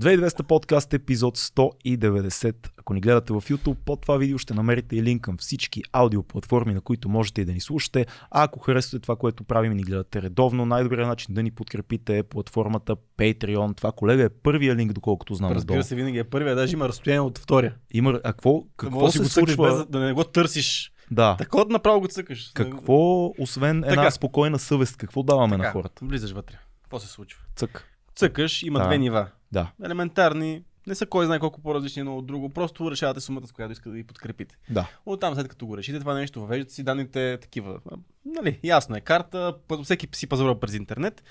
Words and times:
2200 0.00 0.42
подкаст 0.42 0.94
епизод 0.94 1.38
190. 1.38 2.54
Ако 2.78 2.94
ни 2.94 3.00
гледате 3.00 3.32
в 3.32 3.40
YouTube, 3.40 3.76
под 3.84 4.00
това 4.00 4.16
видео 4.16 4.38
ще 4.38 4.54
намерите 4.54 4.96
и 4.96 5.02
линк 5.02 5.22
към 5.22 5.36
всички 5.36 5.82
аудиоплатформи, 5.92 6.74
на 6.74 6.80
които 6.80 7.08
можете 7.08 7.40
и 7.40 7.44
да 7.44 7.52
ни 7.52 7.60
слушате. 7.60 8.06
А 8.30 8.44
ако 8.44 8.58
харесвате 8.58 9.02
това, 9.02 9.16
което 9.16 9.44
правим 9.44 9.72
и 9.72 9.74
ни 9.74 9.82
гледате 9.82 10.22
редовно, 10.22 10.66
най-добрият 10.66 11.08
начин 11.08 11.34
да 11.34 11.42
ни 11.42 11.50
подкрепите 11.50 12.18
е 12.18 12.22
платформата 12.22 12.96
Patreon. 13.18 13.76
Това, 13.76 13.92
колега, 13.92 14.22
е 14.22 14.28
първия 14.28 14.76
линк, 14.76 14.92
доколкото 14.92 15.34
знам. 15.34 15.52
Разбира 15.52 15.84
се, 15.84 15.94
винаги 15.94 16.18
е 16.18 16.24
първия, 16.24 16.54
даже 16.56 16.72
има 16.72 16.88
разстояние 16.88 17.20
от 17.20 17.38
втория. 17.38 17.74
Има, 17.90 18.20
а 18.24 18.32
какво, 18.32 18.64
какво 18.76 19.10
се 19.10 19.18
го 19.18 19.24
случва? 19.24 19.76
Без, 19.78 19.86
да 19.86 20.00
не 20.00 20.12
го 20.12 20.24
търсиш. 20.24 20.92
Да. 21.10 21.36
Така 21.38 21.58
направо 21.68 22.00
го 22.00 22.08
цъкаш. 22.08 22.50
Какво, 22.54 23.26
освен 23.38 23.76
една 23.76 23.94
Така. 23.94 24.10
спокойна 24.10 24.58
съвест, 24.58 24.96
какво 24.96 25.22
даваме 25.22 25.56
Така, 25.56 25.66
на 25.66 25.72
хората? 25.72 26.04
Влизаш 26.04 26.32
вътре. 26.32 26.58
Какво 26.82 26.98
се 26.98 27.08
случва? 27.08 27.40
Цък. 27.56 27.84
Цъкаш, 28.14 28.62
има 28.62 28.78
Да. 28.78 28.86
две 28.86 28.98
нива. 28.98 29.28
Да. 29.52 29.72
Елементарни, 29.84 30.62
не 30.86 30.94
са 30.94 31.06
кой 31.06 31.26
знае 31.26 31.38
колко 31.38 31.62
по-различни 31.62 32.00
едно 32.00 32.18
от 32.18 32.26
друго, 32.26 32.48
просто 32.48 32.90
решавате 32.90 33.20
сумата, 33.20 33.46
с 33.46 33.52
която 33.52 33.72
искате 33.72 33.88
да 33.88 33.94
ви 33.94 34.04
подкрепите. 34.04 34.56
Да. 34.70 34.90
Оттам 35.06 35.34
след 35.34 35.48
като 35.48 35.66
го 35.66 35.76
решите 35.76 36.00
това 36.00 36.14
нещо, 36.14 36.40
въвеждате 36.40 36.72
си 36.74 36.82
данните 36.82 37.38
такива. 37.42 37.80
Нали, 38.24 38.60
ясно 38.64 38.96
е 38.96 39.00
карта, 39.00 39.54
всеки 39.82 40.08
си 40.12 40.26
пазарува 40.26 40.60
през 40.60 40.74
интернет. 40.74 41.24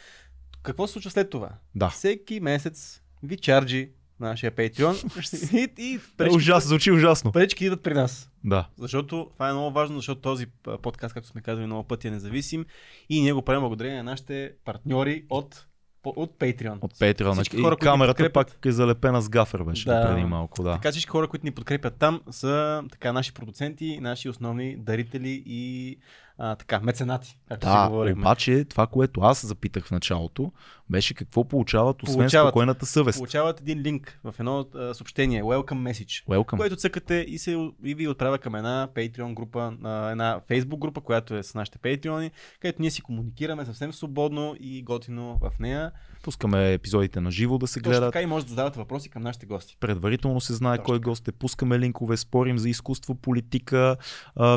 Какво 0.63 0.87
се 0.87 0.93
случва 0.93 1.11
след 1.11 1.29
това? 1.29 1.49
Да. 1.75 1.89
Всеки 1.89 2.39
месец 2.39 3.01
ви 3.23 3.37
чарджи 3.37 3.89
нашия 4.19 4.51
Patreon 4.51 5.53
и, 5.77 5.83
и 5.83 5.95
Е, 5.95 5.99
пречки, 6.17 6.35
ужасно, 6.35 6.67
звучи 6.67 6.91
ужасно. 6.91 7.31
пречки 7.31 7.65
идват 7.65 7.83
при 7.83 7.93
нас. 7.93 8.31
Да. 8.43 8.67
Защото 8.77 9.29
това 9.33 9.49
е 9.49 9.53
много 9.53 9.71
важно, 9.71 9.95
защото 9.95 10.21
този 10.21 10.45
подкаст, 10.81 11.13
както 11.13 11.29
сме 11.29 11.41
казали 11.41 11.65
много 11.65 11.83
пъти, 11.87 12.07
е 12.07 12.11
независим 12.11 12.65
и 13.09 13.21
ние 13.21 13.33
го 13.33 13.41
правим 13.41 13.61
благодарение 13.61 13.97
на 13.97 14.03
нашите 14.03 14.51
партньори 14.65 15.25
от, 15.29 15.65
от 16.07 16.31
Patreon. 16.31 16.77
От 16.81 16.93
Patreon. 16.93 17.33
Всички 17.33 17.57
И 17.57 17.61
хора, 17.61 17.71
ни 17.71 17.77
камерата 17.77 18.13
подкрепят. 18.13 18.33
пак 18.53 18.65
е 18.65 18.71
залепена 18.71 19.21
с 19.21 19.29
гафер 19.29 19.59
беше 19.59 19.85
Да. 19.85 20.07
преди 20.07 20.25
малко. 20.25 20.63
Да. 20.63 20.71
Така 20.71 20.91
всички 20.91 21.09
хора, 21.09 21.27
които 21.27 21.45
ни 21.45 21.51
подкрепят 21.51 21.95
там, 21.95 22.21
са 22.31 22.83
така 22.91 23.13
наши 23.13 23.33
продуценти, 23.33 23.99
наши 24.01 24.29
основни 24.29 24.75
дарители 24.75 25.43
и 25.45 25.97
а, 26.37 26.55
така, 26.55 26.79
меценати, 26.79 27.37
както 27.49 27.67
си 27.67 27.73
Да, 27.73 27.89
говорихме. 27.89 28.21
обаче 28.21 28.65
това, 28.65 28.87
което 28.87 29.21
аз 29.21 29.45
запитах 29.45 29.85
в 29.85 29.91
началото, 29.91 30.51
беше 30.89 31.13
какво 31.13 31.43
получават, 31.43 32.03
освен 32.03 32.15
Получават. 32.17 32.49
спокойната 32.51 32.85
съвест. 32.85 33.17
Получават 33.17 33.61
един 33.61 33.79
линк 33.79 34.19
в 34.23 34.35
едно 34.39 34.65
а, 34.75 34.93
съобщение, 34.93 35.43
Welcome 35.43 35.91
Message, 35.91 36.25
Welcome. 36.27 36.57
което 36.57 36.75
цъкате 36.75 37.25
и, 37.27 37.37
се, 37.37 37.51
и 37.83 37.95
ви 37.95 38.07
отправя 38.07 38.37
към 38.37 38.55
една 38.55 38.87
Patreon 38.95 39.33
група, 39.33 39.73
а, 39.83 40.09
една 40.09 40.41
Facebook 40.49 40.77
група, 40.77 41.01
която 41.01 41.35
е 41.35 41.43
с 41.43 41.53
нашите 41.53 41.77
Patreon, 41.77 42.31
където 42.59 42.81
ние 42.81 42.91
си 42.91 43.01
комуникираме 43.01 43.65
съвсем 43.65 43.93
свободно 43.93 44.55
и 44.59 44.83
готино 44.83 45.39
в 45.41 45.59
нея. 45.59 45.91
Пускаме 46.25 46.73
епизодите 46.73 47.21
на 47.21 47.31
живо 47.31 47.57
да 47.57 47.67
се 47.67 47.79
Точно 47.79 47.89
гледат. 47.91 48.13
така 48.13 48.21
и 48.21 48.25
може 48.25 48.45
да 48.45 48.49
задавате 48.49 48.79
въпроси 48.79 49.09
към 49.09 49.23
нашите 49.23 49.45
гости. 49.45 49.77
Предварително 49.79 50.41
се 50.41 50.53
знае 50.53 50.77
Точно 50.77 50.85
кой 50.85 50.99
гост 50.99 51.27
е. 51.27 51.31
Пускаме 51.31 51.79
линкове, 51.79 52.17
спорим 52.17 52.57
за 52.57 52.69
изкуство, 52.69 53.15
политика, 53.15 53.97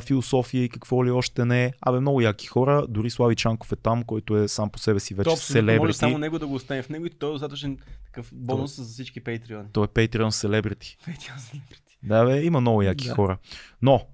философия 0.02 0.64
и 0.64 0.68
какво 0.68 1.04
ли 1.04 1.10
още 1.10 1.44
не. 1.44 1.72
Абе, 1.80 2.00
много 2.00 2.20
яки 2.20 2.46
хора. 2.46 2.86
Дори 2.88 3.10
Слави 3.10 3.36
Чанков 3.36 3.72
е 3.72 3.76
там, 3.76 4.02
който 4.02 4.36
е 4.36 4.48
сам 4.48 4.70
по 4.70 4.78
себе 4.78 5.00
си 5.00 5.14
вече 5.14 5.24
То 5.24 5.32
абсолютно 5.32 5.62
може 5.62 5.72
селебрити. 5.72 5.98
само 5.98 6.18
него 6.18 6.38
да 6.38 6.46
го 6.46 6.54
оставим 6.54 6.82
в 6.82 6.88
него 6.88 7.06
и 7.06 7.10
той 7.10 7.30
е 7.30 7.32
достатъчен 7.32 7.78
такъв 8.04 8.30
бонус 8.32 8.76
за 8.76 8.84
всички 8.84 9.22
Patreon. 9.22 9.64
Той 9.72 9.84
е 9.84 9.88
Patreon 9.88 10.30
селебрити. 10.30 10.96
Patreon 11.02 11.38
celebrity. 11.38 11.96
Да, 12.02 12.24
бе, 12.24 12.42
има 12.42 12.60
много 12.60 12.82
яки 12.82 13.06
Да. 13.06 13.14
хора. 13.14 13.38
Но, 13.82 14.06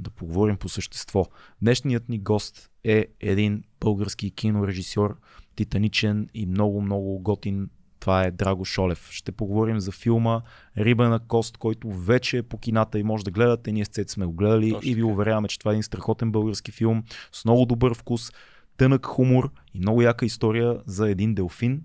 да 0.00 0.10
поговорим 0.10 0.56
по 0.56 0.68
същество. 0.68 1.26
Днешният 1.62 2.08
ни 2.08 2.18
гост 2.18 2.70
е 2.84 3.06
един 3.20 3.64
български 3.80 4.30
кинорежисьор, 4.30 5.16
титаничен 5.58 6.28
и 6.34 6.46
много, 6.46 6.80
много 6.82 7.18
готин. 7.18 7.70
Това 8.00 8.24
е 8.24 8.30
Драго 8.30 8.64
Шолев. 8.64 9.08
Ще 9.10 9.32
поговорим 9.32 9.80
за 9.80 9.92
филма 9.92 10.42
Риба 10.76 11.08
на 11.08 11.18
кост, 11.18 11.56
който 11.56 11.92
вече 11.92 12.38
е 12.38 12.42
по 12.42 12.58
кината 12.58 12.98
и 12.98 13.02
може 13.02 13.24
да 13.24 13.30
гледате. 13.30 13.72
Ние 13.72 13.84
с 13.84 13.88
Цец 13.88 14.12
сме 14.12 14.26
го 14.26 14.32
гледали 14.32 14.72
Точно 14.72 14.90
и 14.90 14.94
ви 14.94 15.02
уверяваме, 15.02 15.48
че 15.48 15.58
това 15.58 15.70
е 15.70 15.74
един 15.74 15.82
страхотен 15.82 16.32
български 16.32 16.72
филм 16.72 17.02
с 17.32 17.44
много 17.44 17.66
добър 17.66 17.94
вкус, 17.94 18.32
тънък 18.76 19.06
хумор 19.06 19.52
и 19.74 19.78
много 19.78 20.02
яка 20.02 20.26
история 20.26 20.80
за 20.86 21.10
един 21.10 21.34
делфин, 21.34 21.82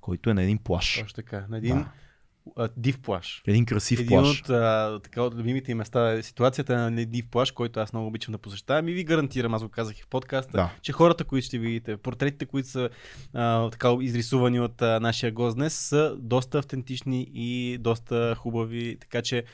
който 0.00 0.30
е 0.30 0.34
на 0.34 0.42
един 0.42 0.58
плаш. 0.58 1.00
Точно 1.00 1.14
така. 1.14 1.46
На 1.48 1.58
един 1.58 1.76
Да. 1.76 1.92
А, 2.56 2.68
див 2.76 2.98
плаш. 2.98 3.42
Един 3.46 3.66
красив 3.66 4.00
Един 4.00 4.08
плаш. 4.10 4.40
от, 4.40 4.50
а, 4.50 5.00
така, 5.00 5.22
от 5.22 5.34
любимите 5.34 5.70
ми 5.70 5.78
места 5.78 6.12
е 6.12 6.22
ситуацията 6.22 6.76
на 6.76 6.86
един 6.88 7.10
див 7.10 7.26
плаш, 7.26 7.50
който 7.50 7.80
аз 7.80 7.92
много 7.92 8.08
обичам 8.08 8.32
да 8.32 8.38
посещавам 8.38 8.88
и 8.88 8.92
ви 8.92 9.04
гарантирам, 9.04 9.54
аз 9.54 9.62
го 9.62 9.68
казах 9.68 9.98
и 9.98 10.02
в 10.02 10.06
подкаста, 10.06 10.52
Да. 10.52 10.70
че 10.82 10.92
хората, 10.92 11.24
които 11.24 11.46
ще 11.46 11.58
видите, 11.58 11.96
портретите, 11.96 12.46
които 12.46 12.68
са 12.68 12.88
а, 13.34 13.70
така 13.70 13.96
изрисувани 14.00 14.60
от 14.60 14.82
а, 14.82 15.00
нашия 15.00 15.32
гост 15.32 15.56
днес, 15.56 15.74
са 15.74 16.16
доста 16.18 16.58
автентични 16.58 17.30
и 17.34 17.50
доста 17.78 18.34
хубави, 18.34 18.96
така 19.00 19.22
че 19.22 19.44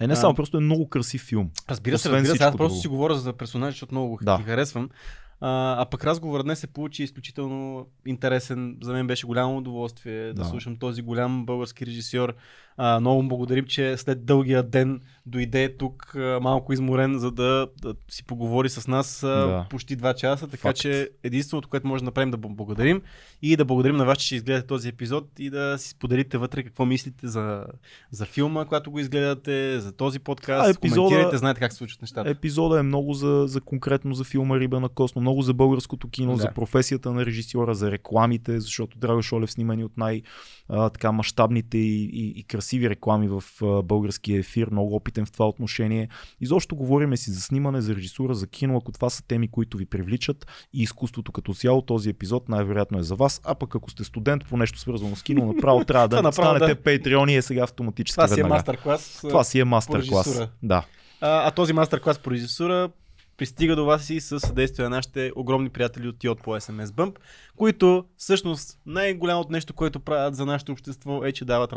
Е, 0.00 0.06
не 0.06 0.12
А, 0.12 0.16
само, 0.16 0.34
просто 0.34 0.56
е 0.56 0.60
много 0.60 0.88
красив 0.88 1.22
филм. 1.22 1.50
Разбира 1.70 1.98
се, 1.98 2.10
разбира 2.10 2.36
се, 2.36 2.44
аз 2.44 2.56
просто 2.56 2.68
друго. 2.68 2.80
си 2.80 2.88
говоря 2.88 3.14
за 3.14 3.32
персонажи, 3.32 3.72
защото 3.72 3.94
много 3.94 4.18
Да. 4.22 4.38
ги 4.38 4.42
харесвам. 4.44 4.90
А, 5.40 5.82
а 5.82 5.86
пък 5.90 6.04
разговорът 6.04 6.46
днес 6.46 6.58
се 6.58 6.66
получи 6.66 7.02
изключително 7.02 7.86
интересен. 8.06 8.78
За 8.82 8.92
мен 8.92 9.06
беше 9.06 9.26
голямо 9.26 9.56
удоволствие 9.56 10.26
да, 10.26 10.34
Да. 10.34 10.44
слушам 10.44 10.76
този 10.76 11.02
голям 11.02 11.46
български 11.46 11.86
режисьор. 11.86 12.34
А, 12.76 13.00
много 13.00 13.22
му 13.22 13.28
благодарим, 13.28 13.64
че 13.64 13.96
след 13.96 14.24
дългия 14.24 14.62
ден 14.62 15.00
дойде 15.26 15.76
тук 15.76 16.14
а, 16.16 16.38
малко 16.42 16.72
изморен, 16.72 17.18
за 17.18 17.30
да, 17.30 17.68
да 17.78 17.94
си 18.08 18.24
поговори 18.24 18.68
с 18.68 18.88
нас 18.88 19.22
а, 19.22 19.28
Да. 19.28 19.66
почти 19.70 19.96
два 19.96 20.14
часа. 20.14 20.48
Така 20.48 20.60
Факт. 20.60 20.78
че 20.78 21.10
единственото, 21.22 21.68
което 21.68 21.86
може 21.86 22.00
да 22.00 22.04
направим 22.04 22.30
да 22.30 22.36
благодарим 22.36 23.02
и 23.42 23.56
да 23.56 23.64
благодарим 23.64 23.96
на 23.96 24.04
вас, 24.04 24.18
че 24.18 24.36
изгледате 24.36 24.66
този 24.66 24.88
епизод 24.88 25.28
и 25.38 25.50
да 25.50 25.78
си 25.78 25.88
споделите 25.88 26.38
вътре 26.38 26.62
какво 26.62 26.86
мислите 26.86 27.28
за, 27.28 27.64
за 28.10 28.24
филма, 28.26 28.64
когато 28.64 28.90
го 28.90 28.98
изгледате, 28.98 29.44
за 29.80 29.92
този 29.92 30.18
подкаст. 30.18 30.68
А, 30.68 30.72
епизода- 30.72 30.96
Коментирайте, 30.98 31.36
знаете 31.36 31.60
как 31.60 31.72
се 31.72 31.78
случват 31.78 32.02
нещата. 32.02 32.30
Епизода 32.30 32.78
е 32.78 32.82
много 32.82 33.14
за, 33.14 33.44
за 33.46 33.60
конкретно 33.60 34.14
за 34.14 34.24
филма 34.24 34.58
Риба 34.58 34.80
на 34.80 34.88
Косно, 34.88 35.20
много 35.20 35.42
за 35.42 35.54
българското 35.54 36.08
кино, 36.08 36.32
Да. 36.32 36.38
за 36.38 36.48
професията 36.50 37.12
на 37.12 37.26
режисьора, 37.26 37.74
за 37.74 37.90
рекламите, 37.90 38.60
защото 38.60 38.98
Драго 38.98 39.22
Шолев 39.22 39.50
снима 39.50 39.74
ни 39.74 39.84
от 39.84 39.96
най- 39.96 40.22
а, 40.68 40.90
така 40.90 41.12
мащабните 41.12 41.78
и, 41.78 42.04
и, 42.04 42.28
и 42.30 42.44
красиви 42.64 42.90
реклами 42.90 43.28
в 43.28 43.42
българския 43.82 44.38
ефир, 44.38 44.68
много 44.70 44.96
опитен 44.96 45.26
в 45.26 45.32
това 45.32 45.48
отношение. 45.48 46.08
Изобщо 46.40 46.76
говориме 46.76 47.16
си 47.16 47.30
за 47.30 47.40
снимане, 47.40 47.80
за 47.80 47.96
режисура, 47.96 48.34
за 48.34 48.46
кино, 48.46 48.76
ако 48.76 48.92
това 48.92 49.10
са 49.10 49.22
теми, 49.22 49.48
които 49.48 49.76
ви 49.76 49.86
привличат 49.86 50.46
и 50.72 50.82
изкуството 50.82 51.32
като 51.32 51.54
цяло, 51.54 51.82
този 51.82 52.10
епизод 52.10 52.48
най-вероятно 52.48 52.98
е 52.98 53.02
за 53.02 53.14
вас, 53.14 53.40
а 53.44 53.54
пък 53.54 53.74
ако 53.74 53.90
сте 53.90 54.04
студент 54.04 54.44
по 54.44 54.56
нещо 54.56 54.78
свързано 54.78 55.16
с 55.16 55.22
кино, 55.22 55.46
направо 55.46 55.84
трябва 55.86 56.08
да 56.08 56.32
станете 56.32 56.74
да. 56.74 57.32
И 57.32 57.36
е 57.36 57.42
сега 57.42 57.62
автоматически 57.62 58.16
Това 58.16 58.28
си 58.28 58.40
е 58.40 58.42
веднага. 58.42 58.54
мастер-клас. 58.54 59.18
Това 59.28 59.44
си 59.44 59.60
е 59.60 59.64
мастер-клас. 59.64 60.26
режисура. 60.26 60.48
Да. 60.62 60.84
А, 61.20 61.48
а 61.48 61.50
този 61.50 61.72
мастер-клас 61.72 62.18
по 62.18 62.30
режисура 62.30 62.88
пристига 63.36 63.76
до 63.76 63.84
вас 63.84 64.10
и 64.10 64.20
с 64.20 64.40
съдействие 64.40 64.84
на 64.84 64.90
нашите 64.90 65.32
огромни 65.36 65.70
приятели 65.70 66.08
от 66.08 66.18
Тиот 66.18 66.42
по 66.42 66.50
SMS 66.50 66.86
Bump, 66.86 67.16
които 67.56 68.04
всъщност 68.16 68.78
най-голямото 68.86 69.52
нещо, 69.52 69.74
което 69.74 70.00
правят 70.00 70.36
за 70.36 70.46
нашето 70.46 70.72
общество 70.72 71.24
е, 71.24 71.32
че 71.32 71.44
дават, 71.44 71.74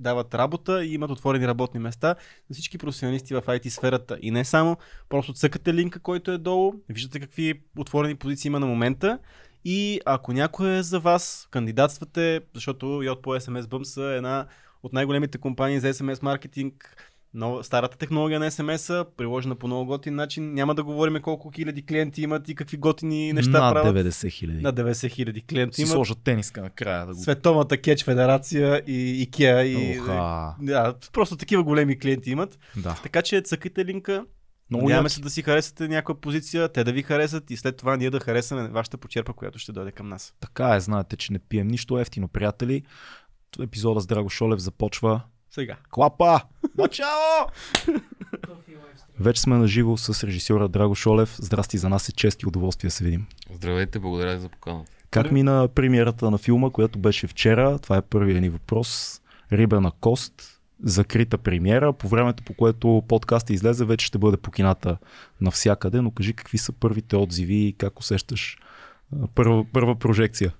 дават 0.00 0.34
работа 0.34 0.84
и 0.84 0.94
имат 0.94 1.10
отворени 1.10 1.48
работни 1.48 1.80
места 1.80 2.14
за 2.48 2.54
всички 2.54 2.78
професионалисти 2.78 3.34
в 3.34 3.42
IT 3.42 3.68
сферата. 3.68 4.18
И 4.22 4.30
не 4.30 4.44
само, 4.44 4.76
просто 5.08 5.32
цъкате 5.32 5.74
линка, 5.74 6.00
който 6.00 6.30
е 6.30 6.38
долу, 6.38 6.74
виждате 6.88 7.20
какви 7.20 7.62
отворени 7.78 8.14
позиции 8.14 8.48
има 8.48 8.60
на 8.60 8.66
момента 8.66 9.18
и 9.64 10.00
ако 10.04 10.32
някой 10.32 10.70
е 10.70 10.82
за 10.82 11.00
вас, 11.00 11.48
кандидатствате, 11.50 12.40
защото 12.54 13.02
Йод 13.02 13.22
по 13.22 13.30
SMS 13.30 13.62
Bump 13.62 13.82
са 13.82 14.02
една 14.02 14.46
от 14.82 14.92
най-големите 14.92 15.38
компании 15.38 15.80
за 15.80 15.94
SMS 15.94 16.22
маркетинг, 16.22 16.96
нова, 17.34 17.64
старата 17.64 17.98
технология 17.98 18.40
на 18.40 18.50
SMS-а, 18.50 19.04
приложена 19.16 19.54
по 19.54 19.66
много 19.66 19.86
готин 19.86 20.14
начин. 20.14 20.54
Няма 20.54 20.74
да 20.74 20.84
говорим 20.84 21.22
колко 21.22 21.50
хиляди 21.50 21.86
клиенти 21.86 22.22
имат 22.22 22.48
и 22.48 22.54
какви 22.54 22.76
готини 22.76 23.32
неща 23.32 23.50
Над 23.50 23.74
правят. 23.74 23.96
90 23.96 24.30
хиляди. 24.30 24.62
На 24.62 24.72
90 24.72 25.10
хиляди 25.10 25.40
клиенти 25.40 25.74
си 25.74 25.82
имат. 25.82 25.92
сложат 25.92 26.18
тениска 26.24 26.62
накрая 26.62 27.06
да 27.06 27.14
го... 27.14 27.20
Световната 27.20 27.76
кетч 27.76 28.04
федерация 28.04 28.82
и 28.86 29.28
IKEA 29.30 29.62
и... 29.62 30.00
Оха. 30.00 30.54
Да, 30.60 30.94
просто 31.12 31.36
такива 31.36 31.62
големи 31.62 31.98
клиенти 31.98 32.30
имат. 32.30 32.58
Да. 32.76 33.00
Така 33.02 33.22
че 33.22 33.40
цъкайте 33.40 33.84
линка. 33.84 34.24
Много 34.70 34.84
Надяваме 34.84 35.08
се 35.08 35.20
да 35.20 35.30
си 35.30 35.42
харесате 35.42 35.88
някоя 35.88 36.20
позиция, 36.20 36.68
те 36.68 36.84
да 36.84 36.92
ви 36.92 37.02
харесат 37.02 37.50
и 37.50 37.56
след 37.56 37.76
това 37.76 37.96
ние 37.96 38.10
да 38.10 38.20
харесаме 38.20 38.68
вашата 38.68 38.98
почерпа, 38.98 39.32
която 39.32 39.58
ще 39.58 39.72
дойде 39.72 39.92
към 39.92 40.08
нас. 40.08 40.34
Така 40.40 40.74
е, 40.74 40.80
знаете, 40.80 41.16
че 41.16 41.32
не 41.32 41.38
пием 41.38 41.68
нищо 41.68 41.98
ефтино, 41.98 42.28
приятели. 42.28 42.82
Епизода 43.60 44.00
с 44.00 44.06
Драго 44.06 44.30
Шолев 44.30 44.60
започва. 44.60 45.20
Сега. 45.54 45.76
Клапа! 45.90 46.40
Начало! 46.78 47.46
Вече 49.20 49.40
сме 49.40 49.56
на 49.56 49.66
живо 49.66 49.96
с 49.96 50.24
режисьора 50.26 50.68
Драго 50.68 50.94
Шолев. 50.94 51.36
Здрасти, 51.38 51.78
за 51.78 51.88
нас 51.88 52.08
е 52.08 52.12
чест 52.12 52.42
и 52.42 52.46
удоволствие 52.46 52.88
да 52.88 52.92
се 52.92 53.04
видим. 53.04 53.26
Здравейте, 53.54 53.98
благодаря 53.98 54.40
за 54.40 54.48
поканата. 54.48 54.92
Как 55.10 55.32
мина 55.32 55.68
премиерата 55.74 56.30
на 56.30 56.38
филма, 56.38 56.70
която 56.70 56.98
беше 56.98 57.26
вчера? 57.26 57.78
Това 57.78 57.96
е 57.96 58.02
първият 58.02 58.40
ни 58.40 58.48
въпрос. 58.48 59.20
Риба 59.52 59.80
на 59.80 59.90
кост, 59.90 60.60
закрита 60.82 61.38
премиера. 61.38 61.92
По 61.92 62.08
времето, 62.08 62.42
по 62.42 62.54
което 62.54 63.02
подкаст 63.08 63.50
излезе, 63.50 63.84
вече 63.84 64.06
ще 64.06 64.18
бъде 64.18 64.36
по 64.36 64.50
кината 64.50 64.96
навсякъде, 65.40 66.00
но 66.00 66.10
кажи 66.10 66.34
какви 66.34 66.58
са 66.58 66.72
първите 66.72 67.16
отзиви 67.16 67.66
и 67.66 67.72
как 67.72 68.00
усещаш 68.00 68.58
първа, 69.34 69.64
първа 69.72 69.98
прожекция. 69.98 70.52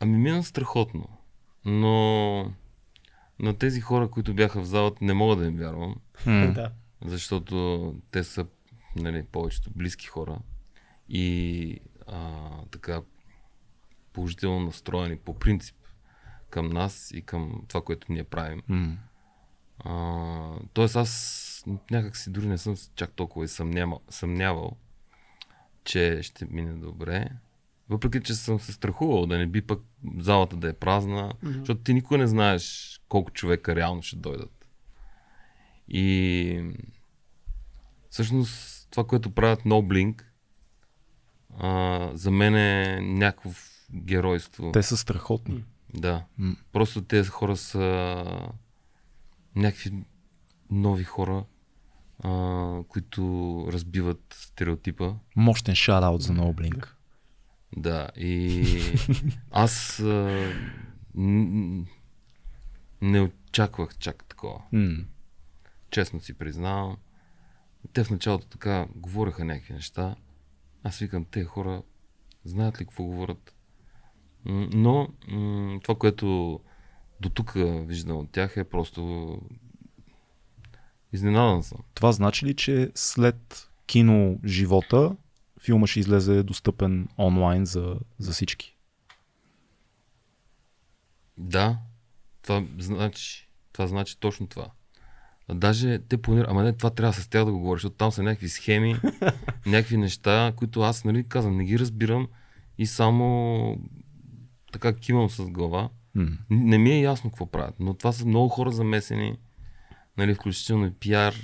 Ами 0.00 0.18
мина 0.18 0.42
страхотно. 0.42 1.08
Но 1.66 2.52
на 3.38 3.58
тези 3.58 3.80
хора, 3.80 4.10
които 4.10 4.34
бяха 4.34 4.60
в 4.60 4.64
залата, 4.64 5.04
не 5.04 5.14
мога 5.14 5.36
да 5.36 5.46
им 5.46 5.56
вярвам. 5.56 5.96
Да. 6.26 6.70
защото 7.04 7.94
те 8.10 8.24
са 8.24 8.46
нали, 8.96 9.22
повечето 9.22 9.70
близки 9.74 10.06
хора 10.06 10.38
и 11.08 11.80
а, 12.06 12.50
така 12.70 13.02
положително 14.12 14.60
настроени 14.60 15.18
по 15.18 15.38
принцип 15.38 15.76
към 16.50 16.68
нас 16.68 17.10
и 17.14 17.22
към 17.22 17.62
това, 17.68 17.80
което 17.80 18.12
ние 18.12 18.24
правим. 18.24 18.62
М. 18.68 18.96
А, 19.78 20.58
тоест 20.72 20.96
аз 20.96 21.64
някак 21.90 22.16
си 22.16 22.30
дори 22.30 22.46
не 22.46 22.58
съм 22.58 22.74
чак 22.94 23.12
толкова 23.12 23.44
и 23.44 23.48
съмнявал, 23.48 24.00
съмнявал, 24.08 24.76
че 25.84 26.22
ще 26.22 26.46
мине 26.50 26.72
добре. 26.72 27.28
Въпреки, 27.88 28.22
че 28.22 28.34
съм 28.34 28.60
се 28.60 28.72
страхувал 28.72 29.26
да 29.26 29.38
не 29.38 29.46
би 29.46 29.62
пък 29.62 29.82
залата 30.18 30.56
да 30.56 30.68
е 30.68 30.72
празна, 30.72 31.32
Мгм. 31.42 31.58
защото 31.58 31.80
ти 31.80 31.94
никога 31.94 32.18
не 32.18 32.26
знаеш 32.26 32.96
колко 33.08 33.30
човека 33.30 33.76
реално 33.76 34.02
ще 34.02 34.16
дойдат. 34.16 34.68
И 35.88 36.62
всъщност 38.10 38.88
това, 38.90 39.06
което 39.06 39.30
правят 39.30 39.60
No 39.62 39.66
Blink, 39.86 40.22
а, 41.58 42.10
за 42.14 42.30
мен 42.30 42.54
е 42.56 43.00
някакво 43.02 43.50
геройство. 43.94 44.72
Те 44.72 44.82
са 44.82 44.96
страхотни. 44.96 45.64
Да. 45.94 46.24
М. 46.38 46.56
Просто 46.72 47.02
тези 47.02 47.28
хора 47.28 47.56
са 47.56 48.24
някакви 49.56 49.92
нови 50.70 51.04
хора, 51.04 51.44
а, 52.24 52.82
които 52.88 53.64
разбиват 53.72 54.36
стереотипа. 54.38 55.14
Мощен 55.36 55.74
шараут 55.74 56.22
за 56.22 56.32
No 56.32 56.54
Blink. 56.54 56.88
Да, 57.76 58.08
и 58.16 58.64
аз 59.50 60.00
а, 60.00 60.52
не 63.00 63.20
очаквах 63.20 63.98
чак 63.98 64.24
такова. 64.24 64.62
М. 64.72 65.04
Честно 65.90 66.20
си 66.20 66.34
признавам. 66.34 66.96
Те 67.92 68.04
в 68.04 68.10
началото 68.10 68.46
така 68.46 68.86
говореха 68.94 69.44
някакви 69.44 69.74
неща. 69.74 70.16
Аз 70.82 70.98
викам, 70.98 71.24
те 71.24 71.44
хора 71.44 71.82
знаят 72.44 72.80
ли 72.80 72.84
какво 72.84 73.04
говорят? 73.04 73.54
Но 74.72 75.08
м, 75.28 75.80
това, 75.82 75.94
което 75.94 76.60
до 77.20 77.30
тук 77.30 77.52
виждам 77.86 78.16
от 78.16 78.30
тях 78.30 78.56
е 78.56 78.64
просто 78.64 79.40
изненадан 81.12 81.62
съм. 81.62 81.78
Това 81.94 82.12
значи 82.12 82.46
ли, 82.46 82.54
че 82.54 82.90
след 82.94 83.70
кино 83.86 84.38
живота 84.44 85.16
филма 85.66 85.86
ще 85.86 86.00
излезе 86.00 86.42
достъпен 86.42 87.08
онлайн 87.18 87.64
за, 87.64 87.96
за 88.18 88.32
всички? 88.32 88.76
Да, 91.38 91.78
това 92.42 92.64
значи, 92.78 93.48
това 93.72 93.86
значи 93.86 94.20
точно 94.20 94.46
това. 94.46 94.70
Даже 95.54 95.98
те 95.98 96.22
планират, 96.22 96.50
ама 96.50 96.62
не, 96.62 96.72
това 96.72 96.90
трябва 96.90 97.12
с 97.12 97.28
тях 97.28 97.44
да 97.44 97.52
го 97.52 97.58
говоря, 97.58 97.76
защото 97.76 97.96
там 97.96 98.12
са 98.12 98.22
някакви 98.22 98.48
схеми, 98.48 98.96
някакви 99.66 99.96
неща, 99.96 100.52
които 100.56 100.80
аз, 100.80 101.04
нали, 101.04 101.28
казвам, 101.28 101.56
не 101.56 101.64
ги 101.64 101.78
разбирам 101.78 102.28
и 102.78 102.86
само 102.86 103.78
така 104.72 104.96
кимам 104.96 105.30
с 105.30 105.44
глава. 105.44 105.88
М. 106.14 106.26
Не 106.50 106.78
ми 106.78 106.90
е 106.90 107.00
ясно 107.00 107.30
какво 107.30 107.46
правят, 107.46 107.74
но 107.80 107.94
това 107.94 108.12
са 108.12 108.26
много 108.26 108.48
хора 108.48 108.70
замесени, 108.70 109.38
нали, 110.16 110.34
включително 110.34 110.86
и 110.86 110.90
пиар, 110.90 111.34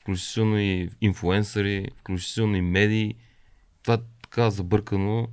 включително 0.00 0.58
и 0.58 0.90
инфуенсъри, 1.00 1.88
включително 1.96 2.56
и 2.56 2.62
медии. 2.62 3.14
Това 3.84 3.94
е 3.94 3.98
така 4.22 4.50
забъркано 4.50 5.28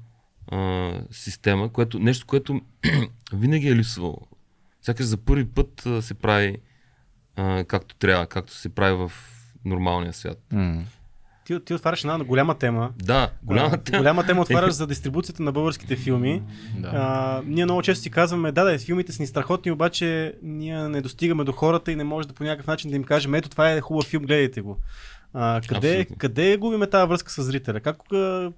а, 0.47 0.91
система, 1.11 1.69
което, 1.69 1.99
нещо, 1.99 2.25
което 2.27 2.61
винаги 3.33 3.67
е 3.67 3.75
липсвало. 3.75 4.17
Сякаш 4.81 5.05
за 5.05 5.17
първи 5.17 5.45
път 5.45 5.85
а, 5.85 6.01
се 6.01 6.13
прави 6.13 6.57
а, 7.35 7.63
както 7.63 7.95
трябва, 7.95 8.27
както 8.27 8.53
се 8.53 8.69
прави 8.69 8.95
в 8.95 9.11
нормалния 9.65 10.13
свят. 10.13 10.39
М. 10.51 10.83
Ти, 11.45 11.59
ти 11.65 11.73
отваряш 11.73 12.03
една 12.03 12.23
голяма 12.23 12.55
тема. 12.57 12.91
Да, 13.03 13.31
голяма 13.43 13.77
тема. 13.77 13.97
Голяма 13.97 14.25
тема 14.25 14.41
отваряш 14.41 14.73
за 14.73 14.87
дистрибуцията 14.87 15.43
на 15.43 15.51
българските 15.51 15.95
филми. 15.95 16.43
Да. 16.77 16.91
А, 16.93 17.41
ние 17.45 17.65
много 17.65 17.81
често 17.81 18.03
си 18.03 18.09
казваме, 18.09 18.51
да, 18.51 18.63
да, 18.63 18.79
филмите 18.79 19.11
са 19.11 19.23
ни 19.23 19.27
страхотни, 19.27 19.71
обаче 19.71 20.35
ние 20.43 20.89
не 20.89 21.01
достигаме 21.01 21.43
до 21.43 21.51
хората 21.51 21.91
и 21.91 21.95
не 21.95 22.03
може 22.03 22.27
да 22.27 22.33
по 22.33 22.43
някакъв 22.43 22.67
начин 22.67 22.89
да 22.89 22.95
им 22.95 23.03
кажем, 23.03 23.33
ето 23.33 23.49
това 23.49 23.71
е 23.71 23.81
хубав 23.81 24.05
филм, 24.05 24.23
гледайте 24.23 24.61
го. 24.61 24.77
А, 25.33 25.61
къде, 25.67 25.91
Абсолютно. 25.91 26.17
къде 26.17 26.57
губиме 26.57 26.89
тази 26.89 27.09
връзка 27.09 27.31
с 27.31 27.43
зрителя? 27.43 27.79
Как 27.79 28.13
а, 28.13 28.51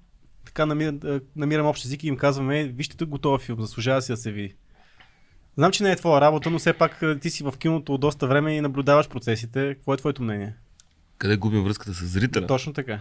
така 0.44 0.66
намир, 0.66 0.92
а, 1.04 1.20
намираме 1.36 1.68
общ 1.68 1.84
език 1.84 2.04
и 2.04 2.08
им 2.08 2.16
казваме, 2.16 2.60
«Е, 2.60 2.64
вижте 2.64 2.96
тук 2.96 3.08
готова 3.08 3.38
филм, 3.38 3.60
заслужава 3.60 4.02
си 4.02 4.12
да 4.12 4.16
се 4.16 4.32
види. 4.32 4.54
Знам, 5.56 5.72
че 5.72 5.82
не 5.82 5.92
е 5.92 5.96
твоя 5.96 6.20
работа, 6.20 6.50
но 6.50 6.58
все 6.58 6.72
пак 6.72 7.02
ти 7.20 7.30
си 7.30 7.44
в 7.44 7.54
киното 7.58 7.94
от 7.94 8.00
доста 8.00 8.26
време 8.26 8.56
и 8.56 8.60
наблюдаваш 8.60 9.08
процесите. 9.08 9.74
Какво 9.74 9.94
е 9.94 9.96
твоето 9.96 10.22
мнение? 10.22 10.54
Къде 11.18 11.36
губим 11.36 11.64
връзката 11.64 11.94
с 11.94 12.06
зрителя? 12.06 12.46
Точно 12.46 12.72
така. 12.72 13.00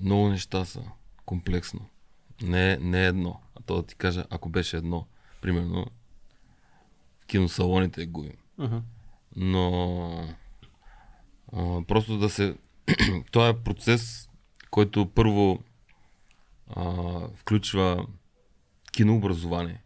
Много 0.00 0.28
неща 0.28 0.64
са. 0.64 0.80
Комплексно. 1.24 1.80
Не, 2.42 2.76
не 2.76 3.06
едно. 3.06 3.40
А 3.56 3.62
то 3.66 3.76
да 3.76 3.82
ти 3.82 3.94
кажа, 3.94 4.24
ако 4.30 4.48
беше 4.48 4.76
едно, 4.76 5.06
примерно, 5.40 5.86
в 7.20 7.26
киносалоните 7.26 8.06
губим. 8.06 8.36
Мгм. 8.58 8.76
Но 9.36 10.28
а, 11.52 11.82
просто 11.88 12.18
да 12.18 12.30
се... 12.30 12.54
Това 13.32 13.48
е 13.48 13.56
процес, 13.56 14.28
който 14.70 15.06
първо 15.14 15.62
а, 16.76 16.92
включва 17.36 18.06
кинообразование. 18.92 19.82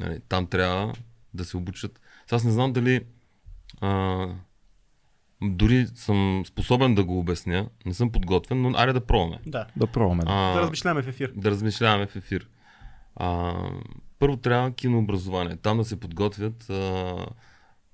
Нали, 0.00 0.20
там 0.28 0.46
трябва 0.46 0.92
да 1.34 1.44
се 1.44 1.56
обучат. 1.56 2.00
Сега 2.26 2.36
Аз 2.36 2.44
не 2.44 2.50
знам 2.50 2.72
дали 2.72 3.00
а, 3.80 4.26
дори 5.42 5.86
съм 5.94 6.42
способен 6.46 6.94
да 6.94 7.04
го 7.04 7.18
обясня. 7.18 7.68
Не 7.86 7.94
съм 7.94 8.12
подготвен, 8.12 8.62
но 8.62 8.72
аре 8.78 8.92
да 8.92 9.06
пробваме. 9.06 9.38
Да. 9.46 9.66
Да 9.76 9.86
пробваме. 9.86 10.22
Да. 10.24 10.30
А, 10.32 10.54
Да 10.54 10.60
размишляваме 10.60 11.02
в 11.02 11.08
ефир. 11.08 11.32
да 11.36 11.50
размишляваме 11.50 12.06
в 12.06 12.16
ефир. 12.16 12.48
А, 13.16 13.54
първо 14.18 14.36
трябва 14.36 14.70
кинообразование. 14.72 15.56
Там 15.56 15.78
да 15.78 15.84
се 15.84 16.00
подготвят 16.00 16.70
а, 16.70 17.26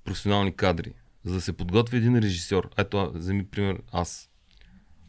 професионални 0.09 0.55
кадри. 0.55 0.93
За 1.23 1.33
да 1.33 1.41
се 1.41 1.53
подготви 1.53 1.97
един 1.97 2.17
режисьор. 2.17 2.69
Ето, 2.77 3.11
вземи 3.15 3.45
пример 3.45 3.81
аз. 3.91 4.29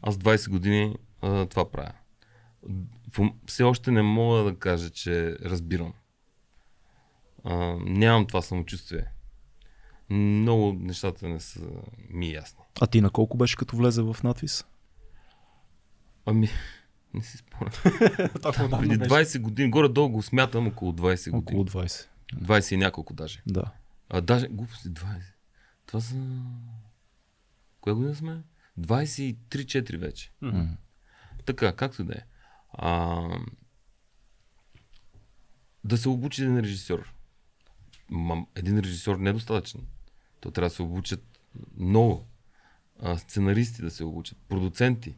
Аз 0.01 0.17
20 0.17 0.49
години 0.49 0.95
а, 1.21 1.45
това 1.45 1.71
правя. 1.71 1.91
Все 3.45 3.63
още 3.63 3.91
не 3.91 4.01
мога 4.01 4.43
да 4.43 4.55
кажа, 4.55 4.89
че 4.89 5.35
разбирам. 5.35 5.93
А, 7.43 7.55
нямам 7.85 8.27
това 8.27 8.41
самочувствие. 8.41 9.05
Много 10.09 10.73
нещата 10.73 11.29
не 11.29 11.39
са 11.39 11.59
ми 12.09 12.31
ясни. 12.31 12.63
А 12.81 12.87
ти 12.87 13.01
на 13.01 13.09
колко 13.09 13.37
беше 13.37 13.57
като 13.57 13.77
влезе 13.77 14.01
в 14.01 14.17
надвис? 14.23 14.65
Ами, 16.25 16.49
не 17.13 17.21
си 17.21 17.37
спомням. 17.37 17.73
Преди 18.79 18.97
беше. 18.97 19.11
20 19.11 19.39
години, 19.39 19.69
горе-долу 19.69 20.09
го 20.09 20.21
смятам 20.21 20.67
около 20.67 20.91
20 20.91 21.31
години. 21.31 21.61
Около 21.61 21.83
20. 21.83 22.07
20 22.35 22.73
и 22.73 22.77
няколко 22.77 23.13
даже. 23.13 23.41
Да. 23.47 23.71
А 24.13 24.21
даже, 24.21 24.47
глупости, 24.47 24.89
20. 24.89 25.21
Това 25.85 26.01
са... 26.01 26.15
Коя 27.81 27.95
година 27.95 28.15
сме? 28.15 28.43
23-4 28.79 29.97
вече. 29.97 30.31
Мгм. 30.41 30.63
Така, 31.45 31.75
както 31.75 32.03
да 32.03 32.13
е. 32.13 32.21
А, 32.73 33.21
да 35.83 35.97
се 35.97 36.09
обучи 36.09 36.43
един 36.43 36.59
режисьор. 36.59 37.13
Един 38.55 38.79
режисьор 38.79 39.15
не 39.15 39.29
е 39.29 39.33
достатъчен. 39.33 39.81
То 40.39 40.51
трябва 40.51 40.69
да 40.69 40.75
се 40.75 40.81
обучат 40.81 41.23
много. 41.77 42.27
А, 42.99 43.17
сценаристи 43.17 43.81
да 43.81 43.91
се 43.91 44.03
обучат, 44.03 44.37
продуценти. 44.49 45.15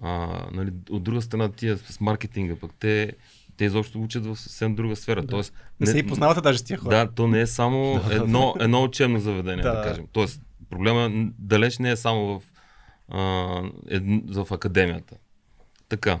А, 0.00 0.10
нали, 0.52 0.72
от 0.90 1.02
друга 1.02 1.22
страна, 1.22 1.52
тия 1.52 1.78
с 1.78 2.00
маркетинга, 2.00 2.56
пък 2.56 2.74
те, 2.74 3.16
те 3.58 3.64
изобщо 3.64 4.00
учат 4.02 4.26
в 4.26 4.36
съвсем 4.36 4.74
друга 4.74 4.96
сфера. 4.96 5.20
Да. 5.22 5.26
Тоест, 5.26 5.52
Не 5.80 5.86
се 5.86 5.98
и 5.98 6.06
познавате 6.06 6.40
даже 6.40 6.58
с 6.58 6.62
тия 6.62 6.78
хора. 6.78 6.96
да, 6.96 7.14
то 7.14 7.26
не 7.26 7.40
е 7.40 7.46
само 7.46 8.00
едно, 8.10 8.54
едно 8.60 8.82
учебно 8.82 9.20
заведение, 9.20 9.62
Да. 9.62 9.76
да, 9.76 9.82
кажем. 9.82 10.06
Тоест, 10.12 10.42
проблема 10.70 11.10
далеч 11.38 11.78
не 11.78 11.90
е 11.90 11.96
само 11.96 12.38
в, 12.38 12.42
а, 13.08 13.62
ед, 13.88 14.02
в 14.34 14.46
академията. 14.52 15.16
Така. 15.88 16.20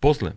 После. 0.00 0.32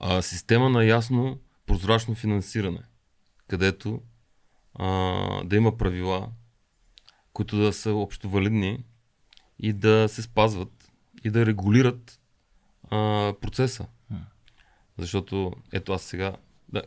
А, 0.00 0.22
система 0.22 0.70
на 0.70 0.84
ясно, 0.84 1.38
прозрачно 1.66 2.14
финансиране, 2.14 2.80
където 3.48 4.00
а, 4.74 4.86
да 5.44 5.56
има 5.56 5.76
правила, 5.76 6.28
които 7.32 7.56
да 7.56 7.72
са 7.72 7.92
общо 7.92 8.28
валидни 8.30 8.84
и 9.58 9.72
да 9.72 10.08
се 10.08 10.22
спазват 10.22 10.92
и 11.24 11.30
да 11.30 11.46
регулират 11.46 12.20
а, 12.90 13.32
процеса. 13.40 13.86
Защото, 14.98 15.52
ето 15.72 15.92
аз 15.92 16.02
сега, 16.02 16.36
да, 16.68 16.82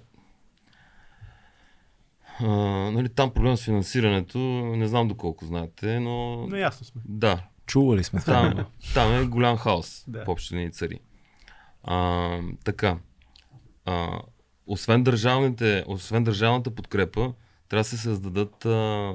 а, 2.39 2.47
нали, 2.91 3.09
там 3.09 3.31
проблем 3.31 3.57
с 3.57 3.63
финансирането, 3.63 4.37
не 4.67 4.87
знам 4.87 5.07
доколко 5.07 5.45
знаете, 5.45 5.99
но 5.99 6.47
Но 6.47 6.55
ясно 6.57 6.85
сме. 6.85 7.01
да, 7.05 7.43
Чували 7.65 8.03
сме 8.03 8.21
там, 8.21 8.65
там 8.93 9.15
е 9.15 9.25
голям 9.25 9.57
хаос 9.57 10.03
Да. 10.07 10.25
в 10.25 10.29
общи 10.29 10.55
линии 10.55 10.71
цари. 10.71 10.99
А, 11.83 12.29
така. 12.63 12.97
А, 13.85 14.19
освен, 14.67 15.03
държавните, 15.03 15.83
освен 15.87 16.23
държавната 16.23 16.71
подкрепа, 16.71 17.33
трябва 17.69 17.81
да 17.81 17.89
се 17.89 17.97
създадат 17.97 18.65
а, 18.65 19.13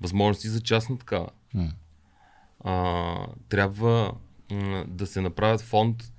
възможности 0.00 0.48
за 0.48 0.60
частна 0.60 0.98
такава. 0.98 1.28
М. 1.54 1.68
А, 2.60 3.16
трябва 3.48 4.12
м, 4.50 4.84
да 4.88 5.06
се 5.06 5.20
направят 5.20 5.60
фонд. 5.60 6.12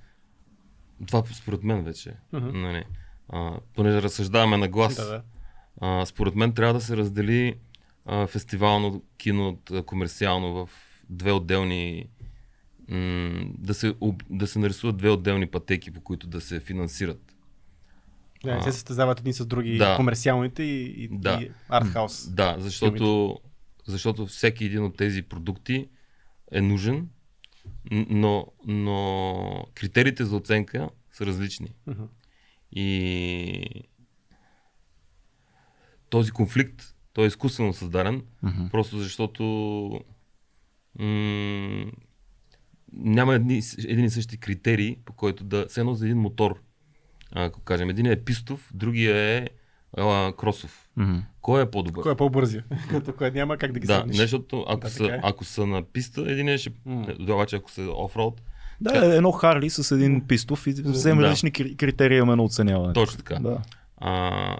Това 1.06 1.22
според 1.34 1.62
мен 1.62 1.84
вече. 1.84 2.14
Мгм. 2.32 2.60
Нали, 2.62 2.84
а, 3.28 3.52
понеже 3.74 4.02
разсъждаваме 4.02 4.56
на 4.56 4.68
глас. 4.68 4.96
Да, 4.96 5.04
да. 5.06 5.22
А, 5.80 6.06
според 6.06 6.34
мен 6.34 6.52
трябва 6.52 6.74
да 6.74 6.80
се 6.80 6.96
раздели 6.96 7.54
а, 8.06 8.26
фестивално 8.26 9.02
кино 9.18 9.48
от 9.48 9.86
комерциално 9.86 10.54
в 10.54 10.70
две 11.10 11.32
отделни. 11.32 12.08
М- 12.88 13.44
да, 13.58 13.74
се, 13.74 13.94
об- 14.00 14.22
да 14.30 14.46
се 14.46 14.58
нарисуват 14.58 14.96
две 14.96 15.10
отделни 15.10 15.46
пътеки, 15.46 15.90
по 15.90 16.00
които 16.00 16.26
да 16.26 16.40
се 16.40 16.60
финансират. 16.60 17.34
Да, 18.44 18.54
не 18.54 18.62
се 18.62 18.72
състезават 18.72 19.20
едни 19.20 19.32
с 19.32 19.46
други 19.46 19.78
Да. 19.78 19.96
комерциалните 19.96 20.62
и, 20.62 21.04
и, 21.04 21.08
Да. 21.12 21.40
и 21.42 21.50
артхаус. 21.68 22.28
Да, 22.30 22.56
защото, 22.58 23.38
защото 23.86 24.26
всеки 24.26 24.64
един 24.64 24.84
от 24.84 24.96
тези 24.96 25.22
продукти 25.22 25.88
е 26.52 26.60
нужен, 26.60 27.08
но, 27.90 28.46
но 28.66 29.66
критериите 29.74 30.24
за 30.24 30.36
оценка 30.36 30.88
са 31.12 31.26
различни. 31.26 31.74
Мгм. 31.86 32.04
И 32.72 33.64
този 36.10 36.30
конфликт, 36.30 36.82
той 37.12 37.24
е 37.24 37.28
изкуствено 37.28 37.72
създаден, 37.72 38.22
Мгм. 38.42 38.68
просто 38.70 38.98
защото 38.98 39.42
м- 40.98 41.90
няма 42.92 43.34
едни, 43.34 43.62
един 43.78 44.04
и 44.04 44.10
същи 44.10 44.38
критерии, 44.38 44.98
по 45.04 45.12
който 45.12 45.44
да... 45.44 45.66
Все 45.68 45.80
едно 45.80 45.94
за 45.94 46.06
един 46.06 46.18
мотор, 46.18 46.62
ако 47.32 47.60
кажем. 47.60 47.90
Един 47.90 48.06
е 48.06 48.24
пистов, 48.24 48.70
другия 48.74 49.16
е 49.16 49.48
а, 49.96 50.32
кросов. 50.32 50.88
Мгм. 50.96 51.18
Кой 51.40 51.62
е 51.62 51.66
по-добър? 51.66 52.02
Кой 52.02 52.12
е 52.12 52.16
по-бързия? 52.16 52.64
Като 52.90 53.12
кой 53.12 53.30
няма 53.30 53.56
как 53.56 53.72
да 53.72 53.80
ги 53.80 53.86
Да, 53.86 53.94
сравниш. 53.94 54.16
не, 54.16 54.22
защото 54.22 54.64
ако, 54.68 54.80
Да, 54.80 54.90
са, 54.90 55.04
е. 55.06 55.20
ако 55.22 55.44
са 55.44 55.66
на 55.66 55.82
писта, 55.82 56.20
един 56.22 56.58
ще... 56.58 56.70
М. 56.86 57.06
Mm. 57.06 57.32
Обаче 57.32 57.56
ако 57.56 57.70
са 57.70 57.82
офроуд, 57.94 58.40
Да, 58.80 59.14
едно 59.16 59.32
Харли 59.32 59.70
с 59.70 59.90
един 59.90 60.20
пистов 60.20 60.66
и 60.66 60.72
съвсем 60.72 61.16
Да. 61.16 61.22
различни 61.22 61.52
кри- 61.52 61.76
критерии 61.76 62.20
на 62.20 62.42
оценяване. 62.42 62.92
точно 62.92 63.16
така. 63.16 63.34
Да. 63.34 63.58
А, 63.96 64.56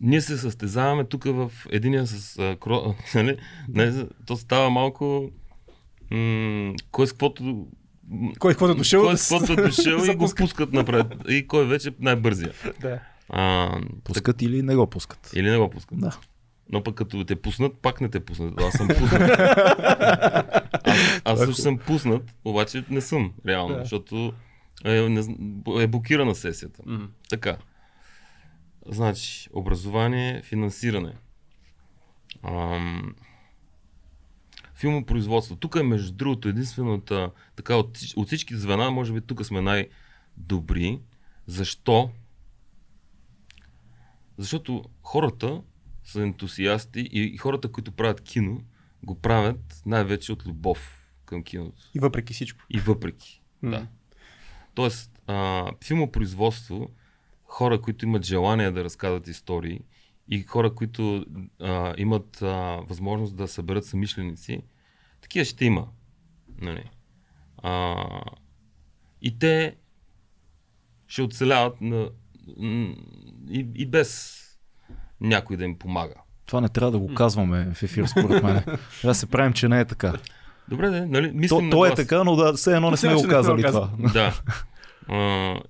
ние 0.00 0.20
се 0.20 0.38
състезаваме 0.38 1.04
тук 1.04 1.24
в 1.24 1.50
единия 1.70 2.06
с 2.06 2.38
а, 2.38 2.56
кро... 2.56 2.94
нали? 3.14 3.36
Не, 3.68 3.92
то 4.26 4.36
става 4.36 4.70
малко... 4.70 5.30
М- 6.10 6.74
кой 6.90 7.06
с 7.06 7.12
каквото... 7.12 7.66
Кой 8.38 8.52
каквото 8.52 8.72
е 8.72 8.76
дошъл 8.76 9.02
Кой 9.02 9.12
каквото 9.12 9.52
е 9.52 9.56
дошъл 9.56 9.98
и 10.04 10.14
го 10.14 10.26
пускат 10.36 10.72
напред. 10.72 11.06
И 11.28 11.46
кой 11.46 11.66
вече 11.66 11.88
е 11.88 11.92
най-бързия. 12.00 12.52
Да. 12.80 13.00
А, 13.28 13.72
Пускат 14.04 14.42
или 14.42 14.62
не 14.62 14.76
го 14.76 14.86
пускат. 14.86 15.30
Или 15.36 15.50
не 15.50 15.58
го 15.58 15.70
пускат. 15.70 16.00
Да. 16.00 16.18
Но 16.72 16.82
пък 16.82 16.94
като 16.94 17.24
те 17.24 17.36
пуснат, 17.36 17.78
пак 17.78 18.00
не 18.00 18.08
те 18.08 18.24
пуснат. 18.24 18.60
Аз 18.60 18.72
съм 18.74 18.88
пуснат. 18.88 19.22
аз, 20.84 21.20
аз 21.24 21.38
също 21.38 21.62
съм 21.62 21.78
пуснат, 21.78 22.34
обаче 22.44 22.84
не 22.90 23.00
съм 23.00 23.32
реално, 23.46 23.74
Да. 23.74 23.80
защото 23.80 24.32
е, 24.84 25.00
не, 25.00 25.36
е 25.82 25.86
блокирана 25.86 26.34
сесията. 26.34 26.82
Мгм. 26.86 27.04
Така. 27.28 27.56
Значи, 28.86 29.48
образование, 29.52 30.42
финансиране. 30.42 31.12
Ам, 32.42 33.14
филмопроизводство. 34.74 35.56
Тук 35.56 35.76
е, 35.76 35.82
между 35.82 36.12
другото, 36.12 36.48
единствената, 36.48 37.30
така 37.56 37.76
от, 37.76 37.98
от 38.16 38.26
всички 38.26 38.56
звена, 38.56 38.90
може 38.90 39.12
би 39.12 39.20
тук 39.20 39.44
сме 39.44 39.60
най-добри. 39.60 41.00
Защо? 41.46 42.10
Защото 44.38 44.84
хората 45.02 45.62
са 46.04 46.22
ентусиасти 46.22 47.08
и, 47.12 47.36
хората, 47.36 47.72
които 47.72 47.92
правят 47.92 48.20
кино, 48.20 48.60
го 49.02 49.20
правят 49.20 49.82
най-вече 49.86 50.32
от 50.32 50.46
любов 50.46 51.08
към 51.24 51.42
киното. 51.42 51.82
И 51.94 51.98
въпреки 51.98 52.34
всичко. 52.34 52.60
И 52.70 52.78
въпреки. 52.78 53.42
Да. 53.62 53.86
Тоест, 54.74 55.20
а, 55.26 55.70
филмопроизводство, 55.84 56.90
хора, 57.44 57.80
които 57.80 58.04
имат 58.04 58.24
желание 58.24 58.70
да 58.70 58.84
разказват 58.84 59.28
истории 59.28 59.80
и 60.28 60.42
хора, 60.42 60.74
които 60.74 61.26
а, 61.60 61.94
имат 61.98 62.42
а, 62.42 62.80
възможност 62.88 63.36
да 63.36 63.48
съберат 63.48 63.84
самишленици, 63.84 64.62
такива 65.20 65.44
ще 65.44 65.64
има. 65.64 65.88
Нали? 66.60 66.90
А, 67.58 68.04
и 69.22 69.38
те 69.38 69.76
ще 71.06 71.22
оцеляват 71.22 71.80
на, 71.80 72.10
и, 73.50 73.66
и 73.74 73.86
без 73.86 74.40
някой 75.20 75.56
да 75.56 75.64
им 75.64 75.78
помага. 75.78 76.14
Това 76.46 76.60
не 76.60 76.68
трябва 76.68 76.90
да 76.90 76.98
го 76.98 77.14
казваме 77.14 77.74
в 77.74 77.82
ефир, 77.82 78.06
според 78.06 78.42
мен. 78.42 78.62
Трябва 78.64 78.78
да 79.02 79.14
се 79.14 79.26
правим, 79.26 79.52
че 79.52 79.68
не 79.68 79.80
е 79.80 79.84
така. 79.84 80.12
Добре, 80.68 80.90
де, 80.90 81.06
нали? 81.06 81.28
То, 81.28 81.34
Мислим 81.34 81.64
на 81.64 81.70
то 81.70 81.86
е 81.86 81.94
така, 81.94 82.24
но 82.24 82.36
да, 82.36 82.52
все 82.52 82.76
едно 82.76 82.90
не 82.90 82.96
сме 82.96 83.14
го 83.14 83.28
казали 83.28 83.62
това. 83.62 83.90
Да. 84.12 84.40
А, 85.08 85.60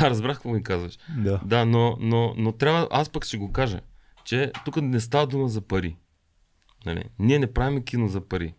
разбрах 0.08 0.36
какво 0.36 0.50
ми 0.50 0.62
казваш. 0.62 0.98
Да. 1.18 1.40
Да, 1.44 1.64
но, 1.64 1.96
но, 2.00 2.34
но 2.36 2.52
трябва, 2.52 2.88
аз 2.90 3.08
пък 3.08 3.24
ще 3.24 3.36
го 3.36 3.52
кажа, 3.52 3.80
че 4.24 4.52
тук 4.64 4.76
не 4.82 5.00
става 5.00 5.26
дума 5.26 5.48
за 5.48 5.60
пари. 5.60 5.96
Нали? 6.86 7.04
Ние 7.18 7.38
не 7.38 7.52
правим 7.52 7.84
кино 7.84 8.08
за 8.08 8.20
пари. 8.20 8.54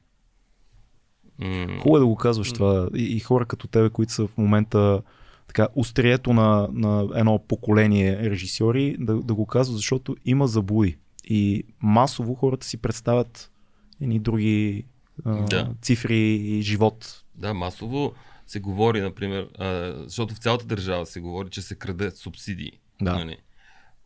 Хубаво 1.81 1.97
е 1.97 1.99
да 1.99 2.05
го 2.05 2.15
казваш 2.15 2.53
това. 2.53 2.89
И, 2.95 3.03
и 3.03 3.19
хора 3.19 3.45
като 3.45 3.67
тебе, 3.67 3.89
които 3.89 4.13
са 4.13 4.27
в 4.27 4.37
момента 4.37 5.01
така, 5.53 5.67
острието 5.75 6.33
на, 6.33 6.67
на 6.71 7.09
едно 7.15 7.39
поколение 7.39 8.29
режисьори, 8.29 8.95
да, 8.99 9.15
да 9.15 9.33
го 9.33 9.45
казват, 9.45 9.77
защото 9.77 10.15
има 10.25 10.47
заблуди. 10.47 10.97
И 11.25 11.63
масово 11.81 12.35
хората 12.35 12.67
си 12.67 12.77
представят 12.77 13.51
едни 14.01 14.19
други 14.19 14.85
а, 15.25 15.45
Да. 15.45 15.69
цифри 15.81 16.17
и 16.35 16.61
живот. 16.61 17.23
Да, 17.35 17.53
масово 17.53 18.13
се 18.47 18.59
говори, 18.59 19.01
например, 19.01 19.49
а, 19.59 19.93
защото 19.97 20.35
в 20.35 20.39
цялата 20.39 20.65
държава 20.65 21.05
се 21.05 21.19
говори, 21.19 21.49
че 21.49 21.61
се 21.61 21.75
краде 21.75 22.11
субсидии. 22.11 22.71
Да. 23.01 23.13
Нали? 23.13 23.37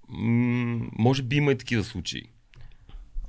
М- 0.10 0.88
може 1.00 1.24
би 1.24 1.36
има 1.36 1.51
и 1.51 1.58
такива 1.58 1.84
случаи. 1.84 2.22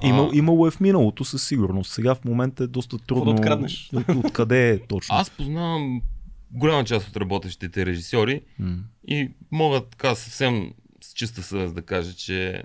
Има, 0.04 0.30
А, 0.32 0.36
имало 0.36 0.66
е 0.66 0.70
в 0.70 0.80
миналото 0.80 1.24
със 1.24 1.46
сигурност. 1.46 1.92
Сега 1.92 2.14
в 2.14 2.24
момента 2.24 2.64
е 2.64 2.66
доста 2.66 2.98
трудно. 2.98 3.24
да 3.24 3.30
откраднеш? 3.30 3.90
От, 3.94 4.08
откъде 4.16 4.70
е 4.70 4.78
точно? 4.78 5.16
Аз 5.16 5.30
познавам 5.30 6.02
голяма 6.50 6.84
част 6.84 7.08
от 7.08 7.16
работещите 7.16 7.86
режисьори 7.86 8.42
М. 8.58 8.76
и 9.04 9.30
мога 9.50 9.80
така 9.82 10.14
съвсем 10.14 10.72
с 11.00 11.12
чиста 11.12 11.42
съвест 11.42 11.74
да 11.74 11.82
кажа, 11.82 12.14
че 12.14 12.64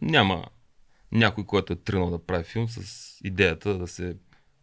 няма 0.00 0.46
някой, 1.12 1.46
който 1.46 1.72
е 1.72 1.76
тръгнал 1.76 2.10
да 2.10 2.26
прави 2.26 2.44
филм 2.44 2.68
с 2.68 2.82
идеята 3.24 3.78
да 3.78 3.86
се 3.86 4.16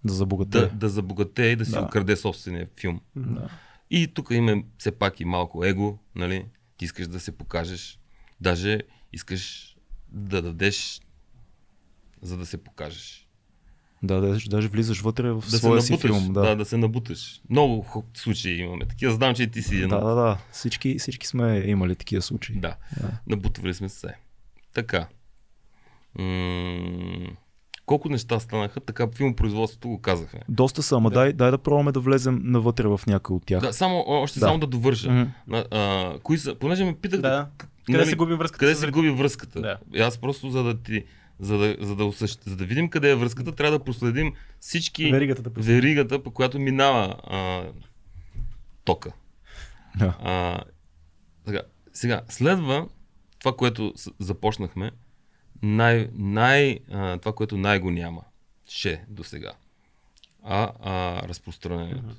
Да 0.03 0.13
забогате. 0.13 0.49
да, 0.51 0.69
да 0.69 0.89
забогате 0.89 1.43
и 1.43 1.55
да 1.55 1.65
си 1.65 1.71
Да. 1.71 1.81
украде 1.81 2.15
собствения 2.15 2.67
филм. 2.77 3.01
Да. 3.15 3.49
И 3.89 4.07
тук 4.07 4.27
има 4.31 4.63
все 4.77 4.91
пак 4.91 5.19
и 5.19 5.25
малко 5.25 5.65
его, 5.65 5.99
нали? 6.15 6.45
Ти 6.77 6.85
искаш 6.85 7.07
да 7.07 7.19
се 7.19 7.31
покажеш. 7.31 7.99
Даже 8.41 8.79
искаш 9.13 9.75
да 10.09 10.41
дадеш, 10.41 11.01
за 12.21 12.37
да 12.37 12.45
се 12.45 12.57
покажеш. 12.57 13.26
Да, 14.03 14.21
даже, 14.21 14.49
даже 14.49 14.67
влизаш 14.67 15.01
вътре 15.01 15.31
в 15.31 15.43
Да 15.51 15.57
своя 15.57 15.81
се 15.81 15.87
си 15.87 15.93
набуташ. 15.93 16.11
филм. 16.11 16.33
Да. 16.33 16.41
Да. 16.41 16.55
да, 16.55 16.65
се 16.65 16.77
набуташ. 16.77 17.41
Много 17.49 17.85
случаи 18.13 18.55
имаме. 18.55 18.85
Такива 18.85 19.13
знам, 19.13 19.35
че 19.35 19.43
и 19.43 19.51
ти 19.51 19.61
си 19.61 19.75
един. 19.75 19.89
Да, 19.89 19.99
да, 19.99 20.15
да. 20.15 20.37
Всички, 20.51 20.95
всички 20.99 21.27
сме 21.27 21.63
имали 21.65 21.95
такива 21.95 22.21
случаи. 22.21 22.55
да. 22.55 22.75
Да. 23.01 23.09
Набутвали 23.27 23.73
сме 23.73 23.89
се. 23.89 24.07
Така. 24.73 25.07
М- 26.19 27.29
колко 27.85 28.09
неща 28.09 28.39
станаха, 28.39 28.79
така 28.79 29.07
филмопроизводството 29.07 29.87
го 29.87 30.01
казахме. 30.01 30.39
Доста 30.49 30.83
са, 30.83 30.95
ама 30.95 31.09
Да. 31.09 31.13
дай, 31.13 31.33
дай 31.33 31.51
да 31.51 31.57
пробваме 31.57 31.91
да 31.91 31.99
влезем 31.99 32.41
навътре 32.43 32.87
в 32.87 33.01
някой 33.07 33.35
от 33.35 33.45
тях. 33.45 33.61
Да, 33.61 33.73
само, 33.73 34.03
още 34.07 34.39
Да. 34.39 34.45
само 34.45 34.59
да 34.59 34.67
довърша. 34.67 35.11
Мгм. 35.11 35.31
На, 35.47 35.65
а, 35.71 36.13
кои 36.19 36.37
са, 36.37 36.55
понеже 36.55 36.85
ме 36.85 36.95
питах 36.95 37.21
Да. 37.21 37.47
Къде 37.85 37.97
нали, 37.97 38.09
се 38.09 38.15
губи 38.15 38.33
връзката? 38.33 38.59
къде 38.59 38.75
се 38.75 38.87
губи 38.87 39.09
връзката. 39.09 39.61
Да. 39.61 39.77
Аз 39.99 40.17
просто 40.17 40.49
за 40.49 40.63
да 40.63 40.77
ти 40.77 41.03
за 41.39 41.57
да, 41.57 41.75
за, 41.79 41.95
да 41.95 42.05
усъщ... 42.05 42.43
за 42.43 42.55
да 42.55 42.65
видим 42.65 42.89
къде 42.89 43.11
е 43.11 43.15
връзката, 43.15 43.55
трябва 43.55 43.77
да 43.79 43.83
проследим 43.83 44.33
всички 44.59 45.11
Веригата 45.11 45.41
да 45.41 45.49
веригата, 45.49 46.23
по 46.23 46.31
която 46.31 46.59
минава 46.59 47.15
а, 47.23 47.71
тока. 48.83 49.11
Да. 49.95 50.17
А, 50.21 50.63
сега, 51.45 51.61
сега, 51.93 52.21
следва 52.29 52.87
това, 53.39 53.55
което 53.55 53.93
започнахме, 54.19 54.91
най, 55.61 56.09
най, 56.13 56.79
а, 56.91 57.17
това, 57.17 57.33
което 57.33 57.57
най 57.57 57.79
го 57.79 57.91
няма, 57.91 58.21
ще 58.69 59.05
до 59.09 59.23
сега, 59.23 59.51
а, 60.43 60.71
а 60.79 61.21
разпространението. 61.27 62.15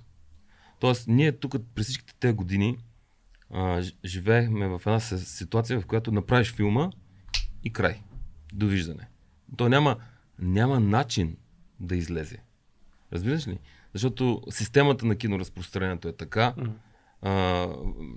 Тоест, 0.80 1.08
ние 1.08 1.32
тук 1.32 1.54
през 1.74 1.86
всичките 1.86 2.14
тези 2.20 2.34
години 2.34 2.78
а, 3.50 3.82
живеехме 4.04 4.68
в 4.68 4.80
една 4.86 5.00
ситуация, 5.00 5.80
в 5.80 5.86
която 5.86 6.12
направиш 6.12 6.52
филма 6.52 6.90
и 7.64 7.72
край. 7.72 8.00
Довиждане. 8.52 9.08
То 9.56 9.68
няма, 9.68 9.96
няма 10.38 10.80
начин 10.80 11.36
да 11.80 11.96
излезе. 11.96 12.38
Разбираш 13.12 13.48
ли? 13.48 13.58
Защото 13.94 14.42
системата 14.50 15.06
на 15.06 15.16
киноразпространението 15.16 16.08
е 16.08 16.12
така. 16.12 16.54
А, 17.22 17.66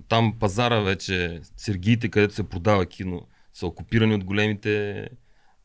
там 0.08 0.36
пазара 0.40 0.80
вече, 0.80 1.42
сергиите, 1.58 2.10
където 2.10 2.34
се 2.34 2.50
продава 2.50 2.86
кино, 2.86 3.28
са 3.54 3.68
окупирани 3.68 4.16
от 4.16 4.24
големите 4.24 5.08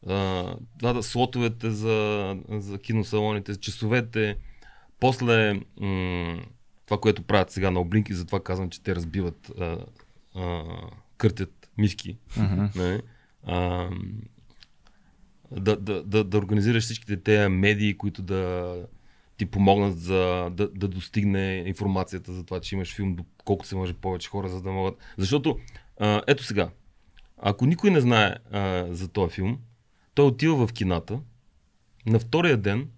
а, 0.07 0.57
да, 0.83 1.03
слотовете 1.03 1.71
за, 1.71 2.37
за 2.49 2.79
киносалоните, 2.79 3.57
часовете. 3.57 4.37
После 5.01 5.61
м- 5.81 6.43
това, 6.87 7.01
което 7.01 7.23
правят 7.23 7.51
сега 7.51 7.71
на 7.71 7.81
облинки, 7.81 8.15
затова 8.15 8.43
казвам, 8.43 8.71
че 8.71 8.83
те 8.83 8.95
разбиват, 8.95 9.51
а, 9.61 9.79
а, 10.35 10.65
къртят 11.17 11.71
мивки. 11.79 12.19
Мгм. 12.37 12.67
Нали? 12.75 13.01
А, 13.47 13.91
да, 15.51 15.77
да, 15.77 16.03
да, 16.03 16.25
да 16.25 16.39
организираш 16.39 16.85
всичките 16.85 17.17
тези 17.17 17.49
медии, 17.49 17.99
които 17.99 18.23
да 18.23 18.75
ти 19.37 19.47
помогнат 19.47 19.99
за 19.99 20.51
да, 20.51 20.69
да 20.69 20.89
достигне 20.89 21.65
информацията 21.67 22.33
за 22.33 22.45
това, 22.45 22.61
че 22.61 22.75
имаш 22.75 22.95
филм 22.95 23.15
до 23.15 23.25
колко 23.45 23.67
се 23.67 23.77
може 23.77 23.95
повече 23.95 24.29
хора, 24.29 24.49
за 24.49 24.63
да 24.63 24.71
могат. 24.71 24.95
Защото, 25.19 25.59
а, 26.01 26.23
ето 26.27 26.45
сега, 26.45 26.71
ако 27.39 27.67
никой 27.67 27.91
не 27.91 28.01
знае 28.01 28.35
а, 28.51 28.87
за 28.91 29.09
този 29.09 29.35
филм, 29.35 29.59
той 30.15 30.27
отива 30.27 30.67
в 30.67 30.73
кината, 30.73 31.21
на 32.07 32.19
втория 32.19 32.57
ден, 32.57 32.89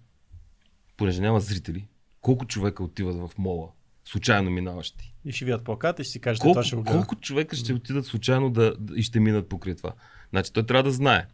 понеже 0.97 1.21
няма 1.21 1.39
зрители, 1.39 1.87
колко 2.21 2.45
човека 2.45 2.83
отиват 2.83 3.15
в 3.15 3.37
мола, 3.37 3.67
случайно 4.05 4.51
минаващи. 4.51 5.13
И 5.25 5.31
ще 5.31 5.45
видят 5.45 5.63
плаката 5.63 6.01
и 6.01 6.05
ще 6.05 6.11
си 6.11 6.19
кажете, 6.19 6.41
Колко, 6.41 6.53
това 6.53 6.63
ще 6.63 6.75
го 6.75 6.83
колко 6.83 7.15
човека 7.15 7.55
ще 7.55 7.73
отидат 7.73 8.05
случайно 8.05 8.49
да, 8.49 8.75
и 8.95 9.03
ще 9.03 9.19
минат 9.19 9.49
покрай 9.49 9.75
това? 9.75 9.93
Значи 10.29 10.53
той 10.53 10.65
трябва 10.65 10.83
да 10.83 10.91
знае. 10.91 11.25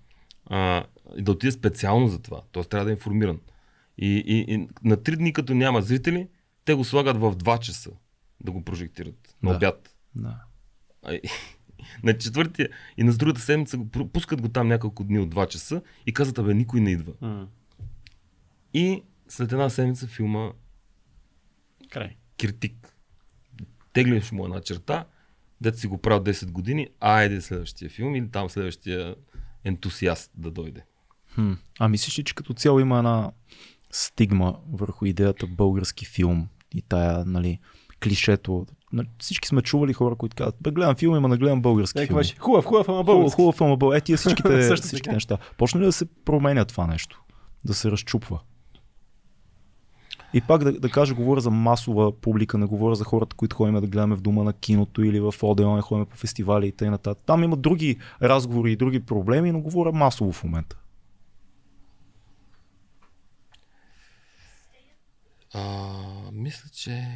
А, 0.45 0.85
и 1.17 1.21
да 1.21 1.31
отиде 1.31 1.51
специално 1.51 2.07
за 2.07 2.19
това. 2.19 2.41
Тоест 2.51 2.69
трябва 2.69 2.85
да 2.85 2.91
е 2.91 2.93
информиран. 2.93 3.39
И, 3.97 4.07
и, 4.17 4.53
и 4.53 4.67
на 4.83 4.97
три 4.97 5.15
дни, 5.15 5.33
като 5.33 5.53
няма 5.53 5.81
зрители, 5.81 6.29
те 6.65 6.73
го 6.73 6.83
слагат 6.83 7.17
в 7.17 7.35
2 7.35 7.59
часа 7.59 7.91
да 8.41 8.51
го 8.51 8.63
прожектират 8.63 9.35
на 9.43 9.49
Да. 9.49 9.57
обяд. 9.57 9.95
Да. 10.15 10.41
А, 11.03 11.13
и- 11.13 11.21
на 12.03 12.17
четвъртия 12.17 12.69
и 12.97 13.03
на 13.03 13.13
другата 13.13 13.41
седмица 13.41 13.77
го 13.77 13.89
пускат 14.07 14.41
го 14.41 14.49
там 14.49 14.67
няколко 14.67 15.03
дни 15.03 15.19
от 15.19 15.29
2 15.29 15.47
часа 15.47 15.81
и 16.05 16.13
казват, 16.13 16.37
абе, 16.37 16.53
никой 16.53 16.81
не 16.81 16.91
идва. 16.91 17.13
М, 17.21 17.47
И 18.73 19.03
след 19.27 19.51
една 19.51 19.69
седмица 19.69 20.07
филма 20.07 20.51
Край. 21.89 22.15
критик. 22.37 22.95
Теглиш 23.93 24.31
му 24.31 24.45
една 24.45 24.61
черта, 24.61 25.05
дето 25.61 25.79
си 25.79 25.87
го 25.87 25.97
правил 25.97 26.23
10 26.23 26.45
години, 26.45 26.87
айде 26.99 27.41
следващия 27.41 27.89
филм 27.89 28.15
или 28.15 28.29
там 28.29 28.49
следващия 28.49 29.15
ентусиаст 29.65 30.31
да 30.37 30.51
дойде. 30.51 30.85
Хм. 31.35 31.53
А 31.79 31.87
мислиш 31.87 32.19
ли, 32.19 32.23
че 32.23 32.35
като 32.35 32.53
цяло 32.53 32.79
има 32.79 32.97
една 32.97 33.31
стигма 33.91 34.53
върху 34.73 35.05
идеята 35.05 35.47
български 35.47 36.05
филм 36.05 36.47
и 36.73 36.81
тая, 36.81 37.25
нали, 37.25 37.59
клишето. 38.03 38.65
Всички 39.19 39.47
сме 39.47 39.61
чували 39.61 39.93
хора, 39.93 40.15
които 40.15 40.35
казват, 40.35 40.55
бе, 40.61 40.71
гледам 40.71 40.95
филм, 40.95 41.15
има 41.15 41.29
да 41.29 41.37
гледам 41.37 41.61
български 41.61 42.13
беше 42.13 42.35
хубав, 42.39 42.65
хубав, 42.65 42.89
ама 42.89 42.97
Хубав, 42.97 43.05
български. 43.05 43.35
хубав, 43.35 43.61
ама 43.61 43.77
бъл. 43.77 43.93
Е, 43.93 44.01
тия 44.01 44.17
всичките, 44.17 44.75
всичките 44.75 45.11
неща. 45.11 45.37
Почна 45.57 45.81
ли 45.81 45.85
да 45.85 45.91
се 45.91 46.05
променя 46.25 46.65
това 46.65 46.87
нещо? 46.87 47.21
Да 47.65 47.73
се 47.73 47.91
разчупва? 47.91 48.39
И 50.35 50.41
пак 50.41 50.63
да, 50.63 50.79
да 50.79 50.89
кажа, 50.89 51.13
говоря 51.13 51.41
за 51.41 51.51
масова 51.51 52.21
публика, 52.21 52.57
не 52.57 52.65
говоря 52.65 52.95
за 52.95 53.03
хората, 53.03 53.35
които 53.35 53.55
ходим 53.55 53.75
да 53.75 53.87
гледаме 53.87 54.15
в 54.15 54.21
дома 54.21 54.43
на 54.43 54.53
киното 54.53 55.03
или 55.03 55.19
в 55.19 55.33
Одеон, 55.41 55.81
ходим 55.81 56.05
по 56.05 56.17
фестивали 56.17 56.67
и 56.67 56.71
т.н. 56.71 56.97
Там 56.97 57.43
има 57.43 57.57
други 57.57 57.97
разговори 58.21 58.71
и 58.71 58.75
други 58.75 58.99
проблеми, 58.99 59.51
но 59.51 59.61
говоря 59.61 59.91
масово 59.91 60.31
в 60.31 60.43
момента. 60.43 60.77
А, 65.53 65.93
мисля, 66.31 66.69
че 66.69 67.07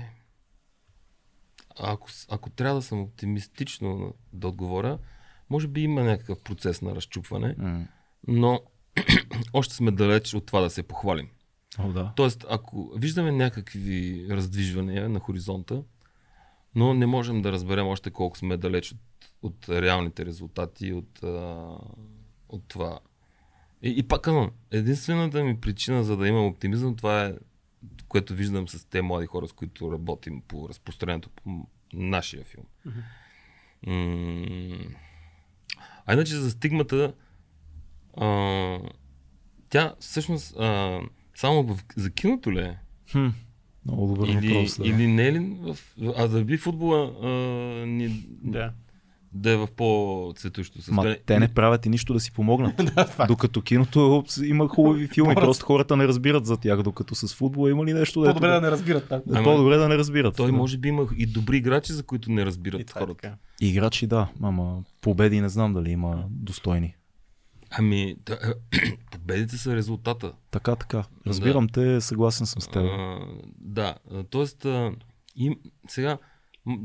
ако, 1.79 2.09
ако 2.29 2.49
трябва 2.49 2.75
да 2.75 2.81
съм 2.81 3.01
оптимистично 3.01 4.13
да 4.33 4.47
отговоря, 4.47 4.99
може 5.49 5.67
би 5.67 5.81
има 5.81 6.03
някакъв 6.03 6.43
процес 6.43 6.81
на 6.81 6.95
разчупване, 6.95 7.55
М. 7.57 7.85
но 8.27 8.59
още 9.53 9.75
сме 9.75 9.91
далеч 9.91 10.33
от 10.33 10.45
това 10.45 10.61
да 10.61 10.69
се 10.69 10.83
похвалим. 10.83 11.29
О, 11.77 11.91
да. 11.91 12.13
Тоест, 12.15 12.45
ако 12.49 12.93
виждаме 12.97 13.31
някакви 13.31 14.25
раздвижвания 14.29 15.09
на 15.09 15.19
хоризонта, 15.19 15.83
но 16.75 16.93
не 16.93 17.05
можем 17.05 17.41
да 17.41 17.51
разберем 17.51 17.87
още 17.87 18.11
колко 18.11 18.37
сме 18.37 18.57
далеч 18.57 18.91
от, 18.91 18.97
от 19.41 19.69
реалните 19.69 20.25
резултати, 20.25 20.93
от, 20.93 21.23
от 22.49 22.63
това. 22.67 22.99
И, 23.81 23.93
и 23.99 24.03
пак 24.03 24.21
казвам, 24.21 24.51
единствената 24.71 25.43
ми 25.43 25.61
причина 25.61 26.03
за 26.03 26.17
да 26.17 26.27
имам 26.27 26.45
оптимизъм, 26.45 26.95
това 26.95 27.25
е, 27.25 27.33
което 28.07 28.33
виждам 28.33 28.67
с 28.67 28.85
те 28.85 29.01
млади 29.01 29.25
хора, 29.27 29.47
с 29.47 29.53
които 29.53 29.91
работим 29.91 30.41
по 30.47 30.69
разпространението 30.69 31.29
по 31.29 31.67
нашия 31.93 32.43
филм. 32.43 32.65
М- 33.87 34.95
А 36.05 36.13
иначе 36.13 36.35
за 36.35 36.51
стигмата, 36.51 37.13
а, 38.17 38.79
тя 39.69 39.95
всъщност 39.99 40.55
а, 40.59 40.99
само 41.39 41.63
в, 41.63 41.83
за 41.95 42.11
киното 42.11 42.51
ли 42.51 42.59
е? 42.59 42.77
Хм. 43.11 43.27
Много 43.85 44.07
добър 44.07 44.27
Или, 44.27 44.47
въпрос. 44.47 44.77
Да. 44.77 44.87
или 44.87 45.07
не 45.07 45.27
е 45.27 45.33
ли 45.33 45.39
в... 45.61 45.77
А 46.17 46.27
да 46.27 46.43
би 46.43 46.57
футбола 46.57 47.11
а, 47.21 47.27
ни, 47.85 48.09
Да. 48.43 48.71
да 49.33 49.51
е 49.51 49.57
в 49.57 49.67
по-цветущо 49.69 50.77
Ма 50.77 50.83
състояние? 50.83 51.19
те 51.25 51.39
не 51.39 51.47
правят 51.47 51.85
и 51.85 51.89
нищо 51.89 52.13
да 52.13 52.19
си 52.19 52.31
помогнат. 52.31 52.81
докато 53.27 53.61
киното 53.61 54.23
има 54.43 54.67
хубави 54.67 55.07
филми, 55.13 55.35
просто 55.35 55.65
хората 55.65 55.97
не 55.97 56.07
разбират 56.07 56.45
за 56.45 56.57
тях, 56.57 56.81
докато 56.81 57.15
с 57.15 57.35
футбола 57.35 57.69
има 57.69 57.85
ли 57.85 57.93
нещо 57.93 58.23
По-добре 58.23 58.47
да 58.47 58.61
не 58.61 58.71
разбират 58.71 59.09
так. 59.09 59.23
Ама- 59.29 59.43
По-добре 59.43 59.77
да 59.77 59.87
не 59.87 59.97
разбират. 59.97 60.35
Той 60.35 60.45
Да. 60.45 60.53
може 60.53 60.77
би 60.77 60.87
има 60.89 61.07
и 61.17 61.25
добри 61.25 61.57
играчи, 61.57 61.93
за 61.93 62.03
които 62.03 62.31
не 62.31 62.45
разбират 62.45 62.79
И 62.79 62.85
е 62.89 62.93
хората. 62.93 63.13
така. 63.15 63.35
Играчи 63.61 64.07
да, 64.07 64.27
ама 64.41 64.77
победи 65.01 65.41
не 65.41 65.49
знам 65.49 65.73
дали 65.73 65.89
има 65.89 66.23
достойни. 66.29 66.95
Ами, 67.71 68.15
да, 68.25 68.55
победите 69.11 69.57
са 69.57 69.75
резултата. 69.75 70.33
Така, 70.51 70.75
така. 70.75 71.03
Разбирам 71.27 71.69
те, 71.69 72.01
съгласен 72.01 72.45
съм 72.47 72.61
с 72.61 72.67
теб. 72.67 72.83
А, 72.83 73.19
да, 73.57 73.95
т.е. 74.31 74.91
им, 75.35 75.55
сега 75.87 76.17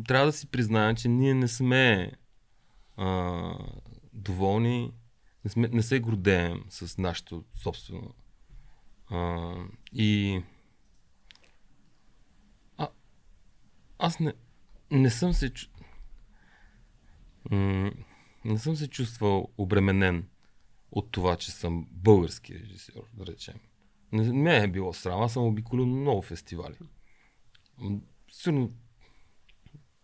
трябва 0.08 0.26
да 0.26 0.32
си 0.32 0.46
признаем, 0.46 0.96
че 0.96 1.08
ние 1.08 1.34
не 1.34 1.48
сме 1.48 2.12
а, 2.96 3.42
доволни, 4.12 4.92
не, 5.44 5.50
сме, 5.50 5.68
не 5.68 5.82
се 5.82 6.00
гордеем 6.00 6.64
с 6.68 6.98
нашето 6.98 7.44
собствено. 7.62 8.14
А, 9.10 9.52
и 9.92 10.42
а, 12.78 12.88
аз 13.98 14.20
не, 14.20 14.32
не 14.90 15.10
съм 15.10 15.32
се 15.32 15.52
не 18.44 18.58
съм 18.58 18.76
се 18.76 18.88
чувствал 18.88 19.48
обременен 19.58 20.28
от 20.94 21.10
това, 21.10 21.36
че 21.36 21.50
съм 21.50 21.86
български 21.90 22.54
режисьор, 22.54 23.02
да 23.12 23.26
речем. 23.26 23.54
Не 24.12 24.32
ме 24.32 24.56
е 24.56 24.68
било 24.68 24.92
срам, 24.92 25.22
аз 25.22 25.32
съм 25.32 25.46
обиколил 25.46 25.86
много 25.86 26.22
фестивали. 26.22 26.74
Сигурно 28.30 28.72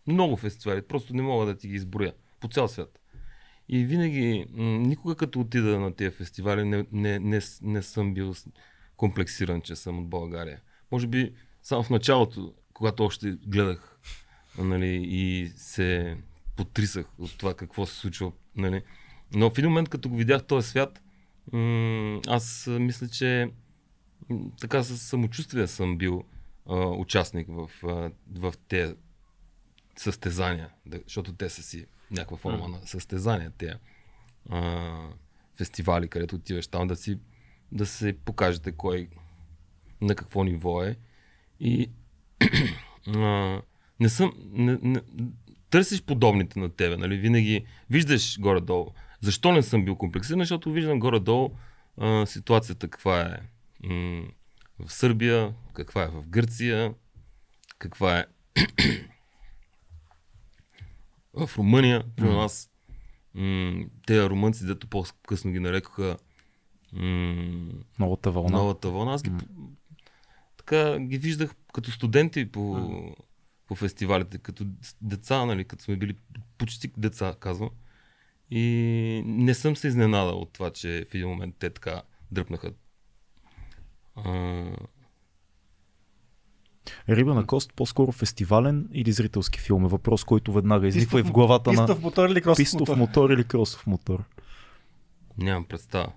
много 0.07 0.37
фестивали, 0.37 0.83
просто 0.83 1.15
не 1.15 1.23
мога 1.23 1.47
да 1.47 1.57
ти 1.57 1.69
ги 1.69 1.75
изброя. 1.75 2.15
По 2.41 2.49
цял 2.49 2.69
свят. 2.69 3.01
И 3.69 3.85
винаги, 3.85 4.47
никога 4.59 5.15
като 5.15 5.41
отида 5.41 5.81
на 5.81 5.95
тези 5.95 6.17
фестивали, 6.17 6.65
не, 6.65 6.87
не, 6.93 7.19
не, 7.19 7.41
не 7.63 7.83
съм 7.83 8.15
бил 8.15 8.35
комплексиран, 8.97 9.61
че 9.61 9.77
съм 9.77 9.99
от 9.99 10.09
България. 10.09 10.61
Може 10.93 11.07
би 11.07 11.35
само 11.63 11.83
в 11.83 11.91
началото, 11.91 12.55
когато 12.73 13.05
още 13.05 13.31
гледах 13.31 13.99
нали, 14.59 15.07
и 15.09 15.53
се 15.57 16.17
потрисах 16.57 17.07
от 17.19 17.39
това 17.39 17.55
какво 17.55 17.87
се 17.87 17.97
случва. 17.97 18.33
Нали. 18.57 18.83
Но 19.35 19.51
в 19.51 19.59
един 19.59 19.71
момент, 19.71 19.89
като 19.89 20.09
го 20.09 20.17
видях 20.17 20.45
този 20.45 20.69
свят, 20.69 21.03
м- 21.53 22.21
аз 22.27 22.67
мисля, 22.71 23.09
че 23.09 23.51
м, 24.29 24.41
така 24.61 24.83
с 24.83 24.99
самочувствие 24.99 25.67
съм 25.67 25.99
бил 25.99 26.25
а, 26.69 26.75
участник 26.77 27.49
в, 27.51 27.71
а, 27.85 28.11
в 28.39 28.55
тези 28.69 28.95
състезания, 29.97 30.69
защото 31.05 31.33
те 31.33 31.49
са 31.49 31.63
си 31.63 31.87
някаква 32.11 32.37
форма 32.37 32.69
на 32.69 32.87
състезания, 32.87 33.53
те 33.59 33.75
а, 34.51 35.09
фестивали, 35.57 36.09
където 36.09 36.37
отиваш 36.37 36.67
там 36.67 36.89
да 36.89 36.97
си 36.97 37.19
да 37.73 37.87
се 37.87 38.17
покажете 38.25 38.73
кой 38.73 39.09
на 40.01 40.15
какво 40.15 40.45
ниво 40.45 40.83
е. 40.83 40.97
И 41.61 41.91
а, 43.07 43.63
не 44.01 44.09
съм. 44.09 44.33
Не, 44.51 44.79
не, 44.83 45.01
търсиш 45.71 46.03
подобните 46.03 46.59
на 46.59 46.69
тебе, 46.69 46.97
нали? 46.97 47.17
Винаги 47.17 47.65
виждаш 47.91 48.41
горе-долу. 48.41 48.93
Защо 49.21 49.53
не 49.53 49.63
съм 49.63 49.85
бил 49.85 49.97
комплексиран? 49.97 50.41
Защото 50.41 50.73
виждам 50.73 50.99
горе-долу 50.99 51.51
а, 51.97 52.27
ситуацията 52.27 52.89
каква 52.89 53.21
е 53.21 53.37
м- 53.87 54.25
в 54.79 54.93
Сърбия, 54.93 55.55
каква 55.75 56.03
е 56.03 56.09
в 56.09 56.25
Гърция, 56.27 56.95
каква 57.79 58.19
е 58.19 58.25
в 61.35 61.51
Румъния. 61.59 62.05
При 62.17 62.25
нас 62.25 62.71
м- 63.35 63.85
те 64.07 64.29
румънци, 64.29 64.67
дето 64.67 64.87
по-късно 64.87 65.53
ги 65.53 65.61
нарекоха 65.61 66.17
м- 66.93 67.73
Новата 67.99 68.31
вълна. 68.31 68.59
новата 68.59 68.91
вълна. 68.91 69.15
Аз 69.15 69.23
ги, 69.23 69.31
така 70.57 70.99
ги 70.99 71.19
виждах 71.19 71.55
като 71.73 71.91
студенти 71.91 72.53
по 72.53 72.91
по 73.67 73.75
фестивалите 73.75 74.39
като 74.39 74.67
деца, 75.03 75.45
нали, 75.45 75.65
като 75.65 75.85
сме 75.85 75.97
били 75.97 76.17
почти 76.59 76.91
деца, 76.97 77.35
казвам. 77.41 77.71
И 78.51 79.23
не 79.27 79.55
съм 79.55 79.77
се 79.77 79.89
изненадал 79.89 80.39
от 80.39 80.53
това, 80.53 80.71
че 80.71 81.07
в 81.11 81.15
един 81.15 81.29
момент 81.29 81.55
те 81.59 81.71
така 81.71 82.03
дръпнаха. 82.31 82.73
А, 84.17 84.65
Риба 87.09 87.35
на 87.35 87.47
кост 87.47 87.73
по-скоро 87.77 88.13
фестивален 88.13 88.89
или 88.93 89.13
зрителски 89.13 89.61
филм 89.61 89.85
е 89.85 89.89
въпрос, 89.89 90.25
който 90.25 90.53
веднага 90.53 90.87
изниква 90.87 91.21
и 91.21 91.23
в 91.23 91.33
главата 91.33 91.73
на 91.73 91.87
Пистов 91.87 92.03
мотор 92.03 92.29
или 92.29 92.43
кросов 92.43 92.57
пистов 92.57 92.81
мотор? 92.81 92.97
мотор 92.97 93.31
или 93.31 93.45
кросов 93.45 93.87
мотор. 93.87 94.25
нямам 95.39 95.65
представа. 95.65 96.13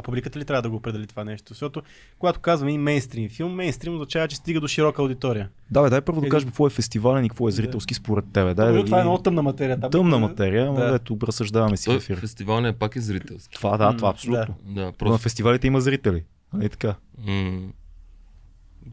А 0.00 0.02
публиката 0.02 0.38
ли 0.38 0.44
трябва 0.44 0.62
да 0.62 0.70
го 0.70 0.76
определи 0.76 1.06
това 1.06 1.24
нещо? 1.24 1.48
Защото 1.48 1.82
когато 2.18 2.40
казваме 2.40 2.72
и 2.72 2.78
мейнстрим 2.78 3.28
филм, 3.28 3.54
мейнстрим 3.54 3.94
означава, 3.94 4.28
че 4.28 4.36
стига 4.36 4.60
до 4.60 4.68
широка 4.68 5.02
аудитория. 5.02 5.48
Да, 5.70 5.82
бе, 5.82 5.90
дай 5.90 6.00
първо 6.00 6.20
да 6.20 6.24
Един- 6.24 6.30
кажем 6.30 6.48
какво 6.48 6.66
е 6.66 6.70
фестивален 6.70 7.24
и 7.24 7.28
какво 7.28 7.48
е 7.48 7.52
зрителски 7.52 7.94
според 7.94 8.24
тебе. 8.26 8.54
Дай 8.54 8.72
да 8.72 8.84
това 8.84 9.00
е 9.00 9.02
много 9.02 9.18
тъмна 9.18 9.42
материя. 9.42 9.80
Там 9.80 9.90
тъмна 9.90 10.18
материя, 10.18 10.72
Да. 10.72 10.94
ето 10.94 11.18
разсъждаваме 11.22 11.76
си 11.76 11.92
ефир. 11.92 12.16
фестивалният 12.16 12.76
пак 12.76 12.96
е 12.96 13.00
зрителски. 13.00 13.54
Това 13.54 13.76
да, 13.76 13.96
това 13.96 14.10
абсолютно. 14.10 14.54
Да, 14.64 14.80
На 14.80 14.92
просто, 14.92 15.18
фестивалите 15.18 15.66
има 15.66 15.80
зрители. 15.80 16.24
Нали 16.52 16.68
така? 16.68 16.94
м- 17.18 17.68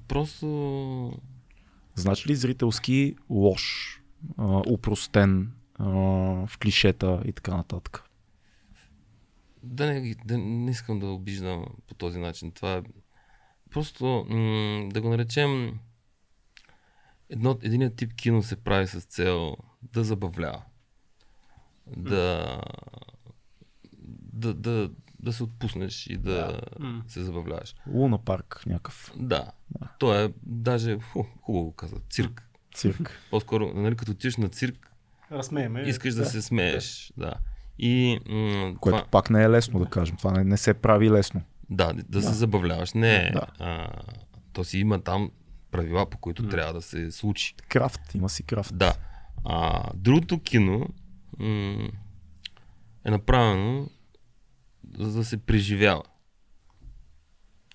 просто 0.07 1.13
Значи 1.95 2.29
ли 2.29 2.35
зрителски 2.35 3.15
лош, 3.29 3.93
а, 4.37 4.61
упростен, 4.67 5.51
а, 5.75 5.85
в 6.47 6.57
клишета 6.61 7.21
и 7.25 7.31
така 7.31 7.57
нататък? 7.57 8.03
Да 9.63 9.85
не, 9.85 10.15
да 10.25 10.37
не 10.37 10.71
искам 10.71 10.99
да 10.99 11.07
обиждам 11.07 11.65
по 11.87 11.93
този 11.93 12.19
начин. 12.19 12.51
Това 12.51 12.73
е 12.73 12.81
просто 13.69 14.05
м- 14.29 14.89
да 14.89 15.01
го 15.01 15.09
наречем 15.09 15.79
едно, 17.29 17.57
единият 17.61 17.95
тип 17.95 18.13
кино 18.13 18.43
се 18.43 18.55
прави 18.55 18.87
с 18.87 19.01
цел 19.01 19.55
да 19.83 20.03
забавлява. 20.03 20.63
Да, 21.87 22.61
да, 24.33 24.53
да, 24.53 24.89
да 25.19 25.33
се 25.33 25.43
отпуснеш 25.43 26.07
и 26.07 26.17
да 26.17 26.61
М. 26.79 27.03
се 27.07 27.23
забавляваш. 27.23 27.75
Луна 27.87 28.17
парк 28.17 28.63
някакъв 28.65 29.11
Да. 29.15 29.51
То 29.99 30.15
е 30.15 30.33
даже 30.43 30.99
ху, 31.01 31.23
хубаво 31.41 31.71
каза. 31.71 31.95
Цирк. 32.09 32.49
цирк. 32.73 33.11
По-скоро, 33.29 33.73
нали, 33.73 33.95
като 33.95 34.11
отидеш 34.11 34.37
на 34.37 34.49
цирк, 34.49 34.91
Разсмееме. 35.31 35.81
искаш 35.81 36.13
да, 36.13 36.25
се 36.25 36.41
смееш. 36.41 37.13
Да. 37.17 37.33
И 37.79 38.19
м- 38.25 38.75
Което 38.75 38.97
това, 38.97 39.07
пак 39.07 39.29
не 39.29 39.43
е 39.43 39.49
лесно 39.49 39.79
да 39.79 39.85
кажем. 39.85 40.15
Това 40.17 40.31
не, 40.31 40.43
не 40.43 40.57
се 40.57 40.73
прави 40.73 41.11
лесно. 41.11 41.41
да, 41.69 41.93
да, 41.93 42.03
Да. 42.03 42.21
се 42.21 42.33
забавляваш. 42.33 42.93
Не, 42.93 43.31
Да. 43.31 43.47
а, 43.59 43.87
то 44.53 44.63
си 44.63 44.79
има 44.79 44.99
там 44.99 45.31
правила, 45.71 46.05
по 46.05 46.17
които 46.17 46.49
трябва 46.49 46.73
да 46.73 46.81
се 46.81 47.11
случи. 47.11 47.55
Крафт, 47.69 48.15
има 48.15 48.29
си 48.29 48.43
крафт. 48.43 48.77
Да. 48.77 48.95
А, 49.45 49.83
другото 49.95 50.39
кино 50.39 50.87
м- 51.39 51.89
е 53.05 53.11
направено 53.11 53.89
за 54.93 55.11
да 55.11 55.25
се 55.25 55.37
преживява. 55.37 56.03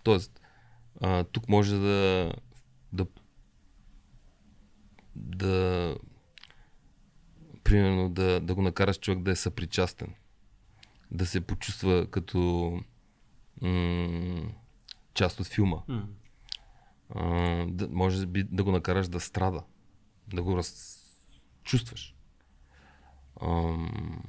Тоест, 0.03 0.41
а, 1.01 1.25
тук 1.25 1.49
може 1.49 1.77
да, 1.77 2.33
да 2.93 3.07
да 5.17 5.97
примерно 7.73 8.09
да, 8.11 8.41
да 8.41 8.55
го 8.55 8.63
накараш 8.63 8.99
човек 8.99 9.23
да 9.23 9.31
е 9.31 9.37
съпричастен. 9.37 10.15
Да 11.11 11.27
се 11.27 11.41
почувства 11.41 12.07
като 12.11 12.39
м- 13.63 14.53
част 15.15 15.41
от 15.41 15.47
филма. 15.47 15.77
М. 15.89 16.09
А, 17.15 17.27
да, 17.67 17.89
може 17.89 18.27
би 18.27 18.43
да 18.43 18.65
го 18.65 18.73
накараш 18.73 19.09
да 19.09 19.21
страда. 19.21 19.63
Да 20.35 20.43
го 20.43 20.57
разчувстваш. 20.57 22.15
Ам... 23.43 24.23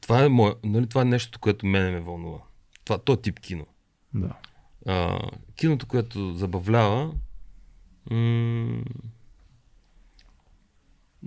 Това 0.00 0.24
е, 0.24 0.28
мое, 0.28 0.54
нали, 0.64 0.86
това 0.86 1.02
е 1.02 1.04
нещо, 1.04 1.38
което 1.38 1.66
мене 1.66 1.90
ме 1.90 2.00
вълнува. 2.00 2.42
Това, 2.84 2.98
то 2.98 3.12
е 3.12 3.20
тип 3.20 3.40
кино. 3.40 3.66
Да. 4.14 4.38
А, 4.86 5.18
киното, 5.54 5.86
което 5.86 6.34
забавлява, 6.34 7.14
м- 8.10 8.82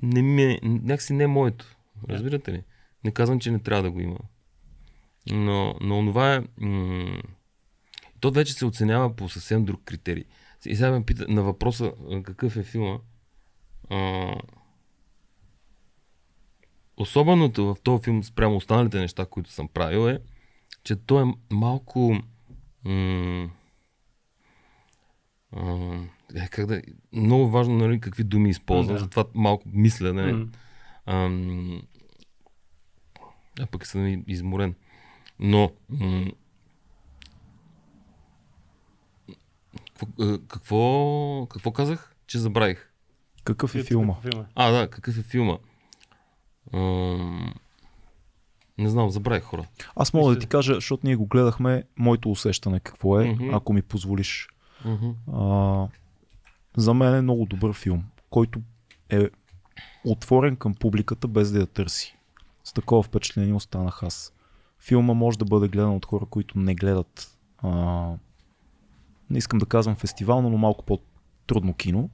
не 0.01 0.21
ми 0.21 0.43
е, 0.43 0.59
някакси 0.63 1.13
не 1.13 1.23
е 1.23 1.27
моето. 1.27 1.75
Разбирате 2.09 2.53
ли? 2.53 2.63
Не 3.03 3.11
казвам, 3.11 3.39
че 3.39 3.51
не 3.51 3.59
трябва 3.59 3.83
да 3.83 3.91
го 3.91 3.99
има. 3.99 4.17
Но, 5.31 5.75
но 5.81 6.05
това 6.05 6.35
е... 6.35 6.41
М- 6.57 7.21
то 8.19 8.31
вече 8.31 8.53
се 8.53 8.65
оценява 8.65 9.15
по 9.15 9.29
съвсем 9.29 9.65
друг 9.65 9.81
критерий. 9.85 10.23
И 10.65 10.75
сега 10.75 10.91
ме 10.91 11.05
пита 11.05 11.25
на 11.29 11.43
въпроса 11.43 11.93
какъв 12.23 12.57
е 12.57 12.63
филма. 12.63 12.97
А, 13.89 14.35
особеното 16.97 17.65
в 17.65 17.81
този 17.83 18.03
филм 18.03 18.23
спрямо 18.23 18.55
останалите 18.55 18.99
неща, 18.99 19.25
които 19.25 19.51
съм 19.51 19.67
правил 19.67 20.09
е, 20.09 20.19
че 20.83 20.95
той 20.95 21.23
е 21.23 21.33
малко... 21.49 22.17
М- 22.85 23.49
а, 25.55 25.99
как 26.49 26.65
да, 26.65 26.81
много 27.13 27.49
важно 27.49 27.75
нали, 27.77 27.99
какви 27.99 28.23
думи 28.23 28.49
използвам, 28.49 28.95
Да. 28.95 28.99
затова 28.99 29.25
малко 29.33 29.63
мисля. 29.67 30.13
Нали. 30.13 30.33
М. 30.33 30.47
Ам, 31.05 31.81
а 33.59 33.65
пък 33.65 33.87
съм 33.87 34.07
и 34.07 34.23
изморен. 34.27 34.75
Но 35.39 35.71
м- 35.89 36.25
какво, 39.89 40.07
а, 40.21 40.39
какво, 40.39 41.45
какво 41.45 41.71
казах, 41.71 42.15
че 42.27 42.39
забравих? 42.39 42.91
Какъв 43.43 43.75
е 43.75 43.83
филма? 43.83 44.13
А, 44.55 44.71
да, 44.71 44.89
какъв 44.89 45.17
е 45.17 45.23
филма? 45.23 45.57
Ам, 46.73 47.53
не 48.77 48.89
знам, 48.89 49.09
забравих 49.09 49.43
хора. 49.43 49.65
Аз 49.95 50.13
мога 50.13 50.33
да 50.33 50.39
ти 50.39 50.47
кажа, 50.47 50.73
защото 50.73 51.07
ние 51.07 51.15
го 51.15 51.25
гледахме, 51.25 51.83
моето 51.97 52.31
усещане 52.31 52.79
какво 52.79 53.19
е, 53.19 53.25
Мгм. 53.25 53.53
ако 53.53 53.73
ми 53.73 53.81
позволиш. 53.81 54.47
Мгм. 54.85 55.09
А, 55.33 55.87
за 56.77 56.93
мен 56.93 57.15
е 57.15 57.21
много 57.21 57.45
добър 57.45 57.73
филм, 57.73 58.03
който 58.29 58.59
е 59.09 59.29
отворен 60.05 60.55
към 60.55 60.73
публиката 60.73 61.27
без 61.27 61.51
да 61.51 61.59
я 61.59 61.67
търси. 61.67 62.17
С 62.63 62.73
такова 62.73 63.03
впечатление 63.03 63.53
останах 63.53 64.03
аз. 64.03 64.33
Филма 64.79 65.13
може 65.13 65.37
да 65.37 65.45
бъде 65.45 65.67
гледан 65.67 65.95
от 65.95 66.05
хора, 66.05 66.25
които 66.25 66.59
не 66.59 66.75
гледат. 66.75 67.37
А, 67.57 67.71
не 69.29 69.37
искам 69.37 69.59
да 69.59 69.65
казвам 69.65 69.95
фестивално, 69.95 70.49
но 70.49 70.57
малко 70.57 70.85
по-трудно 70.85 71.73
кино. 71.73 72.09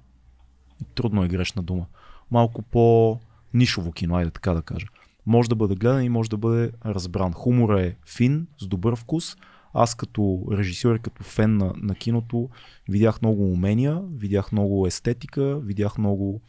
Трудно 0.96 1.24
е 1.24 1.28
грешна 1.28 1.64
дума. 1.64 1.86
Малко 2.32 2.62
по-нишово 2.62 3.92
кино, 3.92 4.16
айде 4.16 4.32
така 4.32 4.54
да 4.54 4.62
кажа. 4.62 4.88
Може 5.26 5.50
да 5.50 5.56
бъде 5.56 5.76
гледан 5.76 6.04
и 6.04 6.10
може 6.10 6.30
да 6.30 6.38
бъде 6.38 6.72
разбран. 6.86 7.34
Хумора 7.34 7.82
е 7.82 7.96
фин, 8.06 8.48
с 8.58 8.68
добър 8.68 8.96
вкус. 8.96 9.38
Аз 9.78 9.96
като 9.96 10.44
режисьор 10.52 10.96
и 10.96 11.00
като 11.00 11.24
фен 11.24 11.58
на, 11.58 11.74
на 11.78 11.96
киното 11.96 12.50
видях 12.90 13.22
много 13.22 13.52
умения, 13.52 14.02
видях 14.14 14.52
много 14.52 14.88
естетика, 14.88 15.60
видях 15.60 15.98
много 15.98 16.42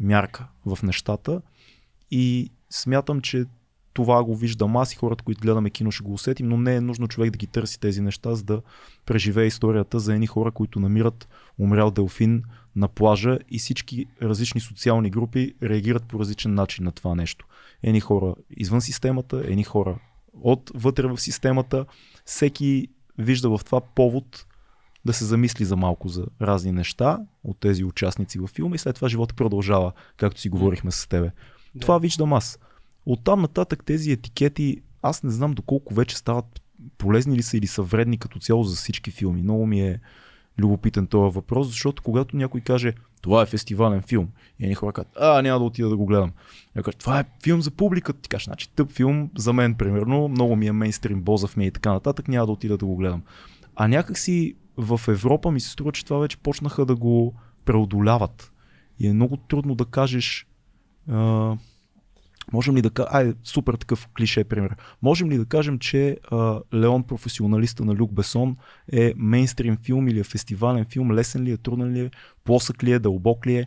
мярка 0.00 0.48
в 0.66 0.78
нещата 0.82 1.42
и 2.10 2.50
смятам, 2.70 3.20
че 3.20 3.44
това 3.92 4.24
го 4.24 4.36
виждам 4.36 4.76
аз 4.76 4.92
и 4.92 4.96
хората, 4.96 5.24
които 5.24 5.40
гледаме 5.40 5.70
кино 5.70 5.90
ще 5.90 6.04
го 6.04 6.12
усетим, 6.12 6.48
но 6.48 6.56
не 6.56 6.76
е 6.76 6.80
нужно 6.80 7.08
човек 7.08 7.30
да 7.30 7.38
ги 7.38 7.46
търси 7.46 7.80
тези 7.80 8.00
неща, 8.00 8.34
за 8.34 8.44
да 8.44 8.62
преживее 9.06 9.46
историята 9.46 9.98
за 9.98 10.14
едни 10.14 10.26
хора, 10.26 10.50
които 10.50 10.80
намират 10.80 11.28
умрял 11.58 11.90
делфин 11.90 12.42
на 12.76 12.88
плажа 12.88 13.38
и 13.50 13.58
всички 13.58 14.06
различни 14.22 14.60
социални 14.60 15.10
групи 15.10 15.54
реагират 15.62 16.04
по 16.04 16.18
различен 16.18 16.54
начин 16.54 16.84
на 16.84 16.92
това 16.92 17.14
нещо. 17.14 17.46
Едни 17.82 18.00
хора 18.00 18.34
извън 18.50 18.80
системата, 18.80 19.42
едни 19.46 19.64
хора 19.64 19.98
от 20.42 20.70
вътре 20.74 21.06
в 21.06 21.18
системата. 21.18 21.86
Всеки 22.28 22.88
вижда 23.18 23.58
в 23.58 23.64
това 23.64 23.80
повод 23.80 24.46
да 25.04 25.12
се 25.12 25.24
замисли 25.24 25.64
за 25.64 25.76
малко 25.76 26.08
за 26.08 26.26
разни 26.40 26.72
неща 26.72 27.18
от 27.44 27.60
тези 27.60 27.84
участници 27.84 28.38
във 28.38 28.50
филма 28.50 28.74
и 28.74 28.78
след 28.78 28.94
това 28.94 29.08
живота 29.08 29.34
продължава, 29.34 29.92
както 30.16 30.40
си 30.40 30.48
говорихме 30.48 30.90
с 30.90 31.08
тебе. 31.08 31.30
Да. 31.74 31.80
Това 31.80 31.98
виждам 31.98 32.32
аз. 32.32 32.58
Оттам 33.06 33.40
нататък 33.40 33.84
тези 33.84 34.12
етикети, 34.12 34.82
аз 35.02 35.22
не 35.22 35.30
знам 35.30 35.52
доколко 35.52 35.94
вече 35.94 36.16
стават 36.16 36.62
полезни 36.98 37.36
ли 37.36 37.42
са 37.42 37.56
или 37.56 37.66
са 37.66 37.82
вредни 37.82 38.18
като 38.18 38.38
цяло 38.38 38.64
за 38.64 38.76
всички 38.76 39.10
филми. 39.10 39.42
Много 39.42 39.66
ми 39.66 39.80
е 39.80 40.00
любопитен 40.58 41.06
този 41.06 41.34
въпрос, 41.34 41.66
защото 41.66 42.02
когато 42.02 42.36
някой 42.36 42.60
каже 42.60 42.94
това 43.22 43.42
е 43.42 43.46
фестивален 43.46 44.02
филм 44.02 44.28
и 44.60 44.64
едни 44.64 44.74
хора 44.74 44.92
казват, 44.92 45.16
а, 45.20 45.42
няма 45.42 45.58
да 45.58 45.64
отида 45.64 45.88
да 45.88 45.96
го 45.96 46.06
гледам. 46.06 46.32
Кажа, 46.84 46.98
това 46.98 47.20
е 47.20 47.24
филм 47.42 47.62
за 47.62 47.70
публиката. 47.70 48.20
Ти 48.20 48.28
кажеш, 48.28 48.44
значи 48.44 48.70
тъп 48.70 48.92
филм 48.92 49.30
за 49.36 49.52
мен, 49.52 49.74
примерно, 49.74 50.28
много 50.28 50.56
ми 50.56 50.66
е 50.66 50.72
мейнстрим, 50.72 51.22
бозав 51.22 51.56
ми 51.56 51.64
е 51.64 51.66
и 51.66 51.70
така 51.70 51.92
нататък, 51.92 52.28
няма 52.28 52.46
да 52.46 52.52
отида 52.52 52.76
да 52.76 52.86
го 52.86 52.96
гледам. 52.96 53.22
А 53.76 53.88
някакси 53.88 54.54
в 54.76 55.00
Европа 55.08 55.50
ми 55.50 55.60
се 55.60 55.70
струва, 55.70 55.92
че 55.92 56.04
това 56.04 56.18
вече 56.18 56.36
почнаха 56.36 56.84
да 56.84 56.96
го 56.96 57.34
преодоляват. 57.64 58.52
И 58.98 59.08
е 59.08 59.12
много 59.12 59.36
трудно 59.36 59.74
да 59.74 59.84
кажеш 59.84 60.46
а, 61.10 61.56
Можем 62.52 62.76
ли 62.76 62.82
да 62.82 62.90
кажем, 62.90 63.10
ай, 63.12 63.32
супер 63.44 63.74
такъв 63.74 64.08
клише 64.08 64.44
пример. 64.44 64.76
Можем 65.02 65.30
ли 65.30 65.38
да 65.38 65.44
кажем, 65.44 65.78
че 65.78 66.16
а, 66.30 66.60
Леон 66.74 67.02
професионалиста 67.02 67.84
на 67.84 67.94
Люк 67.94 68.12
Бесон 68.12 68.56
е 68.92 69.12
мейнстрим 69.16 69.76
филм 69.76 70.08
или 70.08 70.20
е 70.20 70.24
фестивален 70.24 70.84
филм, 70.84 71.12
лесен 71.12 71.42
ли 71.42 71.50
е, 71.50 71.56
труден 71.56 71.92
ли 71.92 72.00
е, 72.00 72.10
плосък 72.44 72.84
ли 72.84 72.92
е, 72.92 72.98
дълбок 72.98 73.46
ли 73.46 73.56
е? 73.56 73.66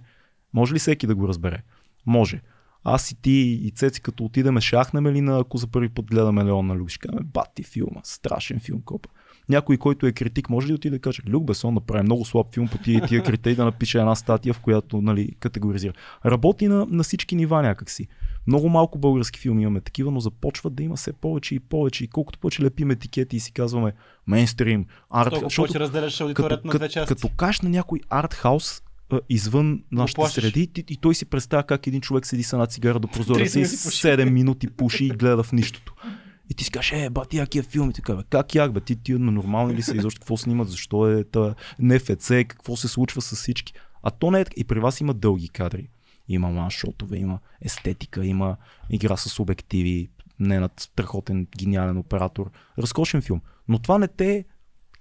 Може 0.54 0.74
ли 0.74 0.80
всеки 0.80 1.08
да 1.08 1.15
го 1.15 1.28
разбере? 1.28 1.63
Може. 2.06 2.41
Аз 2.84 3.12
и 3.12 3.22
ти 3.22 3.60
и 3.63 3.72
Цеци, 3.72 4.02
като 4.02 4.26
отидеме, 4.26 4.62
шахнем 4.62 5.08
ли 5.08 5.22
на, 5.22 5.39
ако 5.39 5.58
за 5.58 5.67
първи 5.67 5.89
път 5.89 6.06
гледаме 6.06 6.46
Леон 6.46 6.67
на 6.67 6.76
Люк, 6.76 6.89
ще 6.89 7.00
кажем, 7.00 7.20
бати 7.24 7.63
филма, 7.63 8.02
страшен 8.04 8.60
филм, 8.60 8.82
копа. 8.82 9.10
Някой, 9.50 9.78
който 9.78 10.08
е 10.08 10.12
критик, 10.12 10.50
може 10.50 10.67
ли 10.67 10.72
да 10.72 10.76
отиде 10.76 10.96
да 10.96 11.02
каже, 11.02 11.22
Люк 11.30 11.46
Бесон 11.46 11.74
направи 11.74 12.04
много 12.04 12.26
слаб 12.26 12.54
филм 12.54 12.67
по 12.67 12.78
тия, 12.78 13.08
тия 13.08 13.24
критерии 13.24 13.56
да 13.56 13.65
напише 13.65 14.00
една 14.00 14.15
статия, 14.15 14.54
в 14.54 14.60
която 14.60 15.02
нали, 15.02 15.36
категоризира. 15.39 15.94
Работи 16.26 16.67
на, 16.67 16.86
на 16.89 17.04
всички 17.04 17.36
нива 17.36 17.62
някакси. 17.62 18.08
Много 18.48 18.70
малко 18.70 19.00
български 19.00 19.40
филми 19.40 19.62
имаме 19.62 19.82
такива, 19.82 20.12
но 20.12 20.20
започват 20.20 20.76
да 20.76 20.84
има 20.84 20.96
все 20.96 21.14
повече 21.14 21.56
и 21.56 21.60
повече. 21.60 22.04
И 22.04 22.08
колкото 22.08 22.40
повече 22.40 22.64
лепим 22.64 22.92
етикети 22.92 23.36
и 23.36 23.40
си 23.40 23.52
казваме 23.52 23.94
мейнстрим, 24.28 24.86
арт, 25.10 25.34
защото 25.44 25.80
разделяш 25.80 26.22
аудиторията 26.22 26.68
на 26.68 26.74
две 26.74 26.90
части. 26.90 27.16
като 27.16 27.30
каш 27.30 27.62
на 27.62 27.70
някой 27.70 28.00
арт-хаус 28.10 28.84
извън 29.30 29.84
нашите 29.92 30.16
плашиш. 30.16 30.44
среди 30.44 30.70
и, 30.78 30.84
и 30.90 30.98
той 30.98 31.16
си 31.16 31.26
представя 31.26 31.64
как 31.64 31.88
един 31.88 32.02
човек 32.02 32.26
седи 32.26 32.44
с 32.44 32.54
една 32.54 32.66
цигара 32.66 33.00
до 33.00 33.08
прозореца 33.08 33.60
30 33.60 33.62
и 33.62 33.66
минути 33.66 33.78
пуши. 33.84 34.08
7 34.08 34.30
минути 34.30 34.68
пуши 34.68 35.06
и 35.06 35.10
гледа 35.10 35.44
в 35.44 35.52
нищото. 35.52 35.94
И 36.50 36.54
ти 36.54 36.64
си 36.64 36.72
кажеш, 36.72 36.92
е, 36.92 37.10
бати, 37.10 37.38
якия 37.38 37.64
филм 37.64 37.90
и 37.90 37.94
така, 37.94 38.16
бе. 38.16 38.24
Как 38.30 38.56
як, 38.56 38.72
бе, 38.72 38.80
ти, 38.80 38.96
ти 38.96 39.14
нормални 39.14 39.74
ли 39.74 39.82
са, 39.82 39.96
изобщо 39.96 40.20
какво 40.20 40.38
снимат, 40.38 40.70
защо 40.70 41.08
е 41.08 41.24
та 41.24 41.56
НФЦ, 41.80 42.28
какво 42.28 42.76
се 42.76 42.88
случва 42.88 43.22
с 43.22 43.36
всички. 43.36 43.74
А 44.04 44.12
то 44.12 44.32
не 44.32 44.42
е. 44.42 44.46
И 44.58 44.64
при 44.64 44.80
вас 44.80 45.02
има 45.02 45.14
дълги 45.14 45.50
кадри. 45.50 45.90
Има 46.34 46.50
маншотове, 46.50 47.17
има 47.17 47.39
естетика, 47.62 48.26
има 48.26 48.58
игра 48.89 49.17
с 49.17 49.39
обективи, 49.39 50.10
не 50.39 50.60
над 50.60 50.80
страхотен, 50.80 51.48
гениален 51.58 51.98
оператор. 51.98 52.52
Разкошен 52.78 53.22
филм. 53.22 53.41
Но 53.67 53.80
това 53.80 53.98
не 53.98 54.08
те 54.08 54.46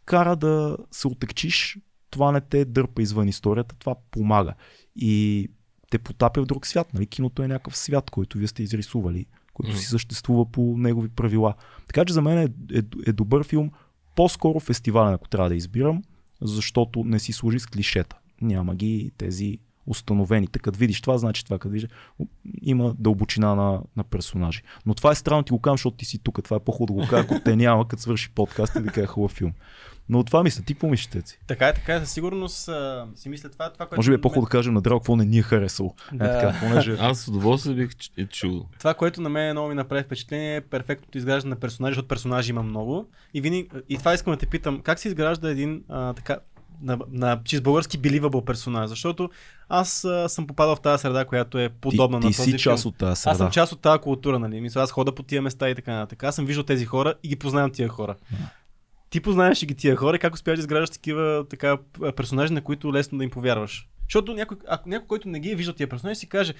кара 0.05 0.37
да 0.37 0.77
се 0.91 1.09
отекчиш, 1.09 1.79
това 2.11 2.33
не 2.33 2.41
те 2.41 2.65
дърпа 2.65 3.03
извън 3.03 3.29
историята, 3.29 3.75
това 3.79 3.95
помага. 4.11 4.55
И 4.97 5.49
те 5.91 5.99
потапя 5.99 6.43
в 6.43 6.47
друг 6.47 6.67
свят. 6.67 6.95
Нали? 6.95 7.07
Киното 7.07 7.43
е 7.43 7.49
някакъв 7.49 7.77
свят, 7.77 8.11
който 8.11 8.39
вие 8.39 8.47
сте 8.47 8.63
изрисували, 8.63 9.27
който 9.55 9.77
си 9.77 9.87
съществува 9.87 10.51
по 10.53 10.75
негови 10.77 11.09
правила. 11.09 11.55
Така 11.87 12.05
че 12.05 12.13
за 12.13 12.23
мен 12.23 12.39
е, 12.39 12.49
е, 12.79 12.83
е 13.07 13.13
добър 13.13 13.45
филм, 13.45 13.71
по-скоро 14.17 14.61
фестивален, 14.61 15.15
ако 15.15 15.29
трябва 15.29 15.49
да 15.49 15.55
избирам, 15.55 16.03
защото 16.41 17.05
не 17.05 17.19
си 17.19 17.33
служи 17.33 17.59
с 17.59 17.67
клишета. 17.67 18.17
Няма 18.41 18.75
ги 18.75 19.11
тези 19.19 19.59
установените. 19.91 20.59
Като 20.59 20.79
видиш 20.79 21.01
това, 21.01 21.19
значи 21.19 21.45
това. 21.45 21.59
Като 21.59 21.73
видиш, 21.73 21.89
има 22.63 22.95
дълбочина 22.99 23.55
на, 23.55 23.81
на 23.97 24.05
персонажи. 24.05 24.63
Но 24.87 24.95
това 24.95 25.11
е 25.11 25.15
странно 25.15 25.43
ти 25.43 25.53
го 25.53 25.61
казвам, 25.61 25.77
защото 25.77 25.97
ти 25.97 26.05
си 26.05 26.19
тук. 26.19 26.45
Това 26.45 26.57
е 26.57 26.61
по-хубаво 26.61 27.01
да 27.01 27.07
го 27.07 27.11
кажа, 27.11 27.25
ако 27.25 27.41
те 27.45 27.57
няма, 27.57 27.89
като 27.89 28.03
свърши 28.03 28.31
подкаст 28.31 28.77
и 28.77 28.81
да 28.81 28.93
кажа 28.93 29.07
хубав 29.07 29.31
филм. 29.31 29.53
Но 30.09 30.19
от 30.19 30.27
това 30.27 30.43
мисля, 30.43 30.65
ти 30.65 30.75
какво 30.75 30.89
мислиш, 30.89 31.09
Цеци? 31.09 31.39
Така 31.47 31.69
е, 31.69 31.75
така 31.75 31.95
е, 31.95 32.01
със 32.01 32.13
сигурност 32.13 32.69
а, 32.69 33.07
си 33.15 33.29
мисля 33.29 33.49
това, 33.49 33.73
това, 33.73 33.87
което... 33.87 33.99
Може 33.99 34.11
би 34.11 34.15
е 34.15 34.21
по-хубаво 34.21 34.47
да 34.47 34.51
кажем 34.51 34.75
на 34.75 34.81
Драго, 34.81 35.01
какво 35.01 35.17
не 35.17 35.25
ни 35.25 35.39
е 35.39 35.43
харесало. 35.43 35.95
Да. 36.13 36.25
Е, 36.25 36.29
така, 36.29 36.59
понеже... 36.61 36.97
Аз 37.01 37.19
с 37.19 37.29
удоволствие 37.29 37.75
бих 37.75 37.91
е 38.17 38.27
чул. 38.27 38.67
Това, 38.79 38.95
което 38.95 39.21
на 39.21 39.29
мен 39.29 39.53
много 39.53 39.69
ми 39.69 39.75
направи 39.75 40.03
впечатление 40.03 40.57
е 40.57 40.61
перфектното 40.61 41.19
изграждане 41.19 41.55
на 41.55 41.61
персонажи, 41.61 41.91
защото 41.91 42.09
персонажи 42.09 42.51
има 42.51 42.63
много. 42.63 43.07
И, 43.35 43.41
винаги, 43.41 43.69
и 43.89 43.99
това 43.99 44.15
искам 44.15 44.33
да 44.33 44.39
те 44.39 44.47
питам, 44.47 44.81
как 44.81 44.99
се 44.99 45.09
изгражда 45.09 45.51
един 45.51 45.85
а, 45.89 46.13
така, 46.13 46.39
на, 46.83 46.99
на 47.11 47.41
чист 47.45 47.63
български 47.63 47.99
believable 47.99 48.45
персонаж, 48.45 48.89
защото 48.89 49.31
аз 49.69 50.05
а, 50.05 50.29
съм 50.29 50.47
попадал 50.47 50.77
в 50.77 50.81
тази 50.81 51.01
среда, 51.01 51.25
която 51.25 51.59
е 51.59 51.69
подобна 51.69 52.21
ти, 52.21 52.27
на 52.27 52.31
ти 52.31 52.37
този 52.37 52.51
си 52.51 52.59
част 52.59 52.85
от 52.85 52.97
тази 52.97 53.21
среда. 53.21 53.33
Аз 53.33 53.39
съм 53.39 53.51
част 53.51 53.73
от 53.73 53.81
тази 53.81 54.01
култура, 54.01 54.39
нали? 54.39 54.61
Мисля, 54.61 54.83
аз 54.83 54.91
хода 54.91 55.15
по 55.15 55.23
тия 55.23 55.43
места 55.43 55.71
и 55.71 55.75
така 55.75 55.93
нататък. 55.93 56.25
Аз 56.25 56.35
съм 56.35 56.47
виждал 56.47 56.65
тези 56.65 56.85
хора 56.85 57.15
и 57.23 57.29
ги 57.29 57.37
познавам 57.37 57.71
тия 57.71 57.89
хора. 57.89 58.17
Ти 59.11 59.21
познаваш 59.21 59.67
ги 59.67 59.75
тия 59.75 59.97
хора 59.97 60.17
и 60.17 60.19
как 60.19 60.35
успяваш 60.35 60.59
да 60.59 60.63
изграждаш 60.63 60.91
такива 60.91 61.45
така, 61.51 61.79
персонажи, 62.17 62.53
на 62.53 62.61
които 62.61 62.93
лесно 62.93 63.19
да 63.19 63.25
им 63.25 63.31
повярваш? 63.31 63.89
Защото 64.03 64.35
някой, 64.35 64.57
ако 64.69 64.89
някой, 64.89 65.07
който 65.07 65.29
не 65.29 65.41
ги 65.41 65.51
е 65.51 65.55
виждал 65.55 65.75
тия 65.75 65.89
персонажи, 65.89 66.21
си 66.21 66.29
каже, 66.29 66.55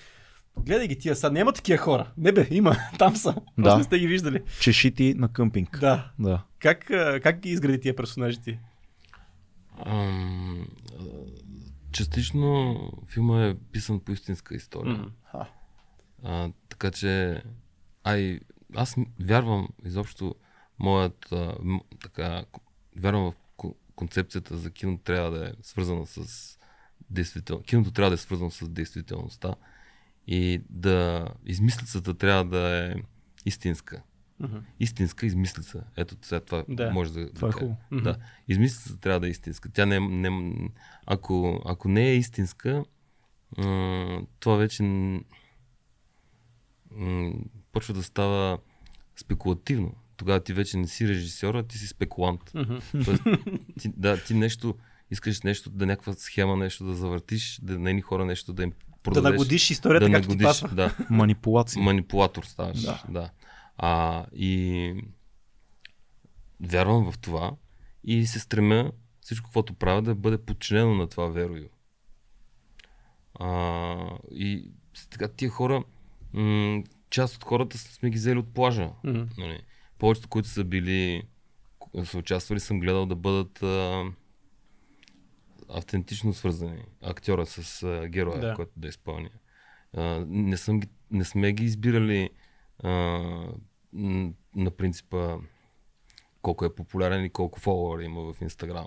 гледай 0.59 0.89
ги 0.89 0.99
тия 0.99 1.17
са, 1.17 1.31
няма 1.31 1.53
такива 1.53 1.79
хора. 1.79 2.07
Не 2.17 2.33
бе, 2.33 2.49
има, 2.51 2.77
там 2.99 3.17
са. 3.17 3.33
Да. 3.33 3.43
Просто 3.63 3.79
не 3.79 3.85
сте 3.85 3.99
ги 3.99 4.07
виждали. 4.07 4.41
Чешити 4.61 5.15
на 5.19 5.29
къмпинг. 5.29 5.79
Да. 5.81 6.11
да. 6.19 6.43
Как, 6.59 6.85
как 7.23 7.41
ги 7.41 7.49
изгради 7.49 7.81
тия 7.81 7.97
персонажи 7.97 8.41
ти? 8.41 8.59
Ам, 9.87 10.67
частично 11.93 12.77
филма 13.07 13.45
е 13.45 13.55
писан 13.55 14.01
по 14.01 14.13
истинска 14.13 14.55
история. 14.55 15.05
А. 16.23 16.51
Така 16.69 16.91
че, 16.91 17.43
ай, 18.05 18.41
аз 18.77 18.97
вярвам 19.21 19.69
изобщо 19.85 20.35
моят, 20.79 21.33
а, 21.33 21.55
м- 21.63 21.81
така, 22.03 22.45
вярвам 22.97 23.31
в 23.31 23.35
ко- 23.57 23.77
концепцията 23.95 24.57
за 24.57 24.71
кино 24.71 24.99
трябва 24.99 25.31
да 25.31 25.47
е 25.49 25.53
свързана 25.63 26.07
с 26.07 26.59
действител... 27.11 27.63
Киното 27.63 27.91
трябва 27.91 28.11
да 28.11 28.15
е 28.15 28.19
свързано 28.19 28.51
с 28.51 28.69
действителността 28.69 29.55
и 30.27 30.63
да 30.71 31.29
измислицата 31.47 32.15
трябва 32.15 32.45
да 32.45 32.87
е 32.87 32.95
истинска. 33.47 34.03
Мгм. 34.41 34.57
Истинска 34.81 35.27
измислица. 35.27 35.85
Ето 35.97 36.17
сега 36.23 36.41
това 36.41 36.65
Да. 36.69 36.91
може 36.91 37.13
да, 37.13 37.33
Това 37.33 37.49
е 37.49 37.51
да 37.51 37.53
кажа. 37.53 37.59
хубаво. 37.67 37.77
Да. 38.03 38.17
Измислицата 38.49 38.97
трябва 38.97 39.21
да 39.21 39.27
е 39.27 39.31
истинска. 39.31 39.69
Тя 39.69 39.87
не, 39.87 39.97
е- 39.97 40.01
не 40.01 40.55
ако, 41.07 41.63
ако 41.67 41.89
не 41.89 42.03
е 42.03 42.17
истинска, 42.17 42.85
м- 43.59 44.23
това 44.41 44.57
вече 44.57 44.83
м- 44.83 45.21
почва 47.73 47.95
да 47.95 48.03
става 48.03 48.59
спекулативно. 49.17 49.95
Тогава 50.17 50.41
ти 50.41 50.53
вече 50.53 50.77
не 50.77 50.87
си 50.87 51.09
режисьор, 51.09 51.55
а 51.55 51.63
ти 51.63 51.79
си 51.79 51.87
спекулант. 51.87 52.41
Мгм. 52.55 52.77
Тоест, 53.05 53.23
ти, 53.79 53.89
да, 53.89 54.19
ти 54.19 54.35
нещо, 54.35 54.75
искаш 55.11 55.43
нещо, 55.43 55.71
да 55.71 55.87
някаква 55.87 56.13
схема, 56.13 56.57
нещо 56.57 56.85
да 56.85 56.95
завъртиш, 56.95 57.59
да 57.63 57.79
на 57.79 57.91
едни 57.91 58.03
хора 58.03 58.25
нещо 58.25 58.53
да 58.53 58.63
им 58.63 58.71
Да 58.71 58.77
продадеш. 59.03 59.31
нагодиш 59.31 59.71
историята, 59.71 60.07
да 60.07 60.13
както 60.13 60.29
ти 60.29 60.35
нагодиш, 60.35 60.47
пасва. 60.61 60.69
да. 60.69 60.95
Манипулация. 61.11 61.83
Манипулатор 61.83 62.45
ставаш. 62.45 62.83
Да. 62.83 63.03
да. 63.09 63.31
А, 63.83 64.27
и 64.33 64.95
вярвам 66.61 67.13
в 67.13 67.19
това 67.19 67.53
и 68.05 68.27
се 68.27 68.41
стремя 68.41 68.93
всичко, 69.21 69.51
което 69.53 69.75
правя, 69.75 70.03
да 70.03 70.15
бъде 70.15 70.39
подчинено 70.39 70.95
на 70.95 71.09
това 71.09 71.27
верою. 71.27 71.69
А, 73.35 74.19
и 74.31 74.73
така 75.11 75.29
тия 75.29 75.51
хора, 75.51 75.85
м- 76.33 76.83
част 77.11 77.37
от 77.37 77.45
хората 77.45 77.79
сме 77.79 78.11
ги 78.11 78.17
взели 78.17 78.39
от 78.39 78.55
плажа. 78.55 78.91
Мгм. 79.05 79.23
Нали. 79.39 79.61
Повечето, 79.99 80.29
които 80.29 80.49
са 80.49 80.65
били, 80.65 81.23
са 82.05 82.19
участвали, 82.19 82.61
съм 82.61 82.81
гледал 82.81 83.07
да 83.07 83.17
бъдат 83.17 83.63
а, 83.63 84.05
автентично 85.69 86.33
свързани. 86.33 86.83
Актьора 87.03 87.47
с 87.47 87.83
а, 87.83 88.09
героя, 88.09 88.41
Да. 88.41 88.55
който 88.55 88.73
да 88.77 88.89
изпълня. 88.89 89.31
А, 89.97 90.25
не, 90.29 90.57
съм 90.57 90.81
не 91.11 91.25
сме 91.25 91.53
ги 91.53 91.65
избирали 91.65 92.31
а, 92.79 92.91
на 93.93 94.71
принципа 94.77 95.37
колко 96.43 96.65
е 96.65 96.75
популярен 96.75 97.25
и 97.25 97.31
колко 97.31 97.61
фолуъра 97.61 98.05
има 98.05 98.33
в 98.33 98.41
Инстаграм. 98.43 98.87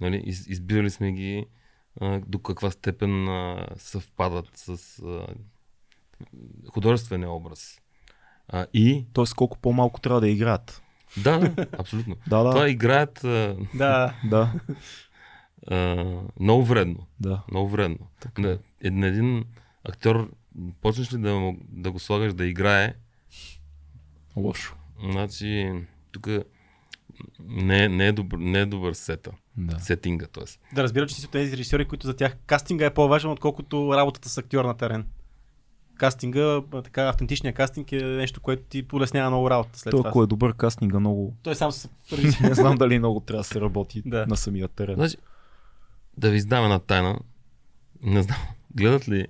Нали? 0.00 0.16
Из, 0.16 0.46
избирали 0.46 0.90
сме 0.90 1.12
ги 1.12 1.46
а, 2.00 2.20
до 2.26 2.38
каква 2.38 2.70
степен 2.70 3.28
а, 3.28 3.66
съвпадат 3.76 4.48
с 4.54 4.98
а, 4.98 5.26
художествения 6.70 7.30
образ. 7.30 7.80
А, 8.48 8.66
и 8.74 9.06
Тоест 9.12 9.34
колко 9.34 9.58
по-малко 9.58 10.00
трябва 10.00 10.20
да 10.20 10.28
играят. 10.28 10.82
да, 11.22 11.38
да, 11.38 11.66
абсолютно. 11.78 12.16
Да, 12.28 12.42
да. 12.42 12.50
Това 12.50 12.68
играят 12.68 13.24
а, 13.24 13.56
Да. 13.74 14.14
Да, 14.24 14.52
а, 15.66 16.04
много 16.40 16.64
вредно. 16.64 17.06
да. 17.20 17.42
Много 17.50 17.68
вредно. 17.68 17.98
Така. 18.20 18.42
На, 18.42 18.58
е- 18.84 18.90
на 18.90 19.06
един 19.06 19.44
актьор, 19.84 20.30
почнеш 20.80 21.12
ли 21.12 21.18
да, 21.18 21.52
да 21.68 21.92
го 21.92 21.98
слагаш 21.98 22.34
да 22.34 22.46
играе, 22.46 22.94
Лошо. 24.36 24.76
значи 25.04 25.72
тук 26.12 26.28
не, 27.40 27.84
е- 27.84 27.88
не, 27.88 28.06
е 28.06 28.12
добър, 28.12 28.38
не 28.38 28.60
е 28.60 28.66
добър 28.66 28.92
сета. 28.92 29.30
Да. 29.56 29.78
Сетинга, 29.78 30.26
т.е. 30.26 30.74
Да 30.74 30.82
разбира, 30.82 31.06
че 31.06 31.14
си 31.14 31.26
от 31.26 31.32
тези 31.32 31.52
режисьори, 31.52 31.84
които 31.84 32.06
за 32.06 32.16
тях 32.16 32.36
кастинга 32.46 32.86
е 32.86 32.94
по-важен, 32.94 33.30
отколкото 33.30 33.90
работата 33.96 34.28
с 34.28 34.38
актьор 34.38 34.64
на 34.64 34.76
терен. 34.76 35.06
Кастинга, 35.96 36.60
така, 36.84 37.02
автентичният 37.02 37.56
кастинг 37.56 37.92
е 37.92 37.96
нещо, 37.96 38.40
което 38.40 38.62
ти 38.62 38.82
полеснява 38.82 39.30
много 39.30 39.50
работа 39.50 39.78
след 39.78 39.90
Той, 39.90 39.98
това. 39.98 40.08
ако 40.08 40.22
е 40.22 40.26
добър 40.26 40.54
кастинга, 40.54 41.00
много... 41.00 41.34
Той 41.42 41.54
сам 41.54 41.72
се 41.72 41.88
Не 42.40 42.54
знам 42.54 42.76
дали 42.76 42.98
много 42.98 43.20
трябва 43.20 43.40
да 43.40 43.44
се 43.44 43.60
работи 43.60 44.02
Да. 44.06 44.26
на 44.26 44.36
самия 44.36 44.68
терен. 44.68 44.94
Значи, 44.94 45.16
да 46.18 46.30
ви 46.30 46.36
издам 46.36 46.64
една 46.64 46.78
тайна. 46.78 47.18
Не 48.02 48.22
знам, 48.22 48.38
гледат 48.74 49.08
ли 49.08 49.26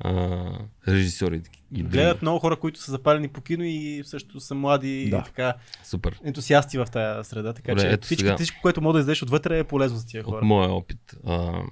а, 0.00 0.50
режисьори 0.88 1.42
и? 1.74 1.82
Гледат 1.82 2.22
много 2.22 2.38
хора, 2.38 2.56
които 2.56 2.80
са 2.80 2.90
запалени 2.90 3.28
по 3.28 3.40
кино 3.40 3.64
и 3.64 4.02
също 4.04 4.40
са 4.40 4.54
млади 4.54 5.08
Да. 5.10 5.16
и 5.18 5.22
така 5.24 5.54
Супер. 5.84 6.20
ентусиасти 6.24 6.78
в 6.78 6.86
тази 6.86 7.28
среда. 7.28 7.52
Така 7.52 7.72
Добре, 7.72 7.82
че 7.82 7.88
ето 7.88 8.04
всичко, 8.06 8.20
сега. 8.20 8.36
всичко, 8.36 8.58
което 8.62 8.80
може 8.82 8.92
да 8.92 9.00
издеш 9.00 9.22
отвътре 9.22 9.58
е 9.58 9.64
полезно 9.64 9.98
за 9.98 10.06
тия 10.06 10.22
хора. 10.22 10.36
От 10.36 10.42
моя 10.42 10.70
опит. 10.70 11.14
А, 11.26 11.62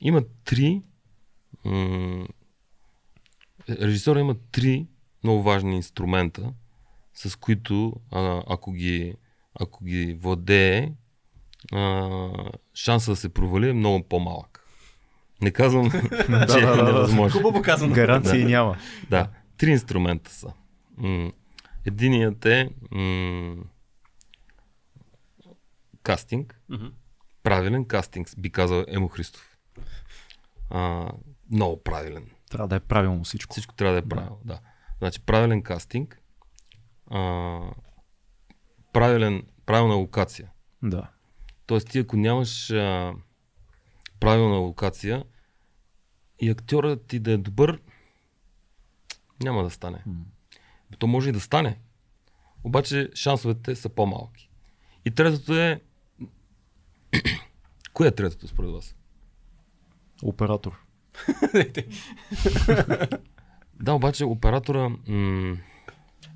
има 0.00 0.22
три. 0.44 0.82
М- 1.64 2.26
режисьора 3.70 4.20
има 4.20 4.34
три 4.52 4.86
много 5.24 5.42
важни 5.42 5.76
инструмента, 5.76 6.52
с 7.14 7.36
които, 7.36 7.92
а, 8.10 8.42
ако, 8.46 8.72
ги, 8.72 9.14
ако 9.60 9.84
ги 9.84 10.18
владее, 10.22 10.92
а, 11.72 12.30
шанса 12.74 13.10
да 13.10 13.16
се 13.16 13.28
провали 13.28 13.68
е 13.68 13.72
много 13.72 14.04
по-малък. 14.08 14.65
Не 15.42 15.50
казвам, 15.50 15.90
че 15.90 15.98
да, 16.28 16.58
е 16.58 16.60
да, 16.60 16.76
да. 16.76 16.82
невъзможно. 16.82 17.40
Хубаво 17.40 17.62
казано. 17.62 17.94
Гаранции 17.94 18.44
няма. 18.44 18.76
Да, 19.10 19.28
три 19.56 19.70
инструмента 19.70 20.30
са. 20.30 20.52
Единият 21.84 22.46
е 22.46 22.70
м- 22.90 23.56
кастинг, 26.02 26.60
правилен 27.42 27.84
кастинг, 27.84 28.28
би 28.38 28.50
казал 28.52 28.84
Емо 28.88 29.08
Христов. 29.08 29.56
А, 30.70 31.10
много 31.50 31.82
правилен. 31.82 32.30
Трябва 32.50 32.68
да 32.68 32.76
е 32.76 32.80
правилно 32.80 33.24
всичко. 33.24 33.52
Всичко 33.52 33.74
трябва 33.74 33.92
да 33.92 33.98
е 33.98 34.08
правилно. 34.08 34.40
Да. 34.44 34.60
Значи 34.98 35.20
правилен 35.20 35.62
кастинг, 35.62 36.20
а, 37.10 37.60
правилен, 38.92 39.42
правилна 39.66 39.94
локация. 39.94 40.50
Да. 40.82 41.10
Тоест 41.66 41.88
ти 41.88 41.98
ако 41.98 42.16
нямаш 42.16 42.70
а, 42.70 43.12
правилна 44.20 44.56
локация 44.56 45.24
и 46.40 46.50
актьорът 46.50 47.06
ти 47.06 47.18
да 47.18 47.32
е 47.32 47.36
добър, 47.36 47.80
няма 49.42 49.62
да 49.62 49.70
стане. 49.70 50.04
То 50.98 51.06
може 51.06 51.28
и 51.28 51.32
да 51.32 51.40
стане. 51.40 51.78
Обаче 52.64 53.10
шансовете 53.14 53.76
са 53.76 53.88
по-малки. 53.88 54.50
И 55.04 55.10
третото 55.10 55.54
е... 55.54 55.80
Кое 57.92 58.08
е 58.08 58.14
третото 58.14 58.48
според 58.48 58.70
вас? 58.70 58.96
Оператор. 60.22 60.78
Да, 63.74 63.92
обаче 63.92 64.24
оператора... 64.24 64.88
М- 65.08 65.56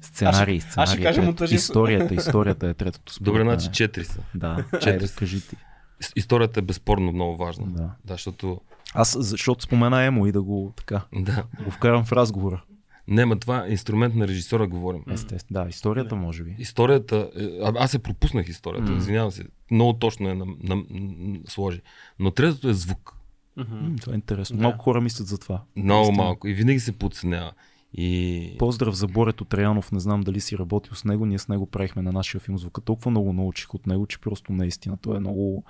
Сценарий, 0.03 0.57
Аз 0.57 0.63
ще- 0.63 0.81
аз 0.81 0.89
ще 0.89 0.97
сценарий. 0.97 1.05
кажа 1.05 1.23
монтажист. 1.23 1.63
Историята, 1.63 2.15
историята 2.15 2.69
е 2.69 2.75
третото. 2.75 3.13
според 3.13 3.25
Добре, 3.25 3.43
значи 3.43 3.69
четири 3.73 4.05
са. 4.05 4.23
Да, 4.35 4.65
Четири 4.73 4.91
айде, 4.93 5.09
кажи 5.19 5.49
ти. 5.49 5.57
Ис- 6.03 6.13
Историята 6.17 6.61
е 6.61 6.63
безспорно 6.63 7.13
много 7.13 7.37
важна. 7.37 7.67
Да. 7.67 7.91
Да, 8.05 8.15
защото... 8.15 8.61
Аз, 8.95 9.17
защото 9.21 9.63
спомена 9.63 10.05
Емо 10.05 10.27
и 10.27 10.33
да 10.33 10.43
го 10.43 10.73
така, 10.77 11.01
Да. 11.15 11.45
го 11.65 11.71
вкарам 11.71 12.05
в 12.05 12.13
разговора. 12.13 12.63
Не, 13.09 13.25
ма 13.25 13.39
това 13.39 13.67
е 13.67 13.71
инструмент 13.71 14.15
на 14.15 14.29
режисьора, 14.29 14.67
говорим. 14.67 15.03
Естествено. 15.11 15.63
Да, 15.63 15.69
историята 15.69 16.17
може 16.17 16.45
би. 16.45 16.57
Историята, 16.59 17.31
е, 17.37 17.43
а, 17.43 17.73
аз 17.77 17.91
се 17.91 17.99
пропуснах 17.99 18.49
историята, 18.49 18.93
М. 18.93 18.99
извинявам 18.99 19.31
се. 19.31 19.45
Много 19.71 19.93
точно 19.93 20.29
е 20.29 20.35
на, 20.35 20.47
на, 20.61 20.77
на, 20.91 21.39
сложи. 21.49 21.81
Но 22.19 22.31
третото 22.31 22.69
е 22.69 22.75
звук. 22.75 23.17
М, 23.57 23.65
това 24.01 24.13
е 24.13 24.17
интересно. 24.17 24.57
Да. 24.57 24.63
Малко 24.63 24.79
хора 24.79 25.01
мислят 25.01 25.29
за 25.29 25.39
това. 25.39 25.63
Много 25.77 26.13
малко. 26.13 26.49
И 26.49 26.55
винаги 26.55 26.81
се 26.81 26.93
подценява. 26.93 27.53
И... 27.93 28.57
Поздрав 28.59 28.95
за 28.95 29.07
Борето 29.07 29.45
Траянов, 29.45 29.93
не 29.93 30.01
знам 30.01 30.21
дали 30.21 30.41
си 30.41 30.59
работил 30.59 30.95
с 30.95 31.05
него, 31.05 31.27
ние 31.27 31.39
с 31.39 31.49
него 31.49 31.67
правихме 31.67 32.03
на 32.03 32.13
нашия 32.13 32.41
филм 32.41 32.59
звука. 32.59 32.81
Толкова 32.81 33.11
много 33.11 33.33
научих 33.33 33.75
от 33.75 33.87
него, 33.87 34.07
че 34.07 34.19
просто 34.21 34.53
наистина 34.53 34.97
той 34.97 35.17
е 35.17 35.21
много 35.21 35.65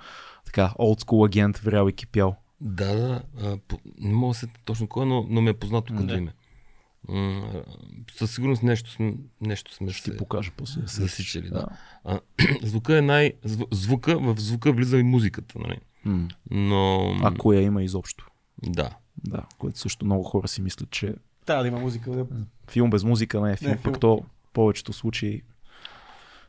така 0.45 0.73
олдскул 0.79 1.25
агент, 1.25 1.57
врял 1.57 1.87
и 1.87 1.93
кипял. 1.93 2.35
Да, 2.61 2.95
да. 2.95 3.21
А, 3.37 3.57
по, 3.67 3.79
не 3.99 4.13
мога 4.13 4.29
да 4.29 4.39
се 4.39 4.47
точно 4.65 4.87
кой, 4.87 5.03
е, 5.03 5.09
но, 5.09 5.25
но 5.29 5.41
ме 5.41 5.49
е 5.49 5.53
познато 5.53 5.93
като 5.93 6.05
Да. 6.05 6.15
име. 6.15 6.33
М, 7.09 7.15
а, 7.45 7.63
със 8.13 8.35
сигурност 8.35 8.63
нещо 8.63 8.91
сме, 8.91 9.13
нещо 9.41 9.73
сме 9.75 9.89
Ще 9.89 10.03
ти 10.03 10.11
се 10.11 10.17
покажа 10.17 10.51
после. 10.57 10.81
засичали. 10.85 11.49
Да. 11.49 11.65
А, 12.03 12.19
звука 12.63 12.97
е 12.97 13.01
най... 13.01 13.33
зву- 13.45 13.67
Звука, 13.71 14.19
в 14.19 14.39
звука 14.39 14.71
влиза 14.73 14.97
и 14.97 15.03
музиката, 15.03 15.59
нали? 15.59 15.77
М. 16.05 16.27
Но... 16.51 16.99
Ако 17.23 17.53
я 17.53 17.61
има 17.61 17.83
изобщо. 17.83 18.27
Да. 18.63 18.89
Да, 19.17 19.43
което 19.57 19.79
също 19.79 20.05
много 20.05 20.23
хора 20.23 20.47
си 20.47 20.61
мислят, 20.61 20.89
че 20.89 21.15
Трябва 21.51 21.63
да 21.63 21.67
има 21.67 21.79
музика. 21.79 22.25
Филм 22.69 22.89
без 22.89 23.03
музика 23.03 23.41
не 23.41 23.51
е 23.51 23.55
филм, 23.55 23.69
Не 23.69 23.73
е 23.73 23.77
пък 23.77 23.93
филм. 23.93 23.99
то 23.99 24.17
в 24.17 24.51
повечето 24.53 24.93
случаи 24.93 25.41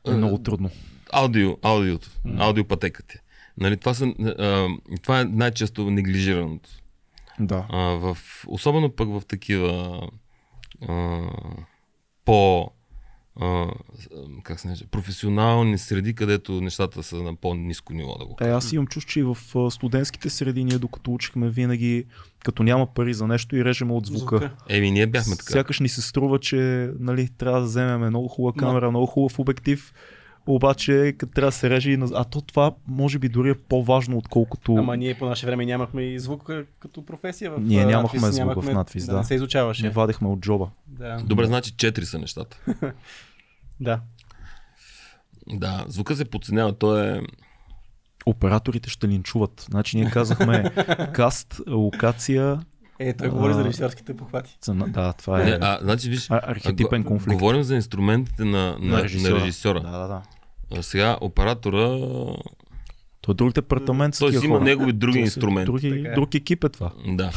е 0.06 0.10
Е, 0.10 0.14
много 0.14 0.38
трудно. 0.38 0.70
Аудио, 1.12 1.56
аудиото, 1.62 2.10
аудиопатеката. 2.38 3.14
Нали, 3.58 3.76
това, 3.76 3.94
са, 3.94 4.06
а, 4.06 4.68
това 5.02 5.20
е 5.20 5.24
най-често 5.24 5.90
неглижираното. 5.90 6.70
Да. 7.40 7.66
А, 7.70 7.78
в, 7.78 8.18
особено 8.46 8.90
пък 8.90 9.08
в 9.08 9.22
такива 9.28 10.00
а, 10.88 11.20
по 12.24 12.70
а, 13.40 13.66
как 14.42 14.60
се 14.60 14.68
нарича, 14.68 14.86
професионални 14.90 15.78
среди, 15.78 16.14
където 16.14 16.60
нещата 16.60 17.02
са 17.02 17.16
на 17.16 17.34
по-низко 17.34 17.92
ниво 17.92 18.18
да 18.18 18.24
го 18.24 18.36
Е, 18.40 18.48
аз 18.48 18.72
имам 18.72 18.86
чувство, 18.86 19.10
че 19.10 19.20
и 19.20 19.22
в 19.22 19.36
студентските 19.70 20.30
среди 20.30 20.64
ние 20.64 20.78
докато 20.78 21.12
учихме 21.12 21.50
винаги, 21.50 22.04
като 22.44 22.62
няма 22.62 22.86
пари 22.86 23.14
за 23.14 23.26
нещо 23.26 23.56
и 23.56 23.64
режем 23.64 23.90
от 23.90 24.06
звука. 24.06 24.38
Звука. 24.38 24.50
Еми, 24.68 24.90
ние 24.90 25.06
бяхме 25.06 25.36
така. 25.36 25.52
Сякаш 25.52 25.80
ни 25.80 25.88
се 25.88 26.02
струва, 26.02 26.38
че 26.38 26.90
нали, 26.98 27.28
трябва 27.38 27.60
да 27.60 27.66
вземем 27.66 28.08
много 28.08 28.28
хубава 28.28 28.52
камера, 28.58 28.90
много 28.90 29.06
хубав 29.06 29.38
обектив, 29.38 29.92
обаче 30.46 31.14
като 31.18 31.32
трябва 31.32 31.48
да 31.48 31.56
се 31.56 31.70
реже 31.70 31.90
и 31.90 31.96
на... 31.96 32.08
А 32.14 32.24
то 32.24 32.40
това 32.40 32.72
може 32.86 33.18
би 33.18 33.28
дори 33.28 33.50
е 33.50 33.54
по-важно, 33.54 34.18
отколкото... 34.18 34.74
Ама 34.74 34.96
ние 34.96 35.18
по 35.18 35.26
наше 35.26 35.46
време 35.46 35.66
нямахме 35.66 36.02
и 36.02 36.18
звук 36.18 36.50
като 36.78 37.06
професия. 37.06 37.50
В, 37.50 37.60
Ние 37.60 37.84
нямахме 37.84 38.20
надпис, 38.20 38.36
звук 38.36 38.62
в 38.62 38.72
надпис, 38.72 39.06
да. 39.06 39.16
Не 39.16 39.24
се 39.24 39.34
изучаваше. 39.34 39.82
не 39.82 39.90
вадихме 39.90 40.28
от 40.28 40.40
джоба. 40.40 40.70
Да. 40.86 41.16
Добре, 41.24 41.46
значи 41.46 41.72
четири 41.76 42.06
са 42.06 42.18
нещата. 42.18 42.58
да. 43.80 44.00
Да, 45.48 45.84
звука 45.88 46.16
се 46.16 46.24
подценява, 46.24 46.72
то 46.72 46.98
е... 46.98 47.20
Операторите 48.26 48.90
ще 48.90 49.08
линчуват. 49.08 49.66
Значи 49.70 49.96
ние 49.96 50.10
казахме 50.10 50.70
каст, 51.14 51.60
локация, 51.68 52.60
Е, 53.08 53.12
той 53.12 53.28
говори 53.28 53.52
А. 53.52 53.54
за 53.54 53.64
режисьорските 53.64 54.16
похвати. 54.16 54.56
цена. 54.60 54.86
Да, 54.88 55.12
това 55.12 55.42
е 55.42 55.44
Не, 55.44 55.58
а, 55.60 55.78
значи, 55.82 56.08
виж, 56.08 56.26
а, 56.30 56.40
архетипен 56.42 57.04
конфликт. 57.04 57.38
Говорим 57.38 57.62
за 57.62 57.74
инструментите 57.74 58.44
на, 58.44 58.76
на, 58.80 58.96
на 58.96 59.02
режисьора. 59.02 59.34
На 59.34 59.40
режисьора. 59.40 59.80
Да, 59.80 59.90
да, 59.90 60.08
да. 60.08 60.22
А 60.78 60.82
сега 60.82 61.16
оператора, 61.20 61.88
То 63.20 63.32
е 63.32 63.34
друг 63.34 63.52
департамент 63.52 64.18
той 64.18 64.32
си 64.32 64.46
има 64.46 64.60
негови 64.60 64.92
други 64.92 65.18
инструменти. 65.18 65.66
Други, 65.66 65.88
е. 65.88 66.14
друг 66.14 66.34
екип 66.34 66.64
е 66.64 66.68
това. 66.68 66.90
Да. 67.06 67.30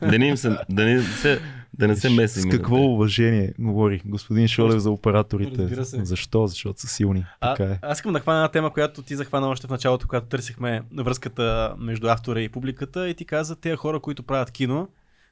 да 0.00 0.18
не 0.18 0.26
им 0.28 0.36
се, 0.36 0.56
да 0.68 0.84
не 0.84 1.02
се, 1.02 1.40
да 1.78 1.88
не 1.88 1.96
се 1.96 2.10
месим. 2.10 2.42
С 2.42 2.46
какво 2.46 2.76
уважение 2.76 3.52
говори 3.58 4.02
господин 4.04 4.48
Шолев 4.48 4.78
за 4.78 4.90
операторите? 4.90 5.84
Се. 5.84 6.04
Защо? 6.04 6.46
Защото 6.46 6.80
са 6.80 6.86
силни. 6.86 7.24
А, 7.40 7.54
Така 7.54 7.72
е. 7.72 7.78
аз 7.82 7.98
искам 7.98 8.12
да 8.12 8.20
хвана 8.20 8.38
една 8.38 8.48
тема, 8.48 8.72
която 8.72 9.02
ти 9.02 9.16
захвана 9.16 9.48
още 9.48 9.66
в 9.66 9.70
началото, 9.70 10.08
когато 10.08 10.26
търсихме 10.26 10.82
връзката 10.96 11.74
между 11.78 12.08
автора 12.08 12.40
и 12.40 12.48
публиката 12.48 13.08
и 13.08 13.14
ти 13.14 13.24
каза, 13.24 13.56
тези 13.56 13.76
хора, 13.76 14.00
които 14.00 14.22
правят 14.22 14.50
кино, 14.50 14.88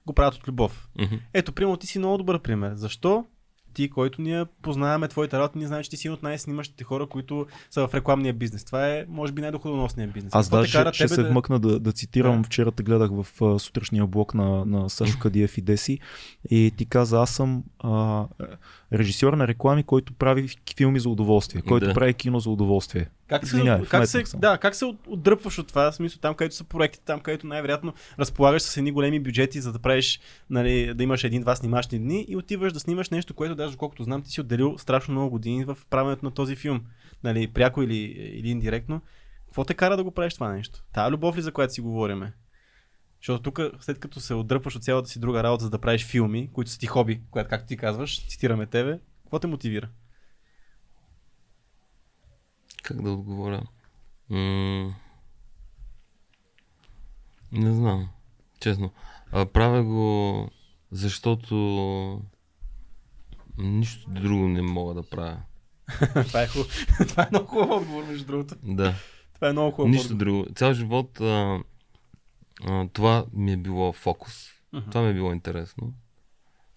го 0.06 0.12
правят 0.12 0.34
от 0.34 0.48
любов. 0.48 0.88
Мгм. 1.00 1.14
Ето, 1.32 1.52
примерно, 1.52 1.76
ти 1.76 1.86
си 1.86 1.98
много 1.98 2.18
добър 2.18 2.38
пример. 2.38 2.72
Защо? 2.74 3.24
Ти, 3.74 3.90
който 3.90 4.22
ние 4.22 4.44
познаваме 4.62 5.08
твоите 5.08 5.38
работи, 5.38 5.58
ние 5.58 5.66
знаем, 5.66 5.82
че 5.82 5.90
ти 5.90 5.96
си 5.96 6.06
един 6.08 6.14
от 6.14 6.22
най-снимащите 6.22 6.84
хора, 6.84 7.06
които 7.06 7.46
са 7.70 7.88
в 7.88 7.94
рекламния 7.94 8.34
бизнес. 8.34 8.64
Това 8.64 8.88
е, 8.88 9.04
може 9.08 9.32
би, 9.32 9.40
най-доходоносният 9.42 10.12
бизнес. 10.12 10.34
Аз 10.34 10.46
Какво 10.46 10.56
даже 10.56 10.92
ще 10.92 11.08
се 11.08 11.22
да- 11.22 11.28
вмъкна 11.28 11.60
да, 11.60 11.80
да 11.80 11.92
цитирам. 11.92 12.42
Да. 12.42 12.46
Вчера 12.46 12.70
те 12.70 12.82
гледах 12.82 13.10
в 13.12 13.42
а, 13.42 13.58
сутрешния 13.58 14.06
блок 14.06 14.34
на, 14.34 14.64
на 14.64 14.90
Сашо 14.90 15.18
Кадиев 15.18 15.58
и 15.58 15.60
Деси 15.60 15.98
и 16.50 16.72
ти 16.76 16.86
каза, 16.86 17.20
аз 17.20 17.30
съм 17.30 17.64
а, 17.78 18.24
режисьор 18.92 19.32
на 19.32 19.48
реклами, 19.48 19.82
който 19.82 20.12
прави 20.12 20.48
филми 20.76 21.00
за 21.00 21.08
удоволствие, 21.08 21.62
който 21.62 21.86
Да. 21.86 21.94
прави 21.94 22.14
кино 22.14 22.40
за 22.40 22.50
удоволствие. 22.50 23.08
Как 23.28 23.46
се, 23.46 23.56
Извинявай, 23.56 23.86
как, 23.86 24.08
се, 24.08 24.22
да, 24.36 24.58
как 24.58 24.74
се 24.74 24.84
от- 24.84 25.06
отдръпваш 25.06 25.58
от 25.58 25.68
това? 25.68 25.90
В 25.90 25.94
смисъл, 25.94 26.20
там, 26.20 26.34
където 26.34 26.54
са 26.54 26.64
проектите, 26.64 27.04
там, 27.04 27.20
където 27.20 27.46
най-вероятно 27.46 27.94
разполагаш 28.18 28.62
с 28.62 28.76
едни 28.76 28.92
големи 28.92 29.20
бюджети, 29.20 29.60
за 29.60 29.72
да 29.72 29.78
правиш, 29.78 30.20
нали, 30.50 30.94
да 30.94 31.02
имаш 31.02 31.24
един-два 31.24 31.56
снимащи 31.56 31.98
дни 31.98 32.26
и 32.28 32.36
отиваш 32.36 32.72
да 32.72 32.80
снимаш 32.80 33.10
нещо, 33.10 33.34
което 33.34 33.54
даже 33.54 33.76
колкото 33.76 34.02
знам, 34.02 34.22
ти 34.22 34.30
си 34.30 34.40
отделил 34.40 34.78
страшно 34.78 35.12
много 35.12 35.30
години 35.30 35.64
в 35.64 35.78
правенето 35.90 36.24
на 36.24 36.30
този 36.30 36.56
филм. 36.56 36.80
Нали, 37.24 37.46
пряко 37.46 37.82
или, 37.82 37.96
или 38.34 38.48
индиректно. 38.48 39.00
Какво 39.46 39.64
те 39.64 39.74
кара 39.74 39.96
да 39.96 40.04
го 40.04 40.10
правиш 40.10 40.34
това 40.34 40.52
нещо? 40.52 40.84
Тая 40.92 41.10
любов 41.10 41.36
ли, 41.36 41.42
за 41.42 41.52
която 41.52 41.72
си 41.72 41.80
говориме? 41.80 42.32
Защото 43.20 43.42
тук, 43.42 43.60
след 43.80 43.98
като 43.98 44.20
се 44.20 44.34
отдръпваш 44.34 44.76
от 44.76 44.82
цялата 44.84 45.08
си 45.08 45.20
друга 45.20 45.42
работа, 45.42 45.64
за 45.64 45.70
да 45.70 45.78
правиш 45.78 46.06
филми, 46.06 46.50
които 46.52 46.70
са 46.70 46.78
ти 46.78 46.86
хоби, 46.86 47.20
която, 47.30 47.50
както 47.50 47.66
ти 47.66 47.76
казваш, 47.76 48.28
цитираме 48.28 48.66
тебе, 48.66 48.98
какво 49.24 49.38
те 49.38 49.46
мотивира? 49.46 49.88
Как 52.84 53.02
да 53.02 53.12
отговоря? 53.12 53.62
М- 54.30 54.94
не 57.52 57.72
знам. 57.72 58.08
Честно. 58.60 58.90
А, 59.32 59.46
правя 59.46 59.84
го, 59.84 60.48
защото 60.90 62.22
нищо 63.58 64.10
друго 64.10 64.48
не 64.48 64.62
мога 64.62 64.94
да 64.94 65.02
правя. 65.02 65.40
това, 66.26 66.42
е 66.42 66.46
хубав, 66.48 66.86
това 67.08 67.22
е 67.22 67.28
много 67.30 67.46
хубав 67.46 67.70
отговор, 67.72 68.04
между 68.04 68.26
другото. 68.26 68.54
Да. 68.62 68.94
Това 69.34 69.48
е 69.48 69.52
много 69.52 69.70
хубав 69.70 69.90
Нищо 69.90 70.04
отговор. 70.04 70.18
друго. 70.24 70.54
Цял 70.54 70.72
живот 70.72 71.20
а, 71.20 71.60
а, 72.62 72.88
това 72.88 73.26
ми 73.32 73.52
е 73.52 73.56
било 73.56 73.92
фокус. 73.92 74.48
Мгм. 74.72 74.90
Това 74.90 75.02
ми 75.02 75.10
е 75.10 75.14
било 75.14 75.32
интересно. 75.32 75.94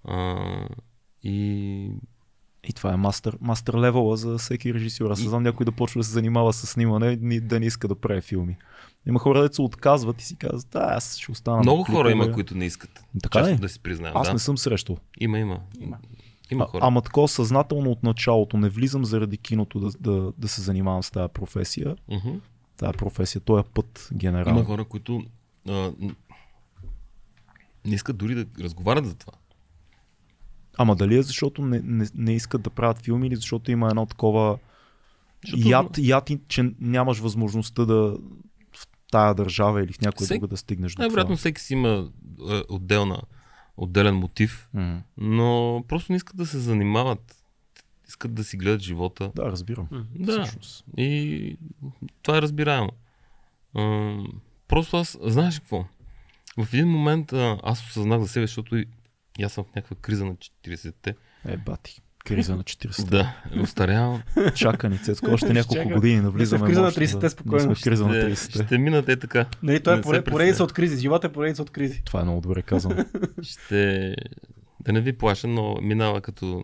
А, 0.03 0.45
и 1.24 1.89
И 2.70 2.74
това 2.74 2.93
е 2.93 2.97
мастер, 2.97 3.38
мастер 3.41 3.74
левела 3.74 4.18
за 4.18 4.38
всеки 4.38 4.74
режисьор. 4.74 5.11
Аз 5.11 5.22
не 5.22 5.30
знам 5.30 5.43
някой 5.43 5.65
да 5.65 5.72
почва 5.72 5.99
да 5.99 6.03
се 6.03 6.11
занимава 6.11 6.53
с 6.53 6.68
снимане, 6.68 7.15
ни, 7.22 7.39
да 7.39 7.59
не 7.59 7.65
иска 7.65 7.88
да 7.88 7.95
прави 7.95 8.22
филми. 8.22 8.57
Има 9.07 9.20
хора, 9.20 9.41
да 9.41 9.53
се 9.53 9.61
отказват 9.61 10.22
и 10.22 10.26
си 10.26 10.36
казват, 10.36 10.68
да, 10.72 10.80
аз 10.80 11.18
ще 11.18 11.32
остана. 11.32 11.57
на 11.57 11.63
много 11.63 11.84
хора 11.84 12.09
клипове." 12.09 12.26
има, 12.26 12.34
които 12.34 12.57
не 12.57 12.65
искат. 12.65 13.03
Така 13.24 13.39
Честно 13.39 13.55
ли? 13.55 13.59
да 13.61 13.70
си 13.70 13.80
признаем. 13.80 14.13
Аз 14.18 14.28
да. 14.28 14.34
не 14.34 14.39
съм 14.39 14.57
срещал. 14.57 14.97
Има, 15.20 15.39
има. 15.39 15.59
Има. 15.80 15.97
Има 16.51 16.63
А, 16.63 16.68
хора. 16.68 16.82
ама 16.86 17.01
такова 17.01 17.28
съзнателно 17.28 17.91
от 17.91 18.03
началото. 18.03 18.57
Не 18.57 18.70
влизам 18.70 19.05
заради 19.05 19.38
киното 19.38 19.80
да, 19.80 19.89
да, 19.99 20.34
да 20.38 20.47
се 20.47 20.61
занимавам 20.61 21.03
с 21.03 21.11
тази 21.11 21.34
професия. 21.34 21.95
Мгм. 22.11 22.30
Тази 22.78 22.97
професия, 22.97 23.41
този 23.41 23.63
път 23.74 24.09
генерално. 24.13 24.59
Има 24.59 24.65
хора, 24.65 24.86
които 24.86 25.24
а, 25.70 25.91
не 27.86 27.95
искат 27.95 28.18
дори 28.18 28.36
да 28.36 28.45
разговарят 28.63 29.05
за 29.05 29.15
това. 29.15 29.34
Ама 30.78 30.95
дали 30.95 31.17
е 31.17 31.23
защото 31.23 31.61
не, 31.61 31.82
не, 31.84 32.07
не 32.15 32.34
искат 32.34 32.61
да 32.61 32.69
правят 32.69 32.99
филми 32.99 33.28
или 33.28 33.36
защото 33.36 33.71
има 33.71 33.88
едно 33.88 34.05
такова 34.05 34.57
Защото- 35.45 35.69
яд, 35.69 35.97
яд, 35.97 36.30
че 36.47 36.71
нямаш 36.80 37.19
възможността 37.19 37.86
да 37.86 38.17
в 38.73 38.88
тая 39.11 39.34
държава 39.34 39.84
или 39.84 39.93
в 39.93 40.01
някоя 40.01 40.28
Всек- 40.28 40.34
друга 40.34 40.47
да 40.47 40.57
стигнеш 40.57 40.93
до 40.93 41.01
Най-вероятно 41.01 41.38
всеки 41.38 41.61
си 41.61 41.73
има 41.73 42.09
а, 42.41 42.63
отделна, 42.69 43.21
отделен 43.78 44.15
мотив, 44.15 44.69
М. 44.73 45.01
но 45.17 45.84
просто 45.88 46.11
не 46.11 46.17
искат 46.17 46.38
да 46.38 46.45
се 46.45 46.59
занимават. 46.59 47.43
Искат 48.07 48.34
да 48.34 48.43
си 48.43 48.57
гледат 48.57 48.82
живота. 48.82 49.32
Да, 49.36 49.43
разбирам. 49.43 49.88
Да. 50.15 50.32
Всъщност. 50.34 50.86
И 50.97 51.57
това 52.21 52.38
е 52.38 52.41
разбираемо. 52.41 52.89
А, 53.75 54.13
просто 54.67 54.97
аз, 54.97 55.17
знаеш 55.23 55.59
какво? 55.59 55.86
В 56.57 56.73
един 56.73 56.88
момент 56.88 57.34
а, 57.34 57.57
аз 57.63 57.88
осъзнах 57.88 58.21
за 58.21 58.28
себе, 58.28 58.43
защото 58.43 58.78
и, 58.78 58.86
и 59.38 59.43
аз 59.43 59.53
съм 59.53 59.63
в 59.63 59.75
някаква 59.75 59.95
криза 60.01 60.25
на 60.25 60.35
40-те. 60.35 61.15
Е, 61.45 61.57
бати. 61.57 62.01
Криза 62.25 62.55
на 62.55 62.63
40. 62.63 63.09
Да, 63.09 63.35
остарявам. 63.61 64.21
Чака 64.55 64.89
ни, 64.89 64.97
Цецко, 64.97 65.31
още 65.31 65.53
няколко 65.53 65.75
Чака. 65.75 65.93
години 65.93 66.21
навлизаме. 66.21 66.63
в 66.63 66.67
криза 66.67 66.81
на 66.81 66.88
мощно, 66.88 67.03
30-те 67.03 67.19
да. 67.19 67.29
спокойно. 67.29 67.63
Сме 67.65 67.75
в 67.75 67.83
криза 67.83 68.07
на 68.07 68.13
Ще, 68.13 68.31
30-те. 68.31 68.65
ще 68.65 68.77
минат 68.77 69.09
е 69.09 69.15
така. 69.15 69.45
Нали, 69.63 69.79
това 69.79 69.93
Не 69.93 69.99
е 69.99 70.03
се 70.03 70.09
поре- 70.09 70.23
поредица 70.23 70.63
от 70.63 70.73
кризи. 70.73 71.01
Живота 71.01 71.27
е 71.27 71.31
поредица 71.31 71.61
от 71.61 71.69
кризи. 71.69 72.01
Това 72.01 72.21
е 72.21 72.23
много 72.23 72.41
добре 72.41 72.61
казано. 72.61 73.05
Ще... 73.41 74.15
Да 74.79 74.93
не 74.93 75.01
ви 75.01 75.13
плаша, 75.13 75.47
но 75.47 75.77
минава 75.81 76.21
като 76.21 76.63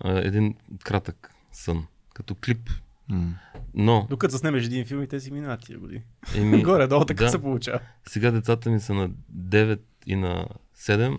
а, 0.00 0.18
един 0.18 0.54
кратък 0.84 1.30
сън. 1.52 1.86
Като 2.14 2.34
клип. 2.34 2.70
М. 3.08 3.34
Но, 3.74 4.06
Докато 4.10 4.32
заснемеш 4.32 4.64
един 4.64 4.86
филм 4.86 5.02
и 5.02 5.06
те 5.06 5.20
си 5.20 5.30
минават 5.30 5.60
тия 5.60 5.78
години. 5.78 6.02
еми, 6.36 6.62
Горе-долу 6.64 7.04
така 7.04 7.24
да. 7.24 7.30
се 7.30 7.40
получава. 7.40 7.80
сега 8.08 8.30
децата 8.30 8.70
ми 8.70 8.80
са 8.80 8.94
на 8.94 9.10
9 9.36 9.80
и 10.06 10.16
на 10.16 10.46
7. 10.78 11.18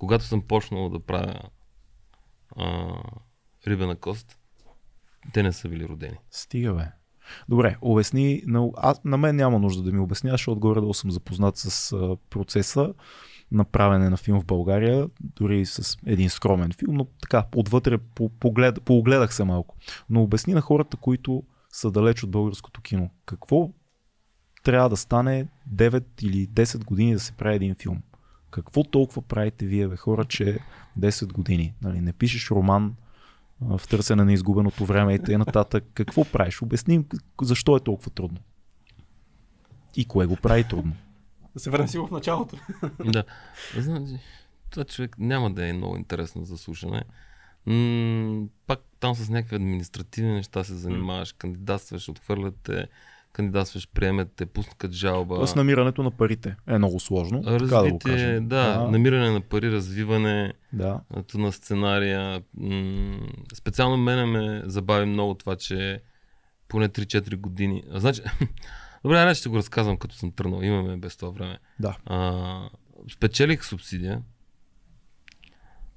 Когато 0.00 0.24
съм 0.24 0.42
почнал 0.42 0.88
да 0.88 1.00
правя 1.00 1.40
а, 2.56 2.94
рибена 3.66 3.96
кост, 3.96 4.38
те 5.32 5.42
не 5.42 5.52
са 5.52 5.68
били 5.68 5.88
родени. 5.88 6.16
Стига 6.30 6.74
бе. 6.74 6.84
Добре, 7.48 7.76
обясни. 7.80 8.42
На, 8.46 8.70
аз, 8.76 9.04
на 9.04 9.16
мен 9.16 9.36
няма 9.36 9.58
нужда 9.58 9.82
да 9.82 9.92
ми 9.92 9.98
обясняваш, 9.98 10.40
защото 10.40 10.60
горе-долу 10.60 10.94
съм 10.94 11.10
запознат 11.10 11.56
с 11.56 11.92
а, 11.92 12.16
процеса 12.30 12.94
на 13.52 13.64
правене 13.64 14.10
на 14.10 14.16
филм 14.16 14.40
в 14.40 14.44
България, 14.44 15.08
дори 15.20 15.66
с 15.66 15.98
един 16.06 16.30
скромен 16.30 16.72
филм, 16.72 16.94
но 16.94 17.04
така, 17.04 17.46
отвътре 17.54 17.98
по, 17.98 18.28
поглед, 18.28 18.82
поогледах 18.84 19.34
се 19.34 19.44
малко. 19.44 19.76
Но 20.10 20.22
обясни 20.22 20.54
на 20.54 20.60
хората, 20.60 20.96
които 20.96 21.42
са 21.70 21.90
далеч 21.90 22.24
от 22.24 22.30
българското 22.30 22.80
кино, 22.80 23.10
какво 23.26 23.70
трябва 24.62 24.88
да 24.88 24.96
стане 24.96 25.48
9 25.74 26.04
или 26.22 26.48
10 26.48 26.84
години 26.84 27.12
да 27.12 27.20
се 27.20 27.32
прави 27.32 27.56
един 27.56 27.74
филм? 27.74 28.02
Какво 28.50 28.84
толкова 28.84 29.22
правите 29.22 29.66
вие, 29.66 29.88
бе, 29.88 29.96
хора, 29.96 30.24
че 30.24 30.58
10 30.98 31.32
години? 31.32 31.74
Нали, 31.82 32.00
не 32.00 32.12
пишеш 32.12 32.50
роман, 32.50 32.94
а, 33.70 33.78
в 33.78 33.88
търсене 33.88 34.24
на 34.24 34.32
изгубеното 34.32 34.86
време 34.86 35.14
и 35.14 35.18
т.н. 35.18 35.64
Какво 35.94 36.24
правиш? 36.24 36.62
Обясни 36.62 37.04
защо 37.42 37.76
е 37.76 37.80
толкова 37.80 38.10
трудно. 38.10 38.38
И 39.96 40.04
кое 40.04 40.26
го 40.26 40.36
прави 40.36 40.64
трудно. 40.64 40.92
Да 41.54 41.60
се 41.60 41.70
върнем 41.70 41.88
си 41.88 41.98
в 41.98 42.08
началото. 42.10 42.56
да. 43.04 43.24
Значи, 43.78 44.18
това 44.70 44.84
човек 44.84 45.16
няма 45.18 45.50
да 45.50 45.68
е 45.68 45.72
много 45.72 45.96
интересно 45.96 46.44
за 46.44 46.58
слушане. 46.58 47.04
М- 47.66 48.46
пак 48.66 48.80
там 49.00 49.14
с 49.14 49.28
някакви 49.28 49.56
административни 49.56 50.32
неща 50.32 50.64
се 50.64 50.74
занимаваш, 50.74 51.32
кандидатстваш, 51.32 52.08
отхвърлят 52.08 52.56
те, 52.62 52.88
кандидатстваш, 53.32 53.88
приемат 53.94 54.32
те, 54.36 54.46
пускат 54.46 54.92
жалба. 54.92 55.34
Тоест 55.36 55.56
намирането 55.56 56.02
на 56.02 56.10
парите 56.10 56.56
е 56.66 56.78
много 56.78 57.00
сложно. 57.00 57.42
така 57.42 57.56
да 57.58 57.66
го 57.66 57.74
Развитие, 57.74 58.40
да, 58.40 58.76
А, 58.78 58.90
намиране 58.90 59.30
на 59.30 59.40
пари, 59.40 59.72
развиване 59.72 60.52
да. 60.72 61.00
на 61.34 61.52
сценария. 61.52 62.42
Специално 63.54 63.96
мене 63.96 64.24
ме 64.26 64.62
забави 64.64 65.06
много 65.06 65.34
това, 65.34 65.56
че 65.56 66.02
поне 66.68 66.88
3-4 66.88 67.36
години. 67.36 67.82
А, 67.92 68.00
значи, 68.00 68.22
добре, 69.04 69.18
айде 69.18 69.34
ще 69.34 69.48
го 69.48 69.56
разказвам 69.56 69.96
като 69.96 70.14
съм 70.14 70.32
тръгнал. 70.32 70.62
Имаме 70.62 70.96
без 70.96 71.16
това 71.16 71.30
време. 71.30 71.58
Да. 71.80 71.96
А, 72.06 72.68
спечелих 73.12 73.64
субсидия. 73.64 74.22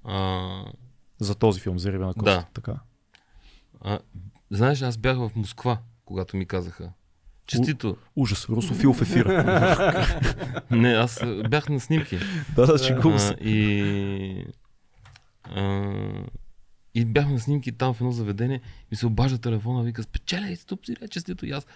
А, 0.04 0.64
За 1.20 1.36
този 1.36 1.60
филм, 1.62 1.80
за 1.80 1.92
Рибена 1.92 2.14
Кост. 2.14 2.26
Да. 2.26 2.46
Така. 2.54 2.76
а, 3.82 4.00
знаеш, 4.52 4.82
аз 4.82 4.98
бях 4.98 5.18
в 5.18 5.32
Москва, 5.36 5.78
когато 6.06 6.38
ми 6.38 6.46
казаха. 6.46 6.92
Честито. 7.58 7.98
Ужас, 8.16 8.50
русофил 8.50 8.94
в 8.94 9.02
ефира. 9.02 10.06
Не, 10.72 10.90
аз 10.94 11.22
бях 11.50 11.70
на 11.70 11.80
снимки. 11.80 12.20
да, 12.56 12.66
да, 12.68 12.74
А, 12.74 13.20
се. 13.20 13.36
и, 13.42 14.46
а, 15.44 15.94
и 16.96 17.06
бях 17.06 17.30
на 17.30 17.40
снимки 17.40 17.72
там 17.72 17.94
в 17.94 18.02
едно 18.02 18.12
заведение 18.12 18.62
ми 18.92 18.98
се 18.98 19.06
обажда 19.08 19.38
телефона, 19.38 19.84
вика, 19.84 20.04
спечеляй 20.04 20.56
субсидия, 20.56 21.08
честито. 21.08 21.46
И 21.46 21.52
аз, 21.52 21.68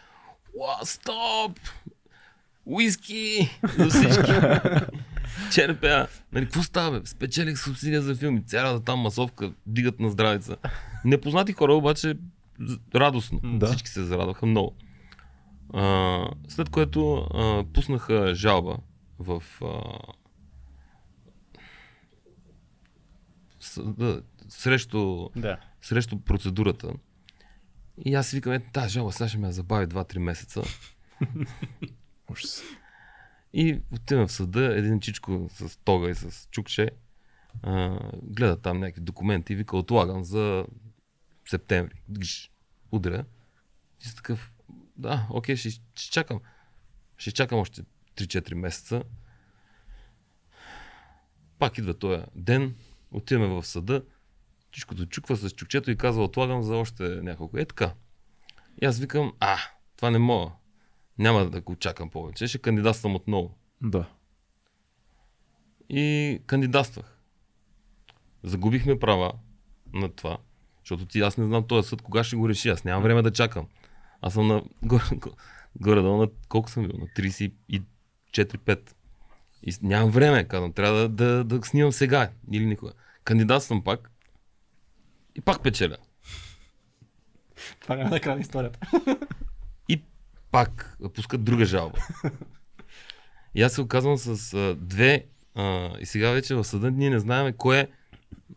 Уа, 0.54 0.86
стоп! 0.86 1.60
Уиски! 2.66 3.50
За 3.78 3.90
всички! 3.90 4.32
Черпя! 5.54 6.08
Нали, 6.32 6.46
какво 6.46 6.64
става, 6.64 7.00
бе? 7.00 7.06
Спечелих 7.06 7.60
субсидия 7.60 8.02
за 8.02 8.16
филми. 8.16 8.44
Цялата 8.46 8.86
там 8.86 9.00
масовка, 9.00 9.52
дигат 9.66 10.00
на 10.00 10.10
здравица. 10.10 10.56
Непознати 11.06 11.54
хора 11.54 11.74
обаче 11.74 12.18
радостно. 12.96 13.40
Да. 13.44 13.68
Всички 13.68 13.90
се 13.90 14.04
зарадваха 14.04 14.46
много. 14.46 14.76
А, 15.74 16.30
след 16.48 16.70
което 16.70 17.16
а, 17.16 17.66
пуснаха 17.74 18.36
жалба 18.36 18.78
в 19.20 19.44
а, 19.62 20.00
съда, 23.60 24.24
срещу, 24.50 25.30
Да. 25.36 25.60
срещу 25.82 26.20
процедурата. 26.20 26.94
И 28.06 28.16
аз 28.16 28.28
си 28.28 28.36
викам, 28.36 28.54
е, 28.54 28.60
тази 28.60 28.94
жалба 28.94 29.12
сега 29.12 29.28
ще 29.28 29.38
ме 29.38 29.52
забави 29.52 29.88
2-3 29.88 30.18
месеца. 30.18 30.64
И 33.54 33.82
отивам 33.92 34.28
в 34.28 34.32
съда, 34.32 34.78
един 34.78 35.00
чичко 35.00 35.48
с 35.50 35.78
тога 35.78 36.10
и 36.10 36.16
с 36.16 36.48
чукче, 36.52 36.90
а, 37.64 38.00
гледа 38.24 38.62
там 38.62 38.80
някакви 38.80 39.02
документи 39.02 39.54
и 39.54 39.56
вика, 39.56 39.78
отлагам 39.78 40.24
за 40.24 40.66
септември. 41.46 42.02
Гш, 42.10 42.52
удря. 42.92 43.26
И 44.02 44.08
си 44.08 44.16
такъв, 44.16 44.52
да, 44.98 45.28
окей, 45.30 45.56
ще, 45.56 45.70
ще 45.70 46.12
чакам. 46.12 46.40
Ще 47.18 47.32
чакам 47.32 47.60
още 47.60 47.82
3-4 48.16 48.54
месеца. 48.54 49.04
Пак 51.60 51.78
идва 51.78 51.94
този 51.94 52.24
ден, 52.36 52.76
отиваме 53.12 53.48
в 53.48 53.66
съда, 53.66 54.06
чичкото 54.72 55.06
чуква 55.06 55.36
с 55.36 55.50
чукчето 55.50 55.92
и 55.92 55.98
казва, 55.98 56.24
отлагам 56.24 56.64
за 56.64 56.76
още 56.76 57.04
няколко. 57.04 57.58
Е 57.58 57.66
така. 57.66 57.94
И 58.82 58.86
аз 58.86 59.00
викам, 59.00 59.34
а, 59.40 59.58
това 59.96 60.12
не 60.12 60.20
мога. 60.20 60.52
Няма 61.18 61.50
да 61.50 61.62
го 61.62 61.76
чакам 61.76 62.10
повече, 62.10 62.48
ще 62.48 62.58
кандидатствам 62.58 63.16
отново. 63.16 63.58
Да. 63.82 64.10
И 65.90 66.40
кандидатствах. 66.46 67.18
Загубихме 68.44 69.00
права 69.00 69.34
на 69.94 70.10
това, 70.10 70.38
защото 70.80 71.06
ти 71.06 71.22
аз 71.22 71.38
не 71.38 71.46
знам 71.46 71.68
този 71.68 71.90
съд 71.90 72.02
кога 72.02 72.24
ще 72.24 72.36
го 72.36 72.50
реши. 72.50 72.70
Аз 72.70 72.84
нямам 72.84 73.04
време 73.04 73.22
да 73.22 73.32
чакам. 73.32 73.68
Аз 74.22 74.34
съм 74.34 74.48
на 74.48 74.64
горе, 74.84 76.02
на 76.02 76.28
колко 76.50 76.70
съм 76.70 76.88
бил? 76.88 76.98
На 77.00 77.08
34-5. 77.08 78.94
И 79.64 79.74
нямам 79.82 80.12
време, 80.12 80.44
казвам. 80.44 80.74
Трябва 80.74 81.00
да, 81.00 81.10
да, 81.10 81.44
да 81.44 81.66
снимам 81.66 81.92
сега 81.92 82.30
или 82.52 82.66
никога. 82.66 82.92
Кандидатствам 83.24 83.84
пак 83.84 84.12
и 85.36 85.42
пак 85.42 85.64
печеля. 85.64 85.98
Това 87.80 87.96
няма 87.96 88.20
да 88.20 88.36
на 88.36 88.42
историята. 88.42 88.80
И 89.90 90.02
пак 90.52 90.98
пускат 91.14 91.44
друга 91.44 91.66
жалба. 91.66 91.98
И 93.56 93.62
аз 93.62 93.74
се 93.74 93.82
оказвам 93.82 94.18
с 94.18 94.54
а, 94.54 94.76
две 94.76 95.26
а, 95.56 95.90
и 96.00 96.06
сега 96.06 96.32
вече 96.32 96.56
в 96.56 96.64
съда 96.64 96.92
ние 96.92 97.10
не 97.10 97.20
знаем 97.20 97.54
кое 97.58 97.90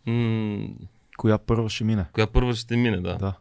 м- 0.07 0.69
Коя 1.17 1.39
първа 1.39 1.69
ще 1.71 1.85
мине? 1.85 2.05
коя 2.13 2.27
първа 2.27 2.55
ще 2.55 2.77
мине, 2.77 2.97
да. 3.01 3.17
Да. 3.17 3.39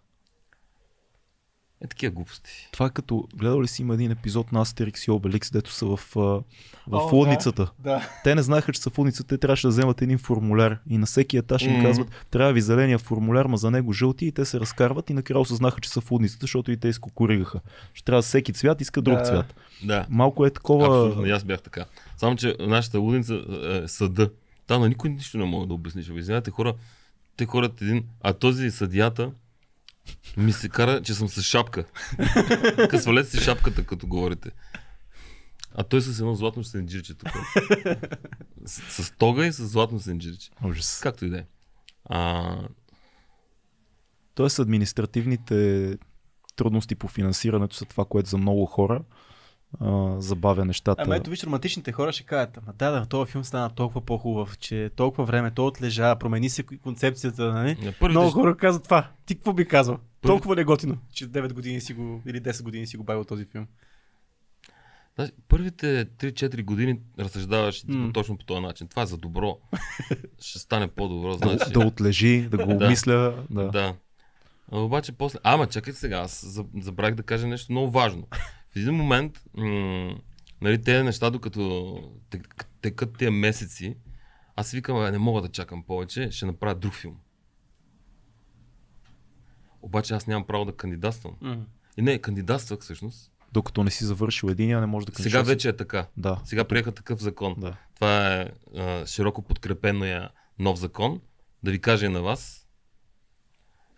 Е 1.83 1.87
такива 1.87 2.11
глупости. 2.11 2.67
Това 2.71 2.85
е 2.85 2.89
като, 2.89 3.27
гледал 3.35 3.61
ли 3.61 3.67
си 3.67 3.81
има 3.81 3.93
един 3.93 4.11
епизод 4.11 4.51
на 4.51 4.61
Астерикс 4.61 5.07
и 5.07 5.11
Обеликс, 5.11 5.51
дето 5.51 5.71
са 5.71 5.85
в, 5.85 5.99
в 6.15 6.43
О, 6.91 7.09
лудницата. 7.15 7.71
Да. 7.79 8.09
Те 8.23 8.35
не 8.35 8.41
знаеха, 8.41 8.73
че 8.73 8.81
са 8.81 8.89
в 8.89 8.97
лудницата, 8.97 9.27
те 9.27 9.37
трябваше 9.37 9.67
да 9.67 9.69
вземат 9.69 10.01
един 10.01 10.17
формуляр 10.17 10.79
и 10.89 10.97
на 10.97 11.05
всеки 11.05 11.37
етаж 11.37 11.61
им 11.61 11.73
Мгм. 11.73 11.81
казват, 11.83 12.07
трябва 12.31 12.53
ви 12.53 12.61
зеления 12.61 12.97
формуляр, 12.99 13.45
ма 13.45 13.57
за 13.57 13.71
него 13.71 13.93
жълти 13.93 14.25
и 14.25 14.31
те 14.31 14.45
се 14.45 14.59
разкарват 14.59 15.09
и 15.09 15.13
накрая 15.13 15.39
осъзнаха, 15.41 15.81
че 15.81 15.89
са 15.89 16.01
в 16.01 16.11
лудницата, 16.11 16.41
защото 16.43 16.71
и 16.71 16.77
те 16.77 16.87
изкокоригаха. 16.87 17.59
Ще 17.93 18.05
трябва 18.05 18.21
всеки 18.21 18.53
цвят, 18.53 18.81
иска 18.81 19.01
друг 19.01 19.17
Да. 19.17 19.23
цвят. 19.23 19.55
Да. 19.83 20.05
Малко 20.09 20.45
е 20.45 20.49
такова... 20.49 20.85
Абсолютно, 21.07 21.33
аз 21.35 21.43
бях 21.43 21.61
така. 21.61 21.85
Само, 22.17 22.35
че 22.35 22.55
нашата 22.59 22.99
лудница 22.99 23.41
е 23.83 23.87
съда. 23.87 24.29
Там 24.67 24.81
на 24.81 24.89
никой 24.89 25.09
нищо 25.09 25.37
не 25.37 25.45
мога 25.45 25.67
да 25.67 25.73
обясниш. 25.73 26.09
Абе, 26.09 26.19
Извинявайте 26.19 26.51
хора, 26.51 26.73
те 27.37 27.45
хората 27.45 27.85
един, 27.85 28.03
а 28.21 28.33
този 28.33 28.71
съдията 28.71 29.31
ми 30.37 30.53
се 30.53 30.69
кара, 30.69 31.01
че 31.01 31.13
съм 31.13 31.29
с 31.29 31.41
шапка. 31.41 31.83
Ка 32.89 32.99
свалете 32.99 33.29
си 33.29 33.43
шапката, 33.43 33.85
като 33.85 34.07
говорите. 34.07 34.51
А 35.75 35.83
той 35.83 36.01
с 36.01 36.19
едно 36.19 36.35
златно 36.35 36.63
сенджирче 36.63 37.13
тук. 37.13 37.29
С, 38.65 39.03
с 39.03 39.11
тога 39.17 39.45
и 39.45 39.53
с 39.53 39.67
златно 39.67 39.99
сенджирче. 39.99 40.49
Ужас. 40.63 40.99
Както 41.03 41.25
и 41.25 41.29
да 41.29 41.37
е. 41.37 41.45
А, 42.05 42.57
Тоест 44.35 44.59
административните 44.59 45.97
трудности 46.55 46.95
по 46.95 47.07
финансирането 47.07 47.75
са 47.75 47.85
това, 47.85 48.05
което 48.05 48.29
за 48.29 48.37
много 48.37 48.65
хора 48.65 49.01
а, 49.79 50.15
забавя 50.21 50.65
нещата. 50.65 51.01
Ама 51.01 51.15
ето 51.15 51.29
виж, 51.29 51.43
романтичните 51.43 51.91
хора 51.91 52.11
ще 52.11 52.23
кажат, 52.23 52.57
ама 52.57 52.73
да, 52.73 52.91
да, 52.91 53.05
този 53.05 53.31
филм 53.31 53.43
стана 53.43 53.69
толкова 53.69 54.01
по-хубав, 54.01 54.57
че 54.57 54.91
толкова 54.95 55.25
време, 55.25 55.51
то 55.51 55.67
отлежа, 55.67 56.15
промени 56.15 56.49
се 56.49 56.63
концепцията, 56.63 57.53
нали? 57.53 57.69
на 57.75 57.91
първите, 57.91 58.19
Много 58.19 58.31
хора 58.31 58.57
казват 58.57 58.83
това. 58.83 59.07
Ти 59.25 59.35
какво 59.35 59.53
би 59.53 59.67
казал? 59.67 59.97
Толкова 60.21 60.55
ли 60.55 60.61
е 60.61 60.63
готино, 60.63 60.97
че 61.13 61.27
9 61.27 61.53
години 61.53 61.81
си 61.81 61.93
го, 61.93 62.21
или 62.25 62.41
10 62.41 62.63
години 62.63 62.87
си 62.87 62.97
го 62.97 63.03
бавил 63.03 63.23
този 63.23 63.45
филм. 63.45 63.67
Значи, 65.15 65.31
първите 65.47 66.05
3-4 66.07 66.63
години 66.63 66.99
разсъждаваш 67.19 67.83
М. 67.87 68.11
точно 68.13 68.37
по 68.37 68.45
този 68.45 68.61
начин. 68.61 68.87
Това 68.87 69.01
е 69.01 69.05
за 69.05 69.17
добро. 69.17 69.57
Ще 70.39 70.59
стане 70.59 70.87
по-добро. 70.87 71.37
да, 71.37 71.49
Значи, 71.49 71.71
да 71.71 71.79
отлежи, 71.79 72.41
да 72.41 72.65
го 72.65 72.71
обмисля. 72.75 73.43
Да. 73.49 73.67
Да. 73.67 73.95
А, 74.71 74.79
обаче 74.79 75.11
после... 75.11 75.39
Ама, 75.43 75.67
чакайте 75.67 75.99
сега, 75.99 76.17
аз 76.17 76.45
за- 76.45 76.65
забравих 76.75 77.15
да 77.15 77.23
кажа 77.23 77.47
нещо 77.47 77.71
много 77.71 77.91
важно. 77.91 78.27
В 78.69 78.75
един 78.75 78.93
момент, 78.93 79.41
м- 79.53 80.15
нали, 80.61 80.81
тези 80.83 81.03
неща, 81.03 81.29
докато 81.29 81.59
тек- 82.31 82.65
текат 82.81 83.17
тези 83.17 83.31
месеци, 83.31 83.97
аз 84.55 84.71
викам, 84.71 84.97
«Абе, 84.97 85.11
не 85.11 85.17
мога 85.17 85.41
да 85.41 85.47
чакам 85.49 85.83
повече, 85.83 86.31
ще 86.31 86.45
направя 86.45 86.75
друг 86.75 86.93
филм. 86.93 87.17
Обаче 89.81 90.13
аз 90.13 90.27
нямам 90.27 90.47
право 90.47 90.65
да 90.65 90.75
кандидатствам. 90.75 91.35
И 91.97 92.01
не, 92.01 92.19
кандидатствах 92.19 92.79
всъщност. 92.79 93.31
Докато 93.51 93.83
не 93.83 93.91
си 93.91 94.05
завършил 94.05 94.47
единия, 94.47 94.79
не 94.79 94.85
може 94.85 95.05
да 95.05 95.15
Сега 95.15 95.41
вече 95.41 95.69
е 95.69 95.75
така. 95.75 96.07
Да. 96.17 96.41
Сега 96.45 96.63
приеха 96.63 96.91
такъв 96.91 97.19
закон. 97.21 97.55
да. 97.57 97.75
Това 97.95 98.33
е 98.35 98.49
а, 98.77 99.05
широко 99.05 99.41
подкрепения 99.41 100.29
нов 100.59 100.79
закон. 100.79 101.21
Да 101.63 101.71
ви 101.71 101.81
кажа 101.81 102.05
и 102.05 102.09
на 102.09 102.21
вас, 102.21 102.67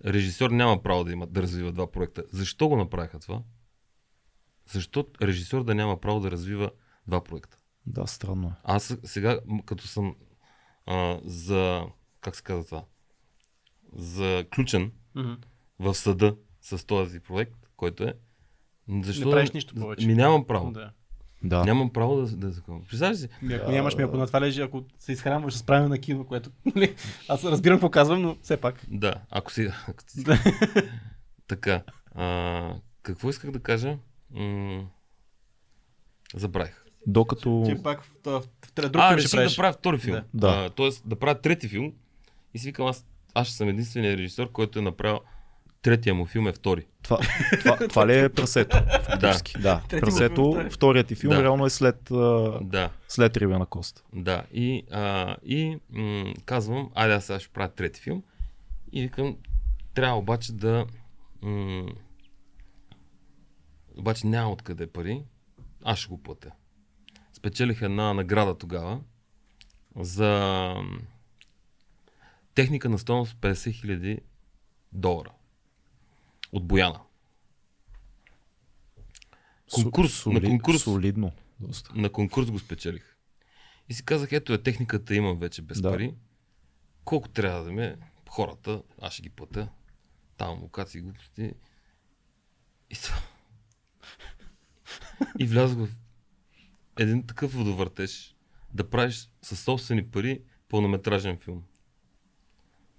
режисьор 0.05 0.51
няма 0.51 0.83
право 0.83 1.03
да 1.03 1.11
има 1.11 1.27
да 1.27 1.41
развива 1.41 1.71
два 1.71 1.91
проекта. 1.91 2.23
Защо 2.31 2.67
го 2.67 2.77
направиха 2.77 3.19
това? 3.19 3.41
Защо 4.65 5.05
режисьор 5.21 5.63
да 5.63 5.75
няма 5.75 6.01
право 6.01 6.19
да 6.19 6.31
развива 6.31 6.71
два 7.07 7.23
проекта? 7.23 7.57
Да, 7.85 8.07
странно 8.07 8.47
е. 8.47 8.51
Аз 8.63 8.97
сега, 9.03 9.39
като 9.65 9.87
съм 9.87 10.15
а, 10.85 11.19
за, 11.23 11.83
как 12.21 12.35
се 12.35 12.43
казва 12.43 12.65
това, 12.65 12.83
заключен 13.93 14.91
в 15.79 15.95
съда 15.95 16.35
с 16.61 16.85
този 16.85 17.19
проект, 17.19 17.55
който 17.77 18.03
е, 18.03 18.13
защо 19.01 19.25
Не 19.25 19.31
правиш 19.31 19.49
да- 19.49 19.57
нищо 19.57 19.75
повече. 19.75 20.07
Ми 20.07 20.15
нямам 20.15 20.47
право. 20.47 20.71
Да. 20.71 20.91
Да. 21.43 21.63
Нямам 21.65 21.93
право 21.93 22.15
да, 22.15 22.35
да, 22.35 22.51
да 22.51 22.61
Представяш 22.89 23.17
си, 23.17 23.29
Ми, 23.41 23.53
Ако 23.53 23.71
нямаш 23.71 23.95
ми, 23.95 24.03
ако 24.03 24.17
на 24.17 24.27
това 24.27 24.41
лежи, 24.41 24.61
ако 24.61 24.83
се 24.99 25.11
изхранваш 25.11 25.53
с 25.53 25.63
правилно 25.63 25.89
на 25.89 25.97
кино, 25.97 26.25
което... 26.25 26.49
нали, 26.75 26.95
Аз 27.27 27.43
разбирам 27.43 27.77
какво 27.77 27.89
казвам, 27.89 28.21
но 28.21 28.37
все 28.41 28.57
пак. 28.57 28.85
Да, 28.87 29.15
ако 29.29 29.51
си. 29.51 29.71
Ако 29.87 30.03
си... 30.07 30.23
така. 31.47 31.83
А, 32.15 32.75
какво 33.03 33.29
исках 33.29 33.51
да 33.51 33.59
кажа? 33.59 33.97
М- 34.33 34.87
забравих. 36.35 36.83
Докато... 37.07 37.63
Че 37.67 37.83
пак 37.83 38.03
в, 38.03 38.11
в, 38.25 38.29
в, 38.31 38.43
в 38.77 38.89
друг 38.89 38.95
а, 38.95 39.17
реших 39.17 39.31
правиш. 39.31 39.51
да 39.51 39.57
правя 39.57 39.73
втори 39.73 39.97
филм. 39.97 40.15
Да. 40.15 40.23
Да. 40.33 40.65
А, 40.65 40.69
тоест 40.69 41.03
да 41.05 41.15
правя 41.15 41.35
трети 41.35 41.67
филм. 41.67 41.93
И 42.53 42.59
си 42.59 42.67
викам, 42.67 42.85
аз, 42.85 43.05
аз 43.33 43.47
ще 43.47 43.55
съм 43.55 43.69
единственият 43.69 44.19
режисьор, 44.19 44.51
който 44.51 44.79
е 44.79 44.81
направил 44.81 45.19
третия 45.81 46.15
му 46.15 46.25
филм 46.25 46.47
е 46.47 46.53
втори. 46.53 46.85
Това, 47.03 47.17
това, 47.59 47.77
това 47.79 48.07
ли 48.07 48.19
е 48.19 48.29
прасето? 48.29 48.77
Фактически. 49.03 49.53
Да. 49.59 49.81
Трети 49.89 50.01
Прасето, 50.01 50.51
втори. 50.51 50.69
вторият 50.69 51.07
ти 51.07 51.15
филм, 51.15 51.33
Да. 51.33 51.43
реално 51.43 51.65
е 51.65 51.69
след, 51.69 52.11
а, 52.11 52.59
Да, 52.61 52.89
след 53.07 53.37
Ривя 53.37 53.59
на 53.59 53.65
Коста. 53.65 54.01
да. 54.13 54.43
И, 54.53 54.83
а, 54.91 55.35
и 55.45 55.77
м- 55.89 56.33
казвам, 56.45 56.89
айде 56.95 57.13
аз 57.13 57.25
сега 57.25 57.39
ще 57.39 57.49
правя 57.49 57.69
трети 57.69 58.01
филм. 58.01 58.23
И 58.91 59.01
викам, 59.01 59.37
трябва 59.93 60.17
обаче 60.17 60.53
да... 60.53 60.85
М- 61.41 61.85
обаче 63.97 64.27
няма 64.27 64.51
откъде 64.51 64.87
пари. 64.87 65.23
Аз 65.83 65.99
ще 65.99 66.07
го 66.07 66.17
платя. 66.17 66.51
Спечелих 67.33 67.81
една 67.81 68.13
награда 68.13 68.57
тогава 68.57 69.01
за 69.95 70.73
техника 72.55 72.89
на 72.89 72.99
стоеност 72.99 73.35
50 73.35 73.53
000 73.53 74.19
долара. 74.93 75.31
От 76.51 76.67
Бояна. 76.67 76.99
Конкурс, 79.73 80.13
Соли- 80.13 80.33
на 80.33 80.41
конкурс. 80.41 80.83
Солидно. 80.83 81.31
Доста. 81.59 81.91
На 81.95 82.11
конкурс 82.11 82.51
го 82.51 82.59
спечелих. 82.59 83.15
И 83.89 83.93
си 83.93 84.05
казах, 84.05 84.31
ето 84.31 84.53
е, 84.53 84.63
техниката 84.63 85.15
имам 85.15 85.37
вече 85.37 85.61
без 85.61 85.81
Да. 85.81 85.91
пари. 85.91 86.15
Колко 87.05 87.29
трябва 87.29 87.63
да 87.63 87.71
ме 87.71 87.97
хората, 88.29 88.83
аз 89.01 89.13
ще 89.13 89.21
ги 89.21 89.29
платя. 89.29 89.69
Там 90.37 90.59
локации, 90.61 91.01
глупости. 91.01 91.53
И, 92.89 92.95
това. 92.95 93.15
И 95.39 95.45
влязох 95.45 95.77
в 95.77 95.89
един 96.99 97.27
такъв 97.27 97.53
водовъртеж 97.53 98.35
да 98.73 98.89
правиш 98.89 99.29
със 99.41 99.59
собствени 99.59 100.03
пари 100.03 100.41
пълнометражен 100.69 101.37
филм. 101.37 101.63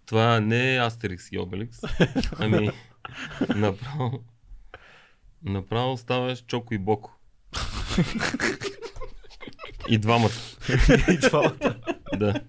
Това 0.07 0.41
не 0.41 0.75
е 0.75 0.79
Астерикс 0.79 1.33
и 1.33 1.39
Обеликс, 1.39 1.79
ами 2.39 2.71
направо, 3.57 4.25
направо 5.43 5.97
ставаш 5.97 6.45
Чоко 6.45 6.75
и 6.75 6.79
Боко. 6.79 7.19
И 9.89 9.99
двамата. 9.99 10.31
И 11.13 11.21
това. 11.21 11.55
Да. 12.17 12.41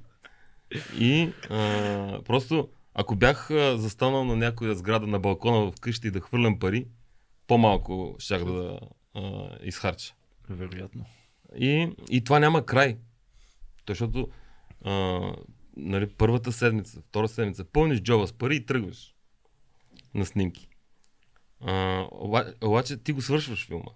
И 0.99 1.30
а, 1.49 2.19
просто, 2.26 2.69
ако 2.93 3.15
бях 3.15 3.47
застанал 3.76 4.26
на 4.26 4.36
някоя 4.36 4.76
сграда 4.76 5.07
на 5.07 5.19
балкона 5.19 5.71
в 5.71 5.74
къщи 5.82 6.11
да 6.11 6.21
хвърлям 6.21 6.59
пари, 6.59 6.88
по-малко 7.47 8.15
щях 8.19 8.45
да 8.45 8.80
а, 9.14 9.49
изхарча. 9.61 10.14
Вероятно. 10.49 11.05
И, 11.55 11.95
и 12.09 12.24
това 12.24 12.39
няма 12.39 12.66
край. 12.66 12.97
Защото 13.89 14.30
а, 14.86 15.20
нали, 15.78 16.09
първата 16.09 16.51
седмица, 16.51 17.01
втора 17.01 17.28
седмица, 17.28 17.66
пълниш 17.66 18.01
джоба 18.01 18.28
с 18.28 18.34
пари 18.34 18.55
и 18.55 18.66
тръгваш 18.66 19.16
на 20.14 20.26
снимки. 20.26 20.68
А, 21.61 21.74
оба- 22.11 22.53
обаче 22.64 22.97
ти 22.97 23.11
го 23.11 23.22
свършваш 23.22 23.68
филма. 23.68 23.91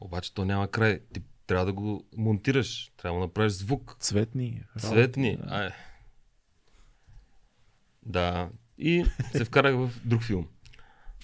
Обаче 0.00 0.34
то 0.34 0.44
няма 0.44 0.68
край. 0.68 1.00
Ти 1.12 1.22
трябва 1.46 1.66
да 1.66 1.72
го 1.72 2.06
монтираш, 2.16 2.92
трябва 2.96 3.18
да 3.20 3.26
направиш 3.26 3.52
звук. 3.52 3.96
Цветни. 4.00 4.62
Цветни. 4.78 5.38
Ай. 5.48 5.70
Да. 8.02 8.50
И 8.78 9.04
се 9.32 9.44
вкарах 9.44 9.74
в 9.74 9.90
друг 10.04 10.22
филм. 10.22 10.48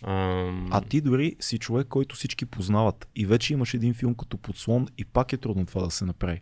Ам... 0.03 0.69
А 0.71 0.81
ти 0.81 1.01
дори 1.01 1.37
си 1.41 1.59
човек, 1.59 1.87
който 1.87 2.17
всички 2.17 2.47
познават. 2.47 3.09
И 3.17 3.27
вече 3.27 3.53
имаш 3.53 3.75
един 3.75 3.95
филм 3.95 4.15
като 4.15 4.37
подслон 4.37 4.89
и 4.99 5.05
пак 5.05 5.33
е 5.33 5.37
трудно 5.37 5.67
това 5.67 5.83
да 5.83 5.91
се 5.91 6.05
направи. 6.05 6.41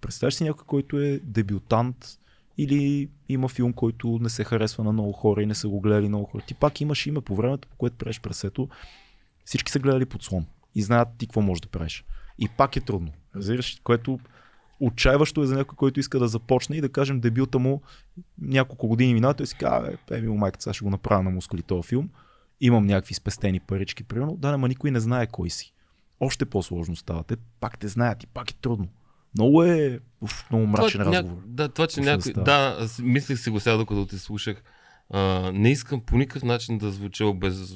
Представяш 0.00 0.34
си 0.34 0.44
някой, 0.44 0.64
който 0.66 1.00
е 1.00 1.20
дебютант 1.22 2.18
или 2.58 3.08
има 3.28 3.48
филм, 3.48 3.72
който 3.72 4.18
не 4.22 4.28
се 4.28 4.44
харесва 4.44 4.84
на 4.84 4.92
много 4.92 5.12
хора 5.12 5.42
и 5.42 5.46
не 5.46 5.54
са 5.54 5.68
го 5.68 5.80
гледали 5.80 6.08
много 6.08 6.24
хора. 6.24 6.42
Ти 6.46 6.54
пак 6.54 6.80
имаш 6.80 7.06
име 7.06 7.20
по 7.20 7.36
времето, 7.36 7.68
по 7.68 7.76
което 7.76 7.96
правиш 7.96 8.20
пресето. 8.20 8.68
Всички 9.44 9.72
са 9.72 9.78
гледали 9.78 10.06
подслон 10.06 10.46
и 10.74 10.82
знаят 10.82 11.08
ти 11.18 11.26
какво 11.26 11.40
можеш 11.40 11.60
да 11.60 11.68
правиш. 11.68 12.04
И 12.38 12.48
пак 12.48 12.76
е 12.76 12.80
трудно. 12.80 13.12
Разбираш, 13.36 13.80
което 13.84 14.20
отчаиващо 14.80 15.42
е 15.42 15.46
за 15.46 15.56
някой, 15.56 15.76
който 15.76 16.00
иска 16.00 16.18
да 16.18 16.28
започне 16.28 16.76
и 16.76 16.80
да 16.80 16.88
кажем 16.88 17.20
дебюта 17.20 17.58
му 17.58 17.82
няколко 18.38 18.88
години 18.88 19.14
минава, 19.14 19.34
той 19.34 19.46
си 19.46 19.56
казва, 19.58 19.92
е, 20.10 20.16
е, 20.16 20.20
майка, 20.22 20.62
сега 20.62 20.74
ще 20.74 20.84
го 20.84 20.90
направя 20.90 21.22
на 21.22 21.30
мускули 21.30 21.62
този 21.62 21.88
филм 21.88 22.10
имам 22.62 22.86
някакви 22.86 23.14
спестени 23.14 23.60
парички, 23.60 24.04
примерно, 24.04 24.36
да, 24.36 24.48
ама 24.48 24.68
никой 24.68 24.90
не 24.90 25.00
знае 25.00 25.26
кой 25.26 25.50
си. 25.50 25.74
Още 26.20 26.44
по-сложно 26.44 26.96
става. 26.96 27.24
Те 27.24 27.36
пак 27.60 27.78
те 27.78 27.88
знаят 27.88 28.22
и 28.22 28.26
пак 28.26 28.50
е 28.50 28.54
трудно. 28.54 28.88
Много 29.34 29.64
е 29.64 30.00
уф, 30.20 30.50
много 30.50 30.66
мрачен 30.66 31.00
това, 31.00 31.12
разговор. 31.12 31.42
да, 31.46 31.68
това, 31.68 31.86
че 31.86 32.00
да 32.00 32.10
някой... 32.10 32.32
става. 32.32 32.44
Да, 32.44 32.76
аз 32.80 32.98
мислех 32.98 33.38
си 33.38 33.50
го 33.50 33.60
сега, 33.60 33.76
докато 33.76 34.06
те 34.06 34.18
слушах. 34.18 34.62
А, 35.10 35.52
не 35.52 35.70
искам 35.70 36.00
по 36.00 36.16
никакъв 36.16 36.42
начин 36.42 36.78
да 36.78 36.90
звуча 36.90 37.26
обез... 37.26 37.72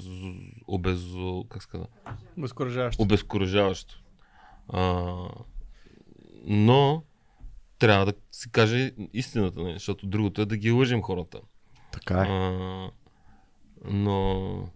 обез... 0.67 1.01
как 1.49 1.63
се 1.63 1.69
казва? 1.69 1.87
Възкуражаващо. 2.39 3.03
Обезкуражаващо. 3.03 4.03
А, 4.69 5.13
но 6.47 7.03
трябва 7.79 8.07
да 8.07 8.13
си 8.33 8.51
каже 8.51 8.93
истината, 9.13 9.63
не? 9.63 9.73
защото 9.73 10.07
другото 10.07 10.41
е 10.41 10.47
да 10.47 10.57
ги 10.57 10.71
лъжим 10.71 11.03
хората. 11.03 11.41
Така 11.93 12.21
е. 12.21 12.27
А, 12.29 12.91
но 13.85 14.69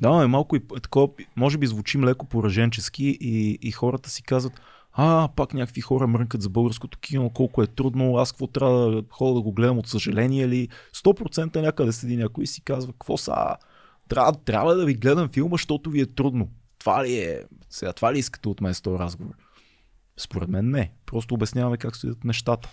Да, 0.00 0.22
е 0.22 0.26
малко 0.26 0.56
и 0.56 0.60
такова, 0.82 1.08
може 1.36 1.58
би 1.58 1.66
звучим 1.66 2.04
леко 2.04 2.26
пораженчески 2.26 3.18
и, 3.20 3.58
и 3.62 3.70
хората 3.70 4.10
си 4.10 4.22
казват, 4.22 4.60
а, 4.92 5.28
пак 5.36 5.54
някакви 5.54 5.80
хора 5.80 6.06
мрънкат 6.06 6.42
за 6.42 6.48
българското 6.48 6.98
кино, 6.98 7.30
колко 7.30 7.62
е 7.62 7.66
трудно, 7.66 8.16
аз 8.16 8.32
какво 8.32 8.46
трябва 8.46 8.90
да 8.90 9.02
ходя 9.10 9.34
да 9.34 9.40
го 9.40 9.52
гледам 9.52 9.78
от 9.78 9.86
съжаление 9.86 10.48
ли. 10.48 10.68
100% 10.96 11.56
някъде 11.56 11.92
седи 11.92 12.16
някой 12.16 12.44
и 12.44 12.46
си 12.46 12.60
казва, 12.60 12.92
какво 12.92 13.16
са, 13.16 13.56
трябва, 14.08 14.32
трябва 14.32 14.74
да 14.74 14.84
ви 14.84 14.94
гледам 14.94 15.28
филма, 15.28 15.54
защото 15.54 15.90
ви 15.90 16.00
е 16.00 16.06
трудно. 16.06 16.48
Това 16.78 17.04
ли 17.04 17.18
е, 17.18 17.42
сега 17.70 17.92
това 17.92 18.12
ли 18.12 18.18
искате 18.18 18.48
от 18.48 18.60
мен 18.60 18.74
с 18.74 18.80
този 18.80 18.98
разговор? 18.98 19.34
Според 20.16 20.48
мен 20.48 20.70
не. 20.70 20.92
Просто 21.06 21.34
обясняваме 21.34 21.76
как 21.76 21.96
стоят 21.96 22.24
нещата. 22.24 22.68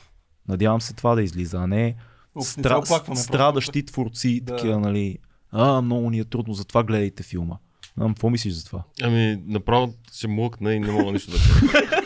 Надявам 0.47 0.81
се 0.81 0.93
това 0.93 1.15
да 1.15 1.23
излиза, 1.23 1.57
а 1.57 1.67
не 1.67 1.95
се 2.41 2.51
стра... 2.51 2.77
оплакваме, 2.77 3.19
страдащи 3.19 3.85
творци, 3.85 4.41
Да. 4.41 4.55
такива, 4.55 4.79
нали. 4.79 5.17
А, 5.51 5.81
много 5.81 6.09
ни 6.09 6.19
е 6.19 6.25
трудно, 6.25 6.53
затова 6.53 6.83
гледайте 6.83 7.23
филма. 7.23 7.55
Ам, 8.01 8.07
какво 8.07 8.29
мислиш 8.29 8.53
за 8.53 8.65
това? 8.65 8.83
Ами, 9.01 9.41
направо 9.47 9.93
ще 10.13 10.27
млъкна 10.27 10.73
и 10.73 10.79
не 10.79 10.91
мога 10.91 11.11
нищо 11.11 11.31
да 11.31 11.37
кажа. 11.37 11.85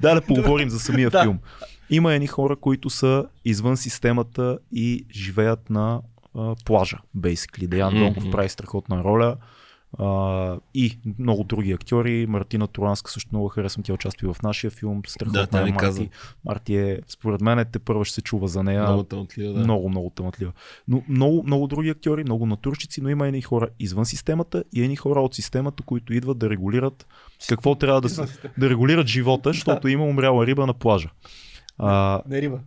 Да, 0.00 0.14
да 0.14 0.20
поговорим 0.22 0.70
за 0.70 0.80
самия 0.80 1.10
Да. 1.10 1.22
филм. 1.22 1.38
Има 1.90 2.14
едни 2.14 2.26
хора, 2.26 2.56
които 2.56 2.90
са 2.90 3.24
извън 3.44 3.76
системата 3.76 4.58
и 4.72 5.06
живеят 5.12 5.70
на 5.70 6.00
а, 6.34 6.54
плажа, 6.64 6.98
basically. 7.16 7.66
Деян 7.66 7.94
Донков 7.94 8.22
Мгм. 8.22 8.30
прави 8.30 8.48
страхотна 8.48 9.04
роля. 9.04 9.36
А, 9.98 10.56
и 10.74 10.98
много 11.18 11.44
други 11.44 11.72
актьори. 11.72 12.26
Мартина 12.26 12.66
Туранска 12.66 13.10
също 13.10 13.28
много 13.32 13.48
харесвам. 13.48 13.82
Тя 13.82 13.92
участва 13.92 14.28
и 14.28 14.32
в 14.34 14.42
нашия 14.42 14.70
филм. 14.70 15.02
Страхотна 15.06 15.46
Да, 15.52 15.58
е 15.58 15.60
Марти. 15.60 15.76
каза. 15.76 16.06
Марти 16.44 16.76
е, 16.76 17.00
според 17.08 17.40
мен, 17.40 17.66
те 17.72 17.78
първа 17.78 18.04
ще 18.04 18.14
се 18.14 18.22
чува 18.22 18.48
за 18.48 18.62
нея. 18.62 18.82
Много 18.82 19.02
талантлива, 19.02 19.52
да. 19.52 19.60
Много, 19.60 19.88
много 19.88 20.10
талантлива. 20.10 20.52
Но 20.88 21.02
много, 21.08 21.42
много 21.46 21.66
други 21.66 21.88
актьори, 21.88 22.24
много 22.24 22.46
натурщици, 22.46 23.00
но 23.00 23.08
има 23.08 23.26
едни 23.26 23.42
хора 23.42 23.68
извън 23.78 24.06
системата 24.06 24.64
и 24.72 24.82
едни 24.82 24.96
хора 24.96 25.20
от 25.20 25.34
системата, 25.34 25.82
които 25.82 26.14
идват 26.14 26.38
да 26.38 26.50
регулират 26.50 27.06
какво 27.48 27.74
трябва 27.74 28.00
да 28.00 28.08
се, 28.08 28.22
да 28.58 28.70
регулират 28.70 29.06
живота, 29.06 29.48
защото 29.52 29.88
има 29.88 30.04
умряла 30.04 30.46
риба 30.46 30.66
на 30.66 30.74
плажа. 30.74 31.10
А, 31.78 32.22
Не 32.28 32.42
риба. 32.42 32.60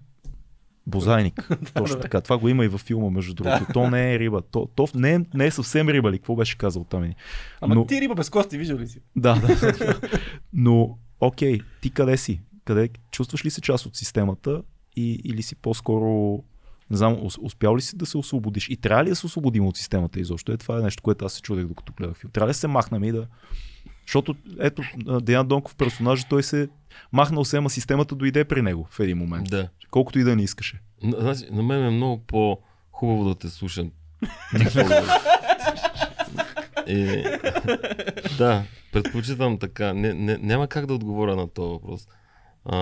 Бозайник. 0.87 1.49
Точно 1.73 1.99
така. 1.99 2.21
Това 2.21 2.37
го 2.37 2.49
има 2.49 2.65
и 2.65 2.67
във 2.67 2.81
филма, 2.81 3.09
между 3.09 3.33
другото. 3.33 3.65
То 3.73 3.89
не 3.89 4.13
е 4.13 4.19
риба. 4.19 4.41
То, 4.41 4.69
то 4.75 4.87
не, 4.95 5.13
е, 5.13 5.19
не 5.33 5.45
е 5.45 5.51
съвсем 5.51 5.89
риба 5.89 6.11
ли? 6.11 6.17
Какво 6.17 6.35
беше 6.35 6.57
казал 6.57 6.83
там? 6.83 7.13
Ама 7.61 7.75
Но- 7.75 7.85
ти 7.85 8.01
риба 8.01 8.15
без 8.15 8.29
кости, 8.29 8.57
виждал 8.57 8.77
ли 8.77 8.87
си? 8.87 8.99
Да, 9.15 9.35
да. 9.35 9.99
Но, 10.53 10.97
окей, 11.19 11.59
ти 11.81 11.89
къде 11.89 12.17
си? 12.17 12.41
Къде, 12.65 12.89
чувстваш 13.11 13.45
ли 13.45 13.49
се 13.49 13.61
част 13.61 13.85
от 13.85 13.95
системата 13.95 14.61
и, 14.95 15.21
или 15.23 15.41
си 15.41 15.55
по-скоро 15.55 16.43
не 16.89 16.97
знам, 16.97 17.17
ус- 17.21 17.37
успял 17.41 17.77
ли 17.77 17.81
си 17.81 17.97
да 17.97 18.05
се 18.05 18.17
освободиш? 18.17 18.69
И 18.69 18.77
трябва 18.77 19.03
ли 19.03 19.09
да 19.09 19.15
се 19.15 19.25
освободим 19.25 19.67
от 19.67 19.77
системата 19.77 20.19
изобщо? 20.19 20.51
Е, 20.51 20.57
това 20.57 20.79
е 20.79 20.81
нещо, 20.81 21.03
което 21.03 21.25
аз 21.25 21.33
се 21.33 21.41
чудех 21.41 21.65
докато 21.65 21.93
гледах 21.93 22.17
филм. 22.17 22.31
Трябва 22.31 22.47
ли 22.47 22.53
да 22.53 22.57
се 22.57 22.67
махнем 22.67 23.03
и 23.03 23.11
да... 23.11 23.27
Защото, 24.05 24.35
ето, 24.59 24.83
Деян 25.21 25.47
Донков 25.47 25.75
персонаж, 25.75 26.23
той 26.23 26.43
се 26.43 26.69
махнал 27.11 27.45
се, 27.45 27.57
ама 27.57 27.69
системата 27.69 28.15
дойде 28.15 28.45
при 28.45 28.61
него 28.61 28.87
в 28.91 28.99
един 28.99 29.17
момент. 29.17 29.49
Да. 29.49 29.69
Колкото 29.91 30.19
и 30.19 30.23
да 30.23 30.35
не 30.35 30.43
искаше. 30.43 30.81
Н- 31.03 31.19
Значи, 31.19 31.45
на 31.51 31.63
мен 31.63 31.85
е 31.85 31.89
много 31.89 32.17
по-хубаво 32.19 33.25
да 33.25 33.35
те 33.35 33.49
слушам. 33.49 33.91
И, 36.87 37.23
да, 38.37 38.63
предпочитам 38.93 39.57
така. 39.57 39.93
Не, 39.93 40.13
не, 40.13 40.37
няма 40.37 40.67
как 40.67 40.85
да 40.85 40.93
отговоря 40.93 41.35
на 41.35 41.47
този 41.47 41.69
въпрос. 41.69 42.07
А, 42.65 42.77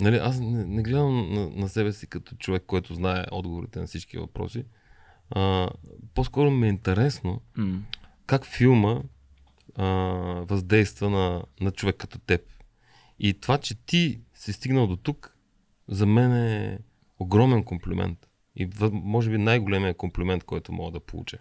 нали, 0.00 0.16
аз 0.16 0.40
не, 0.40 0.64
не 0.66 0.82
гледам 0.82 1.32
на, 1.34 1.50
на 1.50 1.68
себе 1.68 1.92
си 1.92 2.06
като 2.06 2.36
човек, 2.36 2.62
който 2.66 2.94
знае 2.94 3.24
отговорите 3.32 3.80
на 3.80 3.86
всички 3.86 4.18
въпроси. 4.18 4.64
А, 5.30 5.68
по-скоро 6.14 6.50
ми 6.50 6.66
е 6.66 6.70
интересно 6.70 7.40
М. 7.56 7.78
как 8.26 8.46
филма 8.46 8.96
въздейства 10.48 11.10
на, 11.10 11.42
на 11.60 11.70
човек 11.70 11.96
като 11.96 12.18
теб. 12.18 12.40
И 13.18 13.40
това, 13.40 13.58
че 13.58 13.74
ти 13.74 14.20
си 14.34 14.52
стигнал 14.52 14.86
до 14.86 14.96
тук, 14.96 15.36
за 15.88 16.06
мен 16.06 16.32
е 16.32 16.78
огромен 17.18 17.64
комплимент. 17.64 18.28
И 18.56 18.68
може 18.92 19.30
би 19.30 19.38
най-големият 19.38 19.96
комплимент, 19.96 20.44
който 20.44 20.72
мога 20.72 20.90
да 20.90 21.00
получа. 21.00 21.38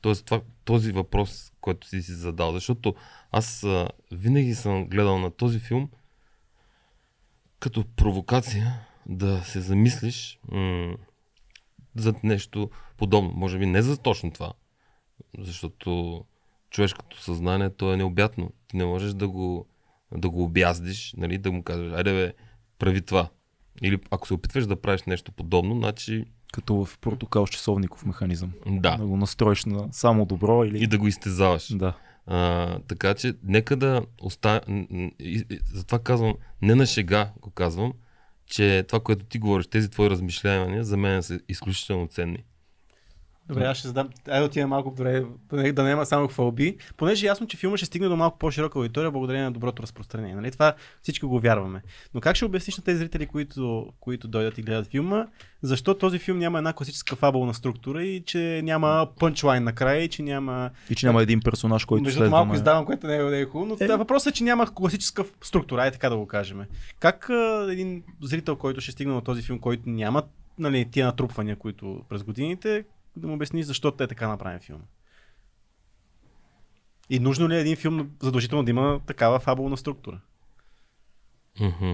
Тоест 0.00 0.24
това, 0.24 0.40
този 0.64 0.92
въпрос, 0.92 1.52
който 1.60 1.88
си 1.88 2.02
си 2.02 2.12
задал. 2.12 2.52
Защото 2.52 2.94
аз 3.30 3.64
а, 3.64 3.88
винаги 4.12 4.54
съм 4.54 4.86
гледал 4.86 5.18
на 5.18 5.30
този 5.30 5.58
филм 5.58 5.90
като 7.60 7.84
провокация 7.96 8.80
да 9.06 9.44
се 9.44 9.60
замислиш 9.60 10.40
м- 10.48 10.96
за 11.96 12.14
нещо 12.22 12.70
подобно. 12.96 13.32
Може 13.34 13.58
би 13.58 13.66
не 13.66 13.82
за 13.82 13.98
точно 13.98 14.30
това, 14.30 14.52
защото 15.38 16.24
човешкото 16.72 17.22
съзнание 17.22 17.70
то 17.70 17.92
е 17.92 17.96
необятно. 17.96 18.52
Ти 18.68 18.76
не 18.76 18.84
можеш 18.84 19.14
да 19.14 19.28
го, 19.28 19.66
да 20.16 20.30
го 20.30 20.44
обяздиш, 20.44 21.14
нали, 21.16 21.38
да 21.38 21.52
му 21.52 21.62
кажеш, 21.62 21.92
айде 21.92 22.12
бе, 22.12 22.34
прави 22.78 23.02
това. 23.02 23.28
Или 23.82 23.98
ако 24.10 24.26
се 24.26 24.34
опитваш 24.34 24.66
да 24.66 24.80
правиш 24.80 25.02
нещо 25.02 25.32
подобно, 25.32 25.74
значи 25.74 26.24
Като 26.52 26.84
в 26.84 26.98
протокол 26.98 27.46
с 27.46 27.50
часовников 27.50 28.06
механизъм. 28.06 28.52
да. 28.66 28.96
Да 28.96 29.06
го 29.06 29.16
настроиш 29.16 29.64
на 29.64 29.88
само 29.92 30.26
добро 30.26 30.64
или... 30.64 30.82
И 30.82 30.86
да 30.86 30.98
го 30.98 31.08
изтезаваш. 31.08 31.76
Да. 31.76 31.96
А, 32.26 32.78
така 32.78 33.14
че, 33.14 33.34
нека 33.44 33.76
да 33.76 34.02
оставя. 34.22 34.60
Затова 35.72 35.98
казвам, 35.98 36.34
не 36.62 36.74
на 36.74 36.86
шега 36.86 37.32
го 37.40 37.50
казвам, 37.50 37.92
че 38.46 38.84
това, 38.88 39.00
което 39.00 39.24
ти 39.24 39.38
говориш, 39.38 39.66
тези 39.66 39.90
твои 39.90 40.10
размишления, 40.10 40.84
за 40.84 40.96
мен 40.96 41.22
са 41.22 41.40
изключително 41.48 42.06
ценни. 42.06 42.44
Добре, 43.48 43.64
аз 43.64 43.78
ще 43.78 43.88
задам. 43.88 44.08
Айде 44.28 44.44
отиваме 44.46 44.70
малко 44.70 44.90
добре, 44.90 45.24
поне 45.48 45.72
да 45.72 45.82
няма 45.82 46.06
само 46.06 46.28
хвалби. 46.28 46.76
Понеже 46.96 47.26
ясно, 47.26 47.46
че 47.46 47.56
филма 47.56 47.76
ще 47.76 47.86
стигне 47.86 48.08
до 48.08 48.16
малко 48.16 48.38
по-широка 48.38 48.78
аудитория, 48.78 49.10
благодарение 49.10 49.44
на 49.44 49.52
доброто 49.52 49.82
разпространение. 49.82 50.34
Нали? 50.34 50.50
Това 50.50 50.74
всички 51.02 51.26
го 51.26 51.40
вярваме. 51.40 51.82
Но 52.14 52.20
как 52.20 52.36
ще 52.36 52.44
обясниш 52.44 52.76
на 52.76 52.84
тези 52.84 52.98
зрители, 52.98 53.26
които, 53.26 53.92
които 54.00 54.28
дойдат 54.28 54.58
и 54.58 54.62
гледат 54.62 54.86
филма, 54.86 55.26
защо 55.62 55.94
този 55.94 56.18
филм 56.18 56.38
няма 56.38 56.58
една 56.58 56.72
класическа 56.72 57.16
фабулна 57.16 57.54
структура 57.54 58.02
и 58.04 58.22
че 58.24 58.60
няма 58.64 59.08
пънчлайн 59.18 59.64
накрая 59.64 60.02
и 60.02 60.08
че 60.08 60.22
няма. 60.22 60.70
И 60.90 60.94
че 60.94 61.06
няма 61.06 61.22
един 61.22 61.40
персонаж, 61.40 61.84
който 61.84 62.04
Между 62.04 62.18
другото, 62.18 62.30
малко 62.30 62.44
следваме. 62.44 62.56
издавам, 62.56 62.84
което 62.86 63.06
не 63.06 63.16
е, 63.16 63.22
не 63.22 63.40
е 63.40 63.44
хубаво, 63.44 63.76
но 63.80 63.86
Е. 63.86 63.92
е. 63.92 63.96
въпросът 63.96 64.30
е, 64.34 64.36
че 64.36 64.44
няма 64.44 64.74
класическа 64.74 65.24
структура, 65.42 65.86
е 65.86 65.90
така 65.90 66.08
да 66.08 66.16
го 66.16 66.26
кажем. 66.26 66.60
Как 67.00 67.30
а, 67.30 67.68
един 67.70 68.02
зрител, 68.22 68.56
който 68.56 68.80
ще 68.80 68.92
стигне 68.92 69.14
на 69.14 69.20
този 69.20 69.42
филм, 69.42 69.58
който 69.58 69.82
няма 69.88 70.22
нали, 70.58 70.88
тия 70.90 71.06
натрупвания, 71.06 71.56
които 71.56 72.00
през 72.08 72.22
годините, 72.22 72.84
да 73.16 73.26
му 73.26 73.34
обясни 73.34 73.62
защо 73.62 73.92
те 73.92 74.04
е 74.04 74.08
така 74.08 74.28
направен 74.28 74.60
филм? 74.60 74.82
И 77.10 77.18
нужно 77.18 77.48
ли 77.48 77.56
е 77.56 77.60
един 77.60 77.76
филм 77.76 78.16
задължително 78.22 78.64
да 78.64 78.70
има 78.70 79.00
такава 79.06 79.40
фабулна 79.40 79.76
структура? 79.76 80.20
Мгм. 81.60 81.92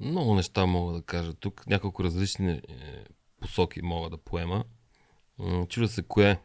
Много 0.00 0.34
неща 0.34 0.66
мога 0.66 0.92
да 0.92 1.02
кажа 1.02 1.34
тук. 1.34 1.66
Няколко 1.66 2.04
различни 2.04 2.50
е, 2.50 3.04
посоки 3.40 3.82
мога 3.82 4.10
да 4.10 4.18
поема. 4.18 4.64
М, 5.38 5.66
Чудя 5.66 5.88
се 5.88 6.02
кое. 6.02 6.40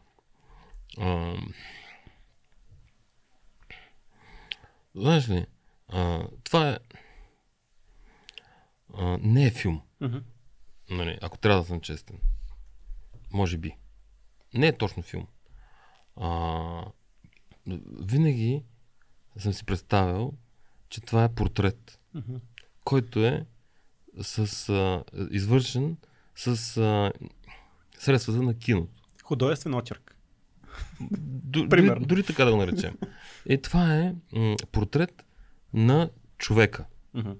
Ам, 0.99 1.53
Знаеш 4.95 5.30
ли, 5.30 5.45
а, 5.88 6.28
това 6.43 6.70
е. 6.70 6.78
А, 8.93 9.18
не 9.22 9.45
е 9.45 9.51
филм. 9.51 9.82
Мгм. 10.01 10.18
Нали, 10.89 11.18
ако 11.22 11.38
трябва 11.38 11.62
да 11.62 11.68
съм 11.68 11.82
честен. 11.82 12.20
Може 13.34 13.57
би. 13.57 13.75
Не 14.53 14.67
е 14.67 14.77
точно 14.77 15.03
филм. 15.03 15.27
А, 16.15 16.86
винаги 18.01 18.63
съм 19.38 19.53
си 19.53 19.65
представил, 19.65 20.34
че 20.89 21.01
това 21.01 21.23
е 21.23 21.34
портрет, 21.34 21.99
Мгм. 22.13 22.36
който 22.84 23.25
е 23.25 23.45
с, 24.21 24.38
а, 24.69 25.03
извършен 25.32 25.97
с 26.36 26.47
а, 26.77 27.11
средствата 27.99 28.41
на 28.41 28.53
киното. 28.53 28.91
Художествен 29.23 29.73
очерк. 29.73 30.17
Д-. 31.01 31.63
Дори, 31.67 31.99
дори 31.99 32.23
така 32.23 32.45
да 32.45 32.51
го 32.51 32.57
наречем. 32.57 32.97
И 33.45 33.61
това 33.61 33.95
е 33.95 34.15
м- 34.34 34.55
портрет 34.71 35.23
на 35.73 36.09
човека. 36.38 36.86
Мгм. 37.13 37.32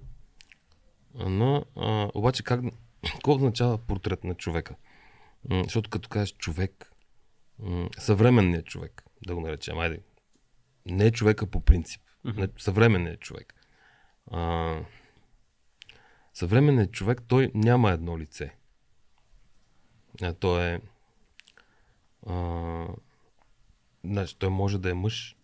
Но, 1.16 1.64
а, 1.76 2.10
обаче, 2.14 2.42
как, 2.42 2.60
какво 3.06 3.34
означава 3.34 3.78
портрет 3.78 4.24
на 4.24 4.34
човека? 4.34 4.74
Защото 5.50 5.90
като 5.90 6.08
кажеш 6.08 6.36
човек, 6.36 6.92
съвременният 7.98 8.66
човек, 8.66 9.04
да 9.26 9.34
го 9.34 9.40
наречем, 9.40 9.78
айде, 9.78 10.02
не 10.86 11.06
е 11.06 11.10
човека 11.10 11.46
по 11.46 11.60
принцип, 11.60 12.02
не, 12.24 12.48
съвременният 12.58 13.20
човек. 13.20 13.54
А, 14.30 14.76
съвременният 16.34 16.92
човек, 16.92 17.22
той 17.28 17.50
няма 17.54 17.90
едно 17.90 18.18
лице. 18.18 18.54
А, 20.22 20.32
той 20.32 20.64
е... 20.64 20.80
А, 22.26 22.86
значи, 24.04 24.38
той 24.38 24.48
може 24.48 24.78
да 24.78 24.90
е 24.90 24.94
мъж, 24.94 25.36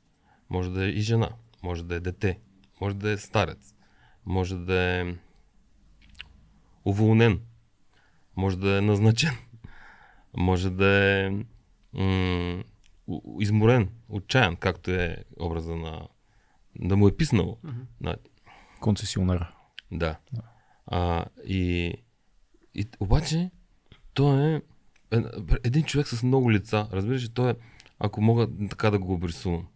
може 0.50 0.70
да 0.70 0.84
е 0.84 0.88
и 0.88 1.00
жена, 1.00 1.30
може 1.62 1.84
да 1.84 1.94
е 1.94 2.00
дете, 2.00 2.40
може 2.80 2.96
да 2.96 3.10
е 3.10 3.16
старец, 3.16 3.74
може 4.26 4.56
да 4.56 4.74
е 4.74 5.14
уволнен, 6.84 7.40
може 8.36 8.58
да 8.58 8.78
е 8.78 8.80
назначен, 8.80 9.32
може 10.36 10.70
да 10.70 10.86
е 10.86 11.30
м- 11.94 12.62
изморен, 13.40 13.88
отчаян, 14.08 14.56
както 14.56 14.90
е 14.90 15.16
образа 15.40 15.76
на 15.76 16.08
да 16.80 16.96
му 16.96 17.08
е 17.08 17.16
писнало. 17.16 17.58
Мгм. 17.62 17.80
На- 18.00 18.16
Концесионера. 18.80 19.54
Да. 19.92 20.18
А, 20.86 21.24
и, 21.46 21.94
и 22.74 22.86
обаче 23.00 23.50
той 24.14 24.54
е 24.54 24.62
един 25.64 25.82
човек 25.84 26.08
с 26.08 26.22
много 26.22 26.52
лица. 26.52 26.88
Разбираш 26.92 27.24
ли, 27.24 27.28
той 27.28 27.50
е, 27.50 27.54
ако 27.98 28.20
мога 28.20 28.48
така 28.70 28.90
да 28.90 28.98
го 28.98 29.12
обрисувам, 29.12 29.66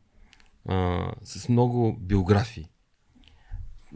а, 0.69 1.07
с 1.23 1.49
много 1.49 1.97
биографии. 2.01 2.69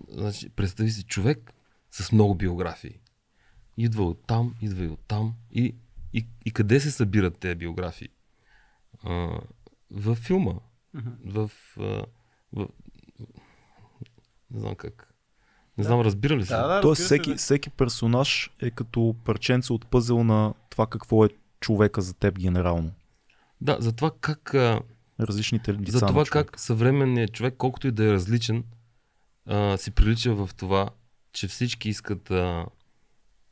Значи, 0.09 0.48
представи 0.48 0.90
си 0.90 1.02
човек 1.04 1.52
с 1.90 2.12
много 2.12 2.34
биографии. 2.34 2.98
Идва 3.76 4.04
от 4.04 4.26
там, 4.26 4.54
идва 4.61 4.84
и 4.84 4.88
от 4.88 5.00
там. 5.09 5.34
И, 5.50 5.74
и, 6.12 6.26
и 6.44 6.50
къде 6.50 6.80
се 6.80 6.90
събират 6.90 7.38
тези 7.38 7.54
биографии? 7.54 8.09
А, 9.04 9.38
във 9.90 10.18
филма. 10.18 10.52
В, 11.24 11.50
а, 11.78 12.04
в... 12.52 12.68
Не 14.50 14.61
знам 14.61 14.74
как. 14.74 15.14
Не 15.78 15.84
знам, 15.84 16.00
разбира 16.00 16.36
ли 16.36 16.46
се? 16.46 16.54
Да, 16.54 16.66
да, 16.66 16.80
Тоест 16.80 17.02
всеки, 17.02 17.30
да. 17.30 17.36
всеки 17.36 17.70
персонаж 17.70 18.50
е 18.61 18.70
като 18.70 19.16
парченце 19.24 19.72
от 19.72 19.86
пъзел 19.86 20.24
на 20.24 20.54
това 20.70 20.86
какво 20.86 21.24
е 21.24 21.28
човека 21.61 22.02
за 22.02 22.14
теб 22.14 22.38
генерално. 22.38 22.92
Да, 23.61 23.76
за 23.80 23.92
това 23.92 24.11
как, 24.20 24.54
а, 24.54 24.80
Различните 25.20 25.74
лица 25.74 25.98
за 25.98 26.07
това 26.07 26.24
как 26.24 26.61
съвременният 26.61 27.32
човек, 27.32 27.54
колкото 27.59 27.88
и 27.88 27.92
да 27.92 28.04
е 28.04 28.12
различен, 28.12 28.64
а, 29.46 29.76
си 29.76 29.90
прилича 29.90 30.34
в 30.34 30.50
това, 30.57 30.90
че 31.32 31.48
всички 31.48 31.88
искат. 31.88 32.30
А, 32.30 32.66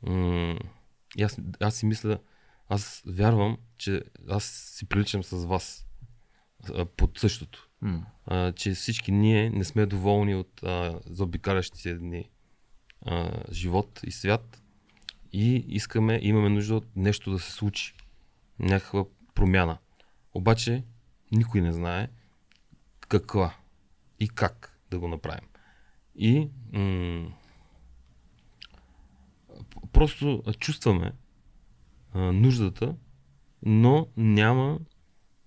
м- 0.01 0.59
аз, 1.21 1.37
аз 1.59 1.75
си 1.75 1.85
мисля, 1.85 2.17
аз 2.69 3.03
вярвам, 3.05 3.57
че 3.77 4.03
аз 4.29 4.43
си 4.45 4.85
приличам 4.85 5.23
с 5.23 5.45
вас 5.45 5.85
а, 6.73 6.85
под 6.85 7.19
същото. 7.19 7.69
М. 7.81 8.05
а, 8.25 8.51
че 8.51 8.71
всички 8.71 9.11
ние 9.11 9.49
не 9.49 9.63
сме 9.63 9.85
доволни 9.85 10.35
от 10.35 10.63
а, 10.63 10.99
заобикалящия 11.05 11.99
ни 11.99 12.29
а, 13.01 13.31
живот 13.51 13.99
и 14.03 14.11
свят 14.11 14.61
и 15.33 15.65
искаме, 15.67 16.19
имаме 16.21 16.49
нужда 16.49 16.75
от 16.75 16.95
нещо 16.95 17.31
да 17.31 17.39
се 17.39 17.51
случи. 17.51 17.93
Някаква 18.59 19.05
промяна. 19.33 19.77
Обаче 20.33 20.83
никой 21.31 21.61
не 21.61 21.73
знае 21.73 22.09
каква 22.99 23.55
и 24.19 24.29
как 24.29 24.79
да 24.91 24.99
го 24.99 25.07
направим. 25.07 25.49
И 26.15 26.49
м- 26.73 27.31
просто 29.91 30.43
чувстваме 30.59 31.11
а, 32.15 32.19
нуждата, 32.19 32.95
но 33.65 34.07
няма 34.17 34.79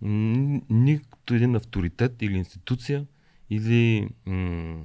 нито 0.01 1.35
един 1.35 1.57
авторитет 1.57 2.23
или 2.23 2.37
институция 2.37 3.07
или 3.51 4.09
м- 4.27 4.85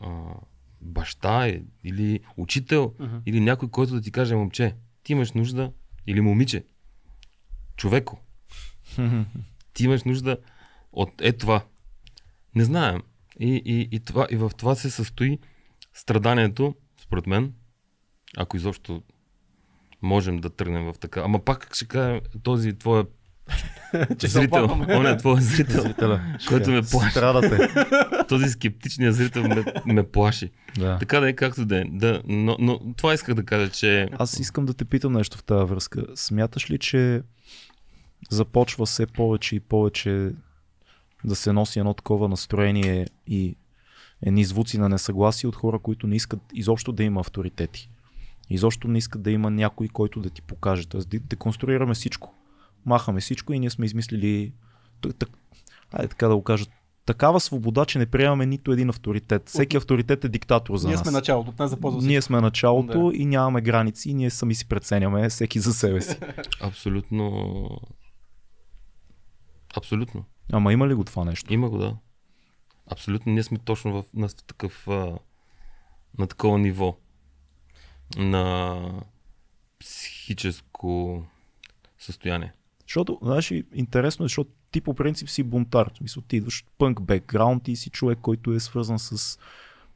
а, 0.00 0.34
баща 0.80 1.46
е- 1.48 1.62
или 1.84 2.20
учител 2.36 2.94
Мгм. 2.98 3.16
или 3.26 3.40
някой, 3.40 3.70
който 3.70 3.94
да 3.94 4.00
ти 4.00 4.12
каже, 4.12 4.34
момче, 4.36 4.74
ти 5.02 5.12
имаш 5.12 5.32
нужда 5.32 5.72
или 6.06 6.20
момиче, 6.20 6.64
човеко, 7.76 8.20
ти 9.74 9.84
имаш 9.84 10.04
нужда 10.04 10.36
от 10.92 11.20
е 11.20 11.32
това. 11.32 11.64
Не 12.54 12.64
знаем. 12.64 13.02
И, 13.40 13.62
и, 13.64 13.88
и, 13.92 14.00
това, 14.00 14.26
и 14.30 14.36
в 14.36 14.50
това 14.56 14.74
се 14.74 14.90
състои 14.90 15.38
страданието, 15.94 16.74
според 17.02 17.26
мен, 17.26 17.54
ако 18.36 18.56
изобщо 18.56 19.02
можем 20.02 20.38
да 20.38 20.50
тръгнем 20.50 20.92
в 20.92 20.98
така. 20.98 21.20
Ама 21.20 21.38
пак 21.38 21.74
ще 21.74 21.84
кажа, 21.84 22.20
този 22.42 22.72
твой 22.72 23.04
зрител, 24.24 24.64
он 24.88 25.06
е 25.06 25.16
твой 25.16 25.40
зрител, 25.40 25.82
Зрителя. 25.82 26.20
който 26.48 26.70
ме 26.70 26.82
плаши. 26.82 27.10
Страдате. 27.10 27.68
Този 28.28 28.48
скептичният 28.48 29.14
зрител 29.14 29.42
ме, 29.42 29.64
ме 29.86 30.02
плаши. 30.02 30.50
да. 30.78 30.98
Така 30.98 31.20
да 31.20 31.28
е 31.28 31.32
както 31.32 31.66
да 31.66 31.78
е. 31.80 31.84
Да, 31.88 32.22
но, 32.28 32.56
но 32.60 32.80
това 32.96 33.14
исках 33.14 33.34
да 33.34 33.44
кажа, 33.44 33.70
че 33.70 34.08
Аз 34.18 34.40
искам 34.40 34.66
да 34.66 34.74
те 34.74 34.84
питам 34.84 35.12
нещо 35.12 35.38
в 35.38 35.44
тази 35.44 35.64
връзка. 35.70 36.04
Смяташ 36.14 36.70
ли, 36.70 36.78
че 36.78 37.22
започва 38.30 38.86
все 38.86 39.06
повече 39.06 39.56
и 39.56 39.60
повече 39.60 40.30
да 41.24 41.36
се 41.36 41.52
носи 41.52 41.78
едно 41.78 41.94
такова 41.94 42.28
настроение 42.28 43.06
и 43.26 43.56
едни 44.22 44.44
звуци 44.44 44.78
на 44.78 44.88
несъгласие 44.88 45.48
от 45.48 45.56
хора, 45.56 45.78
които 45.78 46.06
не 46.06 46.16
искат 46.16 46.40
изобщо 46.54 46.92
да 46.92 47.04
има 47.04 47.20
авторитети. 47.20 47.90
Изобщо 48.54 48.88
не 48.88 48.98
искат 48.98 49.22
да 49.22 49.30
има 49.30 49.50
някой, 49.50 49.88
който 49.88 50.20
да 50.20 50.30
ти 50.30 50.42
покаже. 50.42 50.88
Тоест, 50.88 51.08
де- 51.08 51.18
деконструираме 51.18 51.94
всичко. 51.94 52.34
Махаме 52.86 53.20
всичко 53.20 53.52
и 53.52 53.58
ние 53.58 53.70
сме 53.70 53.86
измислили, 53.86 54.52
айде 55.92 56.08
така 56.08 56.28
да 56.28 56.36
го 56.36 56.42
кажа, 56.42 56.66
такава 57.06 57.40
свобода, 57.40 57.84
че 57.84 57.98
не 57.98 58.06
приемаме 58.06 58.46
нито 58.46 58.72
един 58.72 58.90
авторитет. 58.90 59.48
Всеки 59.48 59.76
авторитет 59.76 60.24
е 60.24 60.28
диктатор 60.28 60.76
за 60.76 60.88
Ние 60.88 60.96
нас. 60.96 61.02
сме 61.02 61.12
началото, 61.12 61.50
от 61.50 61.58
нас 61.58 61.70
започва 61.70 61.98
всичко. 61.98 62.08
Ние 62.10 62.22
сме 62.22 62.40
началото 62.40 63.12
и 63.14 63.26
нямаме 63.26 63.60
граници 63.60 64.10
и 64.10 64.14
ние 64.14 64.30
сами 64.30 64.54
си 64.54 64.68
преценяме 64.68 65.28
всеки 65.28 65.60
за 65.60 65.72
себе 65.74 66.00
си. 66.00 66.16
абсолютно... 66.62 67.68
Абсолютно. 69.76 70.24
Ама 70.52 70.72
има 70.72 70.88
ли 70.88 70.94
го 70.94 71.04
това 71.04 71.24
нещо? 71.24 71.52
Има 71.54 71.70
го, 71.70 71.78
да. 71.78 71.96
Абсолютно. 72.92 73.32
Ние 73.32 73.42
сме 73.42 73.58
точно 73.58 73.92
в, 73.92 74.04
на 74.14 74.28
такъв 74.28 74.86
на 76.18 76.26
такова 76.28 76.58
ниво 76.58 76.96
на 78.16 78.80
психическо 79.80 81.24
състояние. 81.98 82.52
Защото, 82.86 83.18
знаеш, 83.22 83.50
интересно 83.74 84.24
е, 84.24 84.28
защото 84.28 84.50
ти 84.70 84.80
по 84.80 84.94
принцип 84.94 85.28
си 85.28 85.42
бунтар. 85.42 85.90
В 85.94 85.96
смисъл, 85.96 86.22
ти 86.22 86.36
идваш 86.36 86.62
от 86.62 86.68
пънк 86.78 87.02
бекграунд 87.02 87.68
и 87.68 87.76
си 87.76 87.90
човек, 87.90 88.18
който 88.22 88.52
е 88.52 88.60
свързан 88.60 88.98
с 88.98 89.38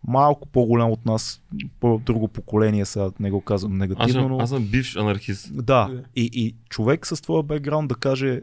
малко 0.07 0.49
по-голям 0.49 0.91
от 0.91 1.07
нас, 1.07 1.43
по-друго 1.81 2.29
поколение, 2.29 2.85
сега 2.85 3.11
не 3.21 3.31
го 3.31 3.41
казвам 3.41 3.73
Аз 3.73 3.79
негативно, 3.79 4.13
съм, 4.13 4.29
но... 4.29 4.39
аз 4.39 4.51
съм 4.51 4.67
бивш 4.67 4.97
анархист. 4.97 5.57
Да, 5.57 5.89
Да. 5.89 6.03
и, 6.17 6.31
и 6.33 6.55
човек 6.69 7.07
с 7.07 7.23
твоя 7.23 7.43
бекграунд 7.43 7.89
да 7.89 7.95
каже, 7.95 8.41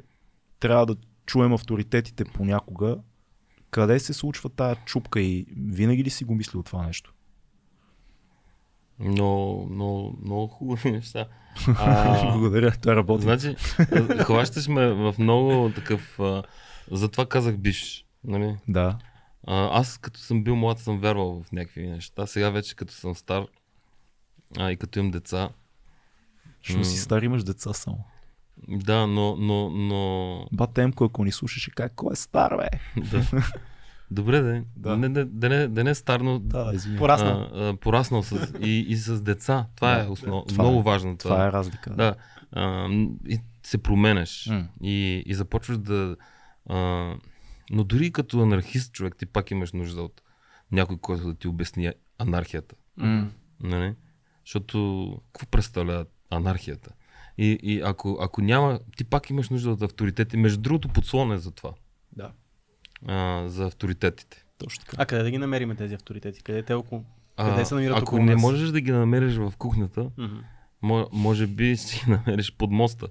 трябва 0.59 0.86
да 0.86 0.95
чуем 1.26 1.53
авторитетите 1.53 2.26
понякога, 2.26 2.97
къде 3.69 3.99
се 3.99 4.13
случва 4.13 4.49
тая 4.49 4.76
чупка 4.86 5.21
и 5.21 5.45
винаги 5.57 6.03
ли 6.03 6.09
си 6.09 6.24
го 6.24 6.36
мислил 6.36 6.63
това 6.63 6.86
нещо? 6.86 7.13
Но, 9.00 9.66
но, 9.70 10.14
много 10.26 10.48
хубави 10.48 10.91
неща. 10.98 11.26
А, 11.68 12.32
Благодаря, 12.32 12.72
това 12.72 12.96
работи. 12.96 13.24
значи, 13.24 13.56
хващаш 14.24 14.68
ме 14.68 14.88
в 14.88 15.16
много 15.20 15.72
такъв... 15.76 16.20
А, 16.20 16.44
затова 16.91 17.26
казах 17.26 17.58
бивш. 17.58 18.06
Нали? 18.24 18.58
Да. 18.68 18.98
А, 19.48 19.80
аз 19.80 19.98
като 19.98 20.20
съм 20.20 20.44
бил 20.44 20.56
млад 20.56 20.80
съм 20.80 21.00
вярвал 21.00 21.44
в 21.44 21.52
някакви 21.52 21.88
неща. 21.88 22.28
Сега 22.28 22.50
вече 22.50 22.76
като 22.76 22.94
съм 22.94 23.16
стар 23.16 23.46
а, 24.58 24.72
и 24.72 24.78
като 24.78 25.00
имам 25.00 25.12
деца, 25.12 25.50
Що 26.62 26.74
си 26.84 26.96
М. 26.96 27.02
стар, 27.02 27.22
имаш 27.22 27.44
деца 27.44 27.74
само. 27.74 28.04
да, 28.68 29.08
но, 29.08 29.36
но, 29.36 29.70
но 29.70 30.48
Бат 30.52 30.78
Емко, 30.78 31.04
ако 31.04 31.24
ни 31.26 31.32
слушаше, 31.32 31.72
как 31.72 31.94
кой 31.96 32.14
е 32.14 32.16
стар, 32.16 32.56
бе? 32.58 32.70
да. 33.12 33.24
Добре, 34.14 34.41
да. 34.41 34.64
Да. 34.78 34.97
Не, 34.97 35.09
не, 35.09 35.26
да, 35.26 35.49
не, 35.49 35.68
да 35.68 35.84
не 35.84 35.89
е 35.89 35.95
стар, 35.95 36.20
но 36.20 36.39
Да, 36.39 36.72
извиня. 36.74 36.97
Порасна. 36.97 37.49
а, 37.53 37.59
а, 37.59 37.76
пораснал 37.76 38.24
с, 38.24 38.53
и, 38.61 38.80
и 38.80 38.95
с 38.95 39.22
деца. 39.22 39.68
Това 39.76 39.95
Да, 39.95 40.03
е 40.03 40.07
основ... 40.07 40.45
това 40.47 40.64
много 40.64 40.80
е. 40.80 40.84
важно. 40.84 41.18
Това 41.18 41.47
е 41.47 41.51
разлика. 41.51 41.89
Да. 41.89 42.16
А, 42.51 42.88
и 43.28 43.39
се 43.64 43.78
променяш. 43.78 44.47
М. 44.47 44.68
И, 44.82 45.24
и 45.26 45.34
започваш 45.34 45.78
да. 45.78 46.16
А, 46.66 46.76
но 47.72 47.84
дори 47.84 48.11
като 48.11 48.41
анархист 48.41 48.93
човек, 48.93 49.16
ти 49.18 49.26
пак 49.26 49.51
имаш 49.51 49.74
нужда 49.74 50.01
от 50.01 50.22
някой, 50.72 50.97
който 50.97 51.28
да 51.28 51.36
ти 51.36 51.47
обясни 51.47 51.91
анархията. 52.20 52.76
М. 52.97 53.30
Нали? 53.59 53.95
Защото 54.45 55.07
какво 55.34 55.45
представлява 55.47 56.05
анархията? 56.30 56.91
И, 57.38 57.59
и 57.64 57.82
ако, 57.82 58.18
ако 58.22 58.41
няма, 58.41 58.80
ти 58.97 59.03
пак 59.03 59.30
имаш 59.30 59.49
нужда 59.49 59.72
от 59.72 59.82
авторитети. 59.82 60.38
Между 60.38 60.61
другото, 60.61 60.88
подслон 60.89 61.32
е 61.32 61.38
за 61.38 61.51
това. 61.51 61.72
Да. 62.11 62.32
А, 63.08 63.43
за 63.47 63.66
авторитетите. 63.66 64.45
Точно 64.58 64.86
така. 64.86 64.95
А 64.99 65.06
къде 65.06 65.24
да 65.24 65.32
ги 65.32 65.38
намерим 65.38 65.76
тези 65.76 65.95
авторитети? 65.95 66.43
Къде 66.43 66.64
те 66.64 66.74
около? 66.74 67.04
А, 67.38 67.49
Къде 67.49 67.66
се 67.66 67.76
намират 67.76 67.97
ако 67.97 68.20
не 68.20 68.36
можеш 68.36 68.70
да 68.70 68.82
ги 68.82 68.91
намериш 68.91 69.36
в 69.36 69.54
кухнята, 69.58 70.10
мо- 70.84 71.10
може 71.14 71.47
би 71.47 71.78
си 71.78 72.01
ги 72.06 72.12
намериш 72.26 72.54
под 72.54 72.72
моста. 72.72 73.08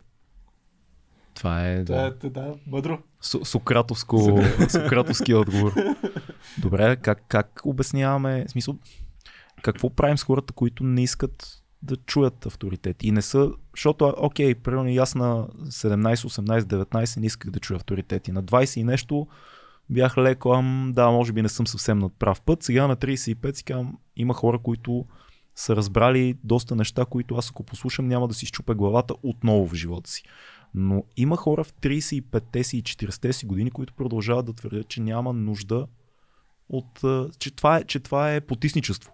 Това 1.34 1.62
е, 1.62 1.76
Да, 1.76 1.94
да. 1.94 2.10
да, 2.12 2.30
да, 2.30 2.54
мъдро. 2.66 2.98
Со- 3.22 3.44
Сократовско, 3.44 4.40
Сократовски 4.68 5.34
отговор. 5.34 5.72
Добре, 6.58 6.96
как, 6.96 7.24
как 7.28 7.60
обясняваме, 7.64 8.44
в 8.44 8.50
смисъл, 8.50 8.76
какво 9.62 9.90
правим 9.90 10.18
с 10.18 10.24
хората, 10.24 10.52
които 10.52 10.84
не 10.84 11.02
искат 11.02 11.62
да 11.82 11.96
чуят 11.96 12.46
авторитети 12.46 13.08
и 13.08 13.12
не 13.12 13.22
са, 13.22 13.50
защото, 13.76 14.14
окей, 14.18 14.54
примерно 14.54 14.88
и 14.88 14.98
аз 14.98 15.14
на 15.14 15.24
17, 15.48 16.14
18, 16.14 16.60
19 16.60 17.20
не 17.20 17.26
исках 17.26 17.50
да 17.50 17.60
чуя 17.60 17.76
авторитети. 17.76 18.32
На 18.32 18.44
20 18.44 18.80
и 18.80 18.84
нещо 18.84 19.26
бях 19.92 20.18
леко, 20.18 20.52
ам, 20.52 20.92
да, 20.94 21.10
може 21.10 21.32
би 21.32 21.42
не 21.42 21.48
съм 21.48 21.66
съвсем 21.66 21.98
на 21.98 22.08
прав 22.08 22.40
път. 22.40 22.62
Сега 22.62 22.86
на 22.86 22.96
35 22.96 23.56
си 23.56 23.64
казвам, 23.64 23.98
има 24.16 24.34
хора, 24.34 24.58
които 24.58 25.04
са 25.56 25.76
разбрали 25.76 26.34
доста 26.44 26.76
неща, 26.76 27.04
които 27.04 27.34
аз 27.34 27.50
ако 27.50 27.62
послушам 27.62 28.08
няма 28.08 28.28
да 28.28 28.34
си 28.34 28.46
щупя 28.46 28.74
главата 28.74 29.14
отново 29.22 29.66
в 29.66 29.74
живота 29.74 30.10
си. 30.10 30.22
Но 30.74 31.04
има 31.16 31.36
хора 31.36 31.64
в 31.64 31.72
35-те 31.72 32.64
си 32.64 32.76
и 32.76 32.82
40-те 32.82 33.32
си 33.32 33.46
години, 33.46 33.70
които 33.70 33.94
продължават 33.94 34.46
да 34.46 34.52
твърдят, 34.52 34.88
че 34.88 35.00
няма 35.00 35.32
нужда 35.32 35.86
от, 36.68 37.00
че, 37.38 37.50
това 37.50 37.76
е, 37.76 37.84
че 37.84 38.00
това 38.00 38.34
е 38.34 38.40
потисничество. 38.40 39.12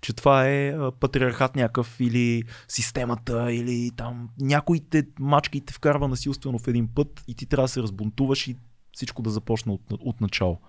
Че 0.00 0.12
това 0.12 0.48
е 0.48 0.74
патриархат 1.00 1.56
някакъв 1.56 2.00
или 2.00 2.42
системата 2.68 3.52
или 3.52 3.90
там 3.96 4.28
някой 4.40 4.80
те 4.90 5.06
мачка 5.20 5.58
и 5.58 5.60
те 5.60 5.72
вкарва 5.72 6.08
насилствено 6.08 6.58
в 6.58 6.68
един 6.68 6.88
път 6.94 7.24
и 7.28 7.34
ти 7.34 7.46
трябва 7.46 7.64
да 7.64 7.68
се 7.68 7.82
разбунтуваш 7.82 8.48
и 8.48 8.56
всичко 8.96 9.22
да 9.22 9.30
започне 9.30 9.72
от, 9.72 9.82
от 9.90 10.20
начало. 10.20 10.60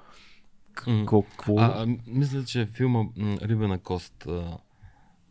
М. 0.87 1.05
Какво? 1.05 1.59
А, 1.59 1.83
а, 1.83 1.97
мисля, 2.07 2.45
че 2.45 2.65
филма 2.65 3.03
м, 3.15 3.37
Рибена 3.41 3.79
кост 3.79 4.25
а, 4.27 4.57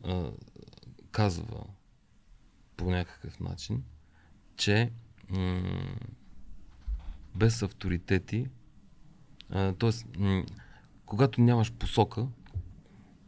а, 0.03 0.31
казва 1.11 1.63
по 2.77 2.89
някакъв 2.89 3.39
начин, 3.39 3.83
че 4.55 4.91
м- 5.29 5.95
без 7.35 7.61
авторитети, 7.61 8.47
т.е. 9.79 10.43
когато 11.05 11.41
нямаш 11.41 11.73
посока, 11.73 12.27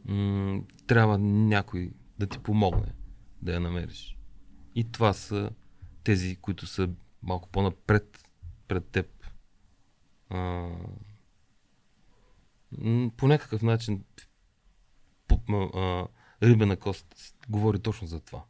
м- 0.05 0.61
трябва 0.87 1.17
някой 1.17 1.91
да 2.19 2.27
ти 2.27 2.39
помогне 2.39 2.93
да 3.41 3.53
я 3.53 3.59
намериш. 3.59 4.17
И 4.75 4.91
това 4.91 5.13
са 5.13 5.49
тези, 6.03 6.35
които 6.35 6.67
са 6.67 6.89
малко 7.23 7.49
по-напред 7.49 8.29
пред 8.67 8.85
теб. 8.85 9.18
А, 10.29 10.69
по 13.17 13.27
някакъв 13.27 13.61
начин 13.61 14.03
по, 15.27 15.39
а, 15.55 16.07
Рибена 16.43 16.77
кост 16.77 17.05
говори 17.49 17.79
точно 17.79 18.07
за 18.07 18.19
това. 18.19 18.43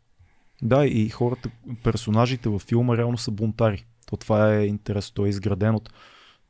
Да, 0.61 0.87
и 0.87 1.09
хората, 1.09 1.49
персонажите 1.83 2.49
във 2.49 2.61
филма 2.61 2.97
реално 2.97 3.17
са 3.17 3.31
бунтари. 3.31 3.85
То 4.05 4.17
това 4.17 4.55
е 4.55 4.65
интересно, 4.65 5.13
той 5.13 5.27
е 5.27 5.29
изграден 5.29 5.75
от... 5.75 5.93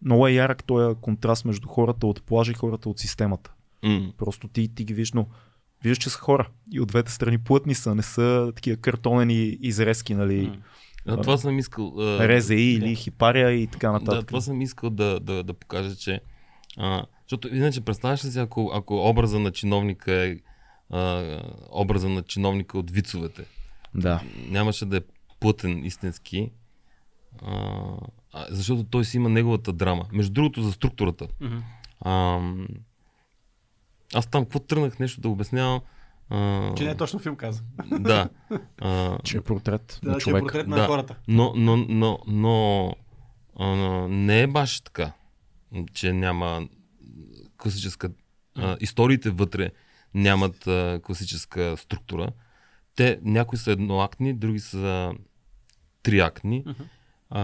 Много 0.02 0.28
е 0.28 0.32
ярък 0.32 0.64
този 0.64 0.96
контраст 1.02 1.46
между 1.46 1.68
хората 1.68 2.08
от 2.08 2.24
плажа 2.24 2.52
и 2.52 2.56
хората 2.56 2.90
от 2.90 3.00
системата. 3.00 3.54
М. 3.84 4.14
Просто 4.18 4.48
ти, 4.48 4.76
ти 4.76 4.84
ги 4.84 4.94
виж, 4.94 5.14
но 5.14 5.28
виждаш, 5.84 5.98
че 5.98 6.10
са 6.10 6.18
хора. 6.18 6.50
И 6.72 6.80
от 6.80 6.88
двете 6.88 7.12
страни 7.12 7.38
плътни 7.38 7.76
са, 7.76 7.96
не 7.96 8.02
са 8.02 8.52
такива 8.56 8.78
картонени 8.78 9.58
изрезки, 9.62 10.14
нали, 10.14 10.48
М. 10.48 10.58
А, 11.14 11.22
това 11.22 11.38
съм 11.38 11.60
искал. 11.60 11.94
а, 12.00 12.28
резеи 12.28 12.74
или 12.74 12.96
хипария 12.96 13.52
и 13.52 13.68
така 13.68 13.88
Да, 13.88 13.94
нататък. 13.94 14.28
това 14.28 14.42
съм 14.42 14.62
искал 14.62 14.90
да, 14.90 15.20
да, 15.20 15.44
да 15.44 15.54
покажа, 15.54 15.96
че. 15.96 16.22
А, 16.78 17.04
защото 17.22 17.56
иначе 17.56 17.82
представяш 17.82 18.26
ли 18.26 18.32
си, 18.32 18.40
ако, 18.40 18.72
ако 18.74 19.10
образа 19.10 19.40
на 19.40 19.52
чиновника 19.52 20.14
е 20.14 20.38
а, 20.90 21.24
образа 21.72 22.10
на 22.10 22.22
чиновника 22.22 22.78
от 22.80 22.92
вицовете, 22.92 23.46
да. 23.96 24.22
нямаше 24.50 24.86
да 24.86 24.98
е 24.98 25.02
плътен 25.40 25.86
истински, 25.86 26.52
а, 27.42 27.84
защото 28.50 28.84
той 28.84 29.06
си 29.06 29.18
има 29.18 29.30
неговата 29.30 29.74
драма. 29.74 30.06
Между 30.12 30.34
другото, 30.34 30.62
за 30.62 30.72
структурата. 30.72 31.28
Мгм. 31.42 31.58
А, 32.02 32.40
аз 34.14 34.28
там 34.28 34.44
какво 34.44 34.60
тръгнах 34.60 35.00
нещо 35.00 35.22
да 35.22 35.30
обяснявам. 35.30 35.82
А, 36.30 36.76
Че 36.76 36.84
не 36.84 36.92
е 36.92 36.96
точно 36.96 37.20
филм, 37.20 37.36
каза. 37.36 37.64
Да. 37.92 38.30
А, 38.78 39.18
Че 39.20 39.38
е 39.38 39.42
портрет 39.42 40.00
на 40.04 40.12
Да, 40.12 40.14
че 40.14 40.18
е 40.20 40.24
човек. 40.24 40.42
портрет 40.42 40.68
на 40.68 40.76
Да. 40.76 40.86
хората. 40.86 41.16
Но, 41.28 41.54
но, 41.56 41.78
но, 41.80 42.20
но 42.28 42.94
а, 43.56 43.68
не 44.08 44.42
е 44.42 44.48
баш 44.48 44.82
така, 44.82 45.12
че 45.94 46.14
няма 46.14 46.68
класическа. 47.58 48.10
А, 48.56 48.78
историите 48.80 49.30
вътре 49.30 49.72
нямат 50.14 50.68
а, 50.68 51.00
класическа 51.04 51.78
структура. 51.78 52.30
Те, 52.96 53.20
някои 53.24 53.58
са 53.58 53.72
едноактни, 53.72 54.34
други 54.34 54.60
са 54.60 55.14
триактни. 56.04 56.66
А, 57.30 57.42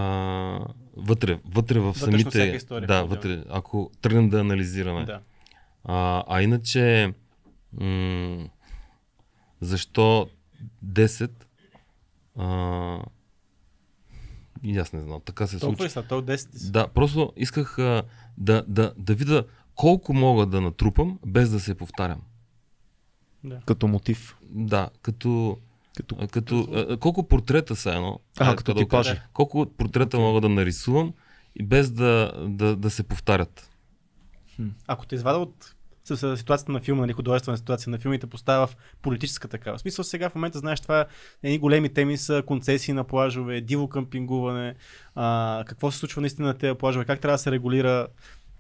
вътре, 0.95 1.39
вътре 1.45 1.79
в 1.79 1.83
Вътрешно 1.83 2.05
самите. 2.07 2.29
всяка 2.29 2.55
история, 2.55 2.87
да, 2.87 2.95
да. 2.95 3.05
вътре, 3.05 3.43
ако 3.49 3.91
тръгнем 4.01 4.29
да 4.29 4.39
анализираме. 4.39 5.05
Да. 5.05 5.19
А, 5.83 6.23
а 6.27 6.41
иначе, 6.41 7.13
м- 7.73 8.47
защо 9.65 10.29
10? 10.85 11.31
А, 12.37 12.99
и 14.63 14.77
аз 14.77 14.93
не 14.93 15.01
знам, 15.01 15.21
така 15.25 15.47
се 15.47 15.59
Толкова 15.59 15.77
случи. 15.77 15.85
ли 15.85 15.89
са? 15.89 16.03
То 16.03 16.21
10 16.21 16.53
ли 16.55 16.59
са? 16.59 16.71
Да, 16.71 16.87
просто 16.87 17.33
исках 17.37 17.79
а, 17.79 18.03
да, 18.37 18.63
да, 18.67 18.93
да 18.97 19.15
видя 19.15 19.43
колко 19.75 20.13
мога 20.13 20.45
да 20.45 20.61
натрупам, 20.61 21.19
без 21.25 21.49
да 21.49 21.59
се 21.59 21.75
повтарям. 21.75 22.21
Да. 23.43 23.59
Като 23.65 23.87
мотив. 23.87 24.37
Да, 24.49 24.89
като, 25.01 25.57
Като... 25.97 26.15
а, 26.19 26.27
като 26.27 26.67
а, 26.73 26.97
колко 26.97 27.27
портрета 27.27 27.75
са 27.75 27.91
едно. 27.91 28.19
А, 28.39 28.45
айде 28.45 28.55
като 28.55 28.73
така 28.73 28.83
да 28.83 28.87
кажа. 28.87 29.09
типажи. 29.13 29.29
Колко 29.33 29.65
портрета 29.77 30.19
мога 30.19 30.41
да 30.41 30.49
нарисувам 30.49 31.13
и 31.55 31.63
без 31.63 31.91
да, 31.91 32.33
да, 32.49 32.75
да 32.75 32.89
се 32.89 33.03
повтарят. 33.03 33.69
Ако 34.87 35.05
те 35.05 35.15
извада 35.15 35.37
от 35.39 35.75
с- 36.05 36.37
ситуацията 36.37 36.71
на 36.71 36.79
филма, 36.79 37.01
нали, 37.01 37.13
художествена 37.13 37.57
ситуация 37.57 37.91
на 37.91 37.97
филмите, 37.99 38.27
поставя 38.27 38.67
в 38.67 38.75
политическа 39.01 39.47
такава. 39.47 39.77
В 39.77 39.81
смисъл 39.81 40.05
сега 40.05 40.29
в 40.29 40.35
момента, 40.35 40.59
знаеш, 40.59 40.81
това 40.81 41.05
едни 41.43 41.57
големи 41.59 41.89
теми 41.89 42.17
са 42.17 42.43
концесии 42.45 42.93
на 42.93 43.03
плажове, 43.03 43.61
диво 43.61 43.89
къмпингуване, 43.89 44.75
а, 45.15 45.63
какво 45.67 45.91
се 45.91 45.97
случва 45.97 46.21
наистина 46.21 46.47
на 46.47 46.53
тези 46.53 46.77
плажове, 46.77 47.05
как 47.05 47.19
трябва 47.19 47.33
да 47.33 47.39
се 47.39 47.51
регулира 47.51 48.07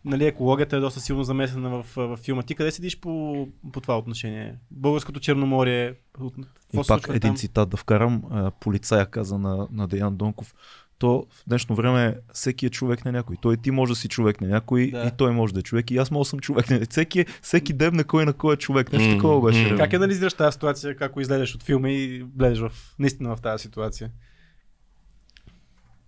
Нали, 0.05 0.25
екологията 0.25 0.77
е 0.77 0.79
доста 0.79 0.99
силно 0.99 1.23
замесена 1.23 1.69
в, 1.69 1.85
в 1.95 2.17
филма. 2.17 2.43
Ти 2.43 2.55
къде 2.55 2.71
седиш 2.71 2.99
по, 2.99 3.47
по 3.73 3.81
това 3.81 3.97
отношение? 3.97 4.55
Българското 4.71 5.19
Черноморие. 5.19 5.93
Какво 6.13 6.29
И 6.73 6.87
пак 6.87 7.07
един 7.09 7.19
там? 7.19 7.35
цитат 7.35 7.69
да 7.69 7.77
вкарам. 7.77 8.23
Полицая 8.59 9.05
каза 9.05 9.37
на, 9.37 9.67
на 9.71 9.87
Деян 9.87 10.15
Донков. 10.15 10.53
То 10.97 11.25
в 11.29 11.43
днешно 11.47 11.75
време 11.75 12.15
всеки 12.33 12.65
е 12.65 12.69
човек 12.69 13.05
на 13.05 13.11
някой. 13.11 13.35
Той 13.41 13.57
ти 13.57 13.71
може 13.71 13.89
да 13.91 13.95
си 13.95 14.07
човек 14.07 14.41
на 14.41 14.47
някой 14.47 14.91
Да. 14.91 15.07
и 15.07 15.11
той 15.17 15.31
може 15.31 15.53
да 15.53 15.59
е 15.59 15.63
човек. 15.63 15.91
И 15.91 15.97
аз 15.97 16.11
мога 16.11 16.21
да 16.21 16.29
съм 16.29 16.39
човек 16.39 16.69
на 16.69 16.81
всеки, 16.89 17.25
всеки 17.41 17.73
деб 17.73 17.93
на 17.93 18.03
кой 18.03 18.25
на 18.25 18.33
кой 18.33 18.53
е 18.53 18.57
човек. 18.57 18.91
Нещо 18.93 19.09
М, 19.09 19.15
такова 19.15 19.41
беше. 19.41 19.63
реално. 19.63 19.77
Как 19.77 19.93
е 19.93 19.95
анализираш 19.95 20.33
тази 20.33 20.53
ситуация, 20.53 20.95
как 20.95 21.11
излезеш 21.19 21.55
от 21.55 21.63
филма 21.63 21.89
и 21.89 22.25
влезеш 22.37 22.59
в, 22.59 22.71
наистина 22.99 23.35
в 23.35 23.41
тази 23.41 23.61
ситуация? 23.61 24.11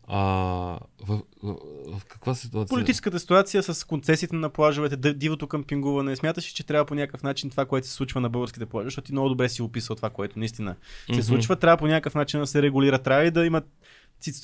А, 0.09 0.19
в, 1.01 1.21
в, 1.43 1.55
в 1.87 2.05
каква 2.07 2.35
ситуация? 2.35 2.75
Политическата 2.75 3.19
ситуация 3.19 3.63
с 3.63 3.83
концесиите 3.83 4.35
на 4.35 4.49
плажовете, 4.49 5.13
дивото 5.13 5.47
къмпингуване. 5.47 6.15
Смяташ 6.15 6.49
ли, 6.49 6.53
че 6.53 6.65
трябва 6.65 6.85
по 6.85 6.95
някакъв 6.95 7.23
начин 7.23 7.49
това, 7.49 7.65
което 7.65 7.87
се 7.87 7.93
случва 7.93 8.21
на 8.21 8.29
българските 8.29 8.65
плажове, 8.65 8.87
защото 8.87 9.05
ти 9.05 9.11
много 9.11 9.29
добре 9.29 9.49
си 9.49 9.61
описал 9.61 9.95
това, 9.95 10.09
което 10.09 10.39
наистина 10.39 10.75
се 11.05 11.11
Мгм. 11.11 11.21
случва, 11.21 11.55
трябва 11.55 11.77
по 11.77 11.87
някакъв 11.87 12.15
начин 12.15 12.39
да 12.39 12.47
се 12.47 12.61
регулира. 12.61 12.99
Трябва 12.99 13.25
и 13.25 13.31
да 13.31 13.45
имат 13.45 13.65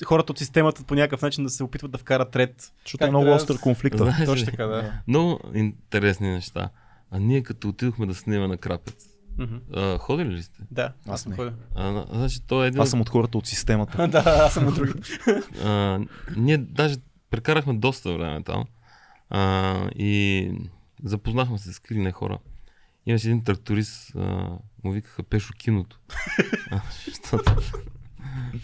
хората 0.04 0.32
от 0.32 0.38
системата 0.38 0.84
по 0.84 0.94
някакъв 0.94 1.22
начин 1.22 1.44
да 1.44 1.50
се 1.50 1.64
опитват 1.64 1.90
да 1.90 1.98
вкарат 1.98 2.36
ред. 2.36 2.72
Защото 2.84 3.04
е 3.04 3.08
много 3.08 3.24
трябва- 3.24 3.36
остър 3.36 3.60
конфликт. 3.60 3.96
Знаеш 3.98 4.26
Точно 4.26 4.36
ли? 4.36 4.50
така, 4.50 4.66
да. 4.66 4.92
Много 5.08 5.40
интересни 5.54 6.30
неща. 6.30 6.70
А 7.10 7.18
ние 7.18 7.42
като 7.42 7.68
отидохме 7.68 8.06
да 8.06 8.14
снимаме 8.14 8.48
на 8.48 8.56
Крапец, 8.56 9.06
Мгм. 9.38 9.56
а, 9.74 9.98
ходили 9.98 10.28
ли 10.28 10.42
сте? 10.42 10.58
Да, 10.70 10.92
Аз 11.08 11.20
съм 11.22 11.30
не. 11.30 11.36
ходил. 11.36 11.52
А, 11.74 11.90
на- 11.90 12.06
значи, 12.12 12.40
той 12.40 12.64
е 12.64 12.68
един... 12.68 12.80
Аз 12.80 12.90
съм 12.90 13.00
от 13.00 13.08
хората 13.08 13.38
от 13.38 13.46
системата. 13.46 14.08
да, 14.08 14.22
аз 14.26 14.54
съм 14.54 14.66
от 14.66 14.74
другите. 14.74 15.08
а, 15.64 16.00
ние 16.36 16.58
даже 16.58 16.96
прекарахме 17.30 17.74
доста 17.74 18.12
време 18.12 18.42
там 18.42 18.64
а, 19.30 19.74
и 19.90 20.50
запознахме 21.04 21.58
се 21.58 21.72
с 21.72 21.78
крилни 21.78 22.10
хора. 22.12 22.38
Имаше 23.06 23.26
един 23.26 23.44
тракторист, 23.44 24.12
а, 24.16 24.20
му 24.84 24.92
викаха 24.92 25.22
Пешо 25.22 25.52
киното. 25.54 25.98
А, 26.70 26.80
Защото, 27.06 27.54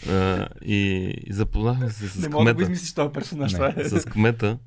а, 0.08 0.48
и, 0.64 0.76
и 1.26 1.32
запознахме 1.32 1.90
се 1.90 2.08
с 2.08 2.16
Не 2.16 2.28
мога 2.28 2.44
да 2.44 2.52
го 2.52 2.56
кмета. 2.56 2.62
измислиш 2.62 2.92
този 2.94 3.12
персонаж. 3.12 3.52
Не, 3.52 3.58
това 3.58 3.74
е. 3.76 3.84
С 3.84 4.04
кмета. 4.04 4.58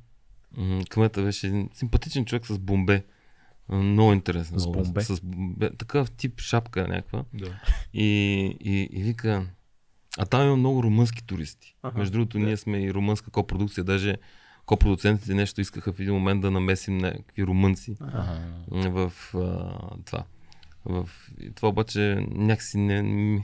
Кмета 0.89 1.23
беше 1.23 1.47
един 1.47 1.69
симпатичен 1.73 2.25
човек 2.25 2.45
с 2.47 2.59
бомбе. 2.59 3.03
Много 3.69 4.13
интересен. 4.13 4.59
С 4.59 4.67
бомбе? 4.67 5.01
С 5.01 5.21
бомбе. 5.21 5.69
Такъв 5.69 6.11
тип 6.11 6.39
шапка 6.39 6.87
някаква. 6.87 7.23
Да. 7.33 7.59
И, 7.93 8.05
и, 8.59 8.89
и 8.91 9.03
вика, 9.03 9.45
а 10.17 10.25
там 10.25 10.45
има 10.47 10.55
много 10.55 10.83
румънски 10.83 11.23
туристи. 11.23 11.75
Аха, 11.83 11.87
Ага, 11.87 11.99
Между 11.99 12.11
другото, 12.13 12.39
да. 12.39 12.45
ние 12.45 12.57
сме 12.57 12.83
и 12.83 12.93
румънска 12.93 13.31
копродукция. 13.31 13.83
Даже 13.83 14.15
копродуцентите 14.65 15.33
нещо 15.33 15.61
искаха 15.61 15.93
в 15.93 15.99
един 15.99 16.13
момент 16.13 16.41
да 16.41 16.51
намесим 16.51 16.97
някакви 16.97 17.43
румънци 17.43 17.95
Ага. 18.01 18.89
в 18.89 19.13
а, 19.35 19.77
това. 20.05 20.23
В, 20.85 21.09
и 21.39 21.51
това 21.51 21.69
обаче 21.69 22.25
някакси 22.31 22.77
не... 22.77 23.43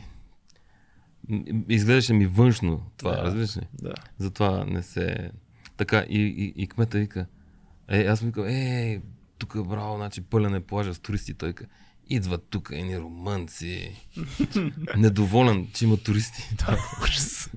Изглеждаше 1.69 2.13
ми 2.13 2.25
външно 2.25 2.91
това, 2.97 3.11
Да. 3.11 3.23
разбираш 3.23 3.57
ли? 3.57 3.61
Да. 3.73 3.93
Затова 4.17 4.65
не 4.65 4.84
се... 4.84 5.32
Така, 5.77 6.05
и, 6.09 6.19
и, 6.19 6.63
и 6.63 6.67
кмета 6.67 6.97
вика, 6.97 7.25
е, 7.88 8.05
аз 8.05 8.21
му 8.21 8.27
викам, 8.27 8.45
е, 8.47 9.01
тук 9.38 9.55
е 9.55 9.63
браво, 9.63 9.95
значи 9.95 10.21
пълен 10.21 10.55
е 10.55 10.59
плажа 10.59 10.93
с 10.93 10.99
туристи. 10.99 11.34
Той 11.34 11.49
вика, 11.49 11.65
идват 12.07 12.47
тук 12.49 12.69
едни 12.73 12.99
румънци. 12.99 13.95
Недоволен, 14.97 15.67
че 15.73 15.86
има 15.86 15.97
туристи. 15.97 16.49
Да, 16.55 16.77
ужас. 17.03 17.49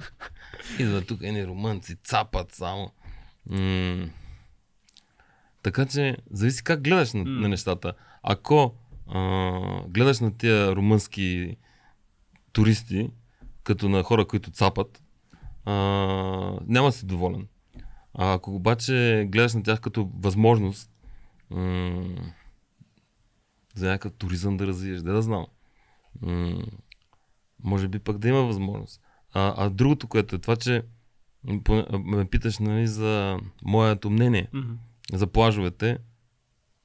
Идват 0.78 1.06
тук 1.06 1.22
едни 1.22 1.46
румънци, 1.46 1.96
цапат 1.96 2.52
само. 2.52 2.92
М- 3.46 4.06
така 5.62 5.86
че, 5.86 6.16
зависи 6.30 6.64
как 6.64 6.82
гледаш 6.82 7.12
на, 7.12 7.24
на 7.24 7.48
нещата. 7.48 7.92
Ако 8.22 8.74
а, 9.08 9.60
гледаш 9.88 10.20
на 10.20 10.36
тия 10.36 10.76
румънски 10.76 11.56
туристи, 12.52 13.10
като 13.64 13.88
на 13.88 14.02
хора, 14.02 14.26
които 14.26 14.50
цапат, 14.50 15.02
а, 15.64 15.72
няма 16.66 16.88
да 16.88 16.92
си 16.92 17.06
доволен. 17.06 17.48
А 18.14 18.34
ако 18.34 18.54
обаче 18.54 19.28
гледаш 19.32 19.54
на 19.54 19.62
тях 19.62 19.80
като 19.80 20.10
възможност 20.14 20.90
м- 21.50 22.32
за 23.74 23.88
някакъв 23.88 24.12
туризъм 24.12 24.56
да 24.56 24.66
развиеш, 24.66 25.00
да 25.00 25.12
да 25.12 25.22
знам. 25.22 25.46
М- 26.20 26.62
може 27.64 27.88
би 27.88 27.98
пък 27.98 28.18
да 28.18 28.28
има 28.28 28.42
възможност. 28.42 29.00
А, 29.32 29.54
а 29.56 29.70
другото, 29.70 30.08
което 30.08 30.36
е 30.36 30.38
това, 30.38 30.56
че 30.56 30.82
ме 31.92 32.24
питаш 32.24 32.58
нали, 32.58 32.86
за 32.86 33.38
моето 33.64 34.10
мнение 34.10 34.48
Мгм. 34.52 34.72
за 35.12 35.26
плажовете. 35.26 35.98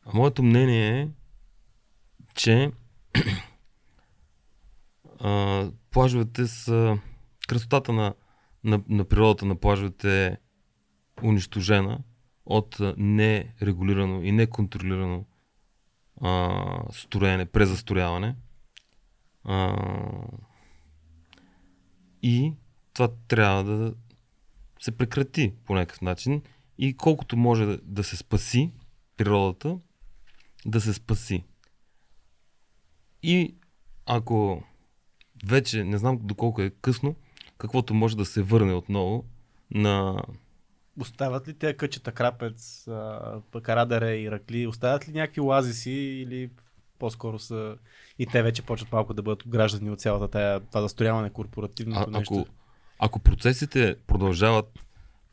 А 0.05 0.11
моето 0.13 0.43
мнение 0.43 1.01
е, 1.01 1.09
че 2.35 2.71
а, 5.19 5.69
плажовете 5.97 6.47
са 6.47 6.99
красотата 7.47 7.93
на, 7.93 8.13
на, 8.63 8.81
на 8.89 9.05
природата 9.05 9.45
на 9.45 9.55
плажовете 9.55 10.25
е 10.25 10.37
унищожена 11.23 11.99
от 12.45 12.77
нерегулирано 12.97 14.21
и 14.23 14.31
неконтролирано 14.31 15.25
а, 16.21 16.63
строене, 16.91 17.45
презастрояване. 17.45 18.35
А, 19.43 19.77
и 22.21 22.53
това 22.93 23.09
трябва 23.27 23.63
да 23.63 23.93
се 24.79 24.97
прекрати 24.97 25.53
по 25.65 25.73
някакъв 25.75 26.01
начин 26.01 26.41
и 26.77 26.97
колкото 26.97 27.37
може 27.37 27.65
да, 27.65 27.79
да 27.83 28.03
се 28.03 28.17
спаси 28.17 28.71
природата, 29.17 29.79
да 30.65 30.81
се 30.81 30.93
спаси. 30.93 31.43
И 33.23 33.55
ако 34.05 34.63
вече, 35.45 35.83
не 35.83 35.97
знам 35.97 36.19
доколко 36.21 36.61
е 36.61 36.69
късно, 36.69 37.15
каквото 37.57 37.93
може 37.93 38.17
да 38.17 38.25
се 38.25 38.41
върне 38.41 38.73
отново 38.73 39.25
на... 39.71 40.23
Остават 40.99 41.47
ли 41.47 41.53
те 41.53 41.77
къчета, 41.77 42.11
крапец, 42.11 42.87
Карадаре 43.61 44.17
и 44.17 44.31
Ракли, 44.31 44.67
остават 44.67 45.09
ли 45.09 45.13
някакви 45.13 45.41
оазиси 45.41 45.91
или 45.91 46.49
по-скоро 46.99 47.39
са 47.39 47.77
и 48.19 48.25
те 48.25 48.43
вече 48.43 48.61
почват 48.61 48.91
малко 48.91 49.13
да 49.13 49.21
бъдат 49.21 49.47
граждани 49.47 49.91
от 49.91 49.99
цялата 49.99 50.27
тая, 50.27 50.59
това 50.59 50.81
застрояване, 50.81 51.29
корпоративното 51.29 52.09
А, 52.09 52.19
нещо? 52.19 52.33
ако, 52.33 52.47
ако 52.99 53.19
процесите 53.19 53.95
продължават 54.07 54.79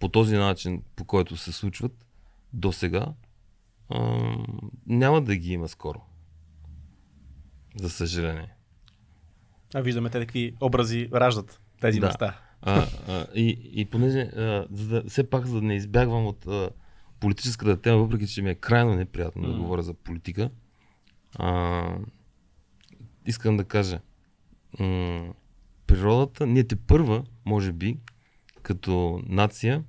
по 0.01 0.09
този 0.09 0.37
начин, 0.37 0.83
по 0.97 1.05
който 1.05 1.37
се 1.37 1.53
случват 1.53 2.07
до 2.53 2.73
сега, 2.73 3.07
няма 4.87 5.23
да 5.23 5.37
ги 5.37 5.53
има 5.53 5.69
скоро. 5.69 6.01
За 7.81 7.91
съжаление. 7.91 8.54
А 9.75 9.81
виждаме 9.81 10.11
те 10.11 10.21
какви 10.21 10.55
образи 10.61 11.09
раждат 11.15 11.61
тези 11.81 12.01
Да. 12.01 12.07
места. 12.07 12.41
А, 12.63 12.87
а, 13.09 13.27
и, 13.35 13.71
и 13.73 13.85
понеже, 13.85 14.21
а, 14.21 14.67
за 14.71 14.89
да, 14.89 15.09
все 15.09 15.31
пак, 15.31 15.47
за 15.47 15.55
да 15.55 15.63
не 15.63 15.75
избягвам 15.75 16.27
от 16.27 16.47
а, 16.47 16.71
политическата 17.21 17.81
тема, 17.81 17.99
въпреки 17.99 18.27
че 18.27 18.43
ми 18.43 18.51
е 18.51 18.55
крайно 18.55 18.95
неприятно 18.95 19.43
да 19.43 19.49
М. 19.49 19.59
говоря 19.59 19.83
за 19.83 19.95
политика, 19.95 20.51
а, 21.39 21.85
искам 23.27 23.57
да 23.57 23.65
кажа, 23.65 24.01
м- 24.79 25.33
природата, 25.87 26.47
ние 26.47 26.65
те 26.65 26.77
първа, 26.77 27.25
може 27.45 27.73
би, 27.73 27.99
като 28.63 29.23
нация, 29.27 29.85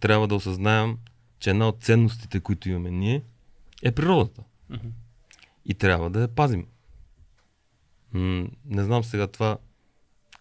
трябва 0.00 0.28
да 0.28 0.34
осъзнаем, 0.34 0.98
че 1.38 1.50
една 1.50 1.68
от 1.68 1.82
ценностите, 1.82 2.40
които 2.40 2.68
имаме 2.68 2.90
ние, 2.90 3.22
е 3.82 3.92
природата. 3.92 4.42
Мгм. 4.70 4.88
И 5.66 5.74
трябва 5.74 6.10
да 6.10 6.20
я 6.20 6.28
пазим. 6.28 6.66
М- 8.12 8.48
не 8.64 8.84
знам 8.84 9.04
сега 9.04 9.26
това 9.26 9.58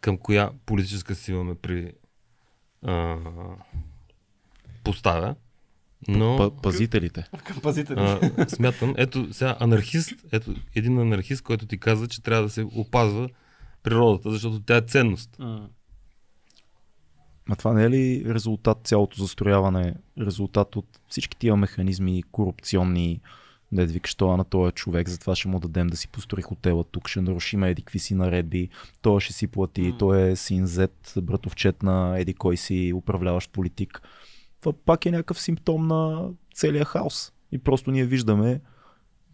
към 0.02 0.18
коя 0.18 0.52
политическа 0.66 1.16
сила 1.16 1.44
ме 1.44 1.56
при 1.56 1.94
а, 2.86 3.18
поставя, 4.84 5.36
но 6.08 6.38
П- 6.38 6.62
пазителите. 6.62 7.28
Към 7.44 7.60
пазители. 7.62 8.00
а, 8.00 8.50
смятам, 8.50 8.94
ето 8.98 9.34
сега 9.34 9.58
анархист, 9.60 10.14
ето 10.32 10.56
един 10.76 11.00
анархист, 11.00 11.42
който 11.44 11.66
ти 11.66 11.80
каза, 11.80 12.08
че 12.08 12.22
трябва 12.22 12.44
да 12.44 12.50
се 12.50 12.64
опазва 12.64 13.30
природата, 13.84 14.32
защото 14.32 14.62
тя 14.62 14.78
е 14.78 14.82
ценност. 14.82 15.38
А 17.52 17.56
това 17.56 17.74
не 17.74 17.84
е 17.84 17.90
ли 17.90 18.24
резултат 18.28 18.78
цялото 18.84 19.22
застрояване, 19.22 19.96
резултат 20.20 20.76
от 20.76 21.00
всички 21.08 21.38
тия 21.38 21.56
механизми, 21.56 22.24
корупционни, 22.32 23.22
да 23.72 23.86
викаш 23.86 24.16
това 24.16 24.38
на 24.38 24.44
този 24.44 24.72
човек, 24.72 25.10
затова 25.10 25.36
ще 25.36 25.48
му 25.48 25.60
дадем 25.60 25.88
да 25.88 25.98
си 25.98 26.08
построи 26.08 26.42
хотела 26.44 26.84
тук, 26.84 27.08
ще 27.08 27.22
нарушим 27.22 27.64
еди 27.64 27.82
какви 27.82 28.00
си 28.00 28.16
наредби, 28.16 28.70
той 29.02 29.20
ще 29.20 29.34
си 29.34 29.48
плати, 29.48 29.82
М. 29.82 29.98
той 29.98 30.30
е 30.30 30.36
син 30.36 30.68
Z, 30.68 31.22
братовчет 31.22 31.84
на 31.84 32.20
еди 32.20 32.34
кой 32.34 32.58
си 32.58 32.94
управляващ 32.96 33.52
политик. 33.52 34.02
Това 34.62 34.74
пак 34.86 35.06
е 35.06 35.12
някакъв 35.12 35.42
симптом 35.42 35.88
на 35.88 36.30
целия 36.54 36.86
хаос. 36.86 37.32
И 37.52 37.58
просто 37.58 37.92
ние 37.92 38.06
виждаме 38.06 38.62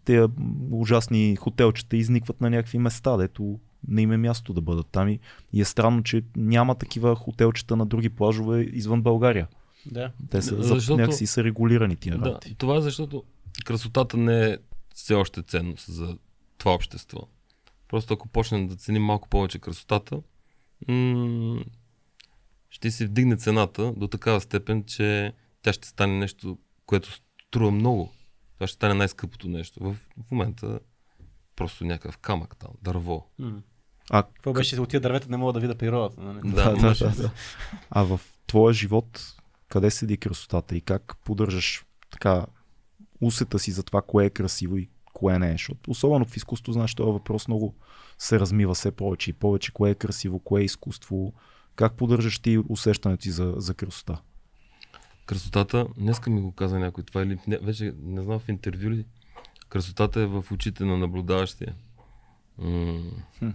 тези 0.05 0.27
ужасни 0.71 1.35
хотелчета 1.35 1.97
изникват 1.97 2.41
на 2.41 2.49
някакви 2.49 2.77
места, 2.77 3.17
дето 3.17 3.59
не 3.87 4.01
им 4.01 4.11
е 4.11 4.17
място 4.17 4.53
да 4.53 4.61
бъдат 4.61 4.87
там. 4.91 5.09
И 5.09 5.19
и 5.53 5.61
е 5.61 5.65
странно, 5.65 6.03
че 6.03 6.21
няма 6.35 6.75
такива 6.75 7.15
хотелчета 7.15 7.75
на 7.75 7.85
други 7.85 8.09
плажове 8.09 8.61
извън 8.61 9.01
България. 9.01 9.47
Да. 9.91 10.11
Те 10.29 10.41
са, 10.41 10.63
Защото- 10.63 10.97
някакси 10.97 11.27
са 11.27 11.43
регулирани 11.43 11.95
тия 11.95 12.17
Да, 12.17 12.25
работи. 12.25 12.55
това 12.57 12.75
е 12.77 12.81
защото 12.81 13.23
красотата 13.61 14.17
не 14.17 14.49
е 14.49 14.57
все 14.95 15.13
още 15.13 15.41
ценност 15.41 15.93
за 15.93 16.17
това 16.57 16.73
общество. 16.73 17.19
Просто 17.87 18.13
ако 18.13 18.27
почнем 18.27 18.67
да 18.67 18.75
ценим 18.75 19.03
малко 19.03 19.29
повече 19.29 19.59
красотата, 19.59 20.21
м- 20.87 21.63
ще 22.69 22.91
се 22.91 23.05
вдигне 23.05 23.37
цената 23.37 23.93
до 23.97 24.07
такава 24.07 24.41
степен, 24.41 24.83
че 24.83 25.33
тя 25.61 25.73
ще 25.73 25.87
стане 25.87 26.13
нещо, 26.13 26.57
което 26.85 27.09
струва 27.47 27.71
много. 27.71 28.13
Това 28.53 28.67
ще 28.67 28.75
стане 28.75 28.93
най-скъпото 28.93 29.47
нещо. 29.47 29.79
В, 29.83 29.93
в 29.93 30.31
момента 30.31 30.79
просто 31.55 31.85
някакъв 31.85 32.17
камък 32.17 32.57
там, 32.57 32.71
дърво. 32.81 33.27
М. 33.39 33.61
А, 34.09 34.23
Това 34.23 34.53
беше 34.53 34.81
от 34.81 34.89
тия 34.89 34.99
дървета 34.99 35.27
не 35.29 35.37
мога 35.37 35.53
да 35.53 35.59
видя 35.59 35.75
природата. 35.75 36.21
Нали? 36.21 36.39
Да, 36.43 36.75
да, 36.75 36.93
да, 36.93 37.09
да. 37.09 37.31
а 37.89 38.03
в 38.03 38.19
твоя 38.47 38.73
живот 38.73 39.35
къде 39.69 39.91
седи 39.91 40.17
красотата 40.17 40.75
и 40.75 40.81
как 40.81 41.17
поддържаш 41.23 41.85
така 42.11 42.45
усета 43.25 43.59
си 43.59 43.71
за 43.71 43.83
това, 43.83 44.01
кое 44.01 44.25
е 44.25 44.29
красиво 44.29 44.77
и 44.77 44.89
кое 45.13 45.39
не 45.39 45.49
е? 45.49 45.51
Защото 45.51 45.91
особено 45.91 46.25
в 46.25 46.37
изкуство, 46.37 46.73
знаеш, 46.73 46.95
този 46.95 47.11
въпрос 47.11 47.47
много 47.47 47.75
се 48.17 48.39
размива 48.39 48.73
все 48.73 48.91
повече 48.91 49.29
и 49.29 49.33
повече. 49.33 49.71
Кое 49.71 49.89
е 49.89 49.95
красиво, 49.95 50.39
кое 50.39 50.61
е 50.61 50.65
изкуство? 50.65 51.33
Как 51.75 51.93
поддържаш 51.93 52.39
ти 52.39 52.63
усещането 52.69 53.23
си 53.23 53.31
за, 53.31 53.53
за 53.57 53.73
красота? 53.73 54.21
Красотата, 55.25 55.87
днеска 55.97 56.29
ми 56.29 56.41
го 56.41 56.51
каза 56.51 56.79
някой 56.79 57.03
това 57.03 57.21
или 57.23 57.39
не, 57.47 57.57
вече 57.57 57.93
не 58.03 58.21
знам 58.21 58.39
в 58.39 58.49
интервю 58.49 58.89
ли. 58.89 59.05
Красотата 59.69 60.21
е 60.21 60.25
в 60.25 60.45
очите 60.51 60.85
на 60.85 60.97
наблюдаващия. 60.97 61.75
М- 62.57 63.11
Хм. 63.39 63.49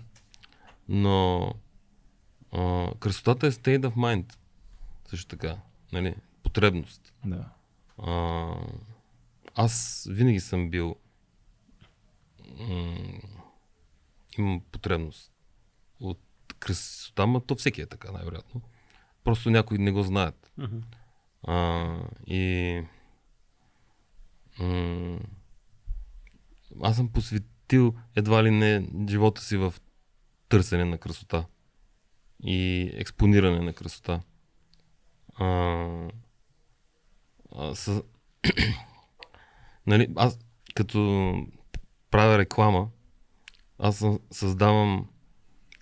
Но 0.89 1.47
а, 2.53 2.91
красотата 3.01 3.47
е 3.47 3.51
state 3.51 3.81
of 3.81 3.95
mind. 3.95 4.35
Също 5.09 5.29
така. 5.29 5.57
Нали? 5.93 6.15
Потребност. 6.43 7.13
Да. 7.25 7.45
А, 7.99 8.47
аз 9.55 10.07
винаги 10.11 10.41
съм 10.41 10.71
бил 10.71 10.97
м- 12.59 13.21
имам 14.39 14.61
потребност 14.73 15.33
от 16.01 16.21
красота, 16.59 17.27
но 17.27 17.41
то 17.41 17.55
всеки 17.55 17.81
е 17.81 17.87
така, 17.87 18.13
най-вероятно. 18.13 18.61
Просто 19.25 19.51
някои 19.51 19.79
не 19.79 19.93
го 19.93 20.03
знаят. 20.03 20.53
Мгм. 20.59 20.79
А, 21.47 21.97
и 22.27 22.83
м- 24.59 25.21
аз 26.83 26.97
съм 26.97 27.09
посветил 27.09 27.95
едва 28.17 28.45
ли 28.45 28.51
не 28.51 28.89
живота 29.09 29.43
си 29.43 29.57
в 29.57 29.75
търсене 30.49 30.85
на 30.85 30.99
красота 30.99 31.47
и 32.45 32.91
експониране 32.95 33.61
на 33.61 33.73
красота. 33.73 34.21
А, 35.35 35.47
а, 37.57 37.75
с... 37.75 38.03
нали, 39.87 40.09
аз 40.17 40.39
като 40.75 41.35
правя 42.11 42.39
реклама, 42.39 42.89
аз 43.79 44.05
създавам 44.31 45.09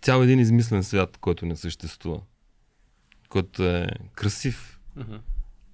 цял 0.03 0.23
един 0.23 0.39
измислен 0.41 0.85
свят, 0.85 1.17
който 1.17 1.47
не 1.47 1.57
съществува. 1.57 2.21
Който 3.29 3.65
е 3.67 3.89
красив, 4.15 4.81
Мгм. 4.97 5.17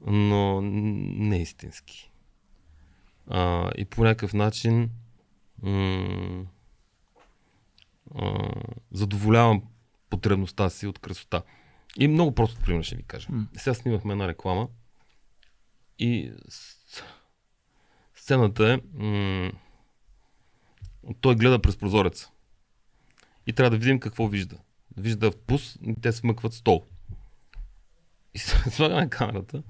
но 0.07 0.61
не 0.62 1.43
истински. 1.43 2.11
А, 3.31 3.70
и 3.77 3.85
по 3.85 4.05
някакъв 4.05 4.35
начин 4.35 4.91
м- 5.62 6.45
а, 8.14 8.51
задоволявам 8.93 9.62
потребността 10.11 10.70
си 10.70 10.87
от 10.87 10.99
красота. 10.99 11.43
И 11.99 12.09
много 12.09 12.35
просто 12.35 12.61
пример 12.61 12.83
ще 12.83 12.97
ви 12.97 13.03
кажа. 13.03 13.29
М. 13.33 13.47
Сега 13.57 13.75
снимахме 13.75 14.12
една 14.12 14.29
реклама 14.29 14.68
и 15.99 16.33
сцената 18.25 18.72
е 18.72 18.81
м- 18.99 19.53
той 21.20 21.37
гледа 21.37 21.62
през 21.62 21.77
прозореца. 21.77 22.31
И 23.47 23.53
трябва 23.53 23.70
да 23.70 23.77
видим 23.77 24.01
какво 24.01 24.29
вижда. 24.29 24.57
Вижда 24.97 25.33
пус 25.47 25.79
и 25.83 25.95
те 26.01 26.12
смъкват 26.12 26.55
стол. 26.55 26.85
И 28.35 28.39
слагаме 28.70 29.11
камерата. 29.11 29.62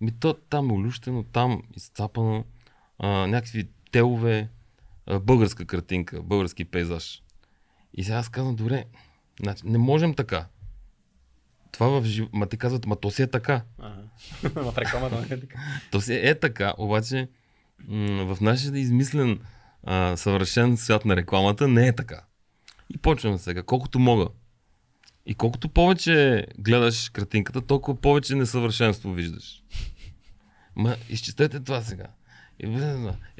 Ми 0.00 0.18
то 0.20 0.34
там 0.34 0.70
е 0.70 0.72
олющено, 0.72 1.22
там 1.22 1.62
изцапано. 1.76 2.44
а, 2.98 3.08
някакви 3.08 3.68
телове, 3.92 4.48
а, 5.06 5.20
българска 5.20 5.66
картинка, 5.66 6.22
български 6.22 6.64
пейзаж. 6.64 7.22
И 7.94 8.04
сега 8.04 8.16
аз 8.16 8.28
казвам, 8.28 8.56
добре, 8.56 8.84
значи, 9.42 9.62
не 9.66 9.78
можем 9.78 10.14
така. 10.14 10.46
Това 11.72 12.00
в 12.00 12.04
жив... 12.04 12.28
Ма 12.32 12.46
те 12.46 12.56
казват, 12.56 12.86
ма 12.86 12.96
то 12.96 13.10
си 13.10 13.22
е 13.22 13.26
така. 13.26 13.64
Ага. 13.78 14.02
В 14.42 14.78
рекламата 14.78 15.20
не 15.20 15.34
е 15.34 15.40
така. 15.40 15.58
То 15.90 16.00
си 16.00 16.14
е 16.14 16.40
така, 16.40 16.74
обаче 16.78 17.28
в 18.26 18.38
нашия 18.40 18.78
измислен 18.78 19.40
а, 19.82 20.16
съвършен 20.16 20.76
свят 20.76 21.04
на 21.04 21.16
рекламата 21.16 21.68
не 21.68 21.86
е 21.86 21.94
така. 21.94 22.20
И 22.90 22.98
почвам 22.98 23.38
сега, 23.38 23.62
колкото 23.62 23.98
мога. 23.98 24.28
И 25.26 25.34
колкото 25.34 25.68
повече 25.68 26.46
гледаш 26.58 27.08
картинката, 27.08 27.60
толкова 27.60 28.00
повече 28.00 28.34
несъвършенство 28.34 29.12
виждаш. 29.12 29.62
Ма, 30.76 30.96
изчистете 31.08 31.60
това 31.60 31.82
сега. 31.82 32.06
И, 32.60 32.66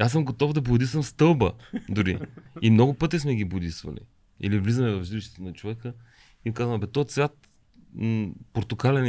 аз 0.01 0.13
съм 0.13 0.25
готов 0.25 0.53
да 0.53 0.61
бодисам 0.61 1.03
стълба, 1.03 1.53
дори. 1.89 2.19
И 2.63 2.71
много 2.71 2.95
пъти 2.95 3.19
сме 3.19 3.35
ги 3.35 3.45
бодисвали. 3.45 4.01
Или 4.41 4.59
влизаме 4.59 4.91
в 4.91 5.05
жилището 5.05 5.43
на 5.43 5.53
човека 5.53 5.93
и 6.45 6.53
казваме, 6.53 6.79
бе, 6.79 6.87
този 6.87 7.09
цвят 7.09 7.49
м- 7.95 8.29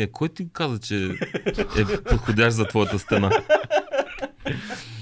е. 0.01 0.11
Кой 0.11 0.29
ти 0.29 0.49
каза, 0.53 0.79
че 0.79 1.09
е 1.77 2.03
подходящ 2.09 2.57
за 2.57 2.67
твоята 2.67 2.99
стена? 2.99 3.31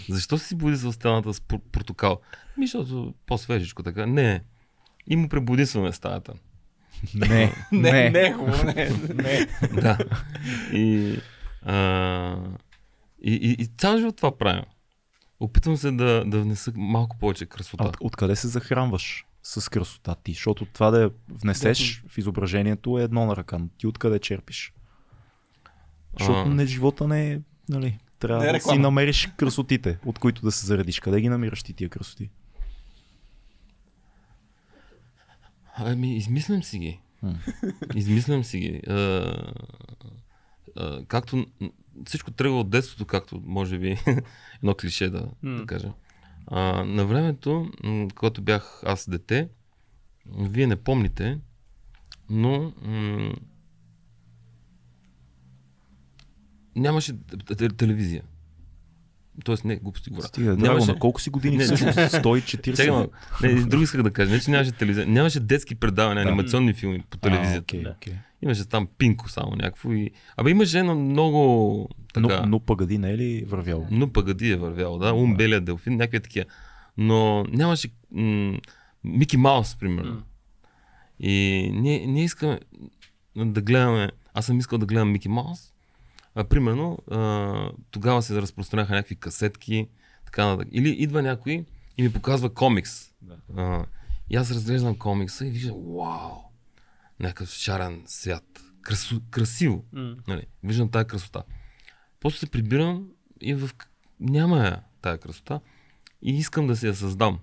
Защо 0.10 0.38
си 0.38 0.56
бодисал 0.56 0.92
стената 0.92 1.34
с 1.34 1.42
портокал? 1.72 2.22
Ми, 2.58 2.68
защото 2.68 3.14
по-свежичко 3.26 3.84
така. 3.84 4.06
Не. 4.06 4.44
И 5.08 5.16
му 5.16 5.30
пребодисваме 5.30 5.92
стаята. 5.92 6.34
Не, 7.16 7.54
Не, 7.72 8.10
не 8.10 8.20
е 8.20 8.34
хубаво, 8.34 8.64
не, 8.64 8.90
не. 9.14 9.48
да. 9.82 9.98
И, 10.74 11.18
а, 11.62 12.38
и, 13.24 13.34
и, 13.34 13.52
и 13.64 13.66
цял 13.78 13.98
живот 13.98 14.16
това 14.16 14.38
правя. 14.38 14.66
Опитвам 15.40 15.78
се 15.78 15.92
да, 15.92 16.24
да 16.26 16.42
внеса 16.42 16.72
малко 16.76 17.18
повече 17.18 17.46
красота. 17.46 17.84
А 17.84 17.88
от, 17.88 17.98
откъде 18.00 18.36
се 18.36 18.48
захранваш 18.48 19.26
с 19.44 19.70
красота 19.70 20.16
ти? 20.24 20.32
Защото 20.32 20.66
това 20.66 20.92
да 20.92 21.02
я 21.02 21.12
внесеш 21.30 22.04
в 22.08 22.18
изображението 22.18 23.00
е 23.00 23.04
едно 23.04 23.26
на 23.26 23.36
ръка. 23.36 23.60
Ти 23.78 23.88
откъде 23.88 24.20
черпиш? 24.20 24.74
Защото 26.20 26.40
А. 26.40 26.46
не, 26.46 26.66
живота 26.66 27.08
не 27.08 27.32
е, 27.32 27.40
нали, 27.70 27.98
трябва 28.28 28.50
е 28.50 28.52
да 28.52 28.60
си 28.60 28.78
намериш 28.78 29.30
красотите, 29.38 29.98
от 30.06 30.20
които 30.20 30.42
да 30.42 30.52
се 30.52 30.66
заредиш. 30.66 31.00
Къде 31.00 31.22
ги 31.22 31.30
намираш 31.30 31.64
ти 31.64 31.74
тия 31.74 31.90
красоти? 31.90 32.30
Ами, 35.76 36.18
измислям 36.18 36.64
си 36.64 36.80
ги. 36.80 37.00
Измислям 37.96 38.44
си 38.44 38.60
ги. 38.60 38.82
А, 38.88 38.94
а, 40.76 41.06
както 41.08 41.46
всичко 42.06 42.32
тръгва 42.32 42.60
от 42.60 42.70
детството, 42.70 43.06
както 43.06 43.42
може 43.46 43.80
би 43.80 43.98
едно 44.56 44.74
клише 44.74 45.10
да, 45.10 45.28
да 45.44 45.66
кажа. 45.66 45.94
А, 46.48 46.84
на 46.84 47.06
времето, 47.06 47.72
когато 48.16 48.42
бях 48.42 48.82
аз 48.86 49.10
дете, 49.10 49.50
вие 50.40 50.68
не 50.68 50.76
помните, 50.76 51.40
но 52.30 52.74
м- 52.82 53.34
нямаше 56.76 57.14
телевизия. 57.78 58.24
Тоест, 59.46 59.66
не, 59.66 59.76
глупости 59.76 60.10
говоря. 60.10 60.28
Стига, 60.28 60.52
Нямаше- 60.52 60.88
на 60.88 61.00
колко 61.00 61.22
си 61.22 61.30
години 61.30 61.58
Не, 61.58 61.64
всъщност? 61.64 61.98
140? 61.98 62.72
Чакай, 62.72 62.92
малко. 62.92 63.14
не, 63.44 63.54
друго 63.56 63.84
исках 63.84 64.04
да 64.04 64.12
кажа. 64.12 64.32
Не, 64.32 64.40
че 64.40 64.52
нямаше 64.52 64.72
телевизия. 64.72 65.08
Нямаше 65.08 65.40
детски 65.40 65.76
предавания, 65.76 66.24
Да. 66.24 66.30
анимационни 66.30 66.74
филми 66.74 67.04
по 67.10 67.18
телевизията. 67.18 67.78
А, 67.78 67.82
Да. 67.82 67.90
окей. 67.92 68.14
Имаше 68.42 68.66
там 68.66 68.88
пинко 68.98 69.30
само 69.30 69.52
някакво 69.52 69.92
и... 69.92 70.12
Абе 70.38 70.50
имаше 70.50 70.80
едно 70.80 70.96
много 70.96 71.90
така... 72.14 72.40
Но, 72.40 72.46
но 72.48 72.60
пъгади 72.60 72.98
не 72.98 73.12
е 73.12 73.18
ли 73.18 73.44
вървяло? 73.44 73.88
Но 73.92 74.10
пагади 74.10 74.50
е 74.50 74.58
вървял, 74.58 74.98
да. 74.98 75.14
Ум, 75.14 75.36
белия 75.36 75.62
делфин, 75.62 75.94
някакви 75.94 76.20
такива. 76.20 76.46
Но 76.98 77.44
нямаше 77.44 77.90
м- 78.12 78.58
Мики 79.04 79.38
Маус, 79.38 79.76
примерно. 79.76 80.24
И 81.20 81.32
ние, 81.74 82.06
ние 82.08 82.24
искаме 82.24 82.60
да 83.36 83.62
гледаме... 83.62 84.10
Аз 84.34 84.46
съм 84.46 84.60
искал 84.60 84.78
да 84.78 84.86
гледам 84.86 85.12
Мики 85.12 85.30
Маус. 85.30 85.73
А, 86.36 86.44
примерно, 86.44 86.98
а, 87.12 87.72
тогава 87.92 88.22
се 88.22 88.42
разпространяха 88.42 88.94
някакви 88.94 89.16
касетки, 89.16 89.88
така 90.26 90.46
нататък. 90.46 90.68
Или 90.72 90.90
идва 90.90 91.22
някой 91.22 91.66
и 91.98 92.04
ми 92.04 92.14
показва 92.14 92.54
комикс. 92.54 93.14
Да. 93.22 93.38
А, 93.58 93.86
и 94.30 94.36
аз 94.36 94.52
разглеждам 94.52 94.98
комикса 94.98 95.46
и 95.46 95.50
виждам, 95.50 95.76
вау, 95.76 96.32
някакъв 97.20 97.50
шарен 97.50 98.04
свят. 98.06 98.62
Красу, 98.82 99.22
красиво. 99.32 99.86
М. 99.92 100.16
Нали, 100.28 100.46
виждам 100.64 100.90
тая 100.90 101.06
красота. 101.06 101.44
После 102.20 102.38
се 102.38 102.52
прибирам 102.52 103.08
и 103.42 103.54
в... 103.54 103.70
няма 104.20 104.58
я 104.58 104.84
тая 105.02 105.18
красота 105.18 105.60
и 106.22 106.38
искам 106.38 106.68
да 106.68 106.76
си 106.76 106.88
я 106.88 106.96
създам. 106.96 107.40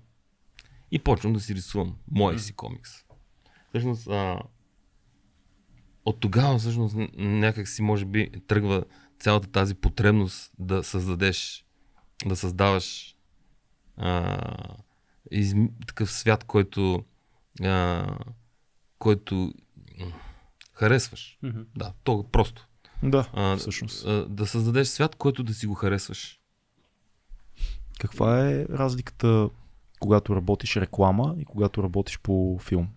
И 0.91 0.99
почвам 0.99 1.33
да 1.33 1.41
си 1.41 1.55
рисувам 1.55 1.97
моя 2.11 2.39
си 2.39 2.53
комикс. 2.53 2.91
Всъщност, 3.69 4.09
а, 4.09 4.41
от 6.11 6.21
тогава 6.21 6.59
всъщност 6.59 6.97
някак 7.17 7.69
си 7.69 7.83
може 7.83 8.05
би 8.05 8.31
тръгва 8.47 8.85
цялата 9.19 9.51
тази 9.51 9.75
потребност 9.75 10.53
да 10.59 10.85
създадеш, 10.85 11.65
да 12.27 12.37
създаваш 12.37 13.17
а, 13.97 14.39
из, 15.31 15.55
такъв 15.87 16.13
свят, 16.13 16.45
който, 16.45 17.05
а, 17.63 18.07
който 18.99 19.53
харесваш. 20.73 21.39
Мгм. 21.43 21.61
Да, 21.77 21.93
то 22.05 22.25
просто. 22.33 22.69
Да, 23.03 23.29
А, 23.33 23.57
всъщност. 23.57 24.07
а, 24.07 24.27
да 24.29 24.47
създадеш 24.47 24.89
свят, 24.89 25.15
който 25.15 25.43
да 25.43 25.55
си 25.55 25.67
го 25.67 25.75
харесваш. 25.75 26.41
Каква 28.01 28.51
е 28.51 28.65
разликата, 28.65 29.49
когато 30.01 30.37
работиш 30.37 30.77
реклама 30.77 31.35
и 31.39 31.45
когато 31.45 31.83
работиш 31.83 32.19
по 32.19 32.59
филм? 32.59 32.89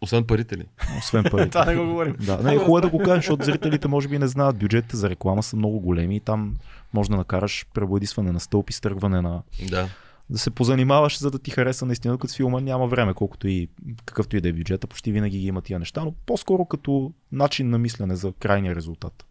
Освен 0.00 0.24
парите 0.24 0.56
ли? 0.56 0.64
Освен 0.98 1.24
парите. 1.30 1.50
Това 1.50 1.64
не 1.64 1.76
го 1.76 1.86
говорим. 1.86 2.16
Да, 2.26 2.38
не, 2.42 2.54
е 2.54 2.58
хубаво 2.58 2.80
да 2.80 2.88
го 2.88 2.98
кажем, 2.98 3.16
защото 3.16 3.44
зрителите 3.44 3.88
може 3.88 4.08
би 4.08 4.18
не 4.18 4.26
знаят. 4.28 4.58
Бюджетите 4.58 4.96
за 4.96 5.10
реклама 5.10 5.42
са 5.42 5.56
много 5.56 5.80
големи 5.80 6.16
и 6.16 6.20
там 6.20 6.56
може 6.94 7.10
да 7.10 7.16
накараш 7.16 7.66
пребладисване 7.74 8.32
на 8.32 8.40
стълб, 8.40 8.70
изтръгване 8.70 9.20
на... 9.20 9.42
Да. 9.70 9.88
Да 10.30 10.38
се 10.38 10.50
позанимаваш, 10.50 11.18
за 11.18 11.30
да 11.30 11.38
ти 11.38 11.50
хареса 11.50 11.86
наистина, 11.86 12.14
докато 12.14 12.32
с 12.32 12.36
филма 12.36 12.60
няма 12.60 12.86
време, 12.86 13.14
колкото 13.14 13.48
и 13.48 13.68
какъвто 14.04 14.36
и 14.36 14.40
да 14.40 14.48
е 14.48 14.52
бюджета, 14.52 14.86
почти 14.86 15.12
винаги 15.12 15.38
ги 15.38 15.46
има 15.46 15.62
тия 15.62 15.78
неща, 15.78 16.04
но 16.04 16.12
по-скоро 16.26 16.64
като 16.64 17.12
начин 17.32 17.70
на 17.70 17.78
мислене 17.78 18.16
за 18.16 18.32
крайния 18.32 18.74
резултат. 18.74 19.24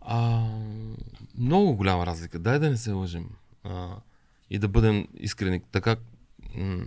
А, 0.00 0.42
много 1.38 1.76
голяма 1.76 2.06
разлика. 2.06 2.38
Дай 2.38 2.58
да 2.58 2.70
не 2.70 2.76
се 2.76 2.92
лъжим. 2.92 3.28
А, 3.64 3.88
и 4.50 4.58
да 4.58 4.68
бъдем 4.68 5.06
искрени, 5.14 5.60
така 5.72 5.96
м- 6.54 6.84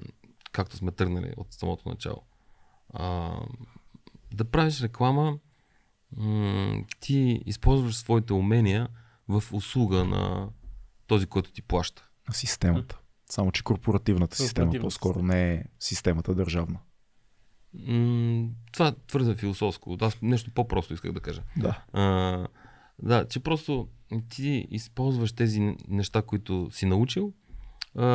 както 0.52 0.78
сме 0.78 0.92
тръгнали 0.92 1.34
от 1.38 1.48
самото 1.50 1.90
начало. 1.90 2.22
А, 2.96 3.40
да 4.34 4.46
правиш 4.46 4.82
реклама, 4.82 5.38
м- 6.18 6.84
ти 7.00 7.42
използваш 7.46 7.96
своите 7.96 8.34
умения 8.34 8.88
в 9.28 9.44
услуга 9.52 10.06
на 10.06 10.50
този, 11.08 11.26
който 11.26 11.52
ти 11.52 11.62
плаща. 11.62 12.10
На 12.28 12.34
системата. 12.34 13.00
Само, 13.30 13.52
че 13.52 13.64
корпоративната 13.64 14.38
система 14.38 14.72
по-скоро 14.82 15.22
не 15.24 15.54
е 15.54 15.64
системата 15.80 16.36
държавна. 16.36 16.80
М- 17.74 18.50
това 18.72 18.88
е 18.88 18.94
твърде 19.08 19.36
философско. 19.36 19.98
Аз 20.02 20.22
нещо 20.22 20.52
по-просто 20.52 20.94
исках 20.94 21.12
да 21.12 21.20
кажа. 21.20 21.44
Да. 21.58 21.84
А, 21.94 22.48
да, 23.00 23.28
че 23.28 23.40
просто 23.40 23.88
ти 24.30 24.68
използваш 24.72 25.34
тези 25.34 25.76
неща, 25.88 26.22
които 26.22 26.70
си 26.72 26.86
научил 26.86 27.34
а, 27.96 28.06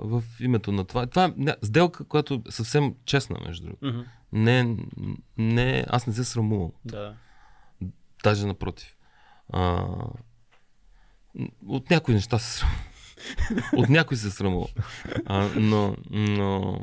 в 0.00 0.24
името 0.40 0.72
на 0.72 0.84
това. 0.84 1.06
Това 1.06 1.24
е 1.24 1.54
сделка, 1.62 2.04
която 2.04 2.34
е 2.34 2.50
съвсем 2.50 2.94
честна, 3.04 3.36
между 3.46 3.66
другото. 3.66 3.86
Мгм. 3.86 4.00
Не, 4.34 4.76
не, 5.38 5.84
аз 5.88 6.06
не 6.06 6.12
се 6.12 6.24
срамувам. 6.24 6.72
Да. 6.84 7.14
Даже 8.24 8.46
напротив. 8.46 8.96
А, 9.52 9.86
от 11.66 11.90
някои 11.90 12.14
неща 12.14 12.38
се 12.38 12.58
срамувам. 12.58 12.80
от 13.76 13.88
някои 13.88 14.16
се 14.16 14.30
срамувам. 14.30 14.68
А, 15.26 15.48
но, 15.56 15.96
но 16.10 16.78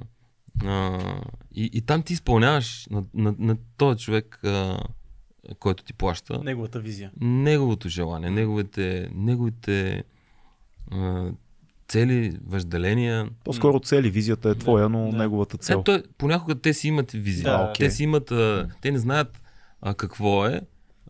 а, 0.65 0.99
и, 1.51 1.69
и 1.73 1.81
там 1.81 2.03
ти 2.03 2.13
изпълняваш 2.13 2.87
на, 2.91 3.03
на, 3.13 3.35
на 3.39 3.57
този 3.77 3.99
човек, 3.99 4.39
а, 4.43 4.79
който 5.59 5.83
ти 5.83 5.93
плаща, 5.93 6.43
Неговата 6.43 6.79
визия. 6.79 7.11
неговото 7.21 7.89
желание, 7.89 8.29
неговите, 8.29 9.09
неговите 9.13 10.03
а, 10.91 11.31
цели, 11.91 12.37
въжделения. 12.47 13.29
По-скоро 13.43 13.79
цели, 13.79 14.09
визията 14.09 14.49
е 14.49 14.55
твоя, 14.55 14.89
но 14.89 15.11
да. 15.11 15.17
неговата 15.17 15.57
цел. 15.57 15.79
Е, 15.79 15.83
той, 15.83 16.03
понякога 16.17 16.55
те 16.55 16.73
си 16.73 16.87
имат 16.87 17.11
визия. 17.11 17.43
Да, 17.43 17.69
окей. 17.69 17.87
Те 17.87 17.91
си 17.91 18.03
имат, 18.03 18.31
а, 18.31 18.69
те 18.81 18.91
не 18.91 18.97
знаят 18.97 19.41
а, 19.81 19.93
какво 19.93 20.45
е, 20.45 20.61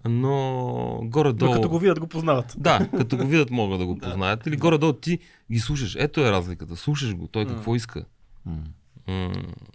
но 0.06 1.00
горе-долу... 1.04 1.52
Но 1.52 1.56
като 1.56 1.70
го 1.70 1.80
видят, 1.80 2.00
го 2.00 2.08
познават. 2.08 2.56
Да, 2.58 2.90
като 2.98 3.18
го 3.18 3.28
видят 3.28 3.50
могат 3.52 3.80
да 3.80 3.86
го 3.86 3.98
познаят. 4.02 4.48
Или 4.48 4.58
горе-долу 4.58 4.94
ти 4.94 5.20
ги 5.52 5.60
слушаш. 5.60 5.96
Ето 6.00 6.22
е 6.22 6.32
разликата. 6.32 6.76
Слушаш 6.76 7.16
го, 7.16 7.28
той 7.28 7.48
какво 7.48 7.76
иска. 7.76 8.06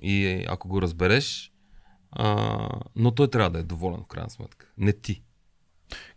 И 0.03 0.45
ако 0.49 0.69
го 0.69 0.83
разбереш, 0.83 1.53
а, 2.12 2.69
но 2.97 3.11
той 3.11 3.28
трябва 3.28 3.51
да 3.51 3.59
е 3.59 3.62
доволен 3.62 4.01
в 4.01 4.07
крайна 4.07 4.31
сметка. 4.31 4.66
Не 4.78 4.93
ти. 4.93 5.23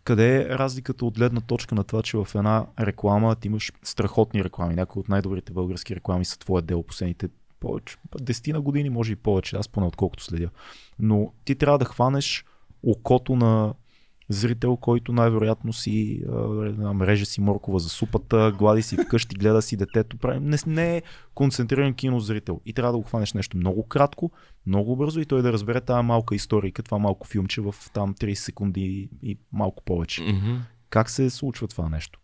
Къде 0.04 0.42
е 0.42 0.48
разликата 0.48 1.04
от 1.04 1.14
гледна 1.14 1.40
точка 1.40 1.74
на 1.74 1.84
това, 1.84 2.02
че 2.02 2.16
в 2.16 2.28
една 2.34 2.66
реклама 2.80 3.36
ти 3.36 3.48
имаш 3.48 3.72
страхотни 3.82 4.44
реклами. 4.44 4.74
Някои 4.74 5.00
от 5.00 5.08
най-добрите 5.08 5.52
български 5.52 5.96
реклами 5.96 6.24
са 6.24 6.38
твое 6.38 6.62
дело 6.62 6.82
последните 6.82 7.28
повече, 7.60 7.96
десетина 8.20 8.60
години, 8.60 8.90
може 8.90 9.12
и 9.12 9.16
повече, 9.16 9.56
аз 9.56 9.68
поне 9.68 9.86
отколкото 9.86 10.24
следя. 10.24 10.50
Но 10.98 11.32
ти 11.44 11.54
трябва 11.54 11.78
да 11.78 11.84
хванеш 11.84 12.44
окото 12.82 13.36
на 13.36 13.74
зрител, 14.30 14.76
който 14.76 15.12
най-вероятно 15.12 15.72
си 15.72 16.22
а, 16.28 16.34
мрежа 16.94 17.26
си 17.26 17.40
моркова 17.40 17.78
за 17.78 17.88
супата, 17.88 18.52
глади 18.58 18.82
си 18.82 18.96
вкъщи, 18.96 19.36
гледа 19.36 19.62
си 19.62 19.76
детето. 19.76 20.16
Прави. 20.16 20.40
Не, 20.40 20.56
не 20.66 20.96
е 20.96 21.02
концентриран 21.34 21.94
кинозрител. 21.94 22.60
И 22.66 22.72
трябва 22.72 22.92
да 22.92 22.98
го 22.98 23.04
хванеш 23.04 23.32
нещо 23.32 23.56
много 23.56 23.86
кратко, 23.88 24.30
много 24.66 24.96
бързо 24.96 25.20
и 25.20 25.26
той 25.26 25.42
да 25.42 25.52
разбере 25.52 25.80
тази 25.80 26.04
малка 26.06 26.34
история, 26.34 26.72
това 26.72 26.98
малко 26.98 27.26
филмче 27.26 27.60
в 27.60 27.74
там 27.92 28.14
30 28.14 28.34
секунди 28.34 29.08
и 29.22 29.38
малко 29.52 29.84
повече. 29.84 30.22
Мгм. 30.22 30.56
Как 30.90 31.10
се 31.10 31.30
случва 31.30 31.68
това 31.68 31.88
нещо? 31.88 32.20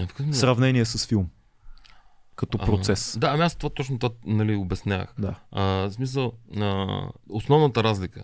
А, 0.00 0.06
тук 0.06 0.20
ми- 0.20 0.34
Сравнение 0.34 0.84
с 0.84 1.06
филм. 1.06 1.28
Като 2.36 2.58
А, 2.60 2.64
процес. 2.66 3.18
Да, 3.20 3.26
ами 3.28 3.42
аз 3.42 3.56
това 3.56 3.70
точно 3.70 3.98
това 3.98 4.14
нали, 4.26 4.56
обяснявах. 4.56 5.14
Да. 5.18 5.34
А, 5.50 5.62
в 5.62 5.90
смисъл, 5.92 6.32
а, 6.56 6.86
основната 7.28 7.84
разлика 7.84 8.22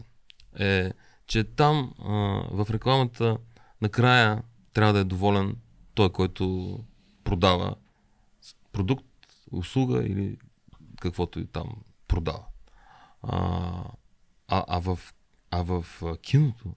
е, 0.59 0.91
че 1.33 1.45
там 1.45 1.95
а, 1.99 2.13
в 2.51 2.67
рекламата 2.71 3.39
накрая 3.81 4.43
трябва 4.73 4.93
да 4.93 4.99
е 4.99 5.05
доволен 5.05 5.57
той, 5.95 6.13
който 6.13 6.79
продава 7.25 7.77
продукт, 8.73 9.07
услуга 9.53 10.05
или 10.05 10.39
каквото 11.01 11.41
и 11.41 11.47
там 11.47 11.75
продава. 12.09 12.45
А, 13.23 13.39
а, 14.49 14.65
а, 14.69 14.81
в, 14.81 14.99
а 15.51 15.63
в 15.63 15.87
киното 16.23 16.75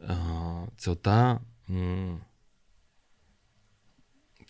а, 0.00 0.66
целта 0.78 1.38
м- 1.68 2.20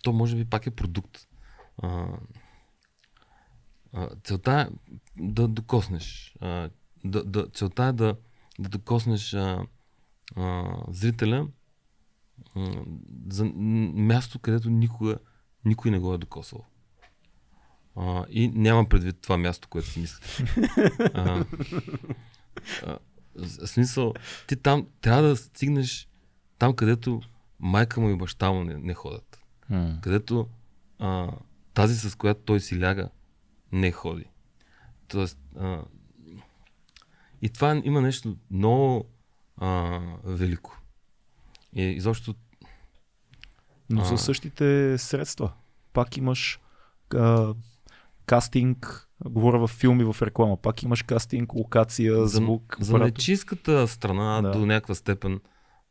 то 0.03 0.13
може 0.13 0.35
би 0.35 0.45
пак 0.45 0.67
е 0.67 0.71
продукт. 0.71 1.27
А, 1.77 2.07
а, 3.93 4.09
целта 4.23 4.61
е 4.61 4.67
да 5.17 5.47
докоснеш. 5.47 6.35
А, 6.41 6.69
да, 7.05 7.23
да, 7.23 7.49
целта 7.49 7.83
е 7.83 7.93
да, 7.93 8.15
да 8.59 8.69
докоснеш 8.69 9.33
а, 9.33 9.65
а, 10.35 10.75
зрителя 10.87 11.47
а, 12.55 12.83
за 13.29 13.45
място, 13.45 14.39
където 14.39 14.69
никога 14.69 15.17
никой 15.65 15.91
не 15.91 15.99
го 15.99 16.13
е 16.13 16.17
докосвал. 16.17 16.65
А, 17.95 18.25
и 18.29 18.47
нямам 18.47 18.89
предвид 18.89 19.21
това 19.21 19.37
място, 19.37 19.67
което 19.67 19.87
си. 19.87 20.05
А, 21.13 21.45
а, 22.85 22.99
в 23.35 23.67
смисъл, 23.67 24.13
ти 24.47 24.55
там 24.55 24.87
трябва 25.01 25.21
да 25.21 25.35
стигнеш 25.35 26.09
там, 26.57 26.75
където 26.75 27.21
майка 27.59 28.01
му 28.01 28.09
и 28.09 28.17
баща 28.17 28.51
му 28.51 28.63
не, 28.63 28.73
не 28.73 28.93
ходят 28.93 29.39
М. 29.69 29.99
където 30.01 30.47
а, 30.99 31.31
тази 31.73 32.09
с 32.09 32.15
която 32.15 32.41
той 32.41 32.59
си 32.59 32.79
ляга 32.79 33.09
не 33.71 33.91
ходи. 33.91 34.25
Тоест, 35.07 35.39
а, 35.59 35.81
и 37.43 37.49
това 37.49 37.81
има 37.83 38.01
нещо 38.01 38.37
много 38.51 39.05
а, 39.57 39.99
велико. 40.23 40.79
И 41.75 41.83
изобщо, 41.83 42.35
Но 43.89 44.01
А. 44.01 44.05
за 44.05 44.17
същите 44.17 44.97
средства. 44.97 45.51
Пак 45.93 46.17
имаш 46.17 46.59
а, 47.15 47.53
кастинг, 48.25 49.09
говоря 49.25 49.59
в 49.59 49.67
филми, 49.67 50.03
в 50.03 50.21
реклама, 50.21 50.57
пак 50.57 50.83
имаш 50.83 51.03
кастинг, 51.03 51.53
локация, 51.53 52.15
за, 52.17 52.27
звук. 52.27 52.77
за 52.79 52.91
апарат. 52.91 53.05
нечистката 53.07 53.87
страна 53.87 54.41
Да. 54.41 54.51
до 54.51 54.65
някаква 54.65 54.95
степен 54.95 55.39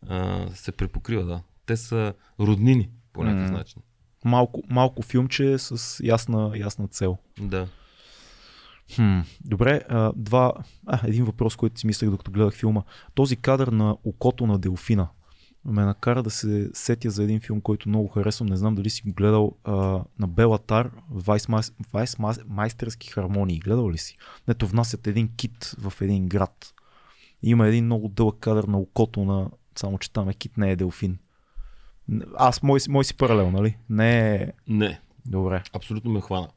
а, 0.08 0.46
се 0.54 0.72
препокрива, 0.72 1.24
да. 1.24 1.42
Те 1.66 1.76
са 1.76 2.14
роднини 2.40 2.90
по 3.12 3.24
някакъв 3.24 3.50
М. 3.50 3.58
начин. 3.58 3.82
Малко, 4.24 4.62
малко 4.70 5.02
филмче 5.02 5.58
с 5.58 6.00
ясна, 6.04 6.52
ясна 6.56 6.88
цел. 6.88 7.18
Да. 7.40 7.68
Хм, 8.96 9.20
добре, 9.44 9.80
а, 9.88 10.12
два, 10.16 10.52
а, 10.86 11.00
един 11.06 11.24
въпрос, 11.24 11.56
който 11.56 11.80
си 11.80 11.86
мислех 11.86 12.10
докато 12.10 12.30
гледах 12.30 12.54
филма. 12.54 12.82
Този 13.14 13.36
кадър 13.36 13.68
на 13.68 13.96
окото 14.04 14.46
на 14.46 14.58
Делфина 14.58 15.08
ме 15.64 15.84
накара 15.84 16.22
да 16.22 16.30
се 16.30 16.70
сетя 16.74 17.10
за 17.10 17.24
един 17.24 17.40
филм, 17.40 17.60
който 17.60 17.88
много 17.88 18.08
харесвам. 18.08 18.48
Не 18.48 18.56
знам 18.56 18.74
дали 18.74 18.90
си 18.90 19.02
го 19.02 19.12
гледал 19.12 19.56
а, 19.64 19.72
на 20.18 20.26
Белатар, 20.28 20.90
Вайс, 21.10 21.48
Майс, 21.48 21.72
Вайс 21.92 22.16
майстерски 22.48 23.10
хармонии. 23.10 23.58
Гледал 23.58 23.90
ли 23.90 23.98
си? 23.98 24.16
Нето 24.48 24.66
внасят 24.66 25.06
един 25.06 25.28
кит 25.36 25.74
в 25.78 25.92
един 26.00 26.28
град. 26.28 26.74
Има 27.42 27.66
един 27.68 27.84
много 27.84 28.08
дълъг 28.08 28.38
кадър 28.40 28.64
на 28.64 28.78
окото 28.78 29.24
на... 29.24 29.50
Само 29.76 29.98
че 29.98 30.12
там 30.12 30.28
е 30.28 30.34
кит, 30.34 30.56
не 30.56 30.70
е 30.70 30.76
Делфин. 30.76 31.18
Аз, 32.36 32.62
мой, 32.62 32.80
си- 32.80 32.90
мой 32.90 33.04
си 33.04 33.16
паралел, 33.16 33.50
нали? 33.50 33.76
Не 33.90 34.34
е... 34.34 34.52
Не, 34.68 35.00
Добре. 35.26 35.62
абсолютно 35.72 36.10
ме 36.10 36.20
хвана. 36.20 36.48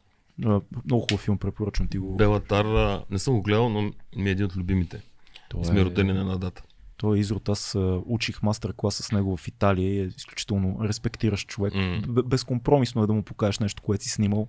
Много 0.85 1.01
хубав 1.01 1.19
филм, 1.19 1.37
препоръчвам 1.37 1.87
ти 1.87 1.97
го. 1.97 2.15
Белатар, 2.15 2.65
не 3.09 3.19
съм 3.19 3.33
го 3.33 3.41
гледал, 3.41 3.69
но 3.69 3.81
ми 4.15 4.29
е 4.29 4.31
един 4.31 4.45
от 4.45 4.55
любимите. 4.55 5.01
Той 5.49 5.65
сме 5.65 5.79
е- 5.81 5.85
родени 5.85 6.13
на 6.13 6.19
една 6.19 6.35
дата. 6.37 6.63
Той 6.97 7.17
е 7.17 7.19
изрод. 7.19 7.49
Аз 7.49 7.75
учих 8.05 8.43
мастер 8.43 8.73
класа 8.77 9.03
с 9.03 9.11
него 9.11 9.37
в 9.37 9.47
Италия 9.47 9.93
и 9.93 9.99
е 9.99 10.09
изключително 10.17 10.77
респектиращ 10.81 11.47
човек. 11.47 11.73
Б- 12.07 12.23
Безкомпромисно 12.23 13.03
е 13.03 13.07
да 13.07 13.13
му 13.13 13.23
покажеш 13.23 13.59
нещо, 13.59 13.81
което 13.83 14.03
си 14.03 14.09
снимал. 14.09 14.47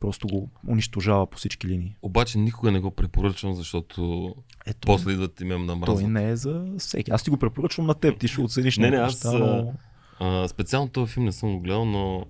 Просто 0.00 0.26
го 0.28 0.50
унищожава 0.68 1.26
по 1.26 1.38
всички 1.38 1.66
линии. 1.68 1.96
Обаче 2.02 2.38
никога 2.38 2.72
не 2.72 2.80
го 2.80 2.90
препоръчвам, 2.90 3.54
защото 3.54 4.34
Ето, 4.66 4.86
после 4.86 5.12
идват 5.12 5.40
и 5.40 5.44
ме 5.44 5.58
намразват. 5.58 5.98
той 5.98 6.04
не 6.04 6.30
е 6.30 6.36
за 6.36 6.66
всеки. 6.78 7.10
Аз 7.10 7.22
ти 7.22 7.30
го 7.30 7.36
препоръчвам 7.36 7.86
на 7.86 7.94
теб, 7.94 8.18
ти 8.20 8.28
ще 8.28 8.40
оцениш 8.40 8.78
Не, 8.78 8.90
не, 8.90 8.96
аз, 8.96 9.24
неща, 9.24 9.38
но... 9.38 9.72
А, 10.20 10.48
специално 10.48 10.88
този 10.88 11.12
филм 11.12 11.26
не 11.26 11.32
съм 11.32 11.52
го 11.52 11.60
гледал, 11.60 11.84
но 11.84 12.24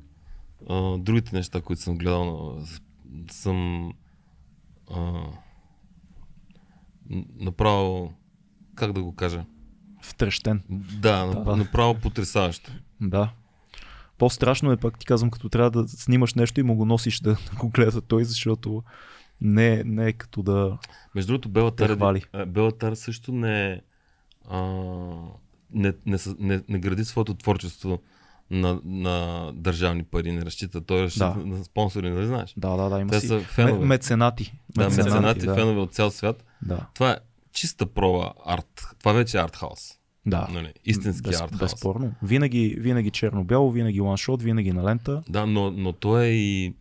а, 0.69 0.99
другите 0.99 1.37
неща, 1.37 1.61
които 1.61 1.83
съм 1.83 1.99
гледал, 1.99 2.59
съм 3.31 3.93
а, 4.91 5.23
направо, 7.41 8.15
как 8.75 8.93
да 8.93 9.03
го 9.03 9.15
кажа? 9.15 9.45
втрещен. 10.03 10.63
Да, 11.01 11.27
Да. 11.27 11.57
направо 11.57 11.95
потрясаващо. 11.95 12.73
Да. 13.01 13.33
По-страшно 14.19 14.73
е 14.73 14.77
пак 14.77 14.99
ти 14.99 15.07
казвам, 15.07 15.31
като 15.31 15.49
трябва 15.49 15.71
да 15.71 15.89
снимаш 15.89 16.35
нещо 16.35 16.61
и 16.61 16.63
му 16.63 16.77
го 16.77 16.85
носиш 16.85 17.21
да, 17.21 17.31
да 17.31 17.57
го 17.59 17.69
гледа 17.69 18.01
той, 18.01 18.25
защото 18.25 18.83
не, 19.41 19.85
не 19.85 20.07
е 20.09 20.13
като 20.13 20.43
да... 20.43 20.79
Между 21.15 21.33
другото, 21.33 21.49
Белатар, 21.49 21.97
Белатар 22.47 22.95
също 22.95 23.33
не 23.33 23.73
е 23.73 23.81
а, 24.51 24.63
не, 25.73 25.93
не, 26.07 26.19
не, 26.39 26.63
не 26.69 26.79
гради 26.79 27.05
своето 27.05 27.35
творчество 27.35 27.99
на, 28.51 28.81
на 28.85 29.47
държавни 29.55 30.03
пари, 30.03 30.33
не 30.33 30.43
разчита. 30.43 30.81
Той 30.81 31.03
разчита 31.03 31.35
Да. 31.37 31.47
на 31.47 31.65
спонсори, 31.65 32.11
нали 32.11 32.27
знаеш? 32.27 32.55
Да, 32.57 32.77
да, 32.77 32.89
да, 32.89 33.01
има 33.01 33.11
Те 33.11 33.21
си 33.21 33.27
са 33.27 33.41
фенове. 33.41 33.79
ме- 33.79 33.87
меценати. 33.87 34.55
Да, 34.71 34.85
меценати, 34.85 35.41
да. 35.41 35.55
фенове 35.55 35.81
от 35.81 35.95
цял 35.95 36.11
свят. 36.11 36.45
Да, 36.63 36.87
Това 36.95 37.11
е 37.11 37.17
чиста 37.53 37.87
проба 37.87 38.33
арт. 38.47 38.83
Това 38.99 39.13
вече 39.13 39.39
е 39.39 39.41
артхаус. 39.41 39.81
да. 40.27 40.49
Нали? 40.53 40.73
Истински 40.85 41.23
Без, 41.23 41.41
артхаус. 41.41 41.61
Безспорно. 41.61 42.13
Винаги, 42.23 42.77
винаги 42.79 43.11
черно-бяло, 43.11 43.71
винаги 43.71 44.01
ланшот, 44.01 44.43
винаги 44.43 44.73
на 44.73 44.85
лента. 44.85 45.23
Да, 45.29 45.47
но, 45.47 45.71
но 45.71 45.93
то 45.93 46.21
е 46.21 46.27
и, 46.27 46.75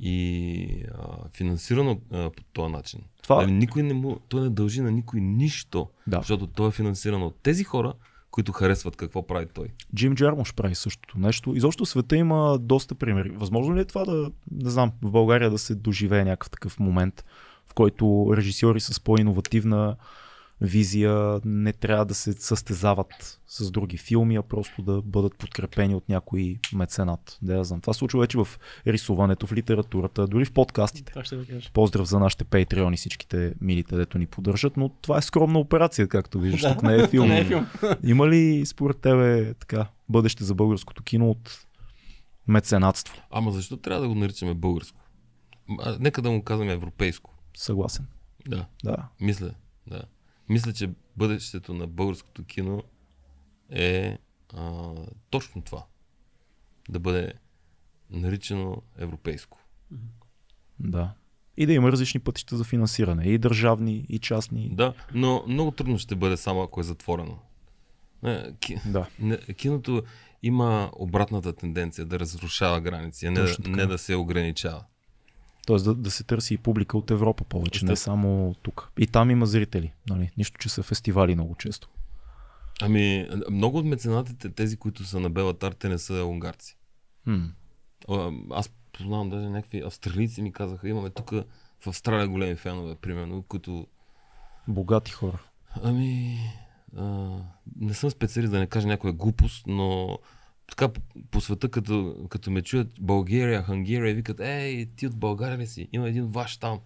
и 0.00 0.66
а, 0.92 1.28
финансирано 1.28 2.00
а, 2.12 2.30
по 2.30 2.42
този 2.44 2.72
начин. 2.72 3.00
Това- 3.22 3.36
Нали, 3.36 3.52
никой 3.52 3.82
не 3.82 3.94
му, 3.94 4.18
той 4.18 4.40
не 4.40 4.50
дължи 4.50 4.80
на 4.80 4.90
никой 4.90 5.20
нищо, 5.20 5.88
Да. 6.06 6.16
защото 6.18 6.46
той 6.46 6.68
е 6.68 6.72
финансиран 6.72 7.22
от 7.22 7.36
тези 7.36 7.64
хора, 7.64 7.92
които 8.32 8.52
харесват 8.52 8.96
какво 8.96 9.26
прави 9.26 9.46
той. 9.54 9.68
Джим 9.94 10.14
Джармуш 10.14 10.54
прави 10.54 10.74
същото 10.74 11.18
нещо. 11.18 11.54
Изобщо 11.54 11.84
в 11.84 11.88
света 11.88 12.16
има 12.16 12.58
доста 12.58 12.94
примери. 12.94 13.30
Възможно 13.30 13.76
ли 13.76 13.80
е 13.80 13.84
това 13.84 14.04
да, 14.04 14.30
не 14.50 14.70
знам, 14.70 14.92
в 15.02 15.10
България 15.10 15.50
да 15.50 15.58
се 15.58 15.74
доживее 15.74 16.24
някакъв 16.24 16.50
такъв 16.50 16.80
момент, 16.80 17.24
в 17.66 17.74
който 17.74 18.32
режисьори 18.36 18.80
с 18.80 19.00
по-инновативна 19.00 19.96
визия 20.62 21.40
не 21.44 21.72
трябва 21.72 22.04
да 22.04 22.14
се 22.14 22.32
състезават 22.32 23.40
с 23.46 23.70
други 23.70 23.96
филми, 23.96 24.36
а 24.36 24.42
просто 24.42 24.82
да 24.82 25.02
бъдат 25.02 25.38
подкрепени 25.38 25.94
от 25.94 26.08
някой 26.08 26.58
меценат. 26.74 27.38
Да, 27.42 27.54
я 27.54 27.64
знам. 27.64 27.80
Това 27.80 27.92
се 27.92 27.98
случва 27.98 28.20
вече 28.20 28.38
в 28.38 28.48
рисуването, 28.86 29.46
в 29.46 29.52
литературата, 29.52 30.26
дори 30.26 30.44
в 30.44 30.52
подкастите. 30.52 31.12
Това 31.12 31.24
ще 31.24 31.36
ви 31.36 31.46
кажа. 31.46 31.70
Поздрав 31.72 32.06
за 32.06 32.18
нашите 32.18 32.44
патреони, 32.44 32.96
всичките 32.96 33.54
милите, 33.60 33.96
дето 33.96 34.18
ни 34.18 34.26
поддържат, 34.26 34.76
но 34.76 34.88
това 34.88 35.18
е 35.18 35.22
скромна 35.22 35.58
операция, 35.58 36.08
както 36.08 36.40
виждаш. 36.40 36.60
Да. 36.60 36.72
Тук 36.74 36.82
не 36.82 36.94
е 36.94 37.08
филм. 37.08 37.28
Не 37.28 37.40
е 37.40 37.44
филм. 37.44 37.66
Има 38.04 38.28
ли 38.28 38.66
според 38.66 38.98
тебе 38.98 39.54
така 39.54 39.86
бъдеще 40.08 40.44
за 40.44 40.54
българското 40.54 41.02
кино 41.02 41.30
от 41.30 41.66
меценатство? 42.48 43.22
Ама 43.30 43.50
защо 43.50 43.76
трябва 43.76 44.02
да 44.02 44.08
го 44.08 44.14
наричаме 44.14 44.54
българско? 44.54 45.00
А, 45.80 45.96
нека 46.00 46.22
да 46.22 46.30
му 46.30 46.42
казваме 46.42 46.72
европейско. 46.72 47.30
Съгласен. 47.56 48.06
Да, 48.48 48.66
Да. 48.84 48.96
мисля. 49.20 49.50
Да. 49.86 50.02
Мисля, 50.48 50.72
че 50.72 50.90
бъдещето 51.16 51.74
на 51.74 51.86
българското 51.86 52.44
кино 52.44 52.82
е 53.70 54.18
а, 54.54 54.92
точно 55.30 55.62
това. 55.62 55.84
Да 56.88 57.00
бъде 57.00 57.32
наричано 58.10 58.82
европейско. 58.98 59.58
Да. 60.80 61.14
И 61.56 61.66
да 61.66 61.72
има 61.72 61.92
различни 61.92 62.20
пътища 62.20 62.56
за 62.56 62.64
финансиране. 62.64 63.24
И 63.24 63.38
държавни, 63.38 64.06
и 64.08 64.18
частни. 64.18 64.70
Да, 64.72 64.94
но 65.14 65.44
много 65.46 65.70
трудно 65.70 65.98
ще 65.98 66.16
бъде 66.16 66.36
само 66.36 66.62
ако 66.62 66.80
е 66.80 66.84
затворено. 66.84 67.38
Не, 68.22 68.54
ки, 68.60 68.76
Да. 68.86 69.08
не, 69.18 69.38
киното 69.38 70.02
има 70.42 70.90
обратната 70.96 71.52
тенденция 71.52 72.04
да 72.06 72.18
разрушава 72.18 72.80
граници, 72.80 73.26
а 73.26 73.30
не, 73.30 73.40
не 73.68 73.86
да 73.86 73.98
се 73.98 74.16
ограничава. 74.16 74.84
Тоест 75.66 75.84
да, 75.84 75.94
да 75.94 76.10
се 76.10 76.24
търси 76.24 76.54
и 76.54 76.58
публика 76.58 76.98
от 76.98 77.10
Европа 77.10 77.44
повече, 77.44 77.84
не 77.84 77.92
Естествено. 77.92 78.22
само 78.22 78.54
тук. 78.62 78.90
И 78.98 79.06
там 79.06 79.30
има 79.30 79.46
зрители. 79.46 79.92
Нали? 80.08 80.30
Нищо, 80.36 80.58
че 80.58 80.68
са 80.68 80.82
фестивали 80.82 81.34
много 81.34 81.54
често. 81.54 81.88
Ами, 82.82 83.28
много 83.50 83.78
от 83.78 83.86
меценатите, 83.86 84.50
тези, 84.50 84.76
които 84.76 85.04
са 85.04 85.20
на 85.20 85.30
Белатар, 85.30 85.72
те 85.72 85.88
не 85.88 85.98
са 85.98 86.24
унгарци. 86.24 86.76
М. 87.26 87.48
А, 88.08 88.30
Аз 88.50 88.70
познавам 88.92 89.30
даже 89.30 89.48
някакви 89.48 89.82
австралийци 89.86 90.42
ми 90.42 90.52
казаха, 90.52 90.88
имаме 90.88 91.10
тук 91.10 91.30
в 91.80 91.86
Австралия 91.86 92.28
големи 92.28 92.56
фенове, 92.56 92.94
примерно, 92.94 93.42
които 93.42 93.86
Богати 94.68 95.12
хора. 95.12 95.38
Ами, 95.82 96.38
а, 96.96 97.30
не 97.76 97.94
съм 97.94 98.10
специалист 98.10 98.52
да 98.52 98.58
не 98.58 98.66
кажа 98.66 98.88
някоя 98.88 99.12
глупост, 99.12 99.66
но 99.66 100.18
така 100.70 100.88
по, 101.30 101.40
света, 101.40 101.68
като, 101.68 102.16
като 102.28 102.50
ме 102.50 102.62
чуят 102.62 102.88
България, 103.00 103.62
Хангерия, 103.62 104.14
викат, 104.14 104.40
ей, 104.40 104.86
ти 104.96 105.06
от 105.06 105.16
България 105.16 105.58
ли 105.58 105.66
си? 105.66 105.88
Има 105.92 106.08
един 106.08 106.26
ваш 106.26 106.56
там, 106.56 106.80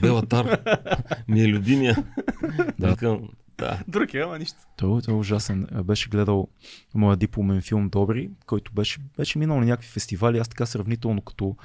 Белатар, 0.00 0.60
ми 1.28 1.40
е 1.40 1.48
любимия. 1.48 2.04
Да. 2.78 2.90
Викам, 2.90 3.28
да. 3.58 3.82
Друг 3.88 4.14
е, 4.14 4.18
ама 4.18 4.38
нищо. 4.38 4.58
Той, 4.76 5.02
той 5.02 5.14
е 5.14 5.16
ужасен. 5.16 5.66
А, 5.72 5.82
Беше 5.82 6.08
гледал 6.08 6.48
моя 6.94 7.16
дипломен 7.16 7.62
филм 7.62 7.88
Добри, 7.88 8.30
който 8.46 8.72
беше, 8.72 9.00
беше 9.16 9.38
минал 9.38 9.60
на 9.60 9.66
някакви 9.66 9.88
фестивали. 9.88 10.38
Аз 10.38 10.48
така 10.48 10.66
сравнително 10.66 11.22
като 11.22 11.56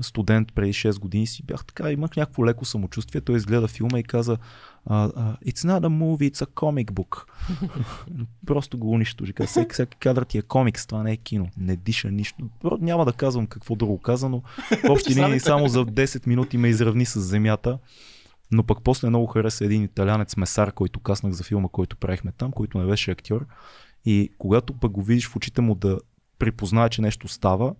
студент 0.00 0.52
преди 0.54 0.72
6 0.72 0.98
години 0.98 1.26
си 1.26 1.42
бях 1.42 1.64
така, 1.64 1.92
имах 1.92 2.16
някакво 2.16 2.46
леко 2.46 2.64
самочувствие. 2.64 3.20
Той 3.20 3.36
изгледа 3.36 3.68
филма 3.68 3.98
и 3.98 4.02
каза 4.02 4.38
It's 4.88 5.64
not 5.64 5.80
a 5.80 5.88
movie, 5.88 6.30
it's 6.30 6.44
a 6.44 6.46
comic 6.46 6.90
book. 6.90 7.24
Просто 8.46 8.78
го 8.78 8.90
унищожи. 8.90 9.32
Всеки, 9.46 9.72
всеки 9.72 9.96
кадър 9.96 10.22
ти 10.22 10.38
е 10.38 10.42
комикс, 10.42 10.86
това 10.86 11.02
не 11.02 11.12
е 11.12 11.16
кино. 11.16 11.48
Не 11.56 11.76
диша 11.76 12.10
нищо. 12.10 12.44
Няма 12.80 13.04
да 13.04 13.12
казвам 13.12 13.46
какво 13.46 13.74
друго 13.74 13.98
каза, 13.98 14.28
но 14.28 14.42
в 14.84 14.84
общи 14.90 15.14
линии 15.14 15.40
само 15.40 15.68
за 15.68 15.86
10 15.86 16.26
минути 16.26 16.58
ме 16.58 16.68
изравни 16.68 17.04
с 17.04 17.20
земята. 17.20 17.78
Но 18.52 18.62
пък 18.62 18.78
после 18.84 19.08
много 19.08 19.26
хареса 19.26 19.64
един 19.64 19.82
италянец 19.82 20.36
месар, 20.36 20.72
който 20.72 21.00
каснах 21.00 21.32
за 21.32 21.44
филма, 21.44 21.68
който 21.68 21.96
правихме 21.96 22.32
там, 22.32 22.52
който 22.52 22.78
не 22.78 22.86
беше 22.86 23.10
актьор. 23.10 23.46
И 24.04 24.32
когато 24.38 24.72
пък 24.72 24.92
го 24.92 25.02
видиш 25.02 25.28
в 25.28 25.36
очите 25.36 25.60
му 25.60 25.74
да 25.74 25.98
припознае, 26.38 26.88
че 26.88 27.02
нещо 27.02 27.28
става, 27.28 27.74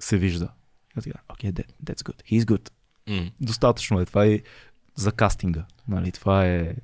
се 0.00 0.18
вижда. 0.18 0.48
Аз 0.94 1.04
така, 1.04 1.18
okay, 1.28 1.52
that, 1.52 1.66
that's 1.84 2.02
good, 2.02 2.22
he's 2.32 2.40
good. 2.40 2.70
М. 3.08 3.30
Достатъчно 3.40 4.00
е. 4.00 4.04
Това 4.04 4.26
е 4.26 4.40
за 4.94 5.12
кастинга. 5.12 5.66
Нали? 5.88 6.12
Това 6.12 6.46
е... 6.46 6.74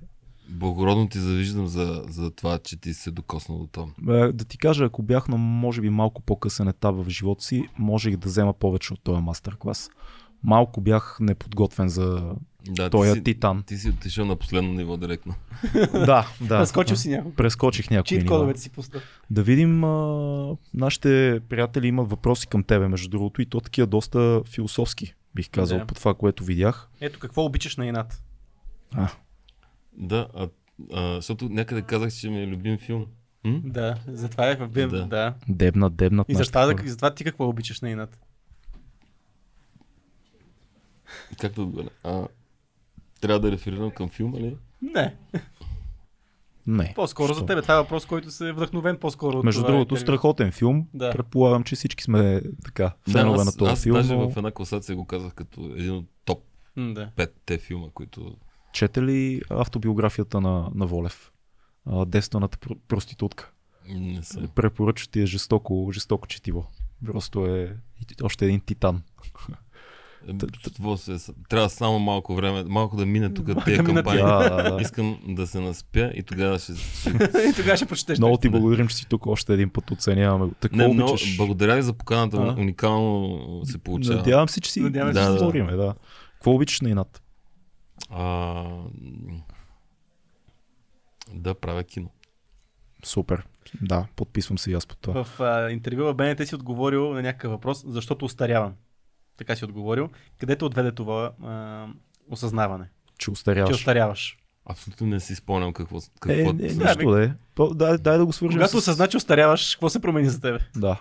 Благородно 0.48 1.08
ти 1.08 1.18
завиждам 1.18 1.66
за, 1.66 2.04
за 2.08 2.30
това, 2.30 2.58
че 2.58 2.80
ти 2.80 2.94
се 2.94 3.10
докоснал 3.10 3.58
до 3.58 3.66
това. 3.66 3.86
Е, 4.08 4.32
Да 4.32 4.44
ти 4.44 4.58
кажа, 4.58 4.84
ако 4.84 5.02
бях 5.02 5.28
на 5.28 5.36
може 5.36 5.80
би 5.80 5.90
малко 5.90 6.22
по-късен 6.22 6.68
етап 6.68 6.94
в 6.96 7.10
живота 7.10 7.44
си, 7.44 7.68
можех 7.78 8.16
да 8.16 8.28
взема 8.28 8.52
повече 8.52 8.92
от 8.92 9.00
този 9.02 9.22
мастер 9.22 9.56
клас. 9.58 9.90
Малко 10.44 10.80
бях 10.80 11.16
неподготвен 11.20 11.88
за 11.88 12.34
Да, 12.68 12.90
този 12.90 13.10
ти, 13.10 13.18
си, 13.18 13.24
титан. 13.24 13.62
ти 13.66 13.76
си 13.76 13.88
отишъл 13.88 14.26
на 14.26 14.36
последно 14.36 14.72
ниво 14.72 14.96
директно. 14.96 15.34
да, 15.92 16.28
да. 16.40 16.58
Наскочил 16.58 16.96
си 16.96 17.10
някой. 17.10 17.32
Прескочих 17.32 17.90
някои 17.90 18.18
Чит 18.18 18.26
кодовете 18.26 18.60
си 18.60 18.70
пусна. 18.70 19.00
Да 19.30 19.42
видим, 19.42 19.84
а, 19.84 20.56
нашите 20.74 21.40
приятели 21.48 21.86
имат 21.86 22.10
въпроси 22.10 22.46
към 22.46 22.62
тебе, 22.64 22.88
между 22.88 23.08
другото, 23.08 23.42
и 23.42 23.46
то 23.46 23.60
такива 23.60 23.86
доста 23.86 24.42
философски, 24.46 25.14
бих 25.34 25.50
казал, 25.50 25.78
Да. 25.78 25.86
по 25.86 25.94
това, 25.94 26.14
което 26.14 26.44
видях. 26.44 26.88
Ето 27.00 27.18
какво 27.18 27.44
обичаш 27.44 27.76
на 27.76 27.86
инат. 27.86 28.22
А, 28.94 29.08
Да, 29.92 30.28
а, 30.34 30.48
а, 30.92 31.14
защото 31.14 31.48
някъде 31.48 31.82
казах, 31.82 32.12
че 32.12 32.30
ми 32.30 32.42
е 32.42 32.46
любим 32.46 32.78
филм. 32.78 33.06
М? 33.44 33.60
Да, 33.64 33.94
затова 34.06 34.50
е 34.50 34.56
в 34.56 34.68
Бим. 34.68 34.88
Да. 34.88 35.06
Да. 35.06 35.34
дебнат, 35.48 35.96
дебнат. 35.96 36.26
И 36.28 36.34
затова, 36.34 36.74
и 36.84 36.88
затова 36.88 37.14
ти 37.14 37.24
какво 37.24 37.48
обичаш 37.48 37.80
на 37.80 37.90
инат. 37.90 38.20
Как 41.40 41.52
да 41.52 41.62
отговоря? 41.62 41.88
А, 42.04 42.26
трябва 43.20 43.40
да 43.40 43.52
реферирам 43.52 43.90
към 43.90 44.08
филма 44.08 44.38
ли? 44.38 44.56
Не, 44.82 45.16
Не. 46.66 46.92
по-скоро 46.94 47.26
Що? 47.26 47.34
за 47.34 47.46
тебе. 47.46 47.62
Това 47.62 47.74
е 47.74 47.78
въпрос, 47.78 48.06
който 48.06 48.30
се 48.30 48.48
е 48.48 48.52
вдъхновен 48.52 48.98
по-скоро 48.98 49.42
Между 49.42 49.60
това 49.60 49.70
другото, 49.70 49.94
интервю. 49.94 50.06
страхотен 50.06 50.52
филм. 50.52 50.88
Да. 50.94 51.10
Предполагам, 51.12 51.64
че 51.64 51.74
всички 51.76 52.04
сме 52.04 52.42
така, 52.64 52.92
фенове 53.10 53.38
аз, 53.38 53.46
на 53.46 53.52
този 53.52 53.72
аз 53.72 53.82
филм. 53.82 53.94
даже 53.94 54.16
но... 54.16 54.30
в 54.30 54.36
една 54.36 54.50
класация 54.50 54.96
го 54.96 55.04
казах 55.06 55.34
като 55.34 55.72
един 55.76 55.92
от 55.92 56.06
топ 56.24 56.44
Да. 56.76 57.10
5 57.16 57.60
филма, 57.60 57.86
които... 57.90 58.36
Чете 58.72 59.02
ли 59.02 59.42
автобиографията 59.50 60.40
на, 60.40 60.70
на 60.74 60.86
Волев? 60.86 61.32
Девствената 62.06 62.58
пр- 62.58 62.78
проститутка. 62.88 63.52
Не 63.88 64.22
съм. 64.22 64.48
Препоръчва 64.48 65.08
ти 65.08 65.20
е 65.20 65.26
жестоко, 65.26 65.90
жестоко 65.92 66.26
четиво. 66.26 66.66
Просто 67.06 67.46
е 67.46 67.76
още 68.22 68.44
един 68.44 68.60
титан. 68.60 69.02
Е, 70.28 70.32
Трябва 71.48 71.68
само 71.68 71.98
малко 71.98 72.34
време, 72.34 72.64
малко 72.64 72.96
да 72.96 73.06
мине 73.06 73.34
тук 73.34 73.46
тези 73.64 73.76
Да 73.76 73.84
кампании. 73.84 74.22
Да, 74.22 74.62
да, 74.62 74.70
да. 74.70 74.82
Искам 74.82 75.18
да 75.28 75.46
се 75.46 75.60
наспя 75.60 76.12
и 76.14 76.22
тогава 76.22 76.58
ще... 76.58 76.72
ще... 76.74 77.10
и 77.50 77.54
тогава 77.56 77.76
ще 77.76 77.86
прочетеш. 77.86 78.18
Много 78.18 78.36
ти 78.36 78.48
благодарим, 78.48 78.88
че 78.88 78.96
си 78.96 79.06
тук 79.08 79.26
още 79.26 79.54
един 79.54 79.70
път 79.70 79.90
оценяваме. 79.90 80.44
го. 80.44 80.52
Какво 80.60 80.76
Не, 80.76 80.88
много, 80.88 81.10
обичаш? 81.10 81.36
благодаря 81.36 81.76
ви 81.76 81.82
за 81.82 81.92
поканата, 81.92 82.36
А? 82.36 82.60
уникално 82.60 83.38
се 83.64 83.78
получава. 83.78 84.16
Надявам 84.16 84.48
се, 84.48 84.60
че 84.60 84.72
си 84.72 84.80
Надявам 84.80 85.12
да, 85.12 85.24
си. 85.24 85.38
говориме, 85.38 85.72
да. 85.72 85.94
Какво 86.34 86.54
обичаш 86.54 86.80
на 86.80 86.90
инат? 86.90 87.22
А, 88.10 88.64
да, 91.32 91.54
правя 91.54 91.84
кино. 91.84 92.10
Супер. 93.04 93.46
Да, 93.82 94.06
подписвам 94.16 94.58
се 94.58 94.70
и 94.70 94.74
аз 94.74 94.86
под 94.86 94.98
това. 94.98 95.24
В 95.24 95.40
а, 95.40 95.70
интервю 95.70 96.04
в 96.04 96.14
БНТ 96.14 96.48
си 96.48 96.54
отговорил 96.54 97.12
на 97.12 97.22
някакъв 97.22 97.50
въпрос, 97.50 97.84
защото 97.86 98.24
устарявам. 98.24 98.72
Така 99.36 99.56
си 99.56 99.64
отговорил. 99.64 100.08
Къде 100.38 100.56
те 100.56 100.64
отведе 100.64 100.92
това 100.92 101.32
а, 101.42 101.86
осъзнаване? 102.30 102.84
Че 103.18 103.24
Че 103.24 103.30
устаряваш. 103.30 103.76
устаряваш. 103.76 104.38
Абсолютно 104.66 105.06
не 105.06 105.20
си 105.20 105.34
спомням 105.34 105.72
какво... 105.72 105.98
Е, 105.98 106.00
какво... 106.20 106.50
е, 106.50 106.52
Да, 106.52 106.84
нищо 106.84 107.10
да 107.10 107.24
е. 107.24 107.30
Дай, 107.74 107.98
дай 107.98 108.18
да 108.18 108.26
го 108.26 108.32
свържем 108.32 108.58
Когато 108.58 108.72
с... 108.72 108.74
осъзна, 108.74 109.08
че 109.08 109.16
устаряваш, 109.16 109.74
какво 109.74 109.88
се 109.88 110.00
промени 110.00 110.28
за 110.28 110.40
тебе? 110.40 110.58
Да. 110.76 111.00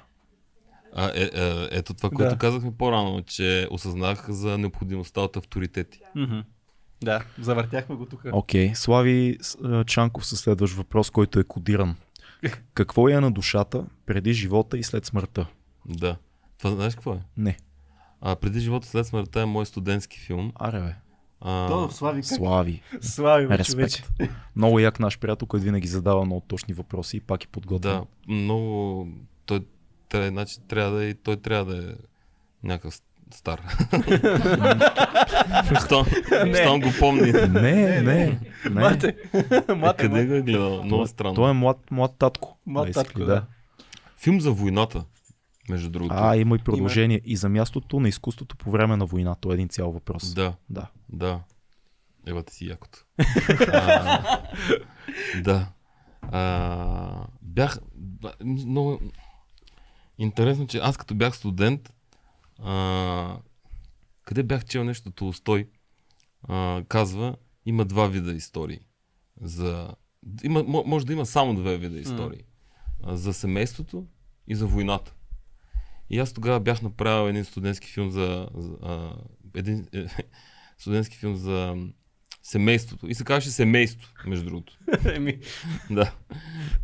А, 0.95 1.11
е, 1.15 1.21
е, 1.23 1.67
ето 1.71 1.93
това, 1.93 2.09
което 2.09 2.31
Да. 2.33 2.37
казахме 2.37 2.71
по-рано, 2.77 3.21
че 3.21 3.67
осъзнах 3.71 4.29
за 4.29 4.57
необходимостта 4.57 5.21
от 5.21 5.37
авторитети. 5.37 5.99
Мгм. 6.15 6.39
Да, 7.03 7.23
завъртяхме 7.39 7.95
го 7.95 8.05
тук. 8.05 8.21
Окей. 8.31 8.69
Okay. 8.69 8.73
Слави 8.73 9.37
Чанков 9.85 10.25
със 10.25 10.39
следващ 10.39 10.73
въпрос, 10.73 11.09
който 11.09 11.39
е 11.39 11.43
кодиран. 11.43 11.95
Какво 12.73 13.09
е 13.09 13.19
на 13.19 13.31
душата 13.31 13.85
преди 14.05 14.33
живота 14.33 14.77
и 14.77 14.83
след 14.83 15.05
смъртта? 15.05 15.47
Да. 15.85 16.15
Това 16.57 16.71
знаеш 16.71 16.93
какво 16.95 17.13
е? 17.13 17.19
Не. 17.37 17.57
А, 18.25 18.35
преди 18.35 18.59
живота 18.59 18.87
след 18.87 19.07
смъртта 19.07 19.41
е 19.41 19.45
мой 19.45 19.65
студентски 19.65 20.19
филм. 20.19 20.51
Аре 20.55 20.79
бе. 20.79 20.95
А, 21.41 21.67
То, 21.67 21.91
Слави, 21.91 22.21
как? 22.21 22.25
Слави. 22.25 22.81
Слави, 23.01 23.47
бе, 23.47 23.57
Респект. 23.57 23.91
човече. 23.91 24.03
Много 24.55 24.79
як 24.79 24.99
наш 24.99 25.19
приятел, 25.19 25.47
който 25.47 25.63
винаги 25.63 25.87
задава 25.87 26.25
много 26.25 26.41
точни 26.41 26.73
въпроси 26.73 27.17
и 27.17 27.19
пак 27.19 27.43
е 27.43 27.47
подготвен. 27.47 27.91
да, 27.93 28.03
много... 28.27 29.07
Той, 29.45 29.65
трябва, 30.09 30.29
значи, 30.29 30.61
трябва 30.61 30.91
да 30.91 31.05
е, 31.05 31.13
той 31.13 31.37
трябва 31.37 31.73
да 31.75 31.83
е 31.83 31.93
някакъв 32.63 32.99
стар. 33.31 33.61
щом, 35.85 36.05
Не. 36.45 36.55
щом 36.55 36.81
го 36.81 36.89
помни. 36.99 37.31
Не, 37.31 37.47
не, 37.49 38.01
не. 38.01 38.39
Мате. 38.71 39.15
Е, 39.69 39.73
Мате, 39.73 40.03
къде 40.03 40.25
го 40.25 40.33
е 40.33 40.41
гледал? 40.41 40.83
Много 40.83 41.07
странно. 41.07 41.35
той 41.35 41.49
е 41.49 41.53
млад, 41.53 41.91
млад 41.91 42.11
татко. 42.19 42.57
Млад 42.65 42.93
татко, 42.93 43.19
да. 43.19 43.43
Филм 44.17 44.41
за 44.41 44.51
войната, 44.51 45.03
между 45.69 45.89
другото. 45.89 46.15
А, 46.17 46.35
има 46.35 46.55
и 46.55 46.59
продължение. 46.59 47.21
И 47.25 47.35
за 47.35 47.49
мястото 47.49 47.99
на 47.99 48.09
изкуството 48.09 48.57
по 48.57 48.71
време 48.71 48.97
на 48.97 49.05
война. 49.05 49.35
Това 49.35 49.53
е 49.53 49.55
един 49.55 49.69
цял 49.69 49.91
въпрос. 49.91 50.33
Да, 50.33 50.55
да. 50.69 50.87
да. 51.09 51.39
Евате 52.25 52.53
си 52.53 52.67
якото. 52.67 53.05
а, 53.73 54.43
да. 55.43 55.71
А, 56.21 57.27
бях... 57.41 57.79
Много... 58.43 58.99
Интересно, 60.17 60.67
че 60.67 60.77
аз 60.77 60.97
като 60.97 61.15
бях 61.15 61.35
студент, 61.35 61.93
а, 62.59 63.37
къде 64.23 64.43
бях 64.43 64.65
чел 64.65 64.83
нещо 64.83 65.11
Толстой, 65.11 65.67
а, 66.43 66.83
казва, 66.87 67.35
има 67.65 67.85
два 67.85 68.07
вида 68.07 68.33
истории. 68.33 68.79
За... 69.41 69.95
Има, 70.43 70.63
мо- 70.63 70.85
може 70.85 71.05
да 71.05 71.13
има 71.13 71.25
само 71.25 71.55
две 71.55 71.77
вида 71.77 71.99
истории. 71.99 72.41
А, 73.03 73.15
за 73.17 73.33
семейството 73.33 74.05
и 74.47 74.55
за 74.55 74.67
войната. 74.67 75.13
И 76.09 76.19
аз 76.19 76.33
тогава 76.33 76.59
бях 76.59 76.81
направил 76.81 77.29
един 77.29 77.45
студентски 77.45 77.87
филм 77.87 78.09
за... 78.09 78.47
за 78.55 78.77
а, 78.81 79.15
един 79.55 79.87
е, 79.93 80.05
студентски 80.77 81.17
филм 81.17 81.35
за 81.35 81.75
семейството. 82.43 83.07
И 83.07 83.15
се 83.15 83.23
казваше 83.23 83.49
семейство, 83.49 84.09
между 84.27 84.45
другото. 84.45 84.77
Еми, 85.15 85.39
Да. 85.91 86.13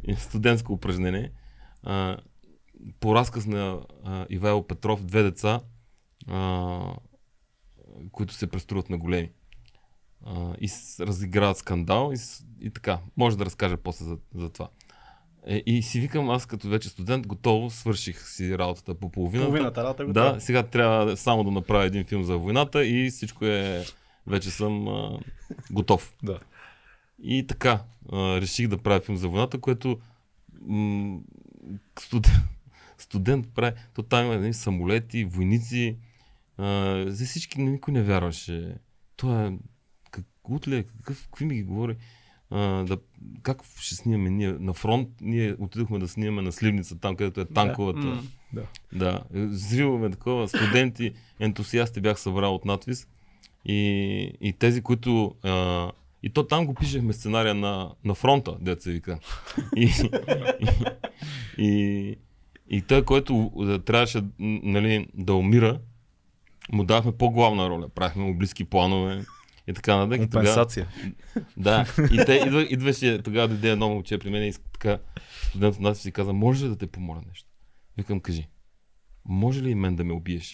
И 0.04 0.16
студентско 0.16 0.74
упражнение. 0.74 1.32
А, 1.84 2.18
по 3.00 3.16
разказ 3.16 3.46
на 3.46 3.82
а, 4.04 4.26
Ивайло 4.30 4.68
Петров, 4.68 5.06
две 5.06 5.24
деца, 5.24 5.62
а, 6.28 6.96
които 8.12 8.34
се 8.34 8.48
преструват 8.48 8.90
на 8.90 8.98
големи. 8.98 9.32
А, 10.26 10.56
и 10.62 10.70
разиграват 11.00 11.58
скандал 11.58 12.14
и, 12.14 12.18
и 12.66 12.70
така. 12.70 13.00
Може 13.18 13.38
да 13.38 13.46
разкажа 13.46 13.78
после 13.78 14.06
за, 14.06 14.18
за 14.36 14.50
това. 14.50 14.70
Е, 15.48 15.64
и 15.66 15.82
си 15.82 16.00
викам, 16.00 16.30
аз 16.30 16.46
като 16.46 16.68
вече 16.70 16.90
студент, 16.90 17.28
готово 17.28 17.70
свърших 17.70 18.30
си 18.30 18.58
работата 18.58 18.96
по 18.96 19.12
половината. 19.12 19.48
Половината 19.48 19.84
работа 19.84 20.04
е 20.04 20.06
готова. 20.06 20.32
Да, 20.32 20.42
сега 20.42 20.64
трябва 20.64 21.18
само 21.18 21.44
да 21.44 21.52
направя 21.52 21.86
един 21.86 22.06
филм 22.06 22.24
за 22.24 22.38
войната 22.38 22.86
и 22.86 23.10
всичко 23.10 23.46
е... 23.46 23.86
Вече 24.28 24.52
съм 24.52 24.88
а, 24.88 25.20
готов. 25.72 26.14
Да. 26.24 26.40
И 27.24 27.48
така, 27.48 27.84
а, 28.12 28.42
реших 28.42 28.68
да 28.68 28.78
правя 28.78 29.00
филм 29.00 29.18
за 29.18 29.28
войната, 29.28 29.60
което 29.60 30.00
м- 30.62 31.20
студент, 32.00 32.36
студент 32.98 33.48
прави. 33.56 33.78
То 33.94 34.04
там 34.04 34.26
има 34.26 34.38
нали, 34.38 34.54
самолети, 34.54 35.26
войници. 35.26 35.98
А, 36.58 37.04
за 37.08 37.26
всички 37.26 37.62
никой 37.62 37.94
не 37.94 38.04
вярваше. 38.04 38.76
Това 39.16 39.46
е... 39.46 39.52
Как, 40.12 40.26
утле, 40.50 40.84
какъв, 40.84 41.28
какви 41.28 41.46
ми 41.46 41.56
ги 41.56 41.64
говори? 41.64 41.96
А, 42.52 42.84
да, 42.84 42.98
как 43.42 43.62
ще 43.80 43.96
снимаме 43.96 44.30
ние 44.30 44.52
на 44.52 44.74
фронт? 44.74 45.10
Ние 45.22 45.56
отидохме 45.60 46.00
да 46.00 46.08
снимаме 46.08 46.42
на 46.42 46.52
Сливница, 46.52 47.00
там 47.00 47.16
където 47.16 47.42
е 47.42 47.46
танковата. 47.46 48.08
М. 48.08 48.22
Да. 48.54 48.64
Да, 48.94 49.22
взриваме 49.32 50.10
такова, 50.10 50.48
студенти, 50.48 51.14
ентусиасти 51.40 52.02
бях 52.02 52.20
събрал 52.20 52.56
от 52.56 52.66
надвис 52.66 53.08
и, 53.66 53.78
и 54.42 54.54
тези, 54.54 54.82
които... 54.82 55.36
А, 55.44 55.92
и 56.24 56.30
то 56.30 56.48
там 56.48 56.66
го 56.66 56.74
пишехме 56.74 57.14
сценария 57.14 57.56
на, 57.56 57.92
на 58.04 58.16
фронта, 58.16 58.58
деца 58.62 58.82
се 58.82 58.92
вика. 58.92 59.20
И, 59.76 59.92
и, 60.60 60.68
и, 61.58 62.16
и 62.70 62.82
той, 62.82 63.06
който 63.06 63.52
трябваше 63.86 64.22
нали, 64.40 65.08
да 65.14 65.34
умира, 65.34 65.80
му 66.72 66.84
давахме 66.84 67.12
по-главна 67.12 67.70
роля. 67.70 67.90
Правихме 67.90 68.24
му 68.24 68.38
близки 68.38 68.64
планове 68.64 69.26
и 69.70 69.74
така 69.74 69.96
нататък. 69.96 70.18
И 70.18 70.26
тогава- 70.26 70.46
Компенсация. 70.46 70.88
да, 71.58 71.86
и 72.12 72.26
те 72.26 72.44
идва, 72.48 72.62
идваше, 72.64 73.22
тогава 73.22 73.48
дойде 73.48 73.70
едно 73.72 73.90
момче 73.90 74.18
при 74.18 74.30
мен 74.30 74.44
и 74.44 74.48
иска- 74.48 74.64
така, 74.74 74.98
студент 75.44 75.76
от 75.76 75.82
нас 75.82 75.98
си 75.98 76.12
каза, 76.12 76.34
може 76.34 76.66
ли 76.66 76.70
да 76.70 76.76
те 76.76 76.88
помоля 76.88 77.22
нещо? 77.28 77.50
Викам, 77.98 78.20
кажи, 78.20 78.48
може 79.26 79.62
ли 79.62 79.70
и 79.70 79.76
мен 79.76 79.96
да 79.96 80.04
ме 80.04 80.14
убиеш? 80.14 80.54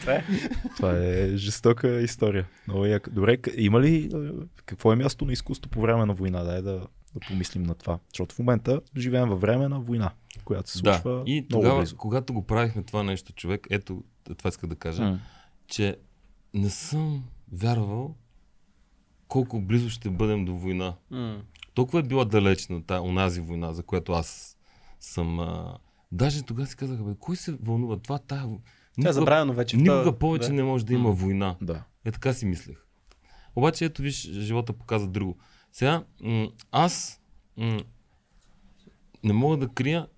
Това 0.00 0.12
е. 0.12 0.24
Това 0.76 0.92
е 0.94 1.36
жестока 1.36 2.00
история. 2.00 2.46
Много 2.68 2.84
яка. 2.84 3.10
Добре, 3.10 3.36
има 3.56 3.80
ли, 3.80 4.10
какво 4.56 4.92
е 4.92 4.96
място 4.96 5.24
на 5.24 5.32
изкуство 5.32 5.70
по 5.70 5.80
време 5.80 6.06
на 6.06 6.14
война? 6.14 6.42
Дай 6.42 6.62
да, 6.62 6.72
да 7.14 7.20
помислим 7.20 7.62
на 7.62 7.74
това. 7.74 7.98
Защото 8.08 8.34
в 8.34 8.38
момента 8.38 8.80
живеем 8.96 9.28
във 9.28 9.40
време 9.40 9.68
на 9.68 9.80
война, 9.80 10.10
която 10.44 10.70
се 10.70 10.78
случва 10.78 11.14
да, 11.14 11.22
и 11.26 11.34
много 11.40 11.62
тогава, 11.62 11.80
близо. 11.80 11.96
когато 11.96 12.32
го 12.32 12.46
правихме 12.46 12.82
това 12.82 13.02
нещо, 13.02 13.32
човек, 13.32 13.66
ето, 13.70 14.04
това 14.36 14.48
иска 14.48 14.66
да 14.66 14.76
кажа, 14.76 15.02
М. 15.02 15.20
че 15.74 15.96
не 16.54 16.70
съм 16.70 17.24
вярвал 17.52 18.14
колко 19.28 19.60
близо 19.60 19.90
ще 19.90 20.10
бъдем 20.10 20.44
до 20.44 20.56
война. 20.56 20.96
М. 21.10 21.42
Толкова 21.74 22.00
е 22.00 22.02
била 22.02 22.24
далечна 22.24 22.82
та, 22.82 23.00
онази 23.00 23.40
война, 23.40 23.72
за 23.72 23.82
която 23.82 24.12
аз 24.12 24.56
съм... 25.00 25.40
А... 25.40 25.78
Даже 26.12 26.42
тогава 26.42 26.66
си 26.66 26.76
казах, 26.76 27.02
бе, 27.02 27.14
кой 27.18 27.36
се 27.36 27.52
вълнува? 27.52 27.96
Това, 27.98 28.18
тая... 28.18 28.42
Това 28.42 28.54
е 28.54 28.60
Никога, 28.98 29.12
забравено 29.12 29.52
вече. 29.52 29.76
никога 29.76 30.18
повече 30.18 30.48
да. 30.48 30.54
не 30.54 30.62
може 30.62 30.86
да 30.86 30.94
има 30.94 31.10
война. 31.12 31.56
Да. 31.62 31.84
Е 32.04 32.12
така 32.12 32.32
си 32.32 32.46
мислех. 32.46 32.76
Обаче 33.56 33.84
ето 33.84 34.02
виж, 34.02 34.30
живота 34.30 34.72
показа 34.72 35.06
друго. 35.06 35.38
Сега, 35.72 36.04
м- 36.22 36.48
аз 36.72 37.20
м- 37.56 37.80
не 39.24 39.32
мога 39.32 39.56
да 39.56 39.68
крия, 39.68 40.08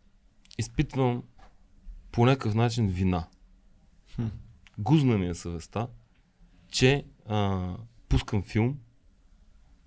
изпитвам 0.58 1.22
по 2.12 2.26
някакъв 2.26 2.54
начин 2.54 2.88
вина. 2.88 3.28
Гузна 4.78 5.18
ми 5.18 5.28
е 5.28 5.34
съвестта, 5.34 5.88
че 6.68 7.04
а, 7.26 7.76
пускам 8.08 8.42
филм, 8.42 8.78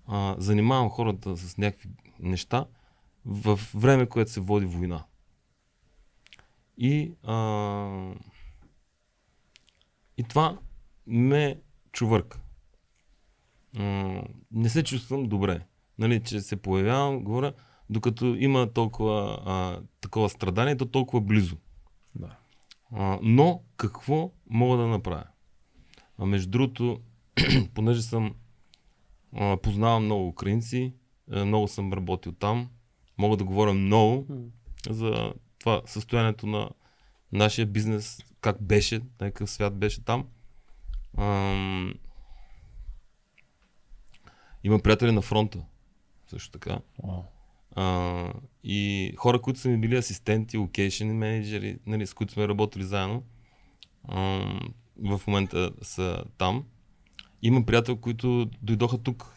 а, 0.06 0.36
занимавам 0.38 0.90
хората 0.90 1.36
с 1.36 1.58
някакви 1.58 1.88
неща 2.18 2.66
в 3.24 3.60
време, 3.74 4.06
което 4.06 4.30
се 4.30 4.40
води 4.40 4.66
война. 4.66 5.04
И, 6.76 7.12
а, 7.22 8.14
и 10.16 10.22
това 10.22 10.58
ме 11.06 11.60
чувърка. 11.92 12.40
Не 14.50 14.68
се 14.68 14.84
чувствам 14.84 15.28
добре. 15.28 15.66
Нали, 15.98 16.22
че 16.22 16.40
се 16.40 16.56
появявам, 16.56 17.24
говоря, 17.24 17.52
докато 17.90 18.26
има 18.26 18.72
толкова 18.72 19.42
а, 19.46 19.82
такова 20.00 20.28
страдание, 20.28 20.76
то 20.76 20.86
толкова 20.86 21.20
близо. 21.20 21.56
Да. 22.14 22.39
А, 22.92 23.18
но 23.22 23.62
какво 23.76 24.32
мога 24.50 24.76
да 24.76 24.86
направя? 24.86 25.24
А 26.18 26.26
между 26.26 26.50
другото, 26.50 27.00
понеже 27.74 28.02
съм 28.02 28.34
а, 29.36 29.56
познавам 29.56 30.04
много 30.04 30.28
украинци, 30.28 30.94
много 31.28 31.68
съм 31.68 31.92
работил 31.92 32.32
там, 32.32 32.70
мога 33.18 33.36
да 33.36 33.44
говоря 33.44 33.72
много 33.72 34.26
за 34.90 35.34
това 35.58 35.82
състоянието 35.86 36.46
на 36.46 36.70
нашия 37.32 37.66
бизнес, 37.66 38.18
как 38.40 38.62
беше, 38.62 39.00
някакъв 39.20 39.50
свят 39.50 39.76
беше 39.76 40.04
там. 40.04 40.28
Ам... 41.18 41.94
Има 44.64 44.78
приятели 44.78 45.12
на 45.12 45.22
фронта, 45.22 45.64
също 46.26 46.50
така. 46.50 46.80
Уау. 46.98 47.22
А, 47.76 48.32
и 48.64 49.12
хора, 49.16 49.40
които 49.40 49.60
са 49.60 49.68
ми 49.68 49.78
били 49.78 49.96
асистенти, 49.96 50.56
локейшн 50.56 51.06
менеджери, 51.06 51.78
нали, 51.86 52.06
с 52.06 52.14
които 52.14 52.32
сме 52.32 52.48
работили 52.48 52.84
заедно, 52.84 53.22
а, 54.08 54.20
в 54.96 55.20
момента 55.26 55.70
са 55.82 56.24
там. 56.38 56.64
Има 57.42 57.66
приятел, 57.66 57.96
които 57.96 58.50
дойдоха 58.62 58.98
тук. 58.98 59.34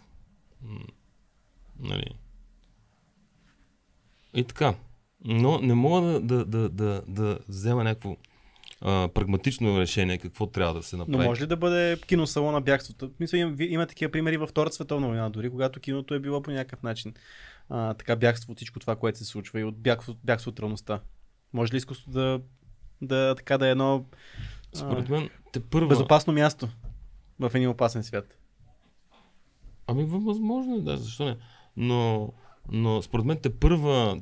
Нали. 1.80 2.06
И 4.34 4.44
така. 4.44 4.76
Но 5.26 5.60
не 5.62 5.74
мога 5.74 6.02
да, 6.02 6.20
да, 6.20 6.46
да, 6.46 6.70
да, 6.70 7.02
да 7.08 7.40
взема 7.48 7.84
някакво 7.84 8.18
а, 8.82 9.08
прагматично 9.08 9.80
решение 9.80 10.18
какво 10.18 10.48
трябва 10.48 10.74
да 10.74 10.84
се 10.84 10.96
Но 10.96 11.06
направи. 11.06 11.28
може 11.28 11.44
ли 11.44 11.48
да 11.48 11.58
бъде 11.58 11.98
киносалона 12.08 12.62
бягството? 12.62 13.12
Мисля, 13.20 13.38
има, 13.38 13.56
има 13.60 13.88
такива 13.88 14.12
примери 14.12 14.38
във 14.38 14.50
Втората 14.50 14.76
световна 14.76 15.08
война, 15.08 15.30
дори 15.30 15.50
когато 15.50 15.80
киното 15.80 16.14
е 16.14 16.20
било 16.20 16.42
по 16.42 16.52
някакъв 16.52 16.84
начин 16.84 17.14
а, 17.70 17.94
така 17.94 18.16
бягство 18.16 18.52
от 18.52 18.58
всичко 18.58 18.80
това, 18.80 18.96
което 18.96 19.18
се 19.18 19.26
случва 19.26 19.60
и 19.60 19.64
от 19.64 19.78
бягство, 19.78 20.16
бягство 20.24 20.50
от 20.50 20.60
реалността. 20.60 21.02
Може 21.54 21.74
ли 21.74 21.78
изкуството 21.78 22.12
да, 22.12 22.42
да, 23.02 23.36
така 23.36 23.58
да 23.58 23.68
е 23.68 23.72
едно 23.72 24.06
Според 24.74 25.10
мен, 25.10 25.30
те 25.54 25.60
първа... 25.60 25.88
безопасно 25.88 26.34
място 26.34 26.70
в 27.40 27.52
един 27.56 27.70
опасен 27.70 28.04
свят? 28.04 28.38
Ами 29.88 30.04
възможно 30.04 30.76
е, 30.76 30.82
да, 30.82 30.98
защо 30.98 31.26
не. 31.26 31.38
Но, 31.78 32.34
но 32.72 33.02
според 33.02 33.26
мен 33.26 33.40
те 33.42 33.60
първа 33.60 34.22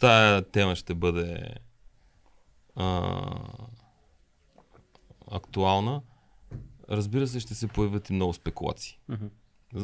тая 0.00 0.42
тема 0.42 0.76
ще 0.76 0.94
бъде 0.94 1.54
а, 2.76 3.12
актуална. 5.30 6.02
Разбира 6.90 7.26
се, 7.26 7.40
ще 7.40 7.54
се 7.54 7.68
появят 7.68 8.10
и 8.10 8.12
много 8.12 8.32
спекулации. 8.32 8.98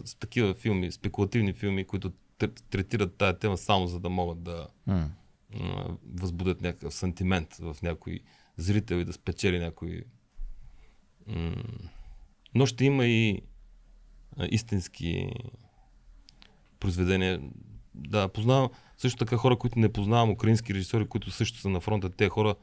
С 0.04 0.14
такива 0.14 0.54
филми, 0.54 0.92
спекулативни 0.92 1.52
филми, 1.52 1.86
които 1.86 2.12
третират 2.48 3.16
тая 3.16 3.38
тема 3.38 3.56
само 3.56 3.86
за 3.86 4.00
да 4.00 4.08
могат 4.08 4.42
да 4.42 4.68
а, 4.86 5.08
възбудят 6.14 6.60
някакъв 6.60 6.94
сантимент 6.94 7.54
в 7.54 7.76
някой 7.82 8.20
зрител 8.56 8.96
и 8.96 9.04
да 9.04 9.12
спечели 9.12 9.58
някой. 9.58 10.02
Но 12.54 12.66
ще 12.66 12.84
има 12.84 13.06
и 13.06 13.42
истински 14.50 15.32
произведения. 16.80 17.40
Да, 17.94 18.28
познавам 18.28 18.68
също 18.96 19.18
така 19.18 19.36
хора, 19.36 19.56
които 19.56 19.78
не 19.78 19.92
познавам, 19.92 20.30
украински 20.30 20.74
режисьори, 20.74 21.08
които 21.08 21.30
също 21.30 21.58
са 21.58 21.68
на 21.68 21.80
фронта. 21.80 22.10
Те 22.10 22.28
хора, 22.28 22.54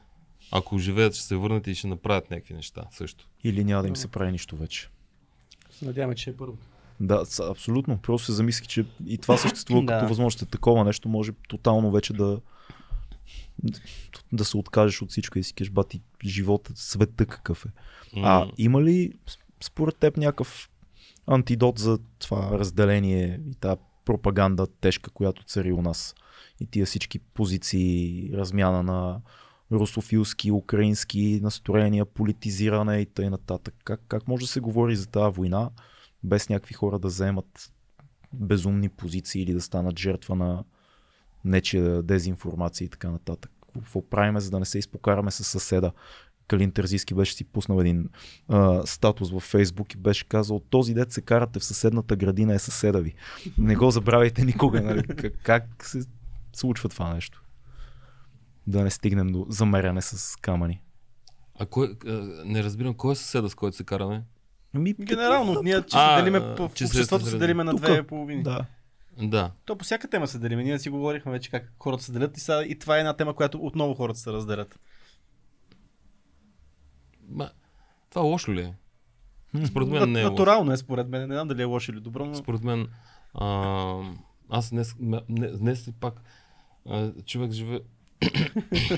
ако 0.50 0.78
живеят, 0.78 1.14
ще 1.14 1.24
се 1.24 1.36
върнат 1.36 1.66
и 1.66 1.74
ще 1.74 1.86
направят 1.86 2.30
някакви 2.30 2.54
неща 2.54 2.84
също. 2.90 3.28
Или 3.44 3.64
няма 3.64 3.82
да 3.82 3.88
им 3.88 3.96
се 3.96 4.08
прави 4.08 4.32
нищо 4.32 4.56
вече. 4.56 4.88
Се 5.70 5.84
Надяваме, 5.84 6.14
че 6.14 6.30
е 6.30 6.36
първо. 6.36 6.58
Да, 7.00 7.24
абсолютно. 7.42 7.98
Просто 7.98 8.26
се 8.26 8.32
замислих, 8.32 8.68
че 8.68 8.84
и 9.06 9.18
това 9.18 9.36
съществува 9.38 9.84
Да. 9.84 9.92
като 9.92 10.08
възможност. 10.08 10.50
Такова 10.50 10.84
нещо 10.84 11.08
може 11.08 11.32
тотално 11.48 11.90
вече 11.90 12.12
да 12.12 12.40
да 14.32 14.44
се 14.44 14.56
откажеш 14.56 15.02
от 15.02 15.10
всичко 15.10 15.38
и 15.38 15.42
си 15.42 15.54
кажеш, 15.54 15.70
бати, 15.70 16.00
живота, 16.24 16.72
света 16.74 17.26
какъв 17.26 17.66
е. 17.66 17.68
А 18.22 18.44
М, 18.44 18.52
има 18.58 18.82
ли 18.82 19.12
според 19.60 19.96
теб 19.96 20.16
някакъв 20.16 20.70
антидот 21.26 21.78
за 21.78 21.98
това 22.18 22.58
разделение 22.58 23.40
и 23.50 23.54
тази 23.54 23.80
пропаганда 24.04 24.66
тежка, 24.66 25.10
която 25.10 25.44
цари 25.44 25.72
у 25.72 25.82
нас? 25.82 26.14
И 26.60 26.66
тия 26.66 26.86
всички 26.86 27.18
позиции, 27.18 28.30
размяна 28.34 28.82
на 28.82 29.20
русофилски, 29.72 30.50
украински 30.50 31.40
настроения, 31.42 32.04
политизиране 32.04 32.98
и 32.98 33.06
т.н. 33.06 33.38
Как, 33.84 34.00
как 34.08 34.28
може 34.28 34.44
да 34.44 34.48
се 34.52 34.60
говори 34.60 34.96
за 34.96 35.06
тази 35.06 35.36
война, 35.36 35.70
без 36.24 36.48
някакви 36.48 36.74
хора 36.74 36.98
да 36.98 37.08
вземат 37.08 37.72
безумни 38.32 38.88
позиции 38.88 39.42
или 39.42 39.52
да 39.52 39.60
станат 39.60 39.98
жертва 39.98 40.36
на 40.36 40.64
нечия 41.44 42.02
дезинформация 42.02 42.84
и 42.84 42.88
така 42.88 43.10
нататък? 43.10 43.52
Какво 43.74 44.08
правиме, 44.08 44.40
за 44.40 44.50
да 44.50 44.58
не 44.58 44.64
се 44.64 44.78
изпокараме 44.78 45.30
с 45.30 45.44
съседа? 45.44 45.92
Калин 46.48 46.72
Терзийски 46.72 47.14
беше 47.14 47.34
си 47.34 47.44
пуснал 47.44 47.80
един 47.80 48.08
а, 48.48 48.86
статус 48.86 49.30
във 49.30 49.42
Фейсбук 49.42 49.94
и 49.94 49.96
беше 49.96 50.28
казал, 50.28 50.60
този 50.60 50.94
дет 50.94 51.12
се 51.12 51.20
карате 51.20 51.58
в 51.58 51.64
съседната 51.64 52.16
градина 52.16 52.54
е 52.54 52.58
съседа 52.58 53.00
ви. 53.00 53.14
Не 53.58 53.76
го 53.76 53.90
забравяйте 53.90 54.44
никога. 54.44 54.80
Нали? 54.80 55.02
Как, 55.02 55.32
как 55.42 55.84
се 55.84 56.02
случва 56.52 56.88
това 56.88 57.14
нещо? 57.14 57.42
Да 58.66 58.82
не 58.82 58.90
стигнем 58.90 59.26
до 59.26 59.46
замеряне 59.48 60.02
с 60.02 60.36
камъни. 60.36 60.82
А 61.58 61.66
кой, 61.66 61.96
а, 62.06 62.10
не 62.44 62.64
разбирам, 62.64 62.94
кой 62.94 63.12
е 63.12 63.16
съседа, 63.16 63.48
с 63.48 63.54
който 63.54 63.76
се 63.76 63.84
караме? 63.84 64.24
Ами, 64.74 64.94
Генерално, 64.94 65.62
ние 65.62 65.82
че 65.82 65.88
А, 65.92 66.16
се 66.16 66.22
делиме 66.22 66.38
в 66.38 66.70
че 66.74 66.78
се 66.78 66.84
обществото 66.86 67.06
се 67.20 67.26
разделим. 67.26 67.40
делиме 67.40 67.64
на 67.64 67.70
Тука. 67.70 67.82
две 67.84 68.02
половини. 68.02 68.42
Да. 68.42 68.64
Да. 69.18 69.50
То 69.64 69.76
по 69.76 69.84
всяка 69.84 70.08
тема 70.08 70.26
се 70.26 70.38
делиме. 70.38 70.64
Ние 70.64 70.78
си 70.78 70.90
говорихме 70.90 71.32
вече 71.32 71.50
как 71.50 71.72
хората 71.78 72.02
се 72.02 72.12
делят 72.12 72.36
и, 72.36 72.40
са, 72.40 72.64
и 72.64 72.78
това 72.78 72.96
е 72.96 73.00
една 73.00 73.12
тема, 73.12 73.34
която 73.34 73.58
отново 73.58 73.94
хората 73.94 74.18
се 74.18 74.32
разделят. 74.32 74.78
Ма, 77.28 77.50
това 78.10 78.22
лошо 78.22 78.52
ли 78.52 78.60
е? 78.60 78.74
Според 79.66 79.88
мен 79.88 80.12
не 80.12 80.20
е. 80.20 80.24
Натурално 80.24 80.72
е 80.72 80.76
според 80.76 81.08
мен. 81.08 81.20
Не 81.20 81.34
знам 81.34 81.48
дали 81.48 81.62
е 81.62 81.66
лошо 81.66 81.90
или 81.92 82.00
добро, 82.00 82.26
но 82.26 82.34
Според 82.34 82.62
мен, 82.62 82.88
а, 83.34 83.96
аз 84.50 84.70
днес, 84.70 84.94
не- 84.98 85.22
днес 85.50 85.90
пак 86.00 86.14
а, 86.86 87.12
човек 87.22 87.52
живе. 87.52 87.80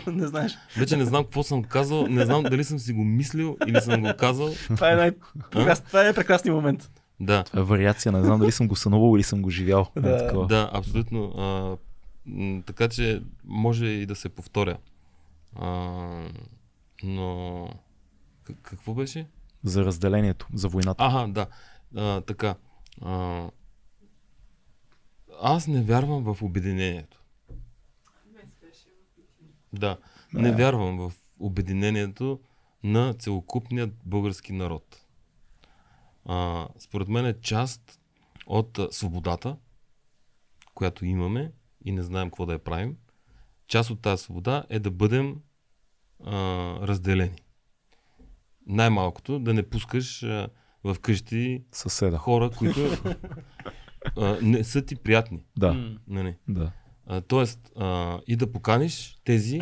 Не 0.06 0.26
знаеш. 0.26 0.52
Вече 0.76 0.96
не 0.96 1.04
знам 1.04 1.24
какво 1.24 1.42
съм 1.42 1.62
казал, 1.64 2.06
не 2.06 2.24
знам 2.24 2.42
дали 2.42 2.64
съм 2.64 2.78
си 2.78 2.92
го 2.92 3.04
мислил 3.04 3.56
или 3.66 3.80
съм 3.80 4.02
го 4.02 4.08
казал. 4.18 4.50
Това 4.66 4.92
е, 4.92 4.96
най- 4.96 5.12
това 5.50 6.06
е 6.06 6.14
прекрасният 6.14 6.56
момент. 6.56 6.90
Да, 7.20 7.44
Това 7.44 7.60
е 7.60 7.64
вариация, 7.64 8.12
не 8.12 8.22
знам 8.24 8.40
дали 8.40 8.52
съм 8.52 8.68
го 8.68 8.76
сънувал 8.76 9.16
или 9.16 9.22
съм 9.22 9.42
го 9.42 9.50
живял. 9.50 9.86
Е, 9.96 10.00
Да. 10.00 10.18
такова. 10.18 10.46
да, 10.46 10.70
абсолютно. 10.72 11.24
А, 11.24 11.76
така 12.62 12.88
че 12.88 13.22
може 13.44 13.86
и 13.86 14.06
да 14.06 14.14
се 14.14 14.28
повторя. 14.28 14.76
А, 15.56 15.68
но 17.02 17.68
какво 18.62 18.94
беше? 18.94 19.26
За 19.64 19.84
разделението, 19.84 20.46
за 20.54 20.68
войната. 20.68 21.04
Аха, 21.04 21.28
да. 21.28 21.46
А, 21.96 22.20
така. 22.20 22.54
А, 23.02 23.44
аз 25.42 25.66
не 25.66 25.82
вярвам 25.82 26.24
в 26.24 26.42
обединението. 26.42 27.19
Да. 29.72 29.98
Не 30.34 30.50
Да. 30.50 30.56
вярвам 30.56 30.98
в 30.98 31.12
обединението 31.38 32.40
на 32.82 33.14
целокупният 33.14 33.90
български 34.06 34.52
народ. 34.52 35.06
А, 36.24 36.68
според 36.78 37.08
мен 37.08 37.26
е 37.26 37.40
част 37.40 38.00
от 38.46 38.78
свободата, 38.90 39.56
която 40.74 41.04
имаме 41.04 41.52
и 41.84 41.92
не 41.92 42.02
знаем 42.02 42.28
какво 42.28 42.46
да 42.46 42.52
я 42.52 42.58
правим. 42.58 42.96
Част 43.66 43.90
от 43.90 44.00
тази 44.00 44.22
свобода 44.22 44.64
е 44.68 44.78
да 44.78 44.90
бъдем 44.90 45.36
а, 46.24 46.32
разделени. 46.80 47.36
Най-малкото 48.66 49.38
да 49.38 49.54
не 49.54 49.70
пускаш 49.70 50.22
а, 50.22 50.48
в 50.84 50.96
къщи 51.00 51.64
Съседа. 51.72 52.16
хора, 52.16 52.50
които 52.50 52.80
а, 54.16 54.38
не 54.42 54.64
са 54.64 54.84
ти 54.84 54.96
приятни. 54.96 55.44
Да. 55.58 55.96
Нали? 56.06 56.36
да. 56.48 56.72
А, 57.06 57.20
тоест, 57.20 57.72
а, 57.76 58.20
и 58.26 58.36
да 58.36 58.52
поканиш 58.52 59.20
тези, 59.24 59.60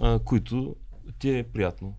а, 0.00 0.18
които 0.18 0.76
ти 1.18 1.38
е 1.38 1.42
приятно. 1.42 1.94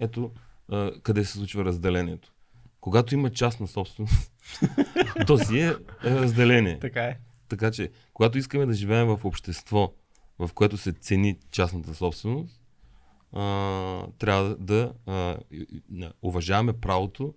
Ето 0.00 0.32
а, 0.68 0.92
къде 1.02 1.24
се 1.24 1.32
случва 1.32 1.64
разделението. 1.64 2.32
Когато 2.80 3.14
има 3.14 3.30
частна 3.30 3.66
собственост, 3.66 4.32
то 5.26 5.38
си 5.38 5.60
е, 5.60 5.74
е 6.04 6.10
разделение. 6.10 6.78
Така 6.78 7.04
е. 7.04 7.18
Така 7.48 7.70
че, 7.70 7.90
когато 8.12 8.38
искаме 8.38 8.66
да 8.66 8.72
живеем 8.72 9.06
в 9.08 9.24
общество, 9.24 9.92
в 10.38 10.50
което 10.54 10.76
се 10.76 10.92
цени 10.92 11.38
частната 11.50 11.94
собственост, 11.94 12.60
а, 13.32 14.06
трябва 14.18 14.56
да 14.56 14.92
а, 15.06 15.36
уважаваме 16.22 16.72
правото 16.72 17.34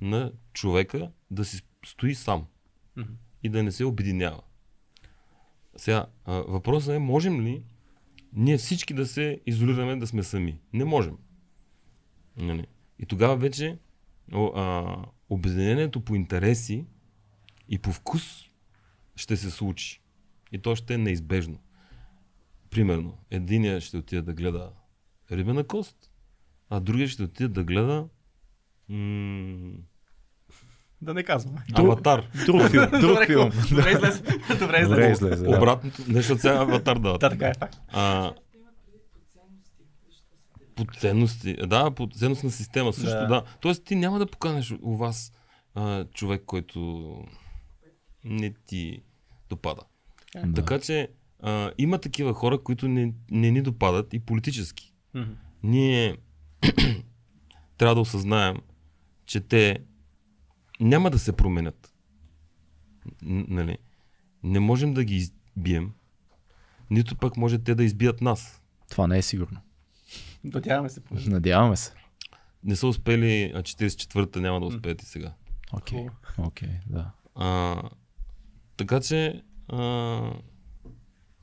на 0.00 0.32
човека 0.52 1.10
да 1.30 1.44
си 1.44 1.62
стои 1.86 2.14
сам 2.14 2.46
Мгм. 2.96 3.12
и 3.42 3.48
да 3.48 3.62
не 3.62 3.72
се 3.72 3.84
обединява. 3.84 4.40
Сега, 5.76 6.06
въпросът 6.26 6.94
е, 6.94 6.98
можем 6.98 7.40
ли 7.40 7.62
ние 8.32 8.58
всички 8.58 8.94
да 8.94 9.06
се 9.06 9.40
изолираме 9.46 9.96
да 9.96 10.06
сме 10.06 10.22
сами? 10.22 10.58
Не 10.72 10.84
можем. 10.84 11.18
Нали? 12.36 12.66
И 12.98 13.06
тогава 13.06 13.36
вече 13.36 13.78
о, 14.32 14.46
а, 14.56 14.96
обединението 15.28 16.00
по 16.00 16.14
интереси 16.14 16.86
и 17.68 17.78
по 17.78 17.92
вкус 17.92 18.44
ще 19.16 19.36
се 19.36 19.50
случи. 19.50 20.02
И 20.52 20.58
то 20.58 20.76
ще 20.76 20.94
е 20.94 20.98
неизбежно. 20.98 21.58
Примерно, 22.70 23.18
единия 23.30 23.80
ще 23.80 23.96
отиде 23.96 24.22
да 24.22 24.34
гледа 24.34 24.72
рибена 25.32 25.66
кост, 25.66 26.10
а 26.68 26.80
другия 26.80 27.08
ще 27.08 27.22
отиде 27.22 27.48
да 27.48 27.64
гледа 27.64 28.08
м- 28.88 29.72
Да 31.02 31.14
не 31.14 31.22
казваме. 31.22 31.58
аватар. 31.74 32.24
Друг 32.46 32.62
филм, 32.70 32.90
друг 32.90 33.00
Добре, 33.00 33.26
филм. 33.26 33.50
Добре 33.70 33.90
излезе. 33.90 34.22
Добре 34.50 34.82
Добре 34.82 34.82
излезе. 34.82 35.10
излезе. 35.10 35.44
да. 35.44 35.56
Обратното, 35.56 36.02
нещо 36.08 36.38
сега 36.38 36.54
аватар 36.54 36.98
да. 36.98 37.12
Да, 37.12 37.30
така 37.30 37.48
е 37.48 37.52
факт. 37.54 37.76
А, 37.88 38.32
по 40.74 40.84
ценности. 40.98 41.56
Да, 41.56 41.90
по 41.90 42.08
ценностна 42.08 42.50
система 42.50 42.92
също, 42.92 43.10
Да. 43.10 43.26
да. 43.26 43.42
Тоест 43.60 43.84
ти 43.84 43.94
няма 43.96 44.18
да 44.18 44.26
поканеш 44.26 44.74
у 44.82 44.96
вас 44.96 45.32
а, 45.74 46.04
човек, 46.04 46.42
който 46.46 47.12
не 48.24 48.54
ти 48.66 49.02
допада. 49.48 49.82
Да. 50.36 50.52
Така 50.54 50.78
че 50.78 51.08
а, 51.40 51.70
има 51.78 51.98
такива 51.98 52.34
хора, 52.34 52.58
които 52.58 52.88
не, 52.88 53.14
не 53.30 53.50
ни 53.50 53.62
допадат 53.62 54.14
и 54.14 54.18
политически. 54.18 54.92
Мгм. 55.14 55.30
Ние 55.62 56.16
трябва 57.78 57.94
да 57.94 58.00
осъзнаем, 58.00 58.56
че 59.26 59.40
те 59.40 59.78
няма 60.80 61.10
да 61.10 61.18
се 61.18 61.32
променят. 61.32 61.94
Нали? 63.22 63.78
Не 64.42 64.60
можем 64.60 64.94
да 64.94 65.04
ги 65.04 65.16
избием, 65.16 65.92
нито 66.90 67.16
пък 67.16 67.36
може 67.36 67.58
те 67.58 67.74
да 67.74 67.84
избият 67.84 68.20
нас. 68.20 68.62
Това 68.90 69.06
не 69.06 69.18
е 69.18 69.22
сигурно. 69.22 69.60
Надяваме 70.44 70.88
се. 70.88 71.00
поне. 71.00 71.20
Надяваме 71.26 71.76
се. 71.76 71.92
Не 72.64 72.76
са 72.76 72.86
успели, 72.86 73.52
а 73.54 73.62
44-та 73.62 74.40
няма 74.40 74.60
да 74.60 74.66
успеят 74.66 75.02
и 75.02 75.06
сега. 75.06 75.32
Окей, 75.72 75.98
Хубаво. 75.98 76.16
окей, 76.48 76.70
да. 76.86 77.10
А, 77.34 77.82
така 78.76 79.00
че, 79.00 79.42
а, 79.68 80.32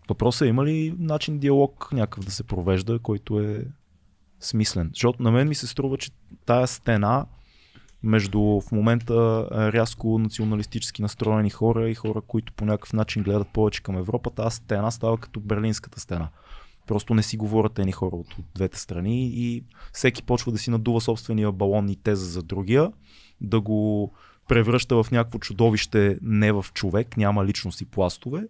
Въпросът 0.09 0.45
е 0.45 0.49
има 0.49 0.65
ли 0.65 0.95
начин 0.99 1.39
диалог 1.39 1.89
някакъв 1.91 2.25
да 2.25 2.31
се 2.31 2.43
провежда, 2.43 2.99
който 2.99 3.39
е 3.39 3.65
смислен? 4.39 4.89
Защото 4.93 5.23
на 5.23 5.31
мен 5.31 5.47
ми 5.47 5.55
се 5.55 5.67
струва, 5.67 5.97
че 5.97 6.11
тая 6.45 6.67
стена 6.67 7.25
между 8.03 8.41
в 8.41 8.71
момента 8.71 9.47
рязко 9.73 10.19
националистически 10.19 11.01
настроени 11.01 11.49
хора 11.49 11.89
и 11.89 11.95
хора, 11.95 12.21
които 12.21 12.53
по 12.53 12.65
някакъв 12.65 12.93
начин 12.93 13.23
гледат 13.23 13.47
повече 13.47 13.83
към 13.83 13.97
Европа, 13.97 14.29
тази 14.29 14.55
стена 14.55 14.91
става 14.91 15.17
като 15.17 15.39
Берлинската 15.39 15.99
стена. 15.99 16.29
Просто 16.87 17.13
не 17.13 17.23
си 17.23 17.37
говорят 17.37 17.79
едни 17.79 17.91
хора 17.91 18.15
от, 18.15 18.33
от 18.39 18.45
двете 18.55 18.79
страни 18.79 19.25
и 19.27 19.63
всеки 19.93 20.23
почва 20.23 20.51
да 20.51 20.57
си 20.57 20.69
надува 20.69 21.01
собствения 21.01 21.51
балон 21.51 21.89
и 21.89 21.95
теза 21.95 22.25
за 22.25 22.43
другия, 22.43 22.91
да 23.41 23.61
го 23.61 24.11
превръща 24.47 25.03
в 25.03 25.11
някакво 25.11 25.39
чудовище, 25.39 26.17
не 26.21 26.51
в 26.51 26.65
човек, 26.73 27.17
няма 27.17 27.45
личност 27.45 27.81
и 27.81 27.85
пластове 27.85 28.47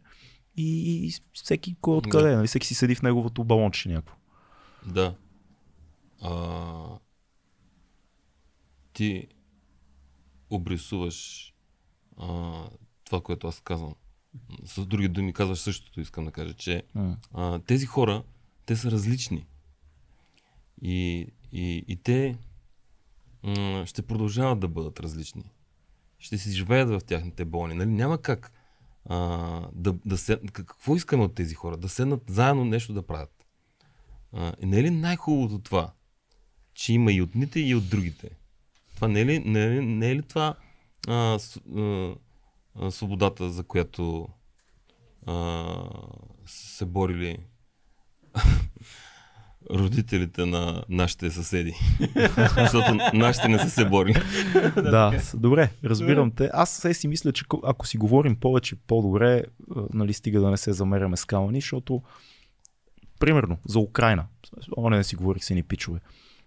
и, 0.57 1.05
и 1.07 1.11
всеки 1.33 1.75
кой 1.81 1.97
откъде, 1.97 2.29
Да. 2.29 2.35
нали? 2.35 2.47
всеки 2.47 2.67
си 2.67 2.75
седи 2.75 2.95
в 2.95 3.01
неговото 3.01 3.43
балонче 3.43 3.89
някакво. 3.89 4.15
да. 4.85 5.15
А, 6.21 6.33
ти 8.93 9.27
обрисуваш 10.55 11.49
а, 12.17 12.53
това, 13.03 13.21
което 13.21 13.47
аз 13.47 13.59
казвам. 13.59 13.95
С 14.65 14.85
други 14.85 15.07
думи 15.07 15.33
казваш 15.33 15.59
същото, 15.59 16.01
искам 16.01 16.25
да 16.25 16.31
кажа, 16.31 16.53
че 16.53 16.83
а, 17.33 17.59
тези 17.59 17.85
хора, 17.85 18.23
те 18.65 18.75
са 18.75 18.91
различни. 18.91 19.45
И, 20.81 21.27
и, 21.51 21.85
и 21.87 21.95
те 21.95 22.37
м- 23.43 23.85
ще 23.85 24.01
продължават 24.01 24.59
да 24.59 24.67
бъдат 24.67 24.99
различни. 24.99 25.43
Ще 26.19 26.37
си 26.37 26.51
живеят 26.51 26.89
в 26.89 27.01
тяхните 27.05 27.45
болни. 27.45 27.73
Нали? 27.73 27.89
Няма 27.89 28.21
как 28.21 28.51
а, 29.05 29.17
да, 29.73 29.93
да 30.05 30.17
се... 30.17 30.39
Какво 30.53 30.95
искаме 30.95 31.23
от 31.23 31.35
тези 31.35 31.55
хора? 31.55 31.77
Да 31.77 31.89
седнат 31.89 32.23
заедно 32.27 32.65
нещо 32.65 32.93
да 32.93 33.07
правят. 33.07 33.45
А, 34.31 34.53
и 34.61 34.65
не 34.65 34.79
е 34.79 34.83
ли 34.83 34.89
най-хубавото 34.89 35.59
това, 35.59 35.93
че 36.73 36.93
има 36.93 37.11
и 37.11 37.21
от 37.21 37.35
ните, 37.35 37.59
и 37.59 37.75
от 37.75 37.89
другите? 37.89 38.29
Това 39.03 39.13
не 39.13 39.21
е 39.21 39.25
ли, 39.25 39.39
не 39.39 39.65
е 39.65 39.69
ли, 39.69 39.85
не 39.85 40.11
е 40.11 40.15
ли 40.15 40.21
това 40.21 40.55
а, 41.07 41.39
с, 41.39 41.57
а, 41.77 42.15
а, 42.79 42.91
свободата, 42.91 43.49
за 43.49 43.63
която 43.63 44.27
а, 45.27 45.65
се 46.45 46.85
борили 46.85 47.37
родителите 49.71 50.45
на 50.45 50.83
нашите 50.89 51.31
съседи. 51.31 51.73
Защото 52.57 52.95
нашите 53.13 53.47
не 53.47 53.59
са 53.59 53.69
се 53.69 53.85
борили. 53.85 54.21
Да, 54.75 55.21
добре, 55.33 55.69
разбирам 55.83 56.31
те. 56.31 56.49
Аз 56.53 56.69
сега 56.69 56.93
си 56.93 57.07
мисля, 57.07 57.31
че 57.31 57.45
ко- 57.45 57.61
ако 57.63 57.87
си 57.87 57.97
говорим 57.97 58.35
повече, 58.35 58.75
по-добре, 58.87 59.43
а, 59.75 59.81
нали, 59.93 60.13
стига 60.13 60.41
да 60.41 60.49
не 60.49 60.57
се 60.57 60.73
замеряме 60.73 61.17
с 61.17 61.25
камъни, 61.25 61.61
защото, 61.61 62.01
примерно, 63.19 63.57
за 63.67 63.79
Украина, 63.79 64.25
оне 64.77 64.97
не 64.97 65.03
си 65.03 65.15
говорих 65.15 65.43
с 65.43 65.49
едни 65.49 65.63
пичове, 65.63 65.99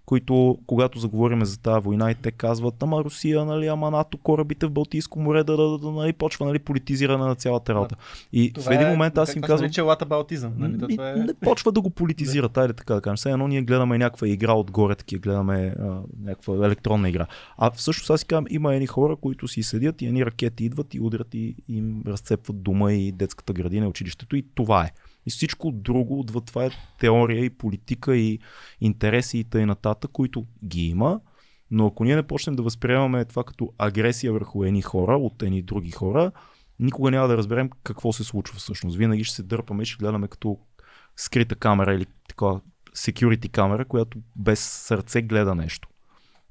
които, 0.06 0.58
когато 0.66 0.98
заговориме 0.98 1.44
за 1.44 1.58
тази 1.58 1.84
война 1.84 2.10
и 2.10 2.14
те 2.14 2.30
казват, 2.30 2.82
ама 2.82 3.04
Русия, 3.04 3.44
нали, 3.44 3.66
ама 3.66 3.90
НАТО, 3.90 4.18
корабите 4.18 4.66
в 4.66 4.70
Балтийско 4.70 5.20
море, 5.20 5.44
да, 5.44 5.56
да, 5.56 5.70
да, 5.70 5.78
да 5.78 5.90
нали, 5.90 6.12
почва 6.12 6.46
нали, 6.46 6.58
политизиране 6.58 7.24
на 7.24 7.34
цялата 7.34 7.74
работа. 7.74 7.96
И 8.32 8.52
Това 8.52 8.70
в 8.70 8.74
един 8.74 8.86
е- 8.86 8.90
момент 8.90 9.18
аз 9.18 9.36
им 9.36 9.42
казвам, 9.42 9.70
латабалтизъм. 9.86 10.52
Нали? 10.56 10.78
То 10.78 10.86
ми, 10.86 10.96
Това 10.96 11.10
е... 11.10 11.14
не 11.14 11.34
почва 11.34 11.72
да 11.72 11.80
го 11.80 11.90
политизира, 11.90 12.48
тайде 12.48 12.72
така 12.72 12.94
да 12.94 13.00
кажем. 13.00 13.16
Все 13.16 13.30
едно 13.30 13.48
ние 13.48 13.62
гледаме 13.62 13.98
някаква 13.98 14.28
игра 14.28 14.52
отгоре, 14.52 14.94
таки 14.94 15.18
гледаме 15.18 15.74
а, 15.80 16.00
някаква 16.22 16.66
електронна 16.66 17.08
игра. 17.08 17.26
А 17.58 17.70
всъщност 17.70 18.10
аз 18.10 18.20
си 18.20 18.26
казвам, 18.26 18.46
има 18.50 18.74
едни 18.74 18.86
хора, 18.86 19.16
които 19.16 19.48
си 19.48 19.62
седят 19.62 20.02
и 20.02 20.06
едни 20.06 20.26
ракети 20.26 20.64
идват 20.64 20.94
и 20.94 21.00
удрят 21.00 21.34
и 21.34 21.56
им 21.68 22.02
разцепват 22.06 22.62
дома 22.62 22.92
и 22.92 23.12
детската 23.12 23.52
градина, 23.52 23.88
училището 23.88 24.36
и 24.36 24.44
това 24.54 24.84
е. 24.84 24.90
И 25.27 25.31
всичко 25.31 25.73
друго 25.73 26.20
отвъд 26.20 26.44
това 26.44 26.65
е 26.65 26.70
теория 26.98 27.44
и 27.44 27.51
политика 27.51 28.16
и 28.16 28.39
интереси 28.81 29.39
и 29.39 29.44
т.н. 29.44 29.77
които 30.12 30.47
ги 30.65 30.86
има, 30.86 31.20
но 31.70 31.86
ако 31.86 32.05
ние 32.05 32.16
не 32.16 32.23
почнем 32.23 32.57
да 32.57 32.62
възприемаме 32.62 33.24
това 33.24 33.44
като 33.44 33.73
агресия 33.78 34.32
върху 34.32 34.65
едни 34.65 34.82
хора 34.82 35.16
от 35.16 35.43
едни 35.43 35.62
други 35.62 35.90
хора, 35.90 36.32
никога 36.78 37.11
няма 37.11 37.28
да 37.28 37.36
разберем 37.36 37.70
какво 37.85 38.12
се 38.12 38.24
случва 38.24 38.59
всъщност. 38.59 38.97
Винаги 38.97 39.24
ще 39.24 39.36
се 39.36 39.43
дърпаме 39.43 39.82
и 39.82 39.86
ще 39.86 39.98
гледаме 39.98 40.28
като 40.28 40.59
скрита 41.16 41.55
камера 41.55 41.94
или 41.94 42.07
такова 42.28 42.61
security 42.97 43.51
камера, 43.51 43.85
която 43.85 44.19
без 44.36 44.61
сърце 44.61 45.23
гледа 45.23 45.55
нещо. 45.55 45.89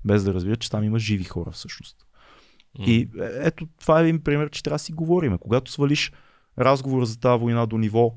Без 0.06 0.24
да 0.24 0.34
разбира, 0.34 0.56
че 0.56 0.72
там 0.72 0.84
има 0.84 1.00
живи 1.00 1.24
хора 1.24 1.52
всъщност. 1.52 1.98
И 2.80 3.02
е, 3.02 3.30
ето 3.42 3.68
това 3.80 4.00
е 4.00 4.04
един 4.04 4.24
пример, 4.24 4.50
че 4.50 4.64
трябва 4.64 4.76
да 4.76 4.80
си 4.80 4.94
говорим. 4.94 5.38
Когато 5.38 5.72
свалиш 5.72 6.12
разговора 6.60 7.06
за 7.06 7.20
тази 7.20 7.42
война 7.42 7.68
до 7.68 7.78
ниво 7.78 8.16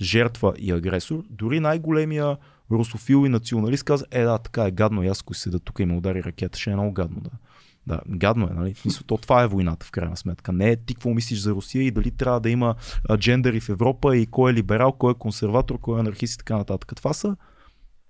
жертва 0.00 0.54
и 0.58 0.72
агресор, 0.72 1.24
дори 1.30 1.60
най-големия 1.60 2.36
русофил 2.70 3.26
и 3.26 3.28
националист 3.28 3.84
каза, 3.84 4.04
е 4.10 4.22
да, 4.22 4.38
така 4.38 4.64
е 4.64 4.70
гадно, 4.70 5.02
и 5.02 5.08
аз 5.08 5.20
ако 5.20 5.34
седа 5.34 5.58
тук 5.58 5.78
и 5.78 5.84
ме 5.84 5.96
удари 5.96 6.24
ракета, 6.24 6.58
ще 6.58 6.70
е 6.70 6.74
много 6.74 6.92
гадно. 6.92 7.20
Да. 7.20 7.30
Да, 7.86 8.00
гадно 8.08 8.46
е, 8.46 8.54
нали? 8.54 8.74
То 9.06 9.16
това 9.16 9.42
е 9.42 9.46
войната 9.46 9.86
в 9.86 9.90
крайна 9.90 10.16
сметка. 10.16 10.52
Не 10.52 10.70
е 10.70 10.76
ти 10.76 10.94
какво 10.94 11.10
мислиш 11.10 11.38
за 11.38 11.50
Русия 11.50 11.84
и 11.84 11.90
дали 11.90 12.10
трябва 12.10 12.40
да 12.40 12.50
има 12.50 12.74
а, 13.08 13.18
джендери 13.18 13.60
в 13.60 13.68
Европа 13.68 14.16
и 14.16 14.26
кой 14.26 14.50
е 14.50 14.54
либерал, 14.54 14.92
кой 14.92 15.12
е 15.12 15.14
консерватор, 15.14 15.80
кой 15.80 15.96
е 15.96 16.00
анархист 16.00 16.34
и 16.34 16.38
така 16.38 16.56
нататък. 16.56 16.92
Това 16.96 17.12
са, 17.12 17.36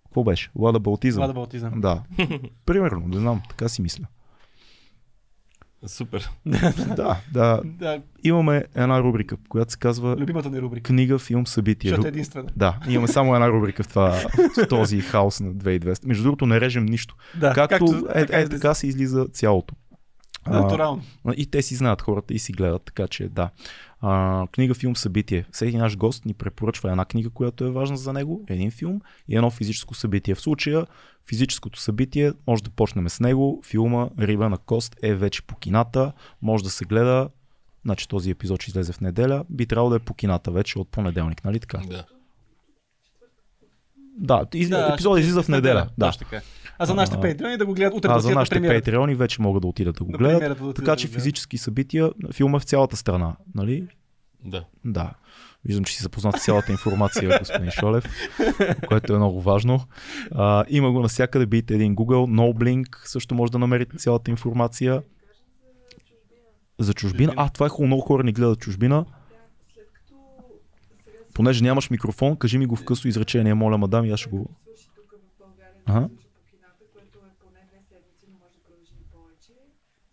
какво 0.04 0.24
беше? 0.24 0.50
Лада 0.54 0.80
Балтизъм. 0.80 1.20
Латабалтизъм. 1.22 1.80
Да. 1.80 2.02
Примерно, 2.66 3.08
не 3.08 3.18
знам, 3.18 3.42
така 3.48 3.68
си 3.68 3.82
мисля. 3.82 4.06
Супер. 5.86 6.30
да, 6.96 7.20
да. 7.32 7.60
Да, 7.64 8.00
Имаме 8.24 8.64
една 8.74 9.02
рубрика, 9.02 9.36
която 9.48 9.72
се 9.72 9.78
казва 9.78 10.16
любимата 10.16 10.50
ни 10.50 10.60
рубрика. 10.60 10.88
книга, 10.88 11.18
филм, 11.18 11.46
събитие. 11.46 11.90
Защото 11.90 12.06
е 12.06 12.08
единствена. 12.08 12.48
Да, 12.56 12.78
имаме 12.88 13.08
само 13.08 13.34
една 13.34 13.48
рубрика 13.48 13.82
в, 13.82 13.88
това, 13.88 14.10
в 14.56 14.66
този 14.68 15.00
хаос 15.00 15.40
на 15.40 15.54
2200. 15.54 16.06
Между 16.06 16.22
другото, 16.22 16.46
не 16.46 16.60
режем 16.60 16.86
нищо. 16.86 17.16
Да, 17.40 17.52
Както, 17.54 18.08
е, 18.14 18.20
е, 18.20 18.22
излиза. 18.22 18.48
така 18.48 18.74
се 18.74 18.86
излиза 18.86 19.26
цялото. 19.32 19.74
А, 20.46 20.60
Натурално. 20.60 21.02
и 21.36 21.46
те 21.46 21.62
си 21.62 21.74
знаят 21.74 22.02
хората 22.02 22.34
и 22.34 22.38
си 22.38 22.52
гледат, 22.52 22.82
така 22.82 23.08
че 23.08 23.28
да. 23.28 23.50
А, 24.00 24.46
книга, 24.52 24.74
филм, 24.74 24.96
събитие. 24.96 25.44
Всеки 25.52 25.76
наш 25.76 25.96
гост 25.96 26.24
ни 26.24 26.34
препоръчва 26.34 26.90
една 26.90 27.04
книга, 27.04 27.30
която 27.30 27.64
е 27.64 27.70
важна 27.70 27.96
за 27.96 28.12
него, 28.12 28.44
един 28.48 28.70
филм 28.70 29.00
и 29.28 29.36
едно 29.36 29.50
физическо 29.50 29.94
събитие. 29.94 30.34
В 30.34 30.40
случая 30.40 30.86
физическото 31.28 31.80
събитие, 31.80 32.32
може 32.46 32.62
да 32.62 32.70
почнем 32.70 33.08
с 33.08 33.20
него. 33.20 33.62
Филма 33.64 34.08
Риба 34.18 34.48
на 34.48 34.58
кост 34.58 34.96
е 35.02 35.14
вече 35.14 35.42
по 35.42 35.56
кината, 35.56 36.12
може 36.42 36.64
да 36.64 36.70
се 36.70 36.84
гледа. 36.84 37.28
Значи 37.84 38.08
този 38.08 38.30
епизод 38.30 38.62
ще 38.62 38.70
излезе 38.70 38.92
в 38.92 39.00
неделя. 39.00 39.44
Би 39.50 39.66
трябвало 39.66 39.90
да 39.90 39.96
е 39.96 39.98
по 39.98 40.14
кината 40.14 40.50
вече 40.50 40.78
от 40.78 40.88
понеделник, 40.88 41.44
нали 41.44 41.60
така? 41.60 41.78
Да. 41.78 42.04
Да, 44.18 44.46
из... 44.54 44.68
Да, 44.68 44.90
епизодът 44.92 45.20
излиза 45.20 45.42
в 45.42 45.48
неделя. 45.48 45.88
Да. 45.98 46.06
Точно 46.06 46.18
така. 46.18 46.42
А 46.78 46.86
за 46.86 46.94
нашите 46.94 47.20
патреони 47.20 47.56
да 47.56 47.66
го 47.66 47.74
гледат 47.74 47.94
утре 47.94 48.08
А 48.08 48.14
да 48.14 48.20
за 48.20 48.28
на 48.28 48.34
нашите 48.34 48.54
премиерата. 48.54 48.80
патреони 48.80 49.14
вече 49.14 49.42
могат 49.42 49.60
да 49.62 49.68
отидат 49.68 49.96
да 49.96 50.04
го 50.04 50.12
На 50.12 50.18
гледат. 50.18 50.40
да 50.40 50.52
отидат 50.54 50.76
Така 50.76 50.90
да 50.90 50.96
че 50.96 51.08
физически 51.08 51.58
събития, 51.58 52.10
филма 52.32 52.56
е 52.56 52.60
в 52.60 52.64
цялата 52.64 52.96
страна, 52.96 53.36
нали? 53.54 53.88
Да. 54.44 54.64
Да. 54.84 55.12
Виждам, 55.64 55.84
че 55.84 55.96
си 55.96 56.02
запознат 56.02 56.36
с 56.36 56.44
цялата 56.44 56.72
информация, 56.72 57.38
господин 57.40 57.70
Шолев, 57.70 58.04
което 58.88 59.12
е 59.12 59.18
много 59.18 59.40
важно. 59.40 59.80
А, 60.32 60.64
има 60.68 60.92
го 60.92 61.00
навсякъде, 61.00 61.46
бийте 61.46 61.74
един 61.74 61.96
Google, 61.96 62.52
NoBlink, 62.52 63.06
също 63.06 63.34
може 63.34 63.52
да 63.52 63.58
намерите 63.58 63.96
цялата 63.96 64.30
информация. 64.30 65.02
За 66.78 66.94
чужбина? 66.94 67.32
А, 67.36 67.48
това 67.48 67.66
е 67.66 67.68
хубаво, 67.68 67.86
много 67.86 68.02
хора 68.02 68.22
ни 68.22 68.32
гледат 68.32 68.58
чужбина. 68.58 69.04
Понеже 71.34 71.64
нямаш 71.64 71.90
микрофон, 71.90 72.36
кажи 72.36 72.58
ми 72.58 72.66
го 72.66 72.76
в 72.76 72.84
късо 72.84 73.08
изречение, 73.08 73.54
моля, 73.54 73.78
мадам, 73.78 74.04
и 74.04 74.10
аз 74.10 74.20
ще 74.20 74.30
го... 74.30 74.50
Ага. 75.86 76.08
което 76.92 77.18
е 77.20 77.32
поне 77.40 77.60
две 77.68 77.78
седмици, 77.88 78.26
но 78.28 78.38
може 78.38 78.54
да 78.54 78.60
продължи 78.60 78.92
и 78.94 79.06
повече. 79.12 79.52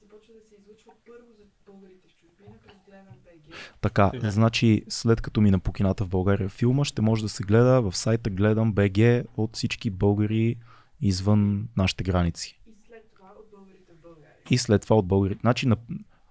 Започва 0.01 0.33
да 0.33 0.41
се 0.41 0.55
излъчва 0.55 0.91
първо 1.07 1.27
за 1.37 1.43
българите 1.67 2.07
в 2.07 2.15
чужбина 2.15 2.55
през 2.63 2.77
Гледан 2.87 3.15
БГ. 3.25 3.72
Така, 3.83 4.09
Сега. 4.13 4.31
значи 4.31 4.83
след 4.89 5.21
като 5.21 5.41
мина 5.41 5.59
по 5.59 5.73
кината 5.73 6.05
в 6.05 6.09
България 6.09 6.49
филма, 6.49 6.83
ще 6.83 7.01
може 7.01 7.23
да 7.23 7.29
се 7.29 7.43
гледа 7.43 7.81
в 7.81 7.97
сайта 7.97 8.29
Гледам 8.29 8.73
БГ 8.73 9.25
от 9.37 9.55
всички 9.55 9.89
българи 9.89 10.55
извън 11.01 11.67
нашите 11.77 12.03
граници. 12.03 12.59
И 12.67 12.73
след 12.87 13.03
това 13.15 13.27
от 13.39 13.45
българите 13.51 13.91
в 13.99 14.01
България. 14.03 14.35
И 14.49 14.57
след 14.57 14.81
това 14.81 14.95
от 14.95 15.05
българите. 15.07 15.39
Значи 15.41 15.67
на... 15.67 15.77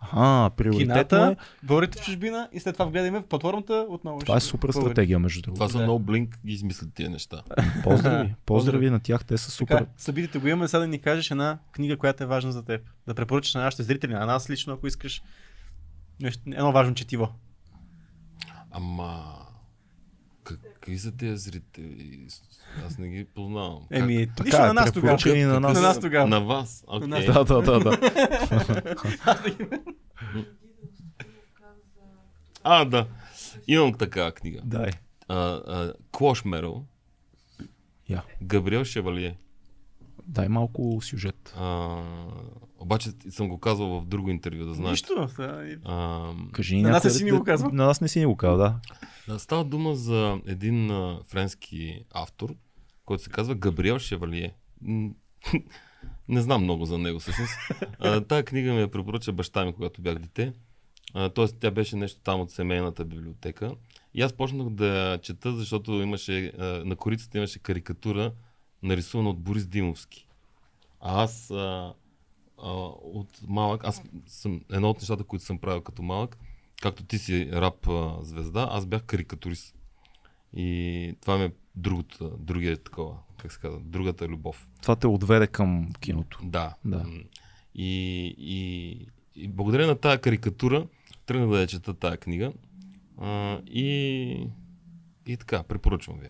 Аха, 0.00 0.50
приоритетно 0.56 0.94
Кината, 0.94 1.36
е. 1.40 1.66
българите 1.66 1.98
в 1.98 2.04
чужбина 2.04 2.48
и 2.52 2.60
след 2.60 2.74
това 2.74 2.84
вгледаме 2.84 3.20
в 3.20 3.26
платформата 3.26 3.86
отново. 3.88 4.18
Това 4.18 4.36
е 4.36 4.40
супер 4.40 4.68
българите. 4.68 4.80
стратегия, 4.80 5.18
между 5.18 5.42
другото. 5.42 5.58
Това 5.58 5.68
са 5.68 5.78
много 5.78 5.98
блинк 5.98 6.38
ги 6.46 6.52
измислят 6.52 6.94
тия 6.94 7.10
неща. 7.10 7.42
Поздрави. 7.82 8.34
Поздрави 8.46 8.90
на 8.90 9.00
тях, 9.00 9.24
те 9.24 9.38
са 9.38 9.50
супер. 9.50 9.78
Така, 9.78 9.90
събитите 9.96 10.38
го 10.38 10.48
имаме, 10.48 10.68
сега 10.68 10.80
да 10.80 10.86
ни 10.86 10.98
кажеш 10.98 11.30
една 11.30 11.58
книга, 11.72 11.96
която 11.96 12.22
е 12.24 12.26
важна 12.26 12.52
за 12.52 12.64
теб. 12.64 12.80
Да 13.06 13.14
препоръчаш 13.14 13.54
на 13.54 13.62
нашите 13.62 13.82
зрители, 13.82 14.12
на 14.12 14.26
нас 14.26 14.50
лично, 14.50 14.72
ако 14.72 14.86
искаш. 14.86 15.22
Нещо, 16.20 16.42
едно 16.46 16.72
важно 16.72 16.94
четиво. 16.94 17.28
Ама... 18.72 19.38
Какви 20.44 20.98
са 20.98 21.16
тези 21.16 21.36
зрители? 21.36 22.28
Аз 22.86 22.98
не 22.98 23.08
ги 23.08 23.24
познавам. 23.24 23.82
Как? 23.90 23.98
Еми, 23.98 24.28
Така 24.36 24.44
нищо 24.44 24.62
е, 24.62 24.66
на 24.66 24.74
нас 24.74 24.92
тогава. 24.92 25.16
препоръчани 25.16 25.44
на 25.44 25.60
нас. 25.60 25.74
На 25.74 25.80
нас 25.82 26.00
тогава. 26.00 26.26
На 26.26 26.40
вас. 26.40 26.84
Окей. 26.86 27.08
нас. 27.08 27.24
Да, 27.24 27.44
да, 27.44 27.62
да, 27.62 27.80
да. 27.80 27.98
А, 32.64 32.84
да. 32.84 33.06
Имам 33.68 33.94
такава 33.94 34.32
книга. 34.32 34.60
Дай. 34.64 34.90
Клош 36.10 36.44
Мерл. 36.44 36.84
Габриел 38.42 38.84
Шевалие. 38.84 39.36
Дай 40.26 40.48
малко 40.48 40.98
сюжет. 41.02 41.54
А, 41.56 41.98
обаче 42.78 43.10
съм 43.30 43.48
го 43.48 43.58
казвал 43.58 44.00
в 44.00 44.06
друго 44.06 44.30
интервю, 44.30 44.64
да 44.64 44.74
знаеш. 44.74 44.90
Нищо. 44.92 45.28
и- 45.40 45.76
А, 45.84 46.30
Кажи 46.52 46.76
На 46.76 46.90
нас 46.90 47.04
не 47.04 47.10
си 47.10 47.24
ни 47.24 47.30
го 47.30 47.44
казва. 47.44 47.70
На 47.72 47.86
нас 47.86 48.00
не 48.00 48.08
си 48.08 48.18
ни 48.18 48.26
го 48.26 48.36
казва, 48.36 48.58
да. 48.58 48.80
да, 49.28 49.38
става 49.38 49.64
дума 49.64 49.94
за 49.94 50.40
един 50.46 50.90
а, 50.90 51.20
френски 51.24 52.04
автор, 52.12 52.54
който 53.04 53.22
се 53.22 53.30
казва 53.30 53.54
Габриел 53.54 53.98
Шевалие. 53.98 54.54
Не 56.28 56.40
знам 56.40 56.62
много 56.62 56.84
за 56.84 56.98
него 56.98 57.18
всъщност. 57.18 57.52
А, 57.98 58.20
тая 58.20 58.44
книга 58.44 58.72
ми 58.72 58.80
я 58.80 58.90
препоръча 58.90 59.32
баща 59.32 59.64
ми, 59.64 59.72
когато 59.72 60.02
бях 60.02 60.18
дете. 60.18 60.52
А, 61.14 61.28
тоест, 61.28 61.56
тя 61.60 61.70
беше 61.70 61.96
нещо 61.96 62.20
там 62.20 62.40
от 62.40 62.50
семейната 62.50 63.04
библиотека. 63.04 63.74
И 64.14 64.22
аз 64.22 64.32
почнах 64.32 64.68
да 64.68 65.18
чета, 65.22 65.52
защото 65.52 65.92
имаше, 65.92 66.52
а, 66.58 66.64
на 66.84 66.96
корицата 66.96 67.38
имаше 67.38 67.58
карикатура, 67.58 68.32
нарисувана 68.82 69.30
от 69.30 69.38
Борис 69.38 69.66
Димовски. 69.66 70.28
А 71.00 71.22
аз 71.22 71.50
а, 71.50 71.94
а, 72.62 72.70
от 73.02 73.40
малък, 73.48 73.84
аз 73.84 74.02
съм 74.26 74.60
едно 74.72 74.90
от 74.90 74.98
нещата, 74.98 75.24
които 75.24 75.44
съм 75.44 75.58
правил 75.58 75.80
като 75.80 76.02
малък, 76.02 76.38
както 76.82 77.04
ти 77.04 77.18
си 77.18 77.52
рап 77.52 77.88
а, 77.88 78.18
звезда, 78.22 78.68
аз 78.70 78.86
бях 78.86 79.02
карикатурист. 79.02 79.74
И 80.56 81.14
това 81.20 81.38
ми 81.38 81.44
е 81.44 81.52
другото, 81.74 82.36
другия 82.38 82.76
такова, 82.76 83.16
как 83.38 83.52
се 83.52 83.60
казва, 83.60 83.80
другата 83.80 84.28
любов. 84.28 84.68
Това 84.82 84.96
те 84.96 85.06
отведе 85.06 85.46
към 85.46 85.92
киното. 86.00 86.40
Да. 86.42 86.74
Да. 86.84 87.06
И, 87.74 88.34
и, 88.38 89.06
и 89.36 89.48
благодарение 89.48 89.86
на 89.86 89.98
тази 89.98 90.20
карикатура 90.20 90.86
тръгнах 91.26 91.50
да 91.50 91.60
я 91.60 91.66
чета 91.66 91.94
тази 91.94 92.16
книга. 92.16 92.52
А, 93.18 93.60
и, 93.66 94.46
и 95.26 95.36
така, 95.36 95.62
препоръчвам 95.62 96.18
ви. 96.18 96.28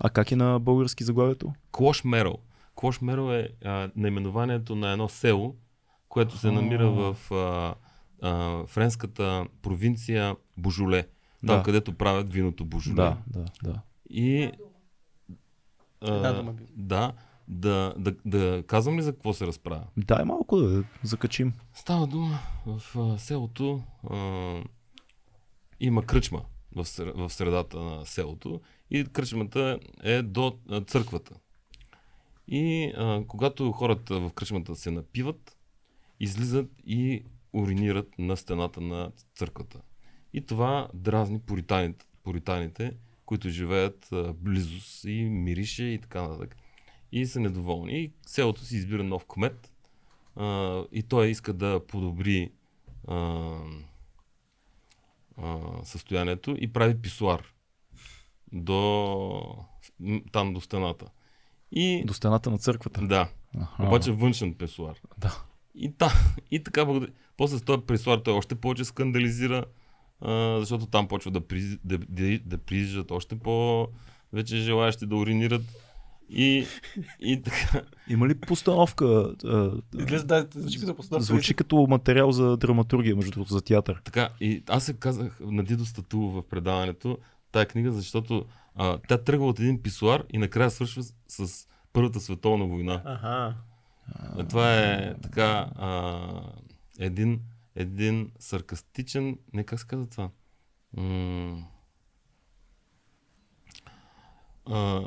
А 0.00 0.10
как 0.10 0.32
е 0.32 0.36
на 0.36 0.58
български 0.58 1.04
заглавието? 1.04 1.52
Клош 1.72 2.04
Мерл. 2.04 2.38
Клош 2.74 3.00
Мерл 3.00 3.32
е 3.32 3.48
а, 3.64 3.90
наименованието 3.96 4.76
на 4.76 4.92
едно 4.92 5.08
село, 5.08 5.56
което 6.08 6.36
се 6.38 6.50
намира 6.50 6.90
в 6.90 7.16
а, 7.32 7.74
а, 8.22 8.64
френската 8.66 9.46
провинция 9.62 10.36
Божоле. 10.58 11.02
Там, 11.46 11.56
Да. 11.56 11.62
където 11.62 11.92
правят 11.92 12.32
виното 12.32 12.64
Божоле. 12.64 12.94
Да, 12.94 13.16
да, 13.26 13.44
да. 13.62 13.80
И 14.10 14.50
а, 16.00 16.14
Една 16.14 16.32
дума 16.32 16.52
би. 16.52 16.64
да, 16.76 17.12
да, 17.48 17.94
да, 17.98 18.14
да 18.24 18.64
казвам 18.66 18.98
ли 18.98 19.02
за 19.02 19.12
какво 19.12 19.32
се 19.32 19.46
разправя? 19.46 19.84
Дай 19.96 20.24
малко 20.24 20.56
да 20.56 20.84
закачим. 21.02 21.52
Става 21.74 22.06
дума 22.06 22.38
в 22.66 22.96
а, 22.98 23.18
селото 23.18 23.82
а, 24.10 24.16
има 25.80 26.02
кръчма 26.02 26.40
в, 26.76 26.84
в 27.14 27.30
средата 27.32 27.78
на 27.80 28.06
селото 28.06 28.60
и 28.92 29.04
кръчмата 29.04 29.78
е 30.02 30.22
до 30.22 30.58
църквата. 30.86 31.34
И 32.48 32.92
а, 32.96 33.24
когато 33.28 33.72
хората 33.72 34.20
в 34.20 34.32
кръчмата 34.32 34.76
се 34.76 34.90
напиват, 34.90 35.56
излизат 36.20 36.70
и 36.86 37.24
уринират 37.52 38.18
на 38.18 38.36
стената 38.36 38.80
на 38.80 39.12
църквата. 39.34 39.80
И 40.32 40.46
това 40.46 40.88
дразни 40.94 41.40
пуританите, 41.40 42.06
пуританите 42.22 42.92
които 43.32 43.48
живеят 43.48 44.08
близост 44.34 45.04
и 45.04 45.24
мирише 45.24 45.84
и 45.84 45.98
така 45.98 46.22
нататък. 46.22 46.56
И 47.12 47.26
са 47.26 47.40
недоволни. 47.40 47.98
И 47.98 48.12
селото 48.26 48.60
си 48.60 48.76
избира 48.76 49.04
нов 49.04 49.24
кмет 49.28 49.72
а, 50.36 50.84
и 50.92 51.02
той 51.02 51.28
иска 51.28 51.52
да 51.52 51.86
подобри 51.86 52.52
а, 53.08 53.48
а, 55.36 55.60
състоянието 55.84 56.56
и 56.58 56.72
прави 56.72 57.02
писуар 57.02 57.51
до 58.52 59.42
там 60.32 60.54
до 60.54 60.60
стената. 60.60 61.06
И 61.72 62.04
До 62.06 62.14
стената 62.14 62.50
на 62.50 62.58
църквата. 62.58 63.00
да, 63.06 63.28
Аха. 63.60 63.82
обаче 63.82 64.12
външен 64.12 64.54
писуар. 64.54 64.94
Да. 65.18 65.42
И, 65.74 65.92
та, 65.92 66.12
и 66.50 66.62
така. 66.64 66.86
После 67.36 67.58
с 67.58 67.62
този 67.62 67.82
писуар 67.82 68.18
той 68.18 68.34
още 68.34 68.54
повече 68.54 68.84
скандализира, 68.84 69.64
а, 70.20 70.56
защото 70.58 70.86
там 70.86 71.08
почва 71.08 71.30
да, 71.30 71.40
при, 71.40 71.60
да, 71.84 71.98
да, 71.98 72.38
да 72.44 72.58
прииждат 72.58 73.10
още 73.10 73.38
по 73.38 73.88
вече 74.32 74.56
желаящи 74.56 75.06
да 75.06 75.16
уринират. 75.16 75.62
И, 76.28 76.66
и 77.20 77.42
така. 77.42 77.82
Има 78.08 78.28
ли 78.28 78.34
постановка? 78.34 79.34
а, 79.44 79.70
Излезе, 79.98 80.24
да, 80.26 80.46
звучи 80.54 80.80
като 80.80 80.94
постановка. 80.94 81.24
Звучи 81.24 81.54
като 81.54 81.86
материал 81.90 82.32
за 82.32 82.56
драматургия, 82.56 83.16
между 83.16 83.30
другото, 83.30 83.52
за 83.52 83.62
театър. 83.62 84.00
Така, 84.04 84.28
и 84.40 84.62
аз 84.68 84.84
се 84.84 84.94
казах 84.94 85.40
на 85.40 85.64
Дидо 85.64 85.84
Статул 85.84 86.30
в 86.30 86.42
предаването 86.48 87.18
тая 87.52 87.66
книга, 87.66 87.92
защото 87.92 88.46
а, 88.74 88.98
тя 89.08 89.18
тръгва 89.18 89.46
от 89.46 89.58
един 89.58 89.82
писуар 89.82 90.24
и 90.32 90.38
накрая 90.38 90.70
свършва 90.70 91.02
с, 91.02 91.14
с 91.28 91.66
Първата 91.92 92.20
световна 92.20 92.66
война. 92.66 93.02
Аха. 93.04 93.54
А, 94.14 94.44
Това 94.48 94.74
е 94.74 95.14
така 95.22 95.70
а, 95.76 96.18
един, 96.98 97.40
един 97.76 98.30
саркастичен, 98.38 99.38
не 99.52 99.64
как 99.64 99.80
се 99.80 99.86
казва 99.86 100.06
това? 100.06 100.30
М- 100.96 101.66
а, 104.70 105.02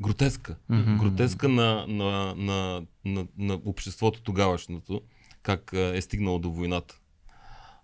гротеска. 0.00 0.56
Мгм. 0.68 0.96
Гротеска 0.96 1.48
на, 1.48 1.86
на, 1.88 2.34
на, 2.34 2.86
на, 3.04 3.26
на 3.38 3.54
обществото 3.54 4.22
тогавашното, 4.22 5.02
как 5.42 5.70
е 5.72 6.00
стигнало 6.00 6.38
до 6.38 6.50
войната. 6.50 7.00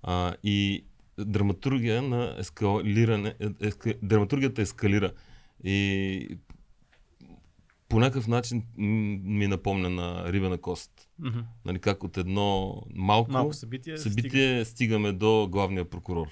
А, 0.02 0.34
и 0.42 0.84
драматургия 1.18 2.02
на 2.02 2.34
ескалиране, 2.38 3.34
е- 3.40 3.66
еска, 3.66 3.94
драматургията 4.02 4.62
ескалира. 4.62 5.12
И 5.64 6.38
по 7.88 7.98
някакъв 7.98 8.26
начин 8.26 8.62
ми 8.76 9.46
напомня 9.46 9.90
на 9.90 10.32
Рибена 10.32 10.58
кост. 10.58 10.90
Мгм. 11.18 11.38
Нали, 11.64 11.78
как 11.78 12.04
от 12.04 12.16
едно 12.16 12.82
малко, 12.94 13.32
Малко 13.32 13.52
събитие. 13.52 13.98
събитие 13.98 14.64
стигаме 14.64 15.12
до 15.12 15.48
главния 15.50 15.84
прокурор. 15.84 16.26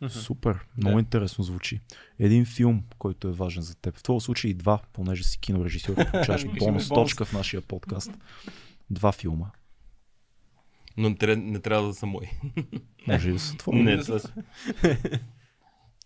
Мгм. 0.00 0.10
Супер, 0.10 0.58
много 0.76 0.94
Да. 0.94 1.00
интересно 1.00 1.44
звучи. 1.44 1.80
Един 2.18 2.44
филм, 2.46 2.82
който 2.98 3.28
е 3.28 3.32
важен 3.32 3.62
за 3.62 3.74
теб. 3.74 3.96
В 3.96 4.02
този 4.02 4.24
случай 4.24 4.50
и 4.50 4.54
два, 4.54 4.80
понеже 4.92 5.24
си 5.24 5.38
кинорежисьор, 5.40 5.94
получаваш 5.94 6.44
бонус. 6.58 6.88
точка 6.88 7.24
в 7.24 7.32
нашия 7.32 7.60
подкаст. 7.60 8.10
Два 8.90 9.12
филма. 9.12 9.46
Но 10.98 11.08
не, 11.08 11.16
трябва- 11.16 11.36
не 11.38 11.58
трябва 11.58 11.88
да 11.88 11.94
са 11.94 12.06
мои. 12.06 12.26
Може 13.08 13.28
и 13.28 13.32
да 13.32 13.38
са 13.38 13.56
твои. 13.56 13.82
Не, 13.82 13.98
това 13.98 14.18
са- 14.18 14.32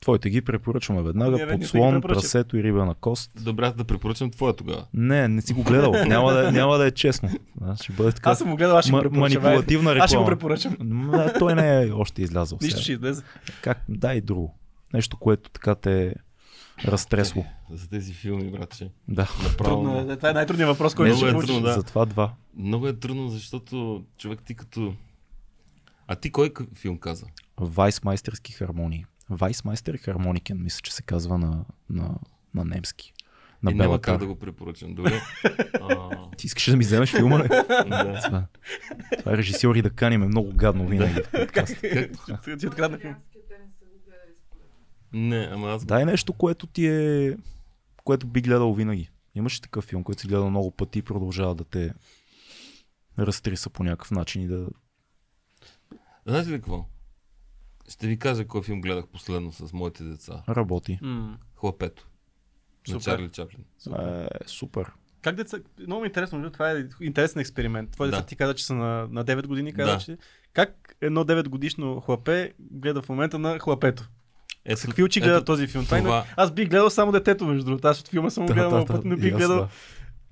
Твоите 0.00 0.30
ги 0.30 0.40
препоръчваме 0.40 1.02
веднага. 1.02 1.36
Не, 1.38 1.46
Подслон, 1.48 2.00
прасето 2.00 2.56
и 2.56 2.62
риба 2.62 2.84
на 2.84 2.94
кост. 2.94 3.30
Добре, 3.36 3.66
аз 3.66 3.74
да 3.74 3.84
препоръчам 3.84 4.30
твоя 4.30 4.52
тогава. 4.52 4.86
Не, 4.94 5.28
не 5.28 5.42
си 5.42 5.52
го 5.52 5.62
гледал. 5.62 5.92
Няма 5.92 6.32
да, 6.32 6.52
няма 6.52 6.78
да 6.78 6.86
е 6.86 6.90
честно. 6.90 7.28
А, 7.60 7.76
Ще 7.76 7.92
бъде 7.92 8.12
така 8.12 8.30
Аз 8.30 8.38
съм 8.38 8.50
го 8.50 8.56
гледал, 8.56 8.76
аз 8.76 8.84
ще 8.84 8.92
препоръчам. 8.92 9.20
манипулативна 9.20 9.90
Аз 9.92 10.10
ще 10.10 10.16
го 10.16 10.22
реклама. 10.22 10.26
препоръчам. 10.28 10.76
М, 10.80 11.30
Той 11.38 11.54
не 11.54 11.82
е 11.82 11.90
още 11.90 12.22
излязъл. 12.22 12.58
Нищо 12.62 12.80
ще 12.80 12.92
излезе. 12.92 13.22
Как? 13.62 13.84
Дай 13.88 14.20
друго. 14.20 14.54
Нещо, 14.94 15.16
което 15.16 15.50
така 15.50 15.74
те 15.74 16.02
е 16.02 16.14
разтресло. 16.84 17.44
За 17.70 17.88
тези 17.88 18.14
филми, 18.14 18.50
братче. 18.50 18.90
Да. 19.08 19.28
Направо. 19.42 19.82
Трудно 19.82 20.12
е. 20.12 20.16
Това 20.16 20.30
е 20.30 20.32
най-трудният 20.32 20.70
въпрос, 20.70 20.94
който 20.94 21.16
ще 21.16 21.28
е 21.28 21.30
трудно, 21.30 21.60
да. 21.60 21.72
Затова 21.72 22.04
два. 22.04 22.34
Много 22.56 22.88
е 22.88 22.92
трудно, 22.92 23.28
защото 23.28 24.04
човек 24.18 24.40
ти 24.44 24.54
като... 24.54 24.94
А 26.06 26.16
ти 26.16 26.30
кой 26.30 26.52
филм 26.74 26.98
каза? 26.98 27.26
Вайсмайстерски 27.60 28.52
хармонии. 28.52 29.06
Вайсмайстер 29.30 29.96
хармоникен, 29.96 30.62
мисля, 30.62 30.80
че 30.82 30.94
се 30.94 31.02
казва 31.02 31.38
на, 31.38 31.64
на, 31.90 32.14
на 32.54 32.64
немски. 32.64 33.12
На 33.62 33.70
и 33.70 33.74
няма 33.74 34.00
как 34.00 34.18
да 34.18 34.26
го 34.26 34.38
препоръчам. 34.38 34.94
Добре. 34.94 35.20
а, 35.80 36.10
Ти 36.36 36.46
искаш 36.46 36.70
да 36.70 36.76
ми 36.76 36.84
вземеш 36.84 37.10
филма, 37.10 37.38
ли? 37.38 37.48
да. 37.88 38.20
Това, 38.24 38.44
това 39.18 39.32
е 39.32 39.36
режисьори 39.36 39.82
да 39.82 39.90
каним 39.90 40.22
е 40.22 40.26
много 40.26 40.52
гадно 40.54 40.86
винаги 40.86 41.22
в 41.22 41.30
подкаст. 41.30 41.80
Ти 42.60 42.66
открадна 42.66 42.98
филм. 42.98 43.14
Италианския 43.34 43.42
те 43.48 43.54
не 43.58 43.70
са 43.78 43.84
го 43.84 43.98
гледали 44.06 44.34
според 44.46 44.64
мен. 44.70 44.80
Не, 45.12 45.48
ама 45.52 45.68
аз... 45.68 45.84
Дай 45.84 46.04
нещо, 46.04 46.32
което 46.32 46.66
ти 46.66 46.86
е... 46.86 47.36
което 48.04 48.26
би 48.26 48.40
гледал 48.40 48.74
винаги. 48.74 49.10
Имаш 49.34 49.56
ли 49.56 49.62
такъв 49.62 49.84
филм, 49.84 50.04
който 50.04 50.20
си 50.20 50.26
гледал 50.28 50.50
много 50.50 50.70
пъти 50.70 50.98
и 50.98 51.02
продължава 51.02 51.54
да 51.54 51.64
те 51.64 51.94
разтриса 53.18 53.70
по 53.70 53.84
някакъв 53.84 54.10
начин 54.10 54.42
и 54.42 54.46
да... 54.46 54.68
Знаете 56.26 56.50
ли 56.50 56.54
какво? 56.54 56.84
Ще 57.88 58.06
ви 58.06 58.18
кажа 58.18 58.46
кой 58.46 58.62
филм 58.62 58.80
гледах 58.80 59.06
последно 59.06 59.52
с 59.52 59.72
моите 59.72 60.04
деца. 60.04 60.42
работи? 60.48 60.98
М. 61.02 61.38
Хлапето. 61.54 62.08
На 62.88 62.92
Супер. 62.92 63.04
Чарли 63.04 63.28
Чаплин. 63.28 63.64
Е, 63.98 64.26
супер. 64.46 64.92
Как 65.22 65.36
деца... 65.36 65.58
Много 65.86 66.00
ми 66.00 66.06
е 66.06 66.08
интересно, 66.08 66.50
това 66.52 66.70
е 66.70 66.84
интересен 67.00 67.40
експеримент. 67.40 67.90
Твои 67.90 68.10
Да. 68.10 68.16
деца 68.16 68.26
ти 68.26 68.36
каза, 68.36 68.54
че 68.54 68.64
са 68.66 68.74
на, 68.74 69.08
на 69.10 69.24
9 69.24 69.46
години, 69.46 69.72
каза, 69.72 69.92
Да. 69.92 69.98
че... 69.98 70.18
Как 70.52 70.96
едно 71.00 71.24
9 71.24 71.48
годишно 71.48 72.00
хлапе 72.00 72.52
гледа 72.60 73.02
в 73.02 73.08
момента 73.08 73.38
на 73.38 73.58
хлапето? 73.58 74.08
Ето, 74.64 74.80
С 74.80 74.84
какви 74.84 75.02
очи 75.02 75.20
гледа 75.20 75.36
ето, 75.36 75.44
този 75.44 75.66
филм? 75.66 75.86
Това... 75.86 76.24
Аз 76.36 76.50
бих 76.52 76.68
гледал 76.68 76.90
само 76.90 77.12
детето, 77.12 77.46
между 77.46 77.64
другото. 77.64 77.88
Аз 77.88 78.00
от 78.00 78.08
филма 78.08 78.30
съм 78.30 78.46
Да, 78.46 78.54
гледал 78.54 78.70
да, 78.70 78.78
да, 78.78 78.86
път, 78.86 79.04
но 79.04 79.14
и 79.14 79.16
бих 79.16 79.36
гледал... 79.36 79.56
да. 79.56 79.68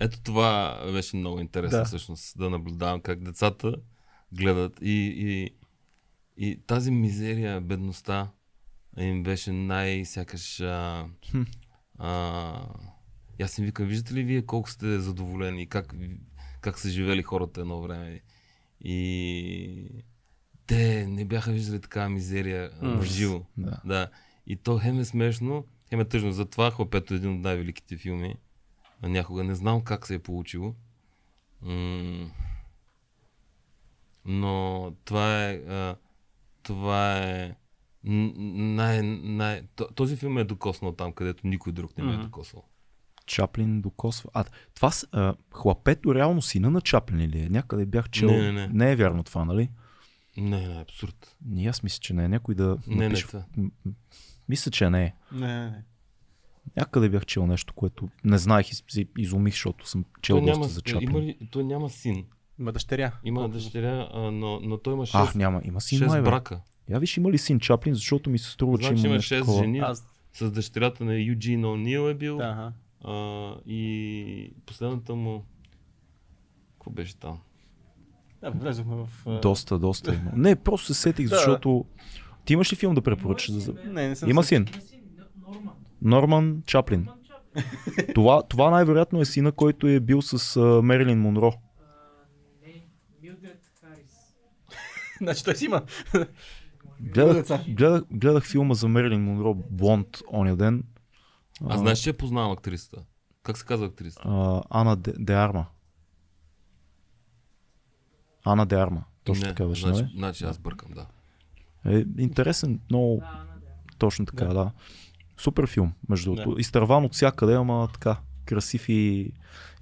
Ето 0.01 0.21
това 0.21 0.81
беше 0.93 1.17
много 1.17 1.41
интересно 1.41 1.79
Да. 1.79 1.85
всъщност, 1.85 2.39
да 2.39 2.51
наблюдавам 2.51 3.01
как 3.01 3.23
децата 3.23 3.75
гледат 4.33 4.79
и, 4.83 5.15
и, 5.17 5.51
и 6.37 6.61
тази 6.67 6.91
мизерия, 6.91 7.61
бедността 7.61 8.31
им 8.99 9.23
беше 9.23 9.53
най-сякаш... 9.53 10.61
А, 10.61 11.07
Хм. 11.31 11.43
а, 11.99 12.63
и 13.39 13.43
аз 13.43 13.59
им 13.59 13.65
викам, 13.65 13.87
виждате 13.87 14.15
ли 14.15 14.23
вие 14.23 14.47
колко 14.47 14.71
сте 14.71 15.01
задоволени, 15.01 15.69
как, 15.69 15.95
как 16.61 16.79
са 16.79 16.89
живели 16.89 17.23
хората 17.23 17.61
едно 17.61 17.81
време. 17.81 18.21
И 18.81 20.05
те 20.71 21.07
не 21.07 21.25
бяха 21.25 21.53
виждали 21.53 21.81
такава 21.81 22.09
мизерия 22.09 22.71
в 22.83 23.05
живо. 23.05 23.43
Да. 23.57 23.81
Да. 23.85 24.09
И 24.47 24.57
то 24.57 24.79
хем 24.79 24.99
е 24.99 25.05
смешно, 25.05 25.65
хем 25.89 26.01
е 26.01 26.05
тъжно. 26.05 26.33
Затова 26.33 26.71
Хлапето 26.71 27.15
е 27.15 27.17
един 27.17 27.35
от 27.35 27.41
най-великите 27.41 27.97
филми. 27.97 28.35
Някога 29.03 29.45
не 29.45 29.55
знам 29.55 29.81
как 29.81 30.07
се 30.07 30.15
е 30.15 30.19
получило. 30.19 30.75
М- 31.63 32.31
но 34.25 34.93
това 35.05 35.45
е. 35.45 35.55
А, 35.55 35.97
това 36.63 37.19
е. 37.19 37.55
Най, 38.05 39.03
най, 39.03 39.63
то- 39.77 39.89
този 39.95 40.17
филм 40.17 40.39
е 40.39 40.45
докоснал 40.45 40.93
там, 40.93 41.13
където 41.13 41.47
никой 41.47 41.73
друг 41.73 41.99
не 41.99 42.05
ме 42.05 42.15
е 42.15 42.17
докосвал. 42.17 42.65
Чаплин 43.27 43.81
докосва. 43.81 44.31
А, 44.35 44.45
това 44.75 44.91
с, 44.91 45.07
а, 45.13 45.35
хлапето 45.55 46.15
реално 46.15 46.43
сина 46.43 46.71
на 46.71 46.81
Чаплин 46.81 47.31
ли 47.31 47.41
е? 47.41 47.49
Някъде 47.49 47.87
бях 47.87 48.11
чел. 48.11 48.31
Не, 48.31 48.39
не, 48.43 48.53
не. 48.53 48.69
не 48.69 48.93
е 48.93 48.97
вярно 48.97 49.23
това, 49.23 49.45
нали? 49.45 49.71
Не, 50.37 50.69
не, 50.69 50.81
абсурд. 50.81 51.37
И 51.55 51.67
аз 51.67 51.83
мисля, 51.83 52.01
че 52.01 52.15
не 52.15 52.25
е. 52.25 52.29
Някой 52.29 52.55
да 52.55 52.79
Не, 52.87 52.97
не, 52.97 53.09
напише. 53.09 53.27
м- 53.57 53.71
Мисля, 54.49 54.71
че 54.71 54.91
не 54.91 55.05
е. 55.05 55.15
Не, 55.33 55.47
не, 55.49 55.65
не. 55.65 55.83
Някъде 56.77 57.09
бях 57.09 57.27
чел 57.27 57.47
нещо, 57.47 57.75
което 57.75 58.09
не 58.25 58.39
знаех 58.39 58.71
и 58.71 58.75
се 58.75 59.07
изумих, 59.19 59.55
защото 59.55 59.89
съм 59.89 60.05
чел 60.23 60.37
Той 60.37 60.41
доста 60.41 60.53
няма, 60.53 60.65
за 60.65 60.81
Чаплин. 60.83 61.11
има 61.11 61.21
ли, 61.21 61.39
той 61.51 61.65
няма 61.65 61.91
син. 61.91 62.25
Има 62.59 62.73
дъщеря. 62.73 63.13
Има 63.25 63.41
Колко- 63.41 63.53
дъщеря, 63.53 64.09
а, 64.13 64.21
но, 64.21 64.61
но 64.61 64.79
той 64.79 64.95
има 64.95 65.03
6, 65.03 65.11
Ах, 65.15 65.35
няма. 65.35 65.61
Има 65.65 65.81
син, 65.81 65.99
май, 66.01 66.09
6 66.11 66.13
бе. 66.15 66.23
брака. 66.23 66.61
Я 66.89 66.99
виж, 66.99 67.17
има 67.17 67.31
ли 67.31 67.39
син 67.39 67.61
Чаплин, 67.61 67.95
защото 67.95 68.31
ми 68.31 68.39
се 68.39 68.51
струва, 68.51 68.79
че 68.79 68.87
Значи 68.87 69.01
има 69.01 69.07
има 69.07 69.15
нещо 69.15 69.35
6 69.35 69.39
такова. 69.39 69.59
жени. 69.59 69.79
Аз... 69.79 70.07
С 70.33 70.51
дъщерята 70.51 71.05
на 71.05 71.15
Юджин 71.15 71.63
О'Нил 71.63 72.11
е 72.11 72.15
бил. 72.15 72.37
Да, 72.37 72.45
ага. 72.45 72.73
А, 73.05 73.15
и 73.67 74.53
последната 74.67 75.15
му... 75.15 75.45
Какво 76.73 76.91
беше 76.91 77.17
там? 77.17 77.39
Да, 78.43 78.51
влезохме 78.51 78.97
в... 78.97 79.09
а, 79.27 79.41
Доста, 79.41 79.79
доста 79.79 80.15
има. 80.15 80.31
Не, 80.37 80.57
просто 80.57 80.95
се 80.95 81.01
сетих, 81.01 81.29
Да. 81.29 81.37
защото... 81.37 81.85
Ти 82.45 82.53
имаш 82.53 82.73
ли 82.73 82.77
филм 82.77 82.95
да 82.95 83.03
препоръчаш? 83.03 83.51
За... 83.51 83.75
Не, 83.87 84.09
не 84.09 84.17
съм 84.17 84.31
Има 84.31 84.43
син. 84.45 84.67
Норман. 86.03 86.63
Чаплин. 86.67 87.09
Това, 88.15 88.43
това 88.43 88.71
най-вероятно 88.71 89.21
е 89.21 89.25
сина, 89.25 89.53
който 89.53 89.87
е 89.87 90.01
бил 90.01 90.23
с 90.23 90.57
а, 90.57 90.83
Мерилин 90.83 91.21
Монро. 91.21 91.53
Не, 92.67 92.73
Милдред 93.23 93.61
Харис. 93.81 94.35
Значи 95.19 95.45
той 95.45 95.57
си 95.57 95.65
има. 95.65 95.83
Гледах, 97.01 97.65
гледах, 97.69 98.03
гледах 98.11 98.45
филма 98.47 98.75
за 98.75 98.89
Мерилин 98.89 99.25
Монро 99.25 99.55
Блонд 99.55 100.07
оня 100.33 100.57
ден. 100.57 100.85
Аз 101.69 101.81
знаеш, 101.81 101.99
че 101.99 102.11
я 102.11 102.17
познавам 102.17 102.53
актрисата. 102.53 103.03
Как 103.43 103.59
се 103.59 103.65
казва 103.65 103.87
актрисата? 103.87 104.29
А, 104.29 104.63
Ана 104.71 104.97
Де, 104.97 105.13
Де 105.19 105.33
Арма. 105.33 105.67
Ана 108.45 108.67
Де 108.67 108.75
Арма. 108.77 109.05
Точно 109.25 109.43
не, 109.43 109.49
така 109.49 109.65
беше, 109.65 109.83
значи, 109.83 110.03
нали? 110.03 110.13
значи 110.17 110.45
аз 110.45 110.59
бъркам, 110.59 110.89
да. 110.95 111.07
Е, 111.93 112.05
интересен, 112.19 112.81
много 112.91 113.17
Да, 113.21 113.45
точно 113.99 114.27
така, 114.27 114.45
да. 114.45 114.55
да. 114.55 114.71
Супер 115.37 115.67
филм, 115.67 115.93
между 116.09 116.35
Да. 116.35 116.43
другото. 116.43 116.61
Изтърван 116.61 117.05
от 117.05 117.15
всякъде, 117.15 117.55
ама 117.55 117.89
така, 117.93 118.17
красив 118.45 118.89
и, 118.89 119.33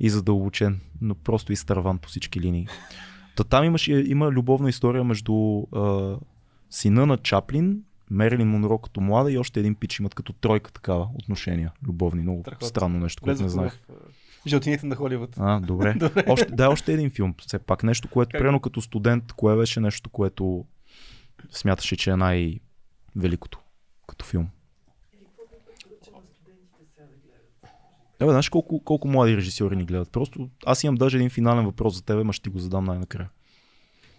и 0.01 0.11
задълбочен, 0.11 0.81
но 1.01 1.15
просто 1.15 1.53
изтърван 1.53 1.99
по 1.99 2.09
всички 2.09 2.41
линии. 2.41 2.67
Та 3.37 3.45
там 3.45 3.65
имаше, 3.65 3.93
има 4.07 4.31
любовна 4.31 4.69
история 4.69 5.05
между 5.05 5.63
а, 5.73 6.17
сина 6.71 7.07
на 7.07 7.17
Чаплин, 7.17 7.83
Мерилин 8.11 8.49
Монро 8.49 8.79
като 8.79 9.01
млада 9.01 9.33
и 9.33 9.39
още 9.39 9.61
един 9.61 9.75
пич 9.75 9.99
имат 9.99 10.15
като 10.15 10.33
тройка 10.33 10.73
такава 10.73 11.09
отношения, 11.15 11.73
любовни. 11.87 12.23
Много 12.23 12.41
Страхотно. 12.41 12.69
странно 12.69 12.99
нещо, 12.99 13.23
което 13.23 13.43
не 13.43 13.49
знаех. 13.49 13.73
в 13.73 13.87
жълтините 14.49 14.87
на 14.87 14.97
Холивуд. 14.97 15.35
А, 15.39 15.61
добре. 15.61 15.95
Добре. 15.99 16.25
Още, 16.29 16.47
да, 16.47 16.71
още 16.71 16.93
един 16.93 17.11
филм. 17.11 17.35
Все 17.47 17.59
пак 17.59 17.83
нещо, 17.83 18.09
което, 18.09 18.29
Как? 18.31 18.39
примерно 18.39 18.61
като 18.61 18.81
студент, 18.81 19.33
кое 19.33 19.57
беше 19.57 19.81
нещо, 19.81 20.11
което 20.11 20.65
смяташе, 21.51 21.97
че 21.97 22.11
е 22.11 22.17
най-великото 22.17 23.59
като 24.07 24.25
филм. 24.25 24.49
Абе, 28.21 28.31
знаеш 28.31 28.49
колко, 28.49 28.85
колко 28.85 29.09
млади 29.09 29.37
режисьори 29.37 29.77
ни 29.77 29.85
гледат? 29.85 30.13
Просто 30.13 30.49
аз 30.67 30.85
имам 30.85 30.95
даже 30.95 31.17
един 31.17 31.31
финален 31.31 31.65
въпрос 31.65 31.95
за 31.95 32.05
тебе, 32.05 32.25
ма 32.25 32.33
ще 32.33 32.43
ти 32.43 32.51
го 32.51 32.59
задам 32.59 32.85
най-накрая. 32.85 33.31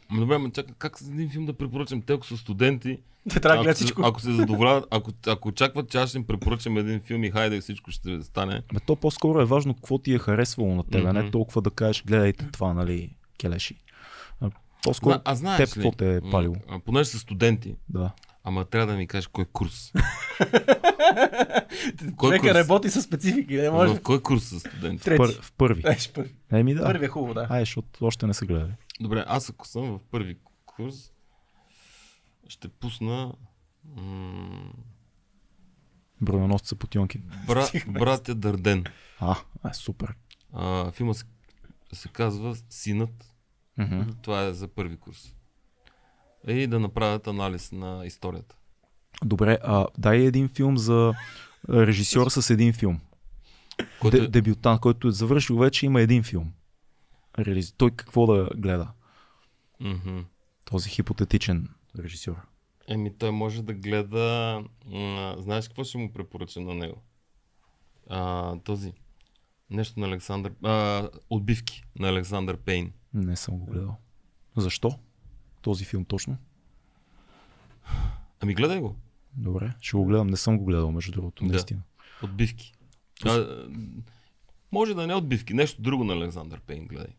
Ама 0.10 0.20
добре, 0.20 0.38
ма 0.38 0.50
чакай, 0.50 0.74
как 0.78 0.98
с 0.98 1.08
един 1.08 1.30
филм 1.30 1.46
да 1.46 1.54
препоръчам? 1.54 2.02
Те 2.02 2.14
ако 2.14 2.26
са 2.26 2.38
студенти, 2.38 2.98
Те 3.30 3.40
трябва 3.40 3.64
ако, 3.64 3.74
всичко. 3.74 4.02
ако 4.02 4.22
се 4.22 4.32
задоволяват, 4.32 4.86
ако, 4.92 5.12
ако 5.28 5.48
очакват, 5.48 5.90
че 5.90 5.98
аз 5.98 6.10
ще 6.10 6.18
им 6.18 6.24
препоръчам 6.24 6.78
един 6.78 7.00
филм 7.00 7.24
и 7.24 7.32
хайде 7.32 7.62
всичко 7.62 7.92
ще 7.92 8.22
стане. 8.22 8.62
Ме 8.74 8.80
то 8.80 8.96
по-скоро 8.96 9.42
е 9.42 9.46
важно 9.46 9.74
какво 9.74 9.98
ти 9.98 10.14
е 10.14 10.20
харесвало 10.20 10.76
на 10.76 10.84
тебе, 10.84 11.04
Мгм. 11.04 11.14
не 11.16 11.32
толкова 11.32 11.62
да 11.62 11.72
кажеш, 11.72 12.04
гледайте 12.04 12.46
това, 12.48 12.74
нали, 12.74 13.10
келеши. 13.38 13.76
А, 14.42 14.50
По-скоро, 14.84 15.14
Зна- 15.14 15.22
а 15.26 15.36
знаеш 15.36 15.58
теб 15.60 15.68
ли, 15.70 15.74
какво 15.74 15.92
те 15.92 16.16
е 16.16 16.22
палило? 16.22 16.56
а, 16.70 16.80
Понеже 16.80 17.06
са 17.06 17.20
студенти, 17.20 17.76
да. 17.90 18.12
ама 18.44 18.66
трябва 18.66 18.88
да 18.88 18.98
ми 18.98 19.08
кажеш 19.08 19.28
кой 19.28 19.46
курс. 19.46 19.92
кой 22.16 22.30
Човека 22.30 22.42
курс? 22.42 22.54
работи 22.54 22.90
с 22.90 23.02
специфики, 23.02 23.56
не 23.56 23.70
може. 23.70 23.94
В 23.94 24.02
кой 24.02 24.22
курс 24.22 24.44
са 24.44 24.60
студенти? 24.60 25.04
Трети. 25.04 25.18
Пър, 25.18 25.42
в 25.42 25.52
първи. 25.52 25.84
Първи. 26.14 26.30
Еми 26.52 26.74
да. 26.74 26.84
Първи 26.84 27.06
е 27.06 27.10
хубаво, 27.10 27.34
да. 27.34 27.48
Ай, 27.50 27.62
защото 27.62 27.90
още 28.02 28.28
не 28.28 28.34
са 28.34 28.46
гледали. 28.46 28.72
Добре, 29.00 29.24
аз 29.28 29.50
ако 29.50 29.68
съм 29.68 29.84
в 29.84 30.00
първи 30.12 30.38
курс, 30.66 31.12
ще 32.48 32.68
пусна 32.68 33.34
м- 33.86 34.72
Броненосца 36.22 36.76
Потионкин. 36.76 37.24
бра. 37.48 37.68
Братя 37.88 38.36
Дърден. 38.36 38.84
А, 39.20 39.36
а, 39.64 39.74
супер. 39.74 40.16
А, 40.54 40.92
филма 40.92 41.14
се, 41.14 41.26
се 41.94 42.08
казва 42.10 42.56
Синът. 42.70 43.34
Мгм. 43.78 44.02
Това 44.22 44.44
е 44.44 44.54
за 44.54 44.68
първи 44.68 44.98
курс. 44.98 45.36
И 46.48 46.68
да 46.68 46.80
направят 46.80 47.28
анализ 47.28 47.72
на 47.72 48.06
историята. 48.06 48.56
Добре, 49.26 49.58
а 49.64 49.86
дай 49.98 50.18
един 50.18 50.48
филм 50.50 50.78
за 50.78 51.14
режисьор 51.70 52.30
с 52.30 52.50
един 52.50 52.74
филм. 52.74 53.00
Който 54.02 54.18
Де, 54.18 54.24
е- 54.24 54.28
дебютант, 54.28 54.82
който 54.82 55.08
е 55.08 55.12
завършил 55.12 55.58
вече, 55.58 55.86
има 55.86 56.02
един 56.02 56.24
филм. 56.24 56.54
Реализ... 57.40 57.72
Той 57.72 57.92
какво 57.92 58.26
да 58.28 58.50
гледа? 58.58 58.92
Мгм. 59.80 60.20
Този 60.66 60.90
хипотетичен 60.90 61.70
режисьор. 62.00 62.36
Еми, 62.88 63.18
той 63.18 63.32
може 63.32 63.64
да 63.64 63.74
гледа. 63.74 64.64
Знаеш 65.38 65.68
какво 65.68 65.84
ще 65.84 65.98
му 65.98 66.14
препоръча 66.14 66.62
на 66.62 66.74
него? 66.76 67.02
А, 68.10 68.56
този. 68.60 68.94
Нещо 69.70 70.00
на 70.00 70.08
Александър. 70.08 70.54
А, 70.64 71.08
отбивки 71.30 71.84
на 72.00 72.10
Александър 72.10 72.58
Пейн. 72.58 72.94
Не 73.14 73.36
съм 73.36 73.58
го 73.58 73.66
гледал. 73.66 73.98
Защо? 74.58 75.00
Този 75.62 75.86
филм 75.86 76.06
точно? 76.06 76.38
Ами 78.40 78.54
гледай 78.54 78.80
го. 78.80 78.96
Добре, 79.34 79.74
ще 79.82 79.98
го 79.98 80.06
гледам. 80.06 80.28
Не 80.28 80.38
съм 80.38 80.58
го 80.58 80.66
гледал, 80.66 80.92
между 80.92 81.12
другото, 81.12 81.44
Да. 81.44 81.52
наистина. 81.52 81.82
Отбивки. 82.24 82.74
А, 83.26 83.46
може 84.72 84.94
да 84.94 85.08
не 85.08 85.16
отбивки, 85.16 85.54
нещо 85.54 85.82
друго 85.82 86.04
на 86.04 86.14
Александър 86.14 86.60
Пейн 86.60 86.88
гледай. 86.88 87.16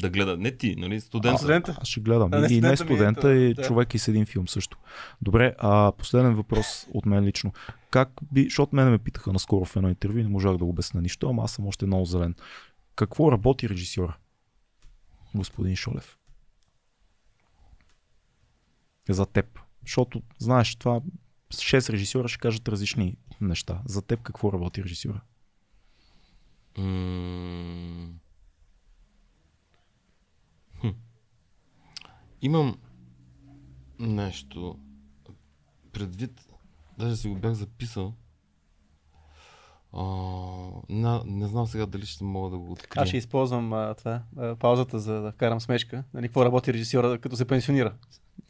Да 0.00 0.10
гледа, 0.10 0.36
не 0.36 0.56
ти, 0.56 0.76
нали, 0.76 1.00
студент. 1.00 1.38
Студента. 1.38 1.76
Аз 1.80 1.88
ще 1.88 2.00
гледам. 2.00 2.30
А, 2.32 2.40
не 2.40 2.46
и, 2.54 2.56
и 2.56 2.60
не 2.60 2.76
студента 2.76 3.30
е 3.30 3.34
и 3.34 3.54
да. 3.54 3.62
човек 3.62 3.94
и 3.94 3.98
с 3.98 4.08
един 4.08 4.26
филм 4.26 4.48
също. 4.48 4.78
Добре, 5.22 5.54
а 5.58 5.92
последен 5.98 6.34
въпрос 6.34 6.86
от 6.94 7.06
мен 7.06 7.24
лично. 7.24 7.52
Как 7.90 8.10
би, 8.32 8.44
защото 8.44 8.76
мене 8.76 8.90
ме 8.90 8.98
питаха 8.98 9.32
наскоро 9.32 9.64
в 9.64 9.76
едно 9.76 9.88
интервю, 9.88 10.18
не 10.18 10.28
можах 10.28 10.52
да 10.52 10.58
го 10.58 10.70
обясня 10.70 11.02
нищо, 11.02 11.28
ама 11.28 11.44
аз 11.44 11.52
съм 11.52 11.66
още 11.66 11.86
много 11.86 12.04
зелен. 12.04 12.34
Какво 12.96 13.32
работи 13.32 13.68
режисьора? 13.68 14.16
Господин 15.34 15.76
Шолев. 15.76 16.18
За 19.08 19.26
теб. 19.26 19.58
Защото, 19.82 20.22
знаеш, 20.38 20.76
това 20.76 21.00
6 21.54 21.90
режисьора 21.90 22.28
ще 22.28 22.38
кажат 22.38 22.68
различни 22.68 23.16
неща. 23.40 23.82
За 23.86 24.02
теб 24.02 24.22
какво 24.22 24.52
работи 24.52 24.84
режисьора? 24.84 25.20
М, 26.78 28.08
хм. 30.80 30.88
Имам 32.42 32.78
нещо 33.98 34.78
предвид, 35.92 36.40
даже 36.98 37.16
си 37.16 37.28
го 37.28 37.34
бях 37.34 37.52
записал. 37.52 38.14
А, 39.92 40.02
на, 40.88 41.22
не 41.26 41.46
знам 41.46 41.66
сега 41.66 41.86
дали 41.86 42.06
ще 42.06 42.24
мога 42.24 42.50
да 42.50 42.58
го 42.58 42.72
открия. 42.72 43.02
Аз 43.02 43.08
ще 43.08 43.16
използвам 43.16 43.72
а, 43.72 43.94
това, 43.94 44.22
а, 44.36 44.56
паузата, 44.56 44.98
за 44.98 45.20
да 45.20 45.32
вкарам 45.32 45.60
смешка. 45.60 46.04
Нали, 46.14 46.28
какво 46.28 46.44
работи 46.44 46.72
режисьора, 46.72 47.18
като 47.18 47.36
се 47.36 47.44
пенсионира? 47.44 47.94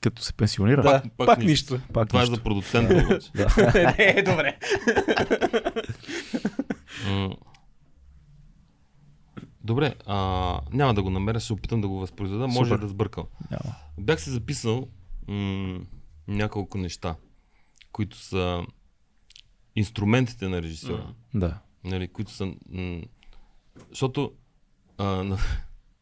Като 0.00 0.22
се 0.22 0.32
пенсионира? 0.32 0.82
Да, 0.82 1.02
пак 1.02 1.02
пак, 1.16 1.26
пак 1.26 1.38
нищо. 1.38 1.74
нищо. 1.74 1.92
Пак 1.92 2.08
Това 2.08 2.20
е 2.20 2.22
нищо. 2.22 2.34
за 2.36 2.42
продуцента 2.42 2.94
обаче. 3.04 3.30
не, 3.98 4.22
добре. 4.22 4.58
Добре, 9.68 9.94
а, 10.06 10.60
няма 10.72 10.94
да 10.94 11.02
го 11.02 11.10
намеря, 11.10 11.40
ще 11.40 11.46
се 11.46 11.52
опитам 11.52 11.80
да 11.80 11.88
го 11.88 11.98
възпроизведа. 11.98 12.46
Може 12.48 12.70
Супер. 12.70 12.80
да 12.80 12.88
сбъркам. 12.88 13.24
Няма. 13.50 13.74
Бях 13.98 14.20
си 14.20 14.30
записал 14.30 14.88
м- 15.28 15.80
няколко 16.28 16.78
неща, 16.78 17.16
които 17.92 18.16
са 18.16 18.66
инструментите 19.76 20.48
на 20.48 20.62
режисьора. 20.62 21.14
Да. 21.34 21.58
Нали, 21.84 22.08
които 22.08 22.30
са... 22.30 22.54
М- 22.68 23.02
защото 23.90 24.32
а, 24.98 25.04
на, 25.04 25.38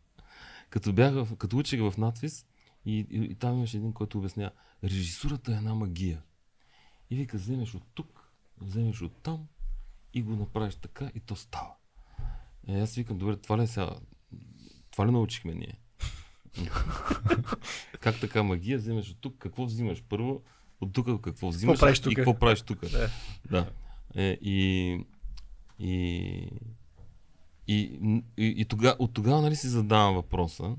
като, 0.71 0.93
бях 0.93 1.15
в, 1.15 1.37
като 1.37 1.59
учих 1.59 1.81
в 1.81 1.95
надвис 1.99 2.47
и, 2.85 2.99
и, 2.99 3.25
и 3.25 3.35
там 3.35 3.57
имаше 3.57 3.77
един, 3.77 3.93
който 3.93 4.19
обясня, 4.19 4.51
режисурата 4.85 5.53
е 5.53 5.57
една 5.57 5.75
магия. 5.75 6.23
И 7.11 7.17
вика, 7.17 7.37
вземеш 7.37 7.75
от 7.75 7.83
тук, 7.95 8.31
вземеш 8.61 9.03
от 9.03 9.13
там 9.23 9.47
и 10.15 10.23
го 10.23 10.37
направиш 10.37 10.75
така 10.75 11.11
и 11.15 11.21
то 11.21 11.37
става. 11.37 11.75
Е, 12.69 12.81
аз 12.81 12.95
викам, 12.95 13.19
добре, 13.19 13.37
това 13.37 13.59
ли 13.59 13.63
е 13.63 13.67
сега? 13.67 13.91
Това 14.91 15.07
ли 15.07 15.11
научихме 15.11 15.55
ние? 15.55 15.79
как 18.01 18.21
така 18.21 18.43
магия? 18.43 18.79
Вземеш 18.79 19.11
от 19.11 19.17
тук, 19.21 19.35
какво 19.39 19.65
взимаш? 19.65 20.03
Първо, 20.09 20.43
от 20.81 20.93
тук 20.93 21.21
какво 21.21 21.49
взимаш 21.49 21.81
правиш 21.81 21.99
и 21.99 22.03
тука? 22.03 22.15
какво 22.15 22.35
правиш 22.35 22.63
тук? 22.63 22.81
Да. 22.81 23.11
Да. 23.51 23.71
Е, 24.15 24.39
и, 24.43 24.91
и, 25.79 25.93
и, 27.69 28.01
и, 28.37 28.47
и 28.57 28.65
тога, 28.65 28.97
от 28.99 29.15
тогава 29.15 29.43
нали, 29.43 29.57
си 29.57 29.69
задавам 29.69 30.15
въпроса. 30.15 30.77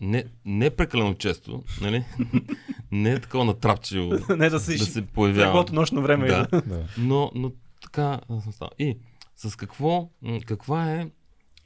Не, 0.00 0.24
не 0.44 0.70
прекалено 0.70 1.14
често, 1.14 1.64
нали? 1.80 2.04
не 2.92 3.12
е 3.12 3.20
такова 3.20 3.44
натрапчиво 3.44 4.18
не 4.36 4.50
да 4.50 4.60
си 4.60 4.78
да 4.78 4.86
се 4.86 5.06
появява. 5.06 5.46
Теглото 5.46 5.74
нощно 5.74 6.02
време. 6.02 6.26
Да. 6.28 6.46
Да. 6.66 6.88
Но, 6.98 7.30
но 7.34 7.52
така 7.82 8.20
съм 8.28 8.52
стал. 8.52 8.70
И 8.78 8.98
с 9.36 9.56
какво, 9.56 10.10
каква 10.46 10.92
е, 10.92 11.10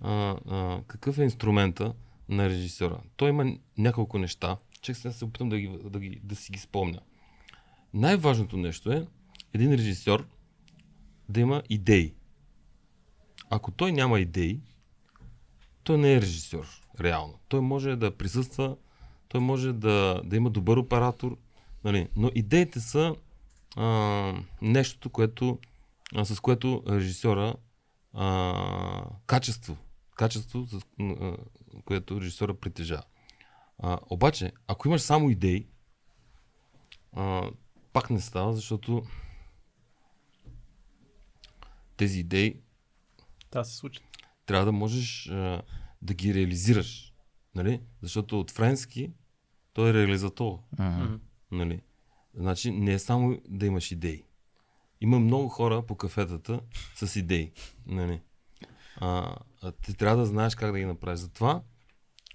а, 0.00 0.36
а, 0.46 0.82
какъв 0.86 1.18
е 1.18 1.22
инструмента 1.22 1.94
на 2.28 2.48
режисьора? 2.48 3.00
Той 3.16 3.28
има 3.28 3.52
няколко 3.78 4.18
неща, 4.18 4.56
че 4.80 4.94
сега 4.94 5.12
се 5.12 5.24
опитам 5.24 5.48
да, 5.48 5.58
ги, 5.58 5.78
да, 5.84 6.00
ги, 6.00 6.20
да 6.24 6.36
си 6.36 6.52
ги 6.52 6.58
спомня. 6.58 7.00
Най-важното 7.94 8.56
нещо 8.56 8.92
е 8.92 9.06
един 9.54 9.74
режисьор 9.74 10.26
да 11.28 11.40
има 11.40 11.62
идеи. 11.68 12.14
Ако 13.50 13.70
той 13.70 13.92
няма 13.92 14.20
идеи, 14.20 14.60
той 15.82 15.98
не 15.98 16.14
е 16.14 16.20
режисьор, 16.20 16.66
реално. 17.00 17.38
Той 17.48 17.60
може 17.60 17.96
да 17.96 18.16
присъства, 18.16 18.76
той 19.28 19.40
може 19.40 19.72
да, 19.72 20.20
да 20.24 20.36
има 20.36 20.50
добър 20.50 20.76
оператор, 20.76 21.36
нали? 21.84 22.08
но 22.16 22.30
идеите 22.34 22.80
са 22.80 23.14
а, 23.76 24.34
нещото, 24.62 25.10
което, 25.10 25.58
а, 26.14 26.24
с 26.24 26.40
което 26.40 26.82
режисьора 26.88 27.54
а, 28.12 29.04
качество, 29.26 29.76
качество, 30.16 30.66
с 30.66 30.80
а, 31.00 31.36
което 31.84 32.20
режисьора 32.20 32.54
притежава. 32.54 33.02
А, 33.78 33.98
обаче, 34.10 34.52
ако 34.66 34.88
имаш 34.88 35.00
само 35.00 35.30
идеи, 35.30 35.68
а, 37.12 37.50
пак 37.92 38.10
не 38.10 38.20
става, 38.20 38.52
защото 38.54 39.06
тези 41.96 42.20
идеи 42.20 42.60
Трябва 43.50 43.64
да 43.64 43.70
се 43.70 43.76
случи. 43.76 44.00
трябва 44.46 44.64
да 44.64 44.72
можеш 44.72 45.28
а, 45.28 45.62
да 46.02 46.14
ги 46.14 46.34
реализираш. 46.34 47.14
Нали? 47.54 47.80
Защото 48.02 48.40
от 48.40 48.50
френски 48.50 49.12
той 49.72 49.90
е 49.90 49.94
реализатор. 49.94 50.58
Мгм. 50.78 51.14
Нали? 51.50 51.82
Значи 52.34 52.70
не 52.70 52.92
е 52.92 52.98
само 52.98 53.40
да 53.48 53.66
имаш 53.66 53.92
идеи. 53.92 54.24
Има 55.00 55.18
много 55.18 55.48
хора 55.48 55.86
по 55.86 55.96
кафетата 55.96 56.60
с 56.94 57.16
идеи. 57.16 57.52
Нали? 57.86 58.20
А, 58.96 59.36
а 59.62 59.72
ти 59.72 59.94
трябва 59.94 60.16
да 60.16 60.26
знаеш 60.26 60.54
как 60.54 60.72
да 60.72 60.78
ги 60.78 60.84
направиш. 60.84 61.20
Затова 61.20 61.62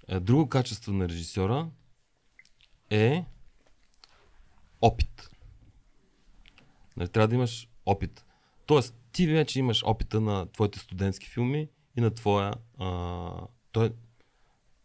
е, 0.08 0.20
друго 0.20 0.48
качество 0.48 0.92
на 0.92 1.08
режисьора 1.08 1.70
е 2.90 3.24
опит. 4.80 5.30
Нали, 6.96 7.08
трябва 7.08 7.28
да 7.28 7.34
имаш 7.34 7.68
опит. 7.86 8.24
Тоест, 8.66 8.94
ти 9.12 9.26
вече 9.26 9.58
имаш 9.58 9.82
опита 9.86 10.20
на 10.20 10.46
твоите 10.46 10.78
студентски 10.78 11.28
филми 11.28 11.68
и 11.96 12.00
на 12.00 12.14
твоя... 12.14 12.54
А, 12.78 13.46
той 13.72 13.92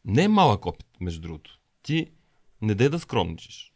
не 0.06 0.24
е 0.24 0.28
малък 0.28 0.66
опит, 0.66 0.88
между 1.02 1.22
другото. 1.22 1.60
Ти 1.84 2.12
не 2.62 2.76
дай 2.76 2.90
да 2.90 3.00
скромничиш. 3.00 3.74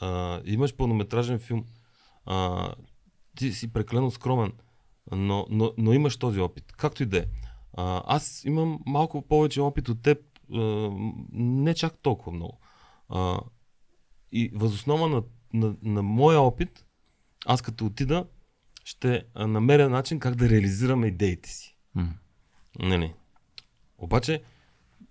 А, 0.00 0.40
имаш 0.44 0.76
пълнометражен 0.76 1.38
филм. 1.38 1.64
А, 2.26 2.72
ти 3.38 3.52
си 3.52 3.72
прекалено 3.72 4.10
скромен, 4.10 4.52
но, 5.12 5.46
но, 5.50 5.72
но 5.78 5.92
имаш 5.92 6.16
този 6.16 6.40
опит. 6.40 6.72
Както 6.72 7.02
и 7.02 7.06
да 7.06 7.18
е. 7.18 7.24
Аз 8.06 8.44
имам 8.44 8.80
малко 8.86 9.22
повече 9.22 9.60
опит 9.60 9.88
от 9.88 10.02
теб, 10.02 10.18
а, 10.54 10.90
не 11.32 11.74
чак 11.74 11.98
толкова 11.98 12.32
много. 12.32 12.60
А, 13.08 13.40
и 14.32 14.50
възоснова 14.54 15.08
на, 15.08 15.22
на, 15.52 15.76
на 15.82 16.02
моя 16.02 16.40
опит, 16.40 16.86
аз 17.46 17.62
като 17.62 17.86
отида, 17.86 18.26
ще 18.84 19.24
намеря 19.36 19.88
начин 19.88 20.20
как 20.20 20.34
да 20.34 20.48
реализираме 20.48 21.06
идеите 21.06 21.50
си. 21.50 21.76
М. 21.94 22.14
Нали. 22.78 23.14
Обаче 23.98 24.42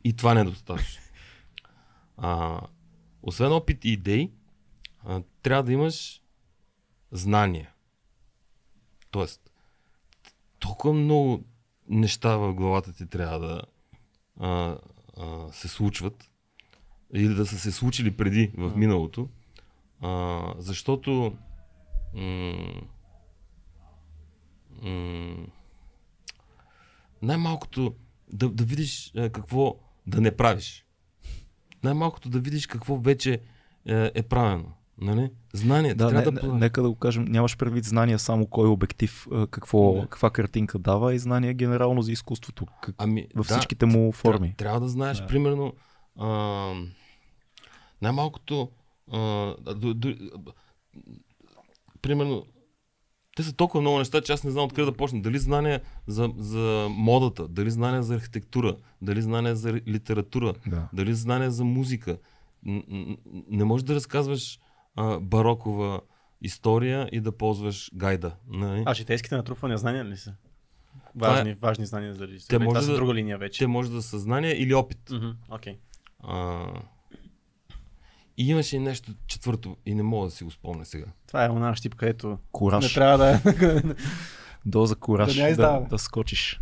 и 0.04 0.14
това 0.14 0.34
не 0.34 0.41
е 0.41 0.44
достатъчно. 0.44 1.02
А, 2.18 2.62
освен 3.22 3.52
опит 3.52 3.86
и 3.86 3.90
идеи, 3.90 4.32
а, 5.06 5.22
трябва 5.41 5.64
да 5.64 5.74
имаш 5.74 6.22
знания. 7.12 7.70
Тоест, 9.18 9.52
толкова 10.60 10.94
много 10.94 11.44
неща 11.89 12.38
в 12.38 12.53
главата 12.53 12.94
ти 12.94 13.07
трябва 13.07 13.39
да 13.39 13.61
а, 14.39 14.77
а, 15.18 15.52
се 15.52 15.68
случват 15.68 16.31
или 17.14 17.34
да 17.34 17.45
са 17.45 17.60
се 17.60 17.72
случили 17.72 18.18
преди 18.18 18.52
в 18.57 18.76
миналото, 18.76 19.30
а, 20.02 20.41
защото 20.57 21.38
м- 22.14 22.81
м- 24.81 25.48
най-малкото 27.22 27.95
да, 28.34 28.49
да 28.49 28.64
видиш 28.64 29.14
какво 29.31 29.80
да 30.07 30.22
не 30.22 30.38
правиш. 30.38 30.85
Най-малкото 31.84 32.30
да 32.30 32.39
видиш 32.39 32.68
какво 32.68 32.98
вече 32.98 33.34
е, 33.85 34.11
е 34.15 34.23
правено. 34.23 34.73
Нали? 35.02 35.32
Знание. 35.53 35.95
Да, 35.95 36.11
не, 36.11 36.22
да, 36.22 36.32
не, 36.32 36.53
нека 36.53 36.82
да 36.82 36.90
го 36.90 36.95
кажем, 36.95 37.26
нямаш 37.26 37.57
предвид 37.57 37.86
знания 37.86 38.19
само 38.19 38.45
кой 38.48 38.68
обектив, 38.69 39.28
а, 39.32 39.48
какво, 39.48 39.95
Не. 39.95 40.02
каква 40.02 40.30
картинка 40.30 40.80
дава 40.80 41.14
и 41.14 41.19
знания 41.19 41.53
генерално 41.53 42.02
за 42.02 42.11
изкуството, 42.11 42.65
как, 42.82 42.95
Ами, 42.98 43.28
във 43.36 43.48
да, 43.48 43.53
всичките 43.53 43.86
му 43.86 44.11
форми. 44.11 44.40
Трябва, 44.40 44.57
трябва 44.57 44.80
да 44.80 44.90
знаеш, 44.90 45.18
Да. 45.18 45.28
примерно, 45.28 45.74
а, 46.19 46.28
най-малкото, 48.02 48.69
а, 49.11 49.19
д, 49.76 49.94
д, 49.94 50.15
примерно, 52.02 52.45
те 53.36 53.44
са 53.44 53.53
толкова 53.53 53.82
много 53.82 53.98
неща, 53.98 54.22
че 54.22 54.32
аз 54.34 54.44
не 54.44 54.52
знам 54.52 54.65
откъде 54.65 54.86
да 54.86 54.98
почна. 54.98 55.22
Дали 55.22 55.40
знания 55.40 55.82
за, 56.07 56.32
за 56.38 56.88
модата, 56.90 57.48
дали 57.48 57.72
знания 57.72 58.03
за 58.03 58.15
архитектура, 58.15 58.76
дали 59.02 59.22
знания 59.22 59.56
за 59.56 59.74
литература, 59.74 60.53
Да. 60.68 60.90
дали 60.94 61.14
знания 61.14 61.52
за 61.52 61.64
музика. 61.65 62.18
Не 63.49 63.64
можеш 63.64 63.84
да 63.86 63.95
разказваш 63.95 64.60
а, 64.98 65.19
барокова 65.19 66.02
история 66.41 67.10
и 67.11 67.22
да 67.22 67.32
ползваш 67.32 67.91
гайда. 67.95 68.36
Нали? 68.48 68.84
А 68.86 68.94
житейските 68.94 69.36
натрупвания 69.36 69.78
знания 69.78 70.06
ли 70.06 70.18
са? 70.18 70.34
Това 71.14 71.28
е- 71.30 71.32
Важни, 71.34 71.53
важни 71.53 71.86
знания 71.86 72.14
за 72.14 72.28
режисера. 72.28 72.48
Те 72.49 72.57
Те 72.57 72.65
може 72.65 72.69
това 72.69 72.82
са 72.82 72.91
да- 72.91 72.95
друга 72.95 73.14
линия 73.14 73.38
вече. 73.38 73.60
Те 73.60 73.68
може 73.68 73.91
да 73.91 74.02
са 74.02 74.19
знания 74.19 74.61
или 74.61 74.74
опит. 74.74 75.11
Окей. 75.49 75.78
А, 76.19 76.65
и 78.38 78.49
имаше 78.49 78.76
и 78.76 78.80
нещо 78.80 79.11
четвърто 79.28 79.78
и 79.86 79.95
не 79.95 80.03
мога 80.03 80.28
да 80.28 80.32
си 80.32 80.44
го 80.44 80.52
спомня 80.52 80.86
сега. 80.86 81.06
Това 81.28 81.44
е 81.44 81.48
една 81.48 81.76
щип, 81.76 81.95
където 81.95 82.38
Кураж. 82.52 82.84
не 82.84 82.94
трябва 82.94 83.18
да... 83.18 83.41
Доза 84.65 84.95
кураж 84.95 85.36
Да 85.36 85.56
да, 85.56 85.80
да, 85.80 85.98
скочиш. 85.98 86.60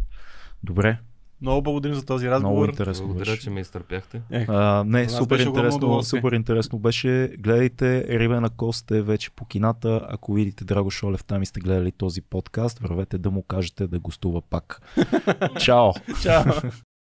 Добре, 0.63 0.97
Много 1.41 1.61
благодарим 1.61 1.95
за 1.95 2.05
този 2.05 2.25
много 2.27 2.35
разговор. 2.45 2.69
интересно 2.69 3.07
Благодаря, 3.07 3.31
беше. 3.31 3.41
че 3.41 3.49
ме 3.49 3.59
изтърпяхте. 3.59 4.21
Е, 4.31 4.45
А, 4.49 4.83
не, 4.87 5.09
супер 5.09 5.39
интересно, 5.39 6.03
супер 6.03 6.31
интересно 6.31 6.79
беше. 6.79 7.31
Гледайте 7.39 8.19
Рибена 8.19 8.49
кост 8.49 8.91
е 8.91 9.01
вече 9.01 9.31
по 9.31 9.45
кината. 9.45 10.01
Ако 10.09 10.33
видите 10.33 10.65
Драго 10.65 10.91
Шолев 10.91 11.23
там 11.23 11.41
и 11.41 11.45
сте 11.45 11.59
гледали 11.59 11.91
този 11.91 12.21
подкаст, 12.21 12.79
вървете 12.79 13.17
да 13.17 13.31
му 13.31 13.43
кажете 13.43 13.87
да 13.87 13.99
гостува 13.99 14.41
пак. 14.41 14.81
Чао! 15.59 15.91
Чао! 16.21 16.45